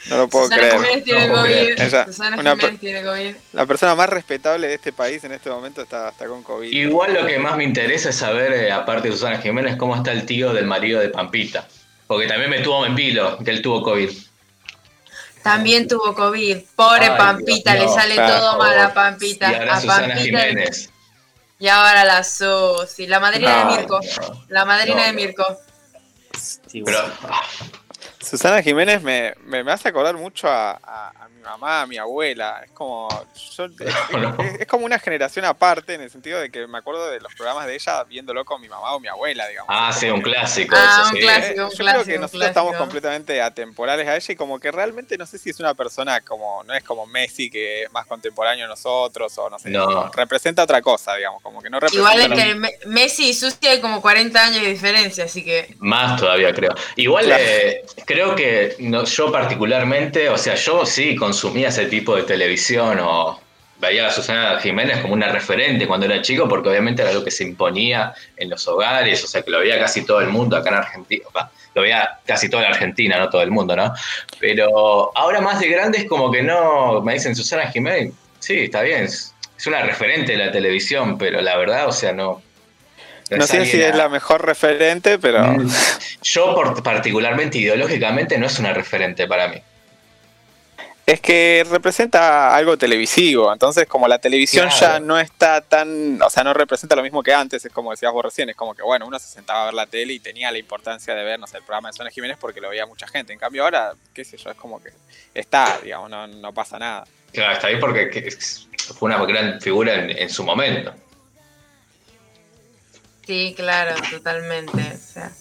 No 0.08 0.18
lo 0.18 0.28
puedo 0.30 0.46
Susana 0.46 0.62
creer. 0.62 0.76
Jiménez 0.82 1.04
tiene 1.04 1.28
No 1.28 1.36
COVID. 1.36 2.06
Susana 2.06 2.38
una 2.38 2.52
Jiménez 2.52 2.58
per- 2.72 2.78
tiene 2.80 3.04
COVID. 3.04 3.36
La 3.54 3.66
persona 3.66 3.96
más 3.96 4.10
respetable 4.10 4.68
de 4.68 4.74
este 4.76 4.94
país 4.94 5.24
en 5.24 5.32
este 5.34 5.50
momento 5.50 5.82
está, 5.82 6.10
está 6.10 6.26
con 6.28 6.42
COVID. 6.44 6.72
Igual 6.72 7.14
lo 7.14 7.26
que 7.26 7.38
más 7.40 7.58
me 7.58 7.64
interesa 7.66 8.10
es 8.10 8.16
saber, 8.16 8.54
eh, 8.54 8.72
aparte 8.72 9.10
de 9.10 9.14
Susana 9.16 9.38
Jiménez, 9.40 9.76
cómo 9.76 9.96
está 9.96 10.12
el 10.12 10.26
tío 10.26 10.54
del 10.54 10.66
marido 10.66 11.00
de 11.02 11.10
Pampita. 11.10 11.68
Porque 12.08 12.28
también 12.28 12.50
me 12.50 12.60
tuvo 12.62 12.86
en 12.86 12.96
vilo 12.96 13.38
que 13.44 13.52
él 13.52 13.62
tuvo 13.62 13.84
COVID. 13.84 14.10
También 15.44 15.88
tuvo 15.88 16.14
COVID. 16.14 16.58
Pobre 16.76 17.06
Ay, 17.08 17.18
Pampita, 17.18 17.74
Dios, 17.74 17.88
le 17.88 17.94
sale 17.94 18.14
claro. 18.16 18.40
todo 18.40 18.58
mal 18.60 18.80
a 18.80 18.94
Pampita. 18.94 19.52
Y 19.52 19.56
ahora 19.56 19.74
a 19.76 19.82
Susana 19.82 20.00
Pampita 20.08 20.22
Jiménez. 20.24 20.90
y 21.60 21.68
ahora 21.68 22.06
la 22.06 22.24
Susi, 22.24 23.08
la 23.08 23.20
madrina 23.20 23.64
No, 23.64 23.72
de 23.72 23.78
Mirko. 23.78 24.00
La 24.50 24.66
madrina 24.66 24.96
no, 24.98 25.02
de 25.04 25.08
no. 25.08 25.14
Mirko. 25.20 25.58
Sí, 26.68 26.82
Pero, 26.84 26.98
bueno. 27.00 27.14
ah, 27.24 27.42
Susana 28.22 28.62
Jiménez 28.62 29.02
me, 29.02 29.34
me, 29.46 29.64
me 29.64 29.72
hace 29.72 29.90
acordar 29.90 30.16
mucho 30.16 30.48
a, 30.48 30.72
a- 30.84 31.12
a 31.26 31.30
mi 31.30 31.42
mamá, 31.42 31.82
a 31.82 31.88
mi 31.88 31.98
abuela. 31.98 32.62
Es 32.64 32.72
como, 32.72 33.08
yo- 33.58 33.66
es, 34.46 34.60
es 34.62 34.68
como 34.68 34.86
una 34.86 35.00
generación 35.00 35.44
aparte 35.46 35.96
en 35.96 36.02
el 36.02 36.12
sentido 36.12 36.40
de 36.40 36.52
que 36.52 36.68
me 36.68 36.78
acuerdo 36.78 37.10
de 37.10 37.20
los 37.20 37.34
programas 37.34 37.66
de 37.66 37.74
ella 37.76 38.04
viéndolo 38.04 38.46
con 38.46 38.62
mi 38.62 38.70
mamá 38.70 38.94
o 38.94 39.00
mi 39.00 39.08
abuela, 39.08 39.48
digamos. 39.48 39.68
Ah, 39.74 39.92
sí, 39.92 40.08
un 40.10 40.22
clásico. 40.22 40.76
Ah, 40.78 41.00
eso 41.02 41.10
un 41.10 41.16
sí. 41.16 41.22
clásico, 41.22 41.64
un 41.64 41.70
Yo 41.72 41.78
clásico. 41.78 41.92
creo 41.92 42.06
que 42.06 42.16
un 42.16 42.22
nosotros 42.22 42.48
estamos 42.48 42.76
completamente 42.76 43.42
atemporales 43.42 44.08
a 44.08 44.16
ella 44.16 44.32
y 44.34 44.36
como 44.36 44.60
que 44.60 44.72
realmente 44.72 45.18
no 45.18 45.26
sé 45.26 45.38
si 45.40 45.50
es 45.50 45.60
una 45.60 45.74
persona 45.74 46.22
como, 46.22 46.64
no 46.64 46.74
es 46.76 46.84
como 46.84 47.08
Messi 47.08 47.50
que 47.50 47.84
es 47.84 47.92
más 47.92 48.06
contemporáneo 48.06 48.66
a 48.66 48.70
nosotros 48.70 49.36
o 49.40 49.50
no 49.50 49.58
sé, 49.58 49.70
No. 49.72 50.12
representa 50.12 50.64
otra 50.64 50.82
cosa, 50.82 51.16
digamos, 51.16 51.42
como 51.42 51.62
que 51.62 51.70
no 51.72 51.80
representa 51.80 52.14
Igual 52.16 52.32
es 52.40 52.44
que 52.44 52.56
Me- 52.56 52.74
Messi 52.86 53.30
y 53.30 53.34
Susi 53.34 53.68
hay 53.68 53.82
como 53.82 54.00
40 54.02 54.46
años 54.46 54.62
de 54.62 54.68
diferencia, 54.70 55.24
así 55.26 55.44
que. 55.44 55.76
Más 55.80 56.20
todavía 56.20 56.54
creo. 56.54 56.74
Igual 56.98 57.26
Claro. 57.26 57.44
eh, 57.46 57.84
creo 58.12 58.36
que 58.36 58.76
yo 59.06 59.32
particularmente, 59.32 60.30
o 60.30 60.38
sea, 60.38 60.56
yo 60.56 60.86
sí 60.86 61.16
consumía 61.16 61.70
ese 61.70 61.86
tipo 61.86 62.16
de 62.16 62.24
televisión 62.24 63.00
o 63.00 63.40
veía 63.80 64.08
a 64.08 64.12
Susana 64.12 64.60
Jiménez 64.60 65.00
como 65.00 65.14
una 65.14 65.30
referente 65.30 65.88
cuando 65.88 66.06
era 66.06 66.22
chico, 66.22 66.48
porque 66.48 66.70
obviamente 66.70 67.02
era 67.02 67.12
algo 67.12 67.24
que 67.24 67.32
se 67.32 67.44
imponía 67.44 68.14
en 68.38 68.50
los 68.50 68.68
hogares, 68.68 69.24
o 69.24 69.28
sea, 69.28 69.42
que 69.42 69.50
lo 69.50 69.60
veía 69.60 69.80
casi 69.80 70.06
todo 70.06 70.22
el 70.22 70.30
mundo 70.30 70.56
acá 70.56 70.70
en 70.70 70.76
Argentina. 70.76 71.26
Lo 71.74 71.82
veía 71.82 72.20
casi 72.26 72.50
toda 72.50 72.64
la 72.64 72.70
Argentina, 72.70 73.18
no 73.18 73.30
todo 73.30 73.42
el 73.42 73.50
mundo, 73.50 73.76
¿no? 73.76 73.94
Pero 74.40 75.12
ahora 75.18 75.42
más 75.42 75.60
de 75.60 75.70
grande 75.70 76.00
es 76.00 76.06
como 76.06 76.32
que 76.32 76.44
no, 76.44 77.02
me 77.02 77.14
dicen 77.14 77.36
Susana 77.36 77.72
Jiménez, 77.72 78.14
sí, 78.40 78.66
está 78.66 78.82
bien, 78.84 79.06
es 79.06 79.34
una 79.68 79.82
referente 79.82 80.34
de 80.34 80.46
la 80.46 80.52
televisión, 80.52 81.18
pero 81.18 81.42
la 81.42 81.58
verdad, 81.58 81.88
o 81.88 81.92
sea, 81.92 82.14
no. 82.14 82.42
No 83.38 83.48
sé 83.48 83.66
si 83.66 83.82
es 83.82 83.96
la 83.96 84.10
mejor 84.10 84.46
referente, 84.46 85.18
pero 85.20 85.44
Mm, 85.44 85.70
Yo 86.24 86.54
por- 86.56 86.84
particularmente 86.84 87.58
ideológicamente 87.58 88.38
no 88.38 88.46
es 88.48 88.60
una 88.60 88.74
referente 88.74 89.28
para 89.28 89.48
mí. 89.48 89.62
es 91.04 91.20
que 91.20 91.66
representa 91.70 92.56
algo 92.56 92.78
televisivo. 92.78 93.52
Entonces, 93.52 93.86
como 93.86 94.08
la 94.08 94.20
televisión 94.20 94.70
Claro. 94.70 94.80
ya 94.94 95.00
no 95.02 95.20
está 95.20 95.60
tan, 95.60 96.22
o 96.22 96.30
sea, 96.30 96.44
no 96.44 96.54
representa 96.54 96.96
lo 96.96 97.02
mismo 97.04 97.22
que 97.22 97.34
antes, 97.34 97.66
es 97.66 97.72
como 97.74 97.92
decías 97.92 98.14
vos 98.14 98.24
recién, 98.24 98.50
es 98.50 98.56
como 98.56 98.74
que, 98.76 98.82
bueno, 98.82 99.08
uno 99.08 99.20
se 99.20 99.28
sentaba 99.28 99.64
a 99.64 99.66
ver 99.66 99.74
la 99.74 99.88
tele 99.88 100.14
y 100.14 100.20
tenía 100.20 100.52
la 100.52 100.58
importancia 100.60 101.14
de 101.14 101.24
ver, 101.24 101.38
no 101.40 101.48
sé, 101.48 101.58
el 101.58 101.64
programa 101.64 101.90
de 101.90 101.94
Susana 101.94 102.12
Jiménez 102.12 102.38
porque 102.40 102.62
lo 102.62 102.70
veía 102.70 102.86
mucha 102.86 103.08
gente. 103.08 103.34
En 103.34 103.40
cambio, 103.40 103.64
ahora, 103.64 103.94
qué 104.14 104.24
sé 104.24 104.38
yo, 104.38 104.52
es 104.52 104.56
como 104.56 104.82
que 104.82 104.92
está, 105.34 105.80
digamos, 105.84 106.10
no, 106.10 106.28
no 106.28 106.54
pasa 106.54 106.80
nada. 106.80 107.04
Claro, 107.34 107.54
está 107.54 107.68
bien 107.68 107.80
porque 107.82 108.30
fue 108.98 109.08
una 109.10 109.26
gran 109.26 109.60
figura 109.60 109.96
en, 109.96 110.12
en 110.12 110.30
su 110.30 110.44
momento. 110.46 110.94
Sí, 113.32 113.54
claro, 113.56 113.96
totalmente. 114.12 114.82
O 114.94 115.14
sea, 115.14 115.32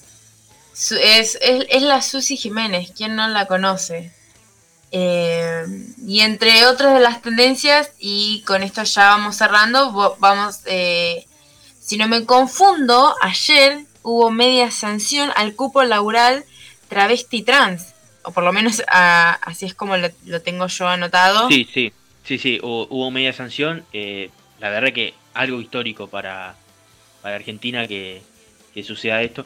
es, 1.03 1.37
es, 1.43 1.83
la 1.83 2.01
Susi 2.03 2.37
Jiménez, 2.37 2.93
¿quién 2.97 3.17
no 3.17 3.27
la 3.27 3.47
conoce? 3.47 4.13
Eh, 4.93 5.65
y 6.07 6.21
entre 6.21 6.67
otras 6.67 6.95
de 6.95 7.01
las 7.01 7.21
tendencias, 7.21 7.91
y 7.99 8.45
con 8.47 8.63
esto 8.63 8.85
ya 8.85 9.09
vamos 9.09 9.35
cerrando, 9.35 10.17
vamos, 10.21 10.61
eh, 10.67 11.27
si 11.81 11.97
no 11.97 12.07
me 12.07 12.25
confundo, 12.27 13.17
ayer 13.23 13.81
hubo 14.03 14.31
media 14.31 14.71
sanción 14.71 15.33
al 15.35 15.57
cupo 15.57 15.83
laboral 15.83 16.45
travesti 16.89 17.43
trans, 17.43 17.95
o 18.23 18.31
por 18.31 18.45
lo 18.45 18.53
menos 18.53 18.85
así 18.87 19.67
es 19.67 19.75
como 19.75 19.97
lo, 19.97 20.11
lo 20.27 20.41
tengo 20.43 20.69
yo 20.69 20.87
anotado. 20.87 21.49
Sí, 21.49 21.69
sí, 21.75 21.93
sí, 22.23 22.39
sí, 22.39 22.61
hubo, 22.63 22.87
hubo 22.89 23.11
media 23.11 23.33
sanción. 23.33 23.85
eh, 23.93 24.31
la 24.61 24.71
verdad 24.71 24.93
que 24.93 25.15
algo 25.35 25.61
histórico 25.61 26.07
para, 26.07 26.55
para 27.23 27.37
Argentina 27.37 27.87
que, 27.87 28.23
que 28.75 28.83
suceda 28.83 29.23
esto. 29.23 29.45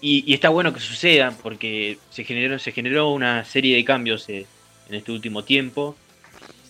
Y, 0.00 0.24
y 0.26 0.34
está 0.34 0.48
bueno 0.48 0.72
que 0.72 0.80
suceda 0.80 1.36
porque 1.42 1.98
se 2.10 2.24
generó, 2.24 2.58
se 2.58 2.72
generó 2.72 3.10
una 3.10 3.44
serie 3.44 3.76
de 3.76 3.84
cambios 3.84 4.28
eh, 4.28 4.46
en 4.88 4.94
este 4.96 5.12
último 5.12 5.44
tiempo, 5.44 5.96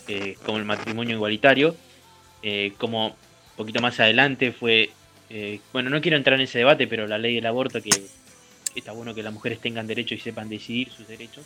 eh, 0.07 0.37
como 0.45 0.59
el 0.59 0.65
matrimonio 0.65 1.17
igualitario, 1.17 1.75
eh, 2.43 2.73
como 2.77 3.07
un 3.09 3.57
poquito 3.57 3.81
más 3.81 4.01
adelante 4.01 4.53
fue, 4.53 4.91
eh, 5.31 5.61
bueno, 5.73 5.89
no 5.91 6.01
quiero 6.01 6.17
entrar 6.17 6.39
en 6.39 6.45
ese 6.45 6.59
debate, 6.59 6.87
pero 6.87 7.07
la 7.07 7.19
ley 7.19 7.35
del 7.35 7.47
aborto 7.47 7.81
que 7.81 7.91
está 8.75 8.93
bueno 8.93 9.15
que 9.15 9.23
las 9.23 9.33
mujeres 9.33 9.61
tengan 9.61 9.87
derecho 9.87 10.15
y 10.15 10.19
sepan 10.19 10.49
decidir 10.49 10.91
sus 10.91 11.09
derechos. 11.09 11.45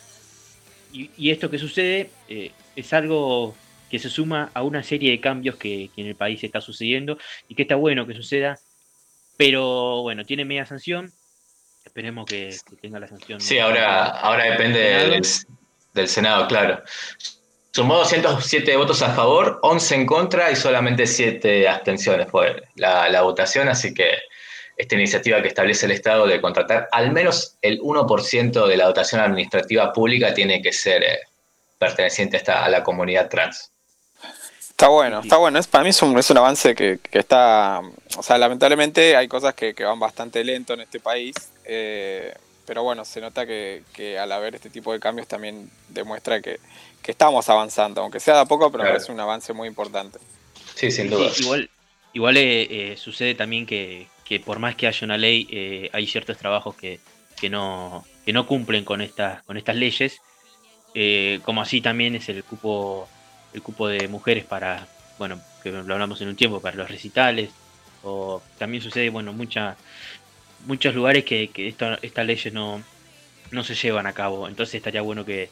Y, 0.91 1.09
y 1.17 1.31
esto 1.31 1.49
que 1.49 1.59
sucede 1.59 2.09
eh, 2.27 2.51
es 2.75 2.93
algo 2.93 3.55
que 3.89 3.99
se 3.99 4.09
suma 4.09 4.51
a 4.53 4.63
una 4.63 4.83
serie 4.83 5.11
de 5.11 5.19
cambios 5.19 5.55
que, 5.55 5.89
que 5.95 6.01
en 6.01 6.07
el 6.07 6.15
país 6.15 6.43
está 6.43 6.59
sucediendo 6.59 7.17
y 7.47 7.55
que 7.55 7.61
está 7.61 7.75
bueno 7.75 8.05
que 8.05 8.13
suceda, 8.13 8.57
pero 9.37 10.01
bueno, 10.01 10.25
tiene 10.25 10.43
media 10.45 10.65
sanción. 10.65 11.11
Esperemos 11.85 12.25
que, 12.25 12.55
que 12.69 12.75
tenga 12.75 12.99
la 12.99 13.07
sanción. 13.07 13.39
Sí, 13.39 13.59
ahora, 13.59 14.05
ahora 14.19 14.43
depende 14.51 14.79
del, 14.79 15.21
del 15.93 16.07
Senado, 16.09 16.47
claro. 16.47 16.83
Sumó 17.71 17.95
207 17.97 18.75
votos 18.75 19.01
a 19.03 19.13
favor, 19.13 19.59
11 19.61 19.95
en 19.95 20.05
contra 20.05 20.51
y 20.51 20.55
solamente 20.55 21.05
7 21.05 21.67
abstenciones 21.69 22.27
fue 22.29 22.63
la, 22.75 23.07
la 23.07 23.21
votación, 23.21 23.69
así 23.69 23.93
que 23.93 24.17
esta 24.75 24.95
iniciativa 24.95 25.41
que 25.41 25.47
establece 25.47 25.85
el 25.85 25.91
Estado 25.91 26.25
de 26.27 26.41
contratar 26.41 26.87
al 26.91 27.11
menos 27.11 27.57
el 27.61 27.79
1% 27.79 28.67
de 28.67 28.77
la 28.77 28.85
dotación 28.85 29.21
administrativa 29.21 29.93
pública 29.93 30.33
tiene 30.33 30.61
que 30.61 30.73
ser 30.73 31.03
eh, 31.03 31.19
perteneciente 31.79 32.37
a, 32.37 32.39
esta- 32.39 32.65
a 32.65 32.69
la 32.69 32.83
comunidad 32.83 33.29
trans. 33.29 33.71
Está 34.77 34.89
bueno, 34.89 35.21
está 35.21 35.37
bueno. 35.37 35.57
Es, 35.57 35.65
para 35.65 35.83
mí 35.83 35.89
es 35.89 35.99
un, 36.03 36.15
es 36.19 36.29
un 36.29 36.37
avance 36.37 36.75
que, 36.75 36.99
que 36.99 37.17
está. 37.17 37.81
O 38.15 38.21
sea, 38.21 38.37
lamentablemente 38.37 39.15
hay 39.15 39.27
cosas 39.27 39.55
que, 39.55 39.73
que 39.73 39.83
van 39.83 39.99
bastante 39.99 40.43
lento 40.43 40.75
en 40.75 40.81
este 40.81 40.99
país. 40.99 41.33
eh, 41.65 42.31
pero 42.63 42.83
bueno, 42.83 43.03
se 43.05 43.19
nota 43.21 43.45
que, 43.47 43.81
que 43.93 44.19
al 44.19 44.29
haber 44.31 44.53
este 44.53 44.69
tipo 44.69 44.91
de 44.93 44.99
cambios 44.99 45.25
también 45.27 45.67
demuestra 45.87 46.41
que, 46.41 46.59
que 47.01 47.11
estamos 47.11 47.47
avanzando, 47.49 48.01
aunque 48.01 48.19
sea 48.19 48.35
de 48.35 48.41
a 48.41 48.45
poco, 48.45 48.69
pero 48.69 48.83
Claro. 48.83 48.95
parece 48.97 49.11
un 49.11 49.19
avance 49.21 49.51
muy 49.53 49.67
importante. 49.69 50.19
Sí, 50.75 50.91
sin 50.91 51.05
Sí, 51.07 51.15
duda. 51.15 51.31
igual 51.39 51.69
igual 52.13 52.37
eh, 52.37 52.91
eh, 52.91 52.97
sucede 52.97 53.33
también 53.35 53.65
que, 53.65 54.07
que 54.25 54.39
por 54.41 54.59
más 54.59 54.75
que 54.75 54.85
haya 54.85 55.05
una 55.05 55.17
ley, 55.17 55.47
eh, 55.49 55.89
hay 55.93 56.05
ciertos 56.07 56.37
trabajos 56.37 56.75
que, 56.75 56.99
que, 57.39 57.49
no, 57.49 58.05
que 58.25 58.33
no 58.33 58.45
cumplen 58.45 58.83
con 58.83 59.01
estas, 59.01 59.41
con 59.43 59.55
estas 59.57 59.77
leyes, 59.77 60.19
eh, 60.93 61.39
como 61.45 61.61
así 61.61 61.79
también 61.81 62.15
es 62.15 62.27
el 62.27 62.43
cupo, 62.43 63.07
el 63.53 63.61
cupo 63.61 63.87
de 63.87 64.07
mujeres 64.07 64.45
para, 64.45 64.87
bueno, 65.17 65.39
que 65.63 65.71
lo 65.71 65.79
hablamos 65.79 66.21
en 66.21 66.29
un 66.29 66.35
tiempo, 66.35 66.61
para 66.61 66.77
los 66.77 66.89
recitales, 66.89 67.49
o 68.03 68.41
también 68.57 68.83
sucede, 68.83 69.09
bueno, 69.09 69.33
mucha, 69.33 69.75
muchos 70.65 70.93
lugares 70.95 71.23
que, 71.25 71.49
que 71.49 71.67
esta- 71.67 71.99
estas 72.01 72.25
leyes 72.25 72.53
no, 72.53 72.81
no 73.51 73.63
se 73.63 73.75
llevan 73.75 74.07
a 74.07 74.13
cabo, 74.13 74.47
entonces 74.47 74.75
estaría 74.75 75.01
bueno 75.01 75.25
que, 75.25 75.49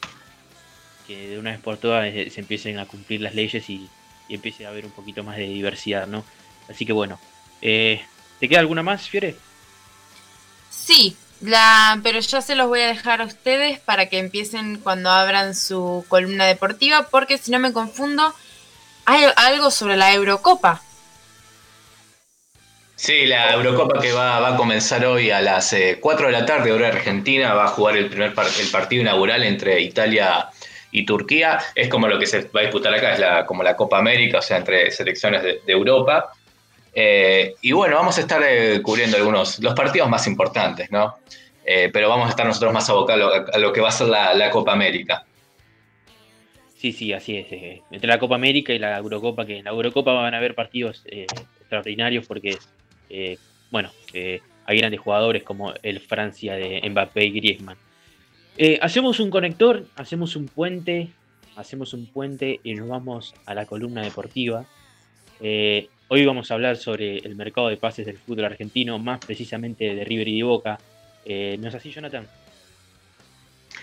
que 1.07 1.29
de 1.29 1.39
una 1.39 1.51
vez 1.51 1.59
por 1.61 1.77
todas 1.77 2.05
eh, 2.13 2.29
se 2.29 2.41
empiecen 2.41 2.79
a 2.79 2.85
cumplir 2.85 3.21
las 3.21 3.35
leyes 3.35 3.69
y, 3.69 3.87
y 4.27 4.35
empiece 4.35 4.65
a 4.65 4.69
haber 4.69 4.85
un 4.85 4.91
poquito 4.91 5.23
más 5.23 5.37
de 5.37 5.47
diversidad, 5.47 6.07
¿no? 6.07 6.23
Así 6.69 6.85
que 6.85 6.93
bueno, 6.93 7.19
eh, 7.61 8.01
¿te 8.39 8.49
queda 8.49 8.59
alguna 8.59 8.83
más, 8.83 9.07
Fiore? 9.07 9.35
Sí, 10.69 11.15
la, 11.39 11.99
pero 12.03 12.19
ya 12.19 12.41
se 12.41 12.55
los 12.55 12.67
voy 12.67 12.81
a 12.81 12.87
dejar 12.87 13.21
a 13.21 13.25
ustedes 13.25 13.79
para 13.79 14.07
que 14.07 14.19
empiecen 14.19 14.79
cuando 14.79 15.09
abran 15.11 15.55
su 15.55 16.05
columna 16.09 16.45
deportiva, 16.45 17.09
porque 17.09 17.37
si 17.37 17.51
no 17.51 17.59
me 17.59 17.73
confundo, 17.73 18.33
hay 19.05 19.25
algo 19.37 19.71
sobre 19.71 19.97
la 19.97 20.13
Eurocopa. 20.13 20.87
Sí, 22.97 23.25
la 23.25 23.53
Eurocopa 23.53 23.99
que 23.99 24.13
va, 24.13 24.39
va 24.39 24.53
a 24.53 24.57
comenzar 24.57 25.05
hoy 25.05 25.29
a 25.29 25.41
las 25.41 25.73
eh, 25.73 25.97
4 26.01 26.27
de 26.27 26.31
la 26.31 26.45
tarde, 26.45 26.71
hora 26.71 26.87
argentina, 26.87 27.53
va 27.53 27.65
a 27.65 27.67
jugar 27.67 27.97
el 27.97 28.09
primer 28.09 28.33
par- 28.33 28.47
el 28.57 28.69
partido 28.71 29.01
inaugural 29.01 29.43
entre 29.43 29.81
Italia 29.81 30.49
y 30.91 31.05
Turquía. 31.05 31.59
Es 31.75 31.89
como 31.89 32.07
lo 32.07 32.17
que 32.17 32.25
se 32.25 32.47
va 32.49 32.61
a 32.61 32.63
disputar 32.63 32.93
acá, 32.93 33.13
es 33.13 33.19
la, 33.19 33.45
como 33.45 33.63
la 33.63 33.75
Copa 33.75 33.97
América, 33.99 34.39
o 34.39 34.41
sea, 34.41 34.57
entre 34.57 34.91
selecciones 34.91 35.43
de, 35.43 35.61
de 35.65 35.73
Europa. 35.73 36.31
Eh, 36.95 37.55
y 37.61 37.73
bueno, 37.73 37.97
vamos 37.97 38.17
a 38.17 38.21
estar 38.21 38.41
eh, 38.47 38.81
cubriendo 38.81 39.17
algunos, 39.17 39.59
los 39.59 39.73
partidos 39.73 40.09
más 40.09 40.25
importantes, 40.27 40.89
¿no? 40.89 41.15
Eh, 41.65 41.89
pero 41.91 42.07
vamos 42.07 42.27
a 42.27 42.29
estar 42.29 42.45
nosotros 42.45 42.71
más 42.71 42.89
abocados 42.89 43.49
a 43.53 43.57
lo, 43.57 43.73
que 43.73 43.81
va 43.81 43.89
a 43.89 43.91
ser 43.91 44.07
la, 44.07 44.33
la 44.33 44.49
Copa 44.49 44.71
América. 44.71 45.25
Sí, 46.77 46.93
sí, 46.93 47.11
así 47.11 47.37
es. 47.37 47.81
entre 47.91 48.07
la 48.07 48.19
Copa 48.19 48.35
América 48.35 48.71
y 48.71 48.79
la 48.79 48.97
Eurocopa, 48.97 49.45
que 49.45 49.57
en 49.57 49.65
la 49.65 49.71
Eurocopa 49.71 50.13
van 50.13 50.33
a 50.33 50.37
haber 50.37 50.55
partidos 50.55 51.03
extraordinarios 51.05 52.27
porque, 52.27 52.57
bueno, 53.71 53.89
hay 54.13 54.77
grandes 54.77 54.99
jugadores 54.99 55.41
como 55.41 55.73
el 55.81 55.99
Francia 55.99 56.53
de 56.53 56.87
Mbappé 56.87 57.25
y 57.25 57.31
Griezmann. 57.31 57.77
Hacemos 58.81 59.19
un 59.19 59.31
conector, 59.31 59.85
hacemos 59.95 60.35
un 60.35 60.47
puente, 60.47 61.09
hacemos 61.55 61.93
un 61.93 62.05
puente 62.05 62.59
y 62.63 62.75
nos 62.75 62.87
vamos 62.87 63.33
a 63.45 63.55
la 63.55 63.65
columna 63.65 64.03
deportiva. 64.03 64.65
Eh, 65.41 65.89
hoy 66.15 66.25
vamos 66.25 66.49
a 66.49 66.53
hablar 66.53 66.77
sobre 66.77 67.17
el 67.17 67.35
mercado 67.35 67.67
de 67.67 67.75
pases 67.75 68.05
del 68.05 68.17
fútbol 68.17 68.45
argentino, 68.45 68.97
más 68.99 69.19
precisamente 69.19 69.93
de 69.93 70.05
River 70.05 70.27
y 70.29 70.37
de 70.37 70.43
Boca. 70.43 70.79
Eh, 71.25 71.57
¿No 71.59 71.67
es 71.67 71.75
así, 71.75 71.91
Jonathan? 71.91 72.25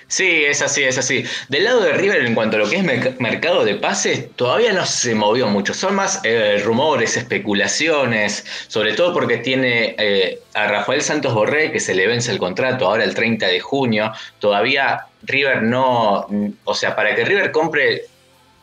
Sí, 0.07 0.45
es 0.47 0.63
así, 0.63 0.83
es 0.83 0.97
así. 0.97 1.25
Del 1.51 1.65
lado 1.65 1.83
de 1.83 1.93
River, 1.93 2.25
en 2.25 2.35
cuanto 2.35 2.57
a 2.57 2.61
lo 2.61 2.69
que 2.71 2.77
es 2.77 2.85
merc- 2.85 3.19
mercado 3.19 3.65
de 3.67 3.75
pases, 3.75 4.31
todavía 4.35 4.73
no 4.73 4.87
se 4.87 5.15
movió 5.15 5.47
mucho. 5.49 5.75
Son 5.75 5.95
más 5.95 6.21
eh, 6.25 6.59
rumores, 6.65 7.19
especulaciones, 7.19 8.47
sobre 8.69 8.95
todo 8.95 9.13
porque 9.13 9.37
tiene 9.39 9.95
eh, 9.99 10.39
a 10.55 10.69
Rafael 10.69 11.03
Santos 11.03 11.35
Borré, 11.35 11.71
que 11.71 11.81
se 11.81 11.95
le 11.95 12.07
vence 12.07 12.31
el 12.31 12.39
contrato 12.39 12.87
ahora 12.87 13.05
el 13.05 13.15
30 13.15 13.47
de 13.47 13.61
junio. 13.61 14.11
Todavía 14.39 15.01
River 15.23 15.63
no. 15.63 16.27
O 16.65 16.75
sea, 16.75 16.97
para 16.97 17.15
que 17.15 17.25
River 17.27 17.51
compre, 17.53 18.03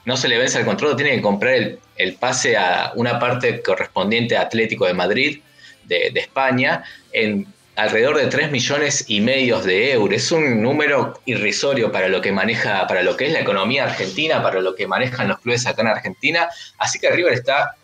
no 0.05 0.17
se 0.17 0.27
le 0.27 0.38
vence 0.38 0.59
el 0.59 0.65
contrato, 0.65 0.95
tiene 0.95 1.15
que 1.15 1.21
comprar 1.21 1.53
el, 1.53 1.80
el 1.97 2.15
pase 2.15 2.57
a 2.57 2.91
una 2.95 3.19
parte 3.19 3.61
correspondiente 3.61 4.38
a 4.38 4.41
Atlético 4.41 4.85
de 4.85 4.93
Madrid, 4.93 5.41
de, 5.85 6.11
de 6.11 6.19
España, 6.19 6.84
en 7.11 7.47
alrededor 7.80 8.17
de 8.17 8.27
3 8.27 8.51
millones 8.51 9.05
y 9.07 9.21
medio 9.21 9.61
de 9.61 9.93
euros. 9.93 10.15
Es 10.15 10.31
un 10.31 10.61
número 10.61 11.19
irrisorio 11.26 11.91
para 11.91 12.09
lo 12.09 12.21
que 12.21 12.31
maneja, 12.31 12.85
para 12.88 13.03
lo 13.03 13.15
que 13.15 13.27
es 13.27 13.34
la 13.34 13.39
economía 13.39 13.85
argentina, 13.85 14.43
para 14.43 14.61
lo 14.61 14.76
que 14.76 14.88
manejan 14.88 15.30
los 15.30 15.39
clubes 15.39 15.65
acá 15.65 15.81
en 15.81 15.88
Argentina. 15.88 16.49
Así 16.77 16.99
que 16.99 17.09
River 17.09 17.34
está 17.34 17.76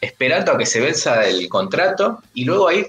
esperando 0.00 0.52
a 0.52 0.58
que 0.58 0.66
se 0.66 0.80
venza 0.80 1.26
el 1.26 1.48
contrato 1.48 2.22
y 2.34 2.44
luego 2.44 2.68
ahí 2.68 2.86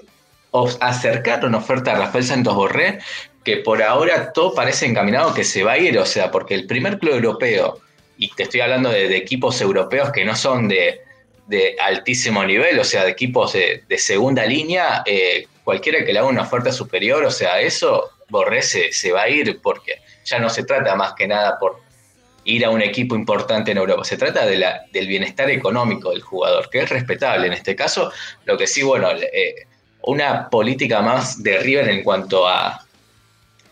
acercar 0.80 1.44
una 1.44 1.58
oferta 1.58 1.92
a 1.92 1.98
Rafael 1.98 2.24
Santos 2.24 2.54
Borré, 2.54 2.98
que 3.44 3.58
por 3.58 3.82
ahora 3.82 4.32
todo 4.32 4.54
parece 4.54 4.86
encaminado 4.86 5.34
que 5.34 5.44
se 5.44 5.62
va 5.62 5.72
a 5.72 5.78
ir, 5.78 5.98
o 5.98 6.06
sea, 6.06 6.30
porque 6.30 6.54
el 6.54 6.66
primer 6.66 6.98
club 6.98 7.14
europeo, 7.14 7.80
y 8.22 8.28
te 8.28 8.44
estoy 8.44 8.60
hablando 8.60 8.88
de, 8.88 9.16
equipos 9.16 9.60
europeos 9.60 10.12
que 10.12 10.24
no 10.24 10.36
son 10.36 10.68
de, 10.68 11.00
altísimo 11.80 12.44
nivel, 12.44 12.78
o 12.78 12.84
sea, 12.84 13.04
de 13.04 13.10
equipos 13.10 13.52
de, 13.52 13.98
segunda 13.98 14.46
línea, 14.46 15.02
eh, 15.04 15.46
cualquiera 15.64 16.04
que 16.04 16.12
le 16.12 16.20
haga 16.20 16.28
una 16.28 16.42
oferta 16.42 16.70
superior, 16.70 17.24
o 17.24 17.30
sea, 17.30 17.60
eso 17.60 18.10
Borré 18.28 18.62
se, 18.62 19.12
va 19.12 19.22
a 19.22 19.28
ir 19.28 19.60
porque 19.60 19.96
ya 20.24 20.38
no 20.38 20.48
se 20.48 20.62
trata 20.62 20.94
más 20.94 21.14
que 21.14 21.26
nada 21.26 21.58
por 21.58 21.80
ir 22.44 22.64
a 22.64 22.70
un 22.70 22.80
equipo 22.80 23.16
importante 23.16 23.72
en 23.72 23.78
Europa, 23.78 24.04
se 24.04 24.16
trata 24.16 24.46
del 24.46 25.06
bienestar 25.08 25.50
económico 25.50 26.10
del 26.10 26.22
jugador, 26.22 26.70
que 26.70 26.78
es 26.78 26.90
respetable 26.90 27.48
en 27.48 27.52
este 27.54 27.74
caso, 27.74 28.12
lo 28.44 28.56
que 28.56 28.68
sí, 28.68 28.82
bueno, 28.82 29.10
eh, 29.10 29.66
una 30.02 30.48
política 30.48 31.02
más 31.02 31.42
de 31.42 31.58
River 31.58 31.88
en 31.88 32.04
cuanto 32.04 32.48
a, 32.48 32.86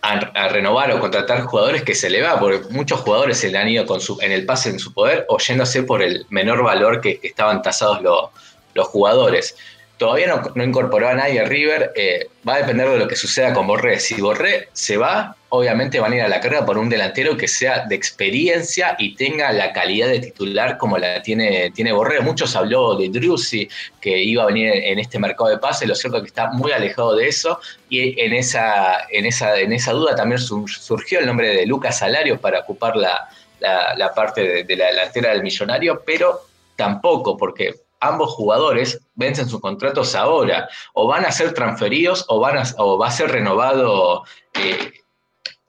a, 0.02 0.48
renovar 0.48 0.90
o 0.92 1.00
contratar 1.00 1.42
jugadores 1.42 1.82
que 1.82 1.94
se 1.94 2.08
le 2.10 2.22
va, 2.22 2.38
porque 2.38 2.68
muchos 2.70 3.00
jugadores 3.00 3.38
se 3.38 3.50
le 3.50 3.58
han 3.58 3.68
ido 3.68 3.86
con 3.86 4.00
su, 4.00 4.18
en 4.20 4.32
el 4.32 4.46
pase 4.46 4.70
en 4.70 4.78
su 4.78 4.92
poder 4.92 5.26
o 5.28 5.38
yéndose 5.38 5.82
por 5.82 6.02
el 6.02 6.26
menor 6.30 6.62
valor 6.62 7.00
que, 7.00 7.20
estaban 7.22 7.62
tasados 7.62 8.02
lo- 8.02 8.32
los 8.74 8.86
jugadores. 8.88 9.56
Todavía 9.98 10.28
no, 10.28 10.42
no 10.54 10.64
incorporó 10.64 11.08
a 11.08 11.14
nadie 11.14 11.40
a 11.40 11.44
River, 11.44 11.92
eh, 11.94 12.28
va 12.48 12.54
a 12.54 12.58
depender 12.58 12.88
de 12.88 12.98
lo 12.98 13.08
que 13.08 13.16
suceda 13.16 13.52
con 13.52 13.66
Borré. 13.66 14.00
Si 14.00 14.20
Borré 14.20 14.68
se 14.72 14.96
va, 14.96 15.36
obviamente 15.50 16.00
van 16.00 16.12
a 16.12 16.16
ir 16.16 16.22
a 16.22 16.28
la 16.28 16.40
carga 16.40 16.64
por 16.64 16.78
un 16.78 16.88
delantero 16.88 17.36
que 17.36 17.46
sea 17.48 17.84
de 17.86 17.94
experiencia 17.94 18.96
y 18.98 19.14
tenga 19.14 19.52
la 19.52 19.72
calidad 19.72 20.08
de 20.08 20.20
titular 20.20 20.78
como 20.78 20.96
la 20.98 21.22
tiene, 21.22 21.70
tiene 21.72 21.92
Borré. 21.92 22.20
Muchos 22.20 22.54
habló 22.56 22.94
de 22.96 23.08
Drusi, 23.08 23.68
que 24.00 24.22
iba 24.22 24.44
a 24.44 24.46
venir 24.46 24.72
en 24.72 24.98
este 24.98 25.18
mercado 25.18 25.50
de 25.50 25.58
pases, 25.58 25.88
lo 25.88 25.94
cierto 25.94 26.18
es 26.18 26.22
que 26.22 26.28
está 26.28 26.50
muy 26.52 26.72
alejado 26.72 27.14
de 27.16 27.28
eso, 27.28 27.60
y 27.88 28.20
en 28.20 28.32
esa, 28.32 29.06
en 29.10 29.26
esa, 29.26 29.58
en 29.58 29.72
esa 29.72 29.92
duda 29.92 30.14
también 30.14 30.40
sur- 30.40 30.70
surgió 30.70 31.18
el 31.20 31.26
nombre 31.26 31.48
de 31.48 31.66
Lucas 31.66 31.98
Salario 31.98 32.40
para 32.40 32.60
ocupar 32.60 32.96
la, 32.96 33.28
la- 33.58 34.12
parte 34.14 34.40
de, 34.42 34.64
de 34.64 34.76
la 34.76 34.86
delantera 34.86 35.30
del 35.32 35.42
millonario, 35.42 36.02
pero 36.06 36.40
tampoco, 36.76 37.36
porque 37.36 37.74
ambos 38.00 38.30
jugadores 38.32 38.98
vencen 39.14 39.48
sus 39.48 39.60
contratos 39.60 40.14
ahora, 40.14 40.68
o 40.94 41.06
van 41.06 41.26
a 41.26 41.32
ser 41.32 41.52
transferidos 41.52 42.24
o, 42.28 42.38
van 42.40 42.56
a- 42.58 42.64
o 42.78 42.96
va 42.96 43.08
a 43.08 43.10
ser 43.10 43.30
renovado 43.30 44.24
eh, 44.54 44.92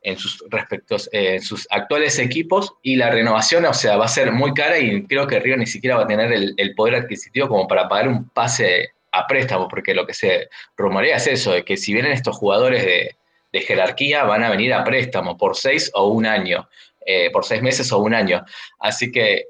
en 0.02 0.18
sus 0.18 0.44
respectos, 0.50 1.10
eh, 1.12 1.36
en 1.36 1.42
sus 1.42 1.68
actuales 1.70 2.18
equipos, 2.20 2.74
y 2.82 2.96
la 2.96 3.12
renovación, 3.12 3.66
o 3.66 3.74
sea, 3.74 3.98
va 3.98 4.06
a 4.06 4.10
ser 4.10 4.32
muy 4.32 4.54
cara 4.54 4.80
y 4.80 5.04
creo 5.06 5.28
que 5.28 5.40
Río 5.40 5.58
ni 5.58 5.68
siquiera 5.68 5.98
va 5.98 6.04
a 6.04 6.08
tener 6.08 6.32
el, 6.32 6.76
poder 6.76 6.96
adquisitivo 6.96 7.48
como 7.48 7.68
para 7.68 7.88
pagar 7.88 8.08
un 8.08 8.30
pase 8.30 8.90
a 9.12 9.28
préstamo, 9.28 9.68
porque 9.68 9.94
lo 9.94 10.08
que 10.08 10.14
se 10.14 10.50
rumorea 10.78 11.18
es 11.18 11.28
eso, 11.28 11.52
de 11.52 11.64
que 11.64 11.78
si 11.78 11.94
vienen 11.94 12.14
estos 12.14 12.38
jugadores 12.38 12.84
de, 12.84 13.16
de 13.52 13.62
jerarquía, 13.62 14.24
van 14.24 14.44
a 14.44 14.50
venir 14.50 14.74
a 14.74 14.84
préstamo 14.84 15.38
por 15.38 15.56
seis 15.56 15.92
o 15.94 16.08
un 16.08 16.26
año, 16.26 16.68
eh, 17.06 17.30
por 17.32 17.46
seis 17.46 17.62
meses 17.62 17.92
o 17.92 18.00
un 18.00 18.14
año. 18.14 18.44
Así 18.80 19.12
que 19.12 19.48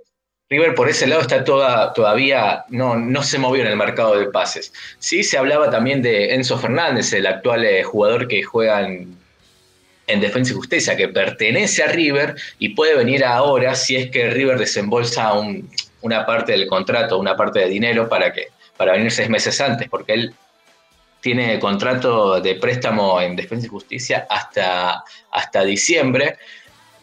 River 0.49 0.76
por 0.76 0.90
ese 0.90 1.07
lado 1.07 1.22
está 1.22 1.44
toda, 1.45 1.94
todavía, 1.94 2.65
no, 2.69 2.98
no 2.98 3.23
se 3.23 3.40
movió 3.40 3.61
en 3.61 3.69
el 3.69 3.78
mercado 3.78 4.18
de 4.18 4.26
pases. 4.26 4.73
Sí 4.99 5.23
se 5.23 5.38
hablaba 5.38 5.69
también 5.69 6.02
de 6.02 6.34
Enzo 6.34 6.57
Fernández, 6.57 7.14
el 7.14 7.26
actual 7.26 7.64
eh, 7.64 7.84
jugador 7.84 8.28
que 8.28 8.44
juega 8.44 8.82
en, 8.82 9.20
en 10.07 10.19
Defensa 10.19 10.52
y 10.52 10.56
Justicia, 10.56 10.95
que 10.98 11.07
pertenece 11.07 11.84
a 11.84 11.88
River 11.88 12.36
y 12.60 12.69
puede 12.69 12.95
venir 12.95 13.23
ahora 13.23 13.76
si 13.76 13.95
es 13.95 14.10
que 14.11 14.30
River 14.30 14.57
desembolsa 14.57 15.34
un- 15.34 15.69
una 16.02 16.26
parte 16.26 16.52
del 16.53 16.68
contrato, 16.68 17.18
una 17.19 17.36
parte 17.36 17.60
de 17.60 17.68
dinero 17.69 18.10
para, 18.10 18.34
que, 18.34 18.48
para 18.78 18.94
venir 18.94 19.11
seis 19.11 19.30
meses 19.30 19.61
antes, 19.61 19.88
porque 19.88 20.14
él 20.14 20.34
tiene 21.22 21.60
contrato 21.60 22.41
de 22.41 22.56
préstamo 22.56 23.22
en 23.22 23.36
Defensa 23.36 23.68
y 23.68 23.69
Justicia 23.69 24.26
hasta, 24.30 25.03
hasta 25.32 25.64
diciembre. 25.64 26.38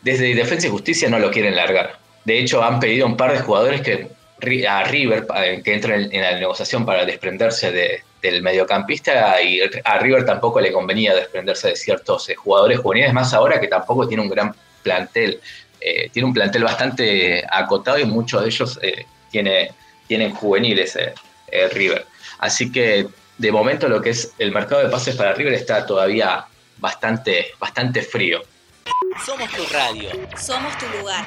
Desde 0.02 0.34
Defensa 0.34 0.66
y 0.66 0.70
Justicia 0.70 1.08
no 1.08 1.18
lo 1.20 1.30
quieren 1.30 1.54
largar. 1.54 1.98
De 2.24 2.38
hecho, 2.38 2.62
han 2.62 2.80
pedido 2.80 3.06
un 3.06 3.16
par 3.16 3.32
de 3.32 3.38
jugadores 3.38 3.80
que 3.80 4.08
a 4.68 4.84
River 4.84 5.26
eh, 5.36 5.60
que 5.64 5.74
entren 5.74 6.08
en 6.12 6.20
la 6.22 6.32
negociación 6.38 6.84
para 6.84 7.04
desprenderse 7.04 7.70
de- 7.72 8.02
del 8.22 8.42
mediocampista 8.42 9.40
y 9.40 9.60
a 9.84 9.98
River 9.98 10.24
tampoco 10.24 10.60
le 10.60 10.72
convenía 10.72 11.14
desprenderse 11.14 11.68
de 11.68 11.76
ciertos 11.76 12.28
eh, 12.28 12.34
jugadores 12.34 12.80
juveniles, 12.80 13.12
más 13.12 13.32
ahora 13.34 13.60
que 13.60 13.68
tampoco 13.68 14.06
tiene 14.08 14.22
un 14.22 14.28
gran 14.28 14.54
plantel. 14.82 15.40
Eh, 15.80 16.10
tiene 16.10 16.26
un 16.26 16.34
plantel 16.34 16.64
bastante 16.64 17.44
acotado 17.48 17.98
y 17.98 18.04
muchos 18.04 18.42
de 18.42 18.48
ellos 18.48 18.78
eh, 18.82 19.06
tiene, 19.30 19.72
tienen 20.06 20.34
juveniles 20.34 20.96
eh, 20.96 21.14
eh, 21.48 21.68
River. 21.68 22.06
Así 22.38 22.72
que 22.72 23.06
de 23.36 23.52
momento 23.52 23.88
lo 23.88 24.00
que 24.00 24.10
es 24.10 24.32
el 24.38 24.50
mercado 24.52 24.82
de 24.82 24.88
pases 24.88 25.14
para 25.14 25.34
River 25.34 25.54
está 25.54 25.86
todavía 25.86 26.44
bastante, 26.78 27.52
bastante 27.58 28.02
frío. 28.02 28.42
Somos 29.24 29.50
tu 29.52 29.64
radio. 29.72 30.10
Somos 30.36 30.76
tu 30.78 30.86
lugar. 30.98 31.26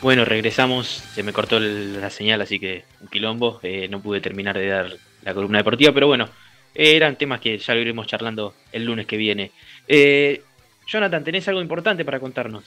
Bueno, 0.00 0.24
regresamos. 0.24 0.86
Se 0.86 1.22
me 1.22 1.32
cortó 1.32 1.58
la 1.58 2.10
señal, 2.10 2.40
así 2.40 2.60
que 2.60 2.84
un 3.00 3.08
quilombo. 3.08 3.58
eh, 3.62 3.88
no 3.88 4.00
pude 4.00 4.20
terminar 4.20 4.56
de 4.56 4.68
dar 4.68 4.96
la 5.22 5.34
columna 5.34 5.58
deportiva, 5.58 5.92
pero 5.92 6.06
bueno, 6.06 6.28
eh, 6.74 6.94
eran 6.96 7.16
temas 7.16 7.40
que 7.40 7.58
ya 7.58 7.74
lo 7.74 7.80
iremos 7.80 8.06
charlando 8.06 8.54
el 8.72 8.84
lunes 8.84 9.06
que 9.06 9.16
viene. 9.16 9.50
Eh, 9.88 10.42
Jonathan, 10.86 11.24
¿tenés 11.24 11.48
algo 11.48 11.60
importante 11.60 12.04
para 12.04 12.20
contarnos? 12.20 12.64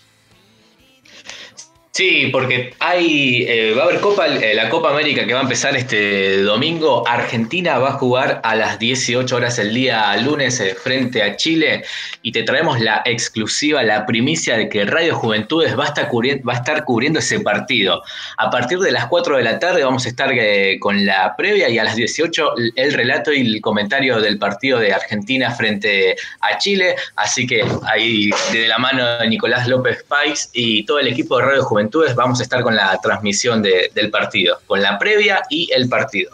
Sí, 1.93 2.29
porque 2.31 2.73
hay 2.79 3.43
eh, 3.49 3.73
va 3.77 3.81
a 3.81 3.85
haber 3.87 3.99
Copa, 3.99 4.25
eh, 4.25 4.53
la 4.55 4.69
Copa 4.69 4.91
América 4.91 5.25
que 5.27 5.33
va 5.33 5.41
a 5.41 5.43
empezar 5.43 5.75
este 5.75 6.41
domingo. 6.41 7.05
Argentina 7.05 7.79
va 7.79 7.89
a 7.89 7.93
jugar 7.93 8.39
a 8.45 8.55
las 8.55 8.79
18 8.79 9.35
horas 9.35 9.59
el 9.59 9.73
día 9.73 10.15
lunes 10.15 10.57
eh, 10.61 10.73
frente 10.73 11.21
a 11.21 11.35
Chile 11.35 11.83
y 12.21 12.31
te 12.31 12.43
traemos 12.43 12.79
la 12.79 13.01
exclusiva, 13.03 13.83
la 13.83 14.05
primicia 14.05 14.55
de 14.55 14.69
que 14.69 14.85
Radio 14.85 15.15
Juventudes 15.15 15.77
va 15.77 15.83
a 15.83 15.87
estar, 15.87 16.07
cubri- 16.07 16.41
va 16.47 16.53
a 16.53 16.57
estar 16.57 16.85
cubriendo 16.85 17.19
ese 17.19 17.41
partido. 17.41 18.01
A 18.37 18.49
partir 18.49 18.79
de 18.79 18.93
las 18.93 19.07
4 19.07 19.35
de 19.35 19.43
la 19.43 19.59
tarde 19.59 19.83
vamos 19.83 20.05
a 20.05 20.07
estar 20.07 20.31
con 20.79 21.05
la 21.05 21.35
previa 21.35 21.67
y 21.67 21.77
a 21.77 21.83
las 21.83 21.97
18 21.97 22.55
el- 22.57 22.71
el 22.77 22.93
relato 22.93 23.33
y 23.33 23.41
el 23.41 23.59
comentario 23.59 24.21
del 24.21 24.37
partido 24.39 24.79
de 24.79 24.93
Argentina 24.93 25.51
frente 25.51 26.15
a 26.39 26.57
Chile. 26.57 26.95
Así 27.17 27.45
que 27.45 27.65
ahí 27.83 28.29
de 28.53 28.69
la 28.69 28.77
mano 28.77 29.17
de 29.17 29.27
Nicolás 29.27 29.67
López 29.67 30.03
Pais 30.07 30.49
y 30.53 30.85
todo 30.85 30.97
el 30.99 31.09
equipo 31.09 31.37
de 31.37 31.43
Radio 31.47 31.63
Juventudes 31.63 31.80
vamos 32.15 32.39
a 32.39 32.43
estar 32.43 32.61
con 32.61 32.75
la 32.75 32.99
transmisión 33.01 33.61
de- 33.61 33.89
del 33.93 34.09
partido, 34.09 34.59
con 34.67 34.81
la 34.81 34.97
previa 34.99 35.41
y 35.49 35.69
el 35.73 35.87
partido. 35.89 36.31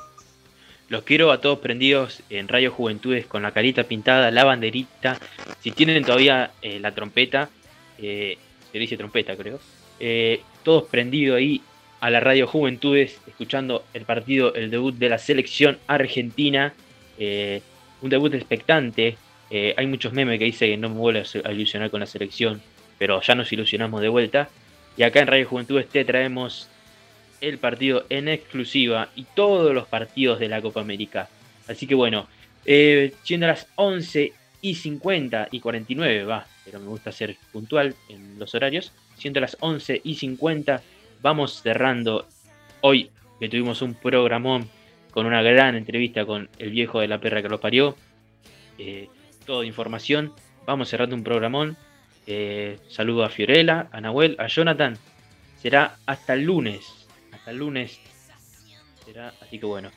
Los 0.89 1.03
quiero 1.03 1.31
a 1.31 1.41
todos 1.41 1.59
prendidos 1.59 2.21
en 2.29 2.47
Radio 2.47 2.71
Juventudes 2.71 3.25
con 3.25 3.41
la 3.43 3.51
carita 3.51 3.83
pintada, 3.83 4.31
la 4.31 4.45
banderita. 4.45 5.17
Si 5.59 5.71
tienen 5.71 6.03
todavía 6.05 6.51
eh, 6.61 6.79
la 6.79 6.93
trompeta, 6.93 7.49
eh, 7.97 8.37
se 8.71 8.79
dice 8.79 8.95
trompeta 8.95 9.35
creo, 9.35 9.59
eh, 9.99 10.41
todos 10.63 10.85
prendidos 10.85 11.37
ahí 11.37 11.61
a 11.99 12.09
la 12.09 12.19
Radio 12.21 12.47
Juventudes, 12.47 13.19
escuchando 13.27 13.83
el 13.93 14.05
partido, 14.05 14.53
el 14.53 14.69
debut 14.71 14.95
de 14.95 15.09
la 15.09 15.17
selección 15.17 15.77
argentina. 15.87 16.73
un 17.99 18.09
debut 18.11 18.33
expectante. 18.35 19.17
hay 19.49 19.87
muchos 19.87 20.13
memes 20.13 20.37
que 20.37 20.45
dicen 20.45 20.69
que 20.69 20.77
no 20.77 20.89
me 20.89 20.95
vuelvo 20.95 21.23
a 21.43 21.51
ilusionar 21.51 21.89
con 21.89 21.99
la 21.99 22.05
selección, 22.05 22.61
pero 22.99 23.19
ya 23.21 23.33
nos 23.35 23.51
ilusionamos 23.51 24.01
de 24.01 24.09
vuelta. 24.09 24.49
Y 24.97 25.03
acá 25.03 25.21
en 25.21 25.27
Radio 25.27 25.47
Juventudes 25.47 25.87
te 25.87 26.03
traemos 26.03 26.67
el 27.39 27.59
partido 27.59 28.05
en 28.09 28.27
exclusiva 28.27 29.09
y 29.15 29.23
todos 29.35 29.73
los 29.73 29.87
partidos 29.87 30.39
de 30.39 30.49
la 30.49 30.61
Copa 30.61 30.81
América. 30.81 31.29
Así 31.67 31.85
que 31.85 31.93
bueno, 31.93 32.27
eh, 32.65 33.13
siendo 33.23 33.47
las 33.47 33.67
11 33.75 34.33
y 34.61 34.75
50 34.75 35.49
y 35.51 35.59
49, 35.59 36.25
va, 36.25 36.47
pero 36.65 36.79
me 36.79 36.87
gusta 36.87 37.11
ser 37.11 37.37
puntual 37.51 37.95
en 38.09 38.39
los 38.39 38.55
horarios. 38.55 38.91
Siendo 39.17 39.39
las 39.39 39.55
11 39.59 40.01
y 40.03 40.15
50, 40.15 40.81
vamos 41.21 41.61
cerrando 41.61 42.27
hoy 42.81 43.09
que 43.39 43.49
tuvimos 43.49 43.81
un 43.81 43.93
programón 43.93 44.69
con 45.11 45.25
una 45.25 45.41
gran 45.41 45.75
entrevista 45.75 46.25
con 46.25 46.49
el 46.57 46.71
viejo 46.71 46.99
de 46.99 47.07
la 47.07 47.19
perra 47.19 47.41
que 47.41 47.49
lo 47.49 47.59
parió. 47.59 47.95
Eh, 48.77 49.09
todo 49.45 49.61
de 49.61 49.67
información. 49.67 50.33
Vamos 50.65 50.89
cerrando 50.89 51.15
un 51.15 51.23
programón. 51.23 51.77
Eh, 52.27 52.77
saludo 52.89 53.23
a 53.23 53.29
Fiorella, 53.29 53.87
a 53.91 54.01
Nahuel, 54.01 54.35
a 54.37 54.47
Jonathan. 54.47 54.97
Será 55.61 55.97
hasta 56.05 56.33
el 56.33 56.43
lunes. 56.43 57.07
Hasta 57.31 57.51
el 57.51 57.57
lunes. 57.57 57.99
Será, 59.05 59.33
así 59.41 59.57
que 59.57 59.65
bueno. 59.65 59.89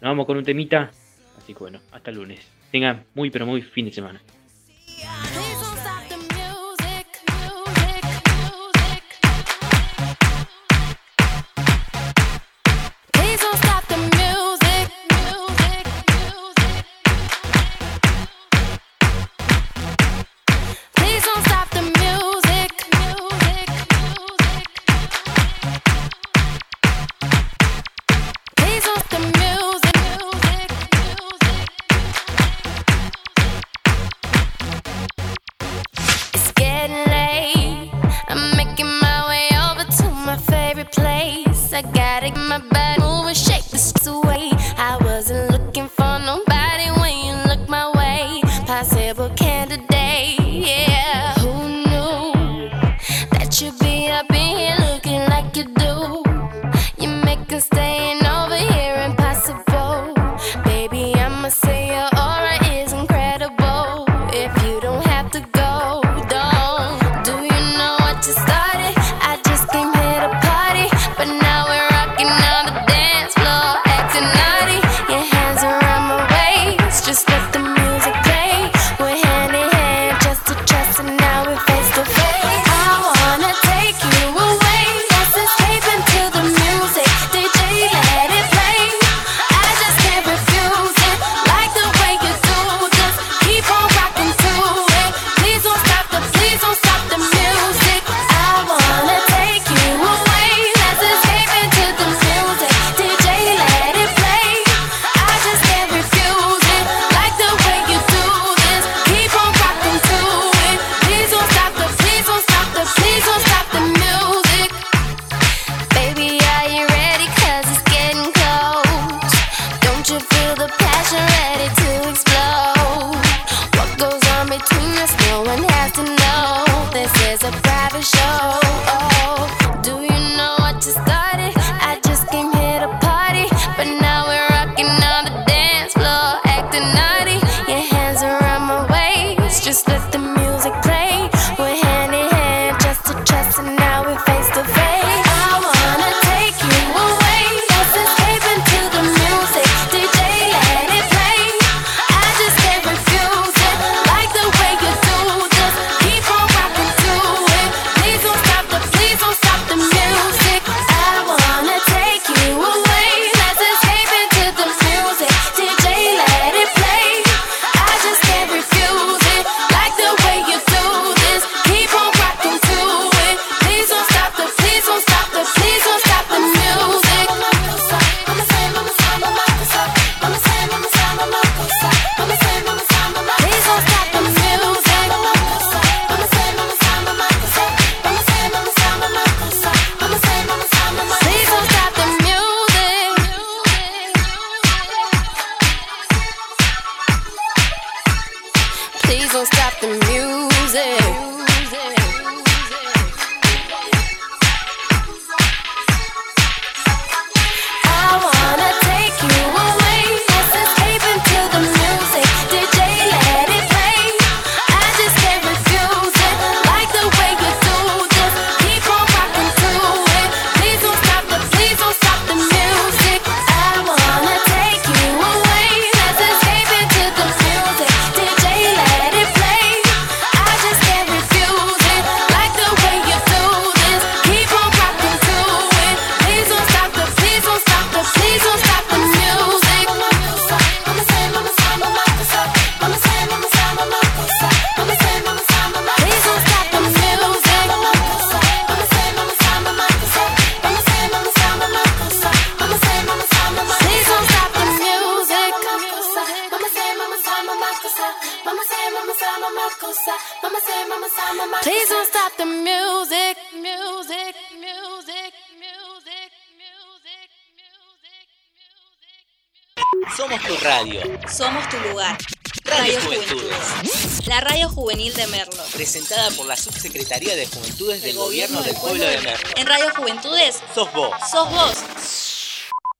Nos 0.00 0.10
vamos 0.10 0.26
con 0.26 0.36
un 0.36 0.44
temita. 0.44 0.90
Así 1.38 1.54
que 1.54 1.60
bueno, 1.60 1.80
hasta 1.92 2.10
el 2.10 2.16
lunes. 2.16 2.40
Tengan 2.72 3.04
muy 3.14 3.30
pero 3.30 3.46
muy 3.46 3.62
fin 3.62 3.86
de 3.86 3.92
semana. 3.92 4.20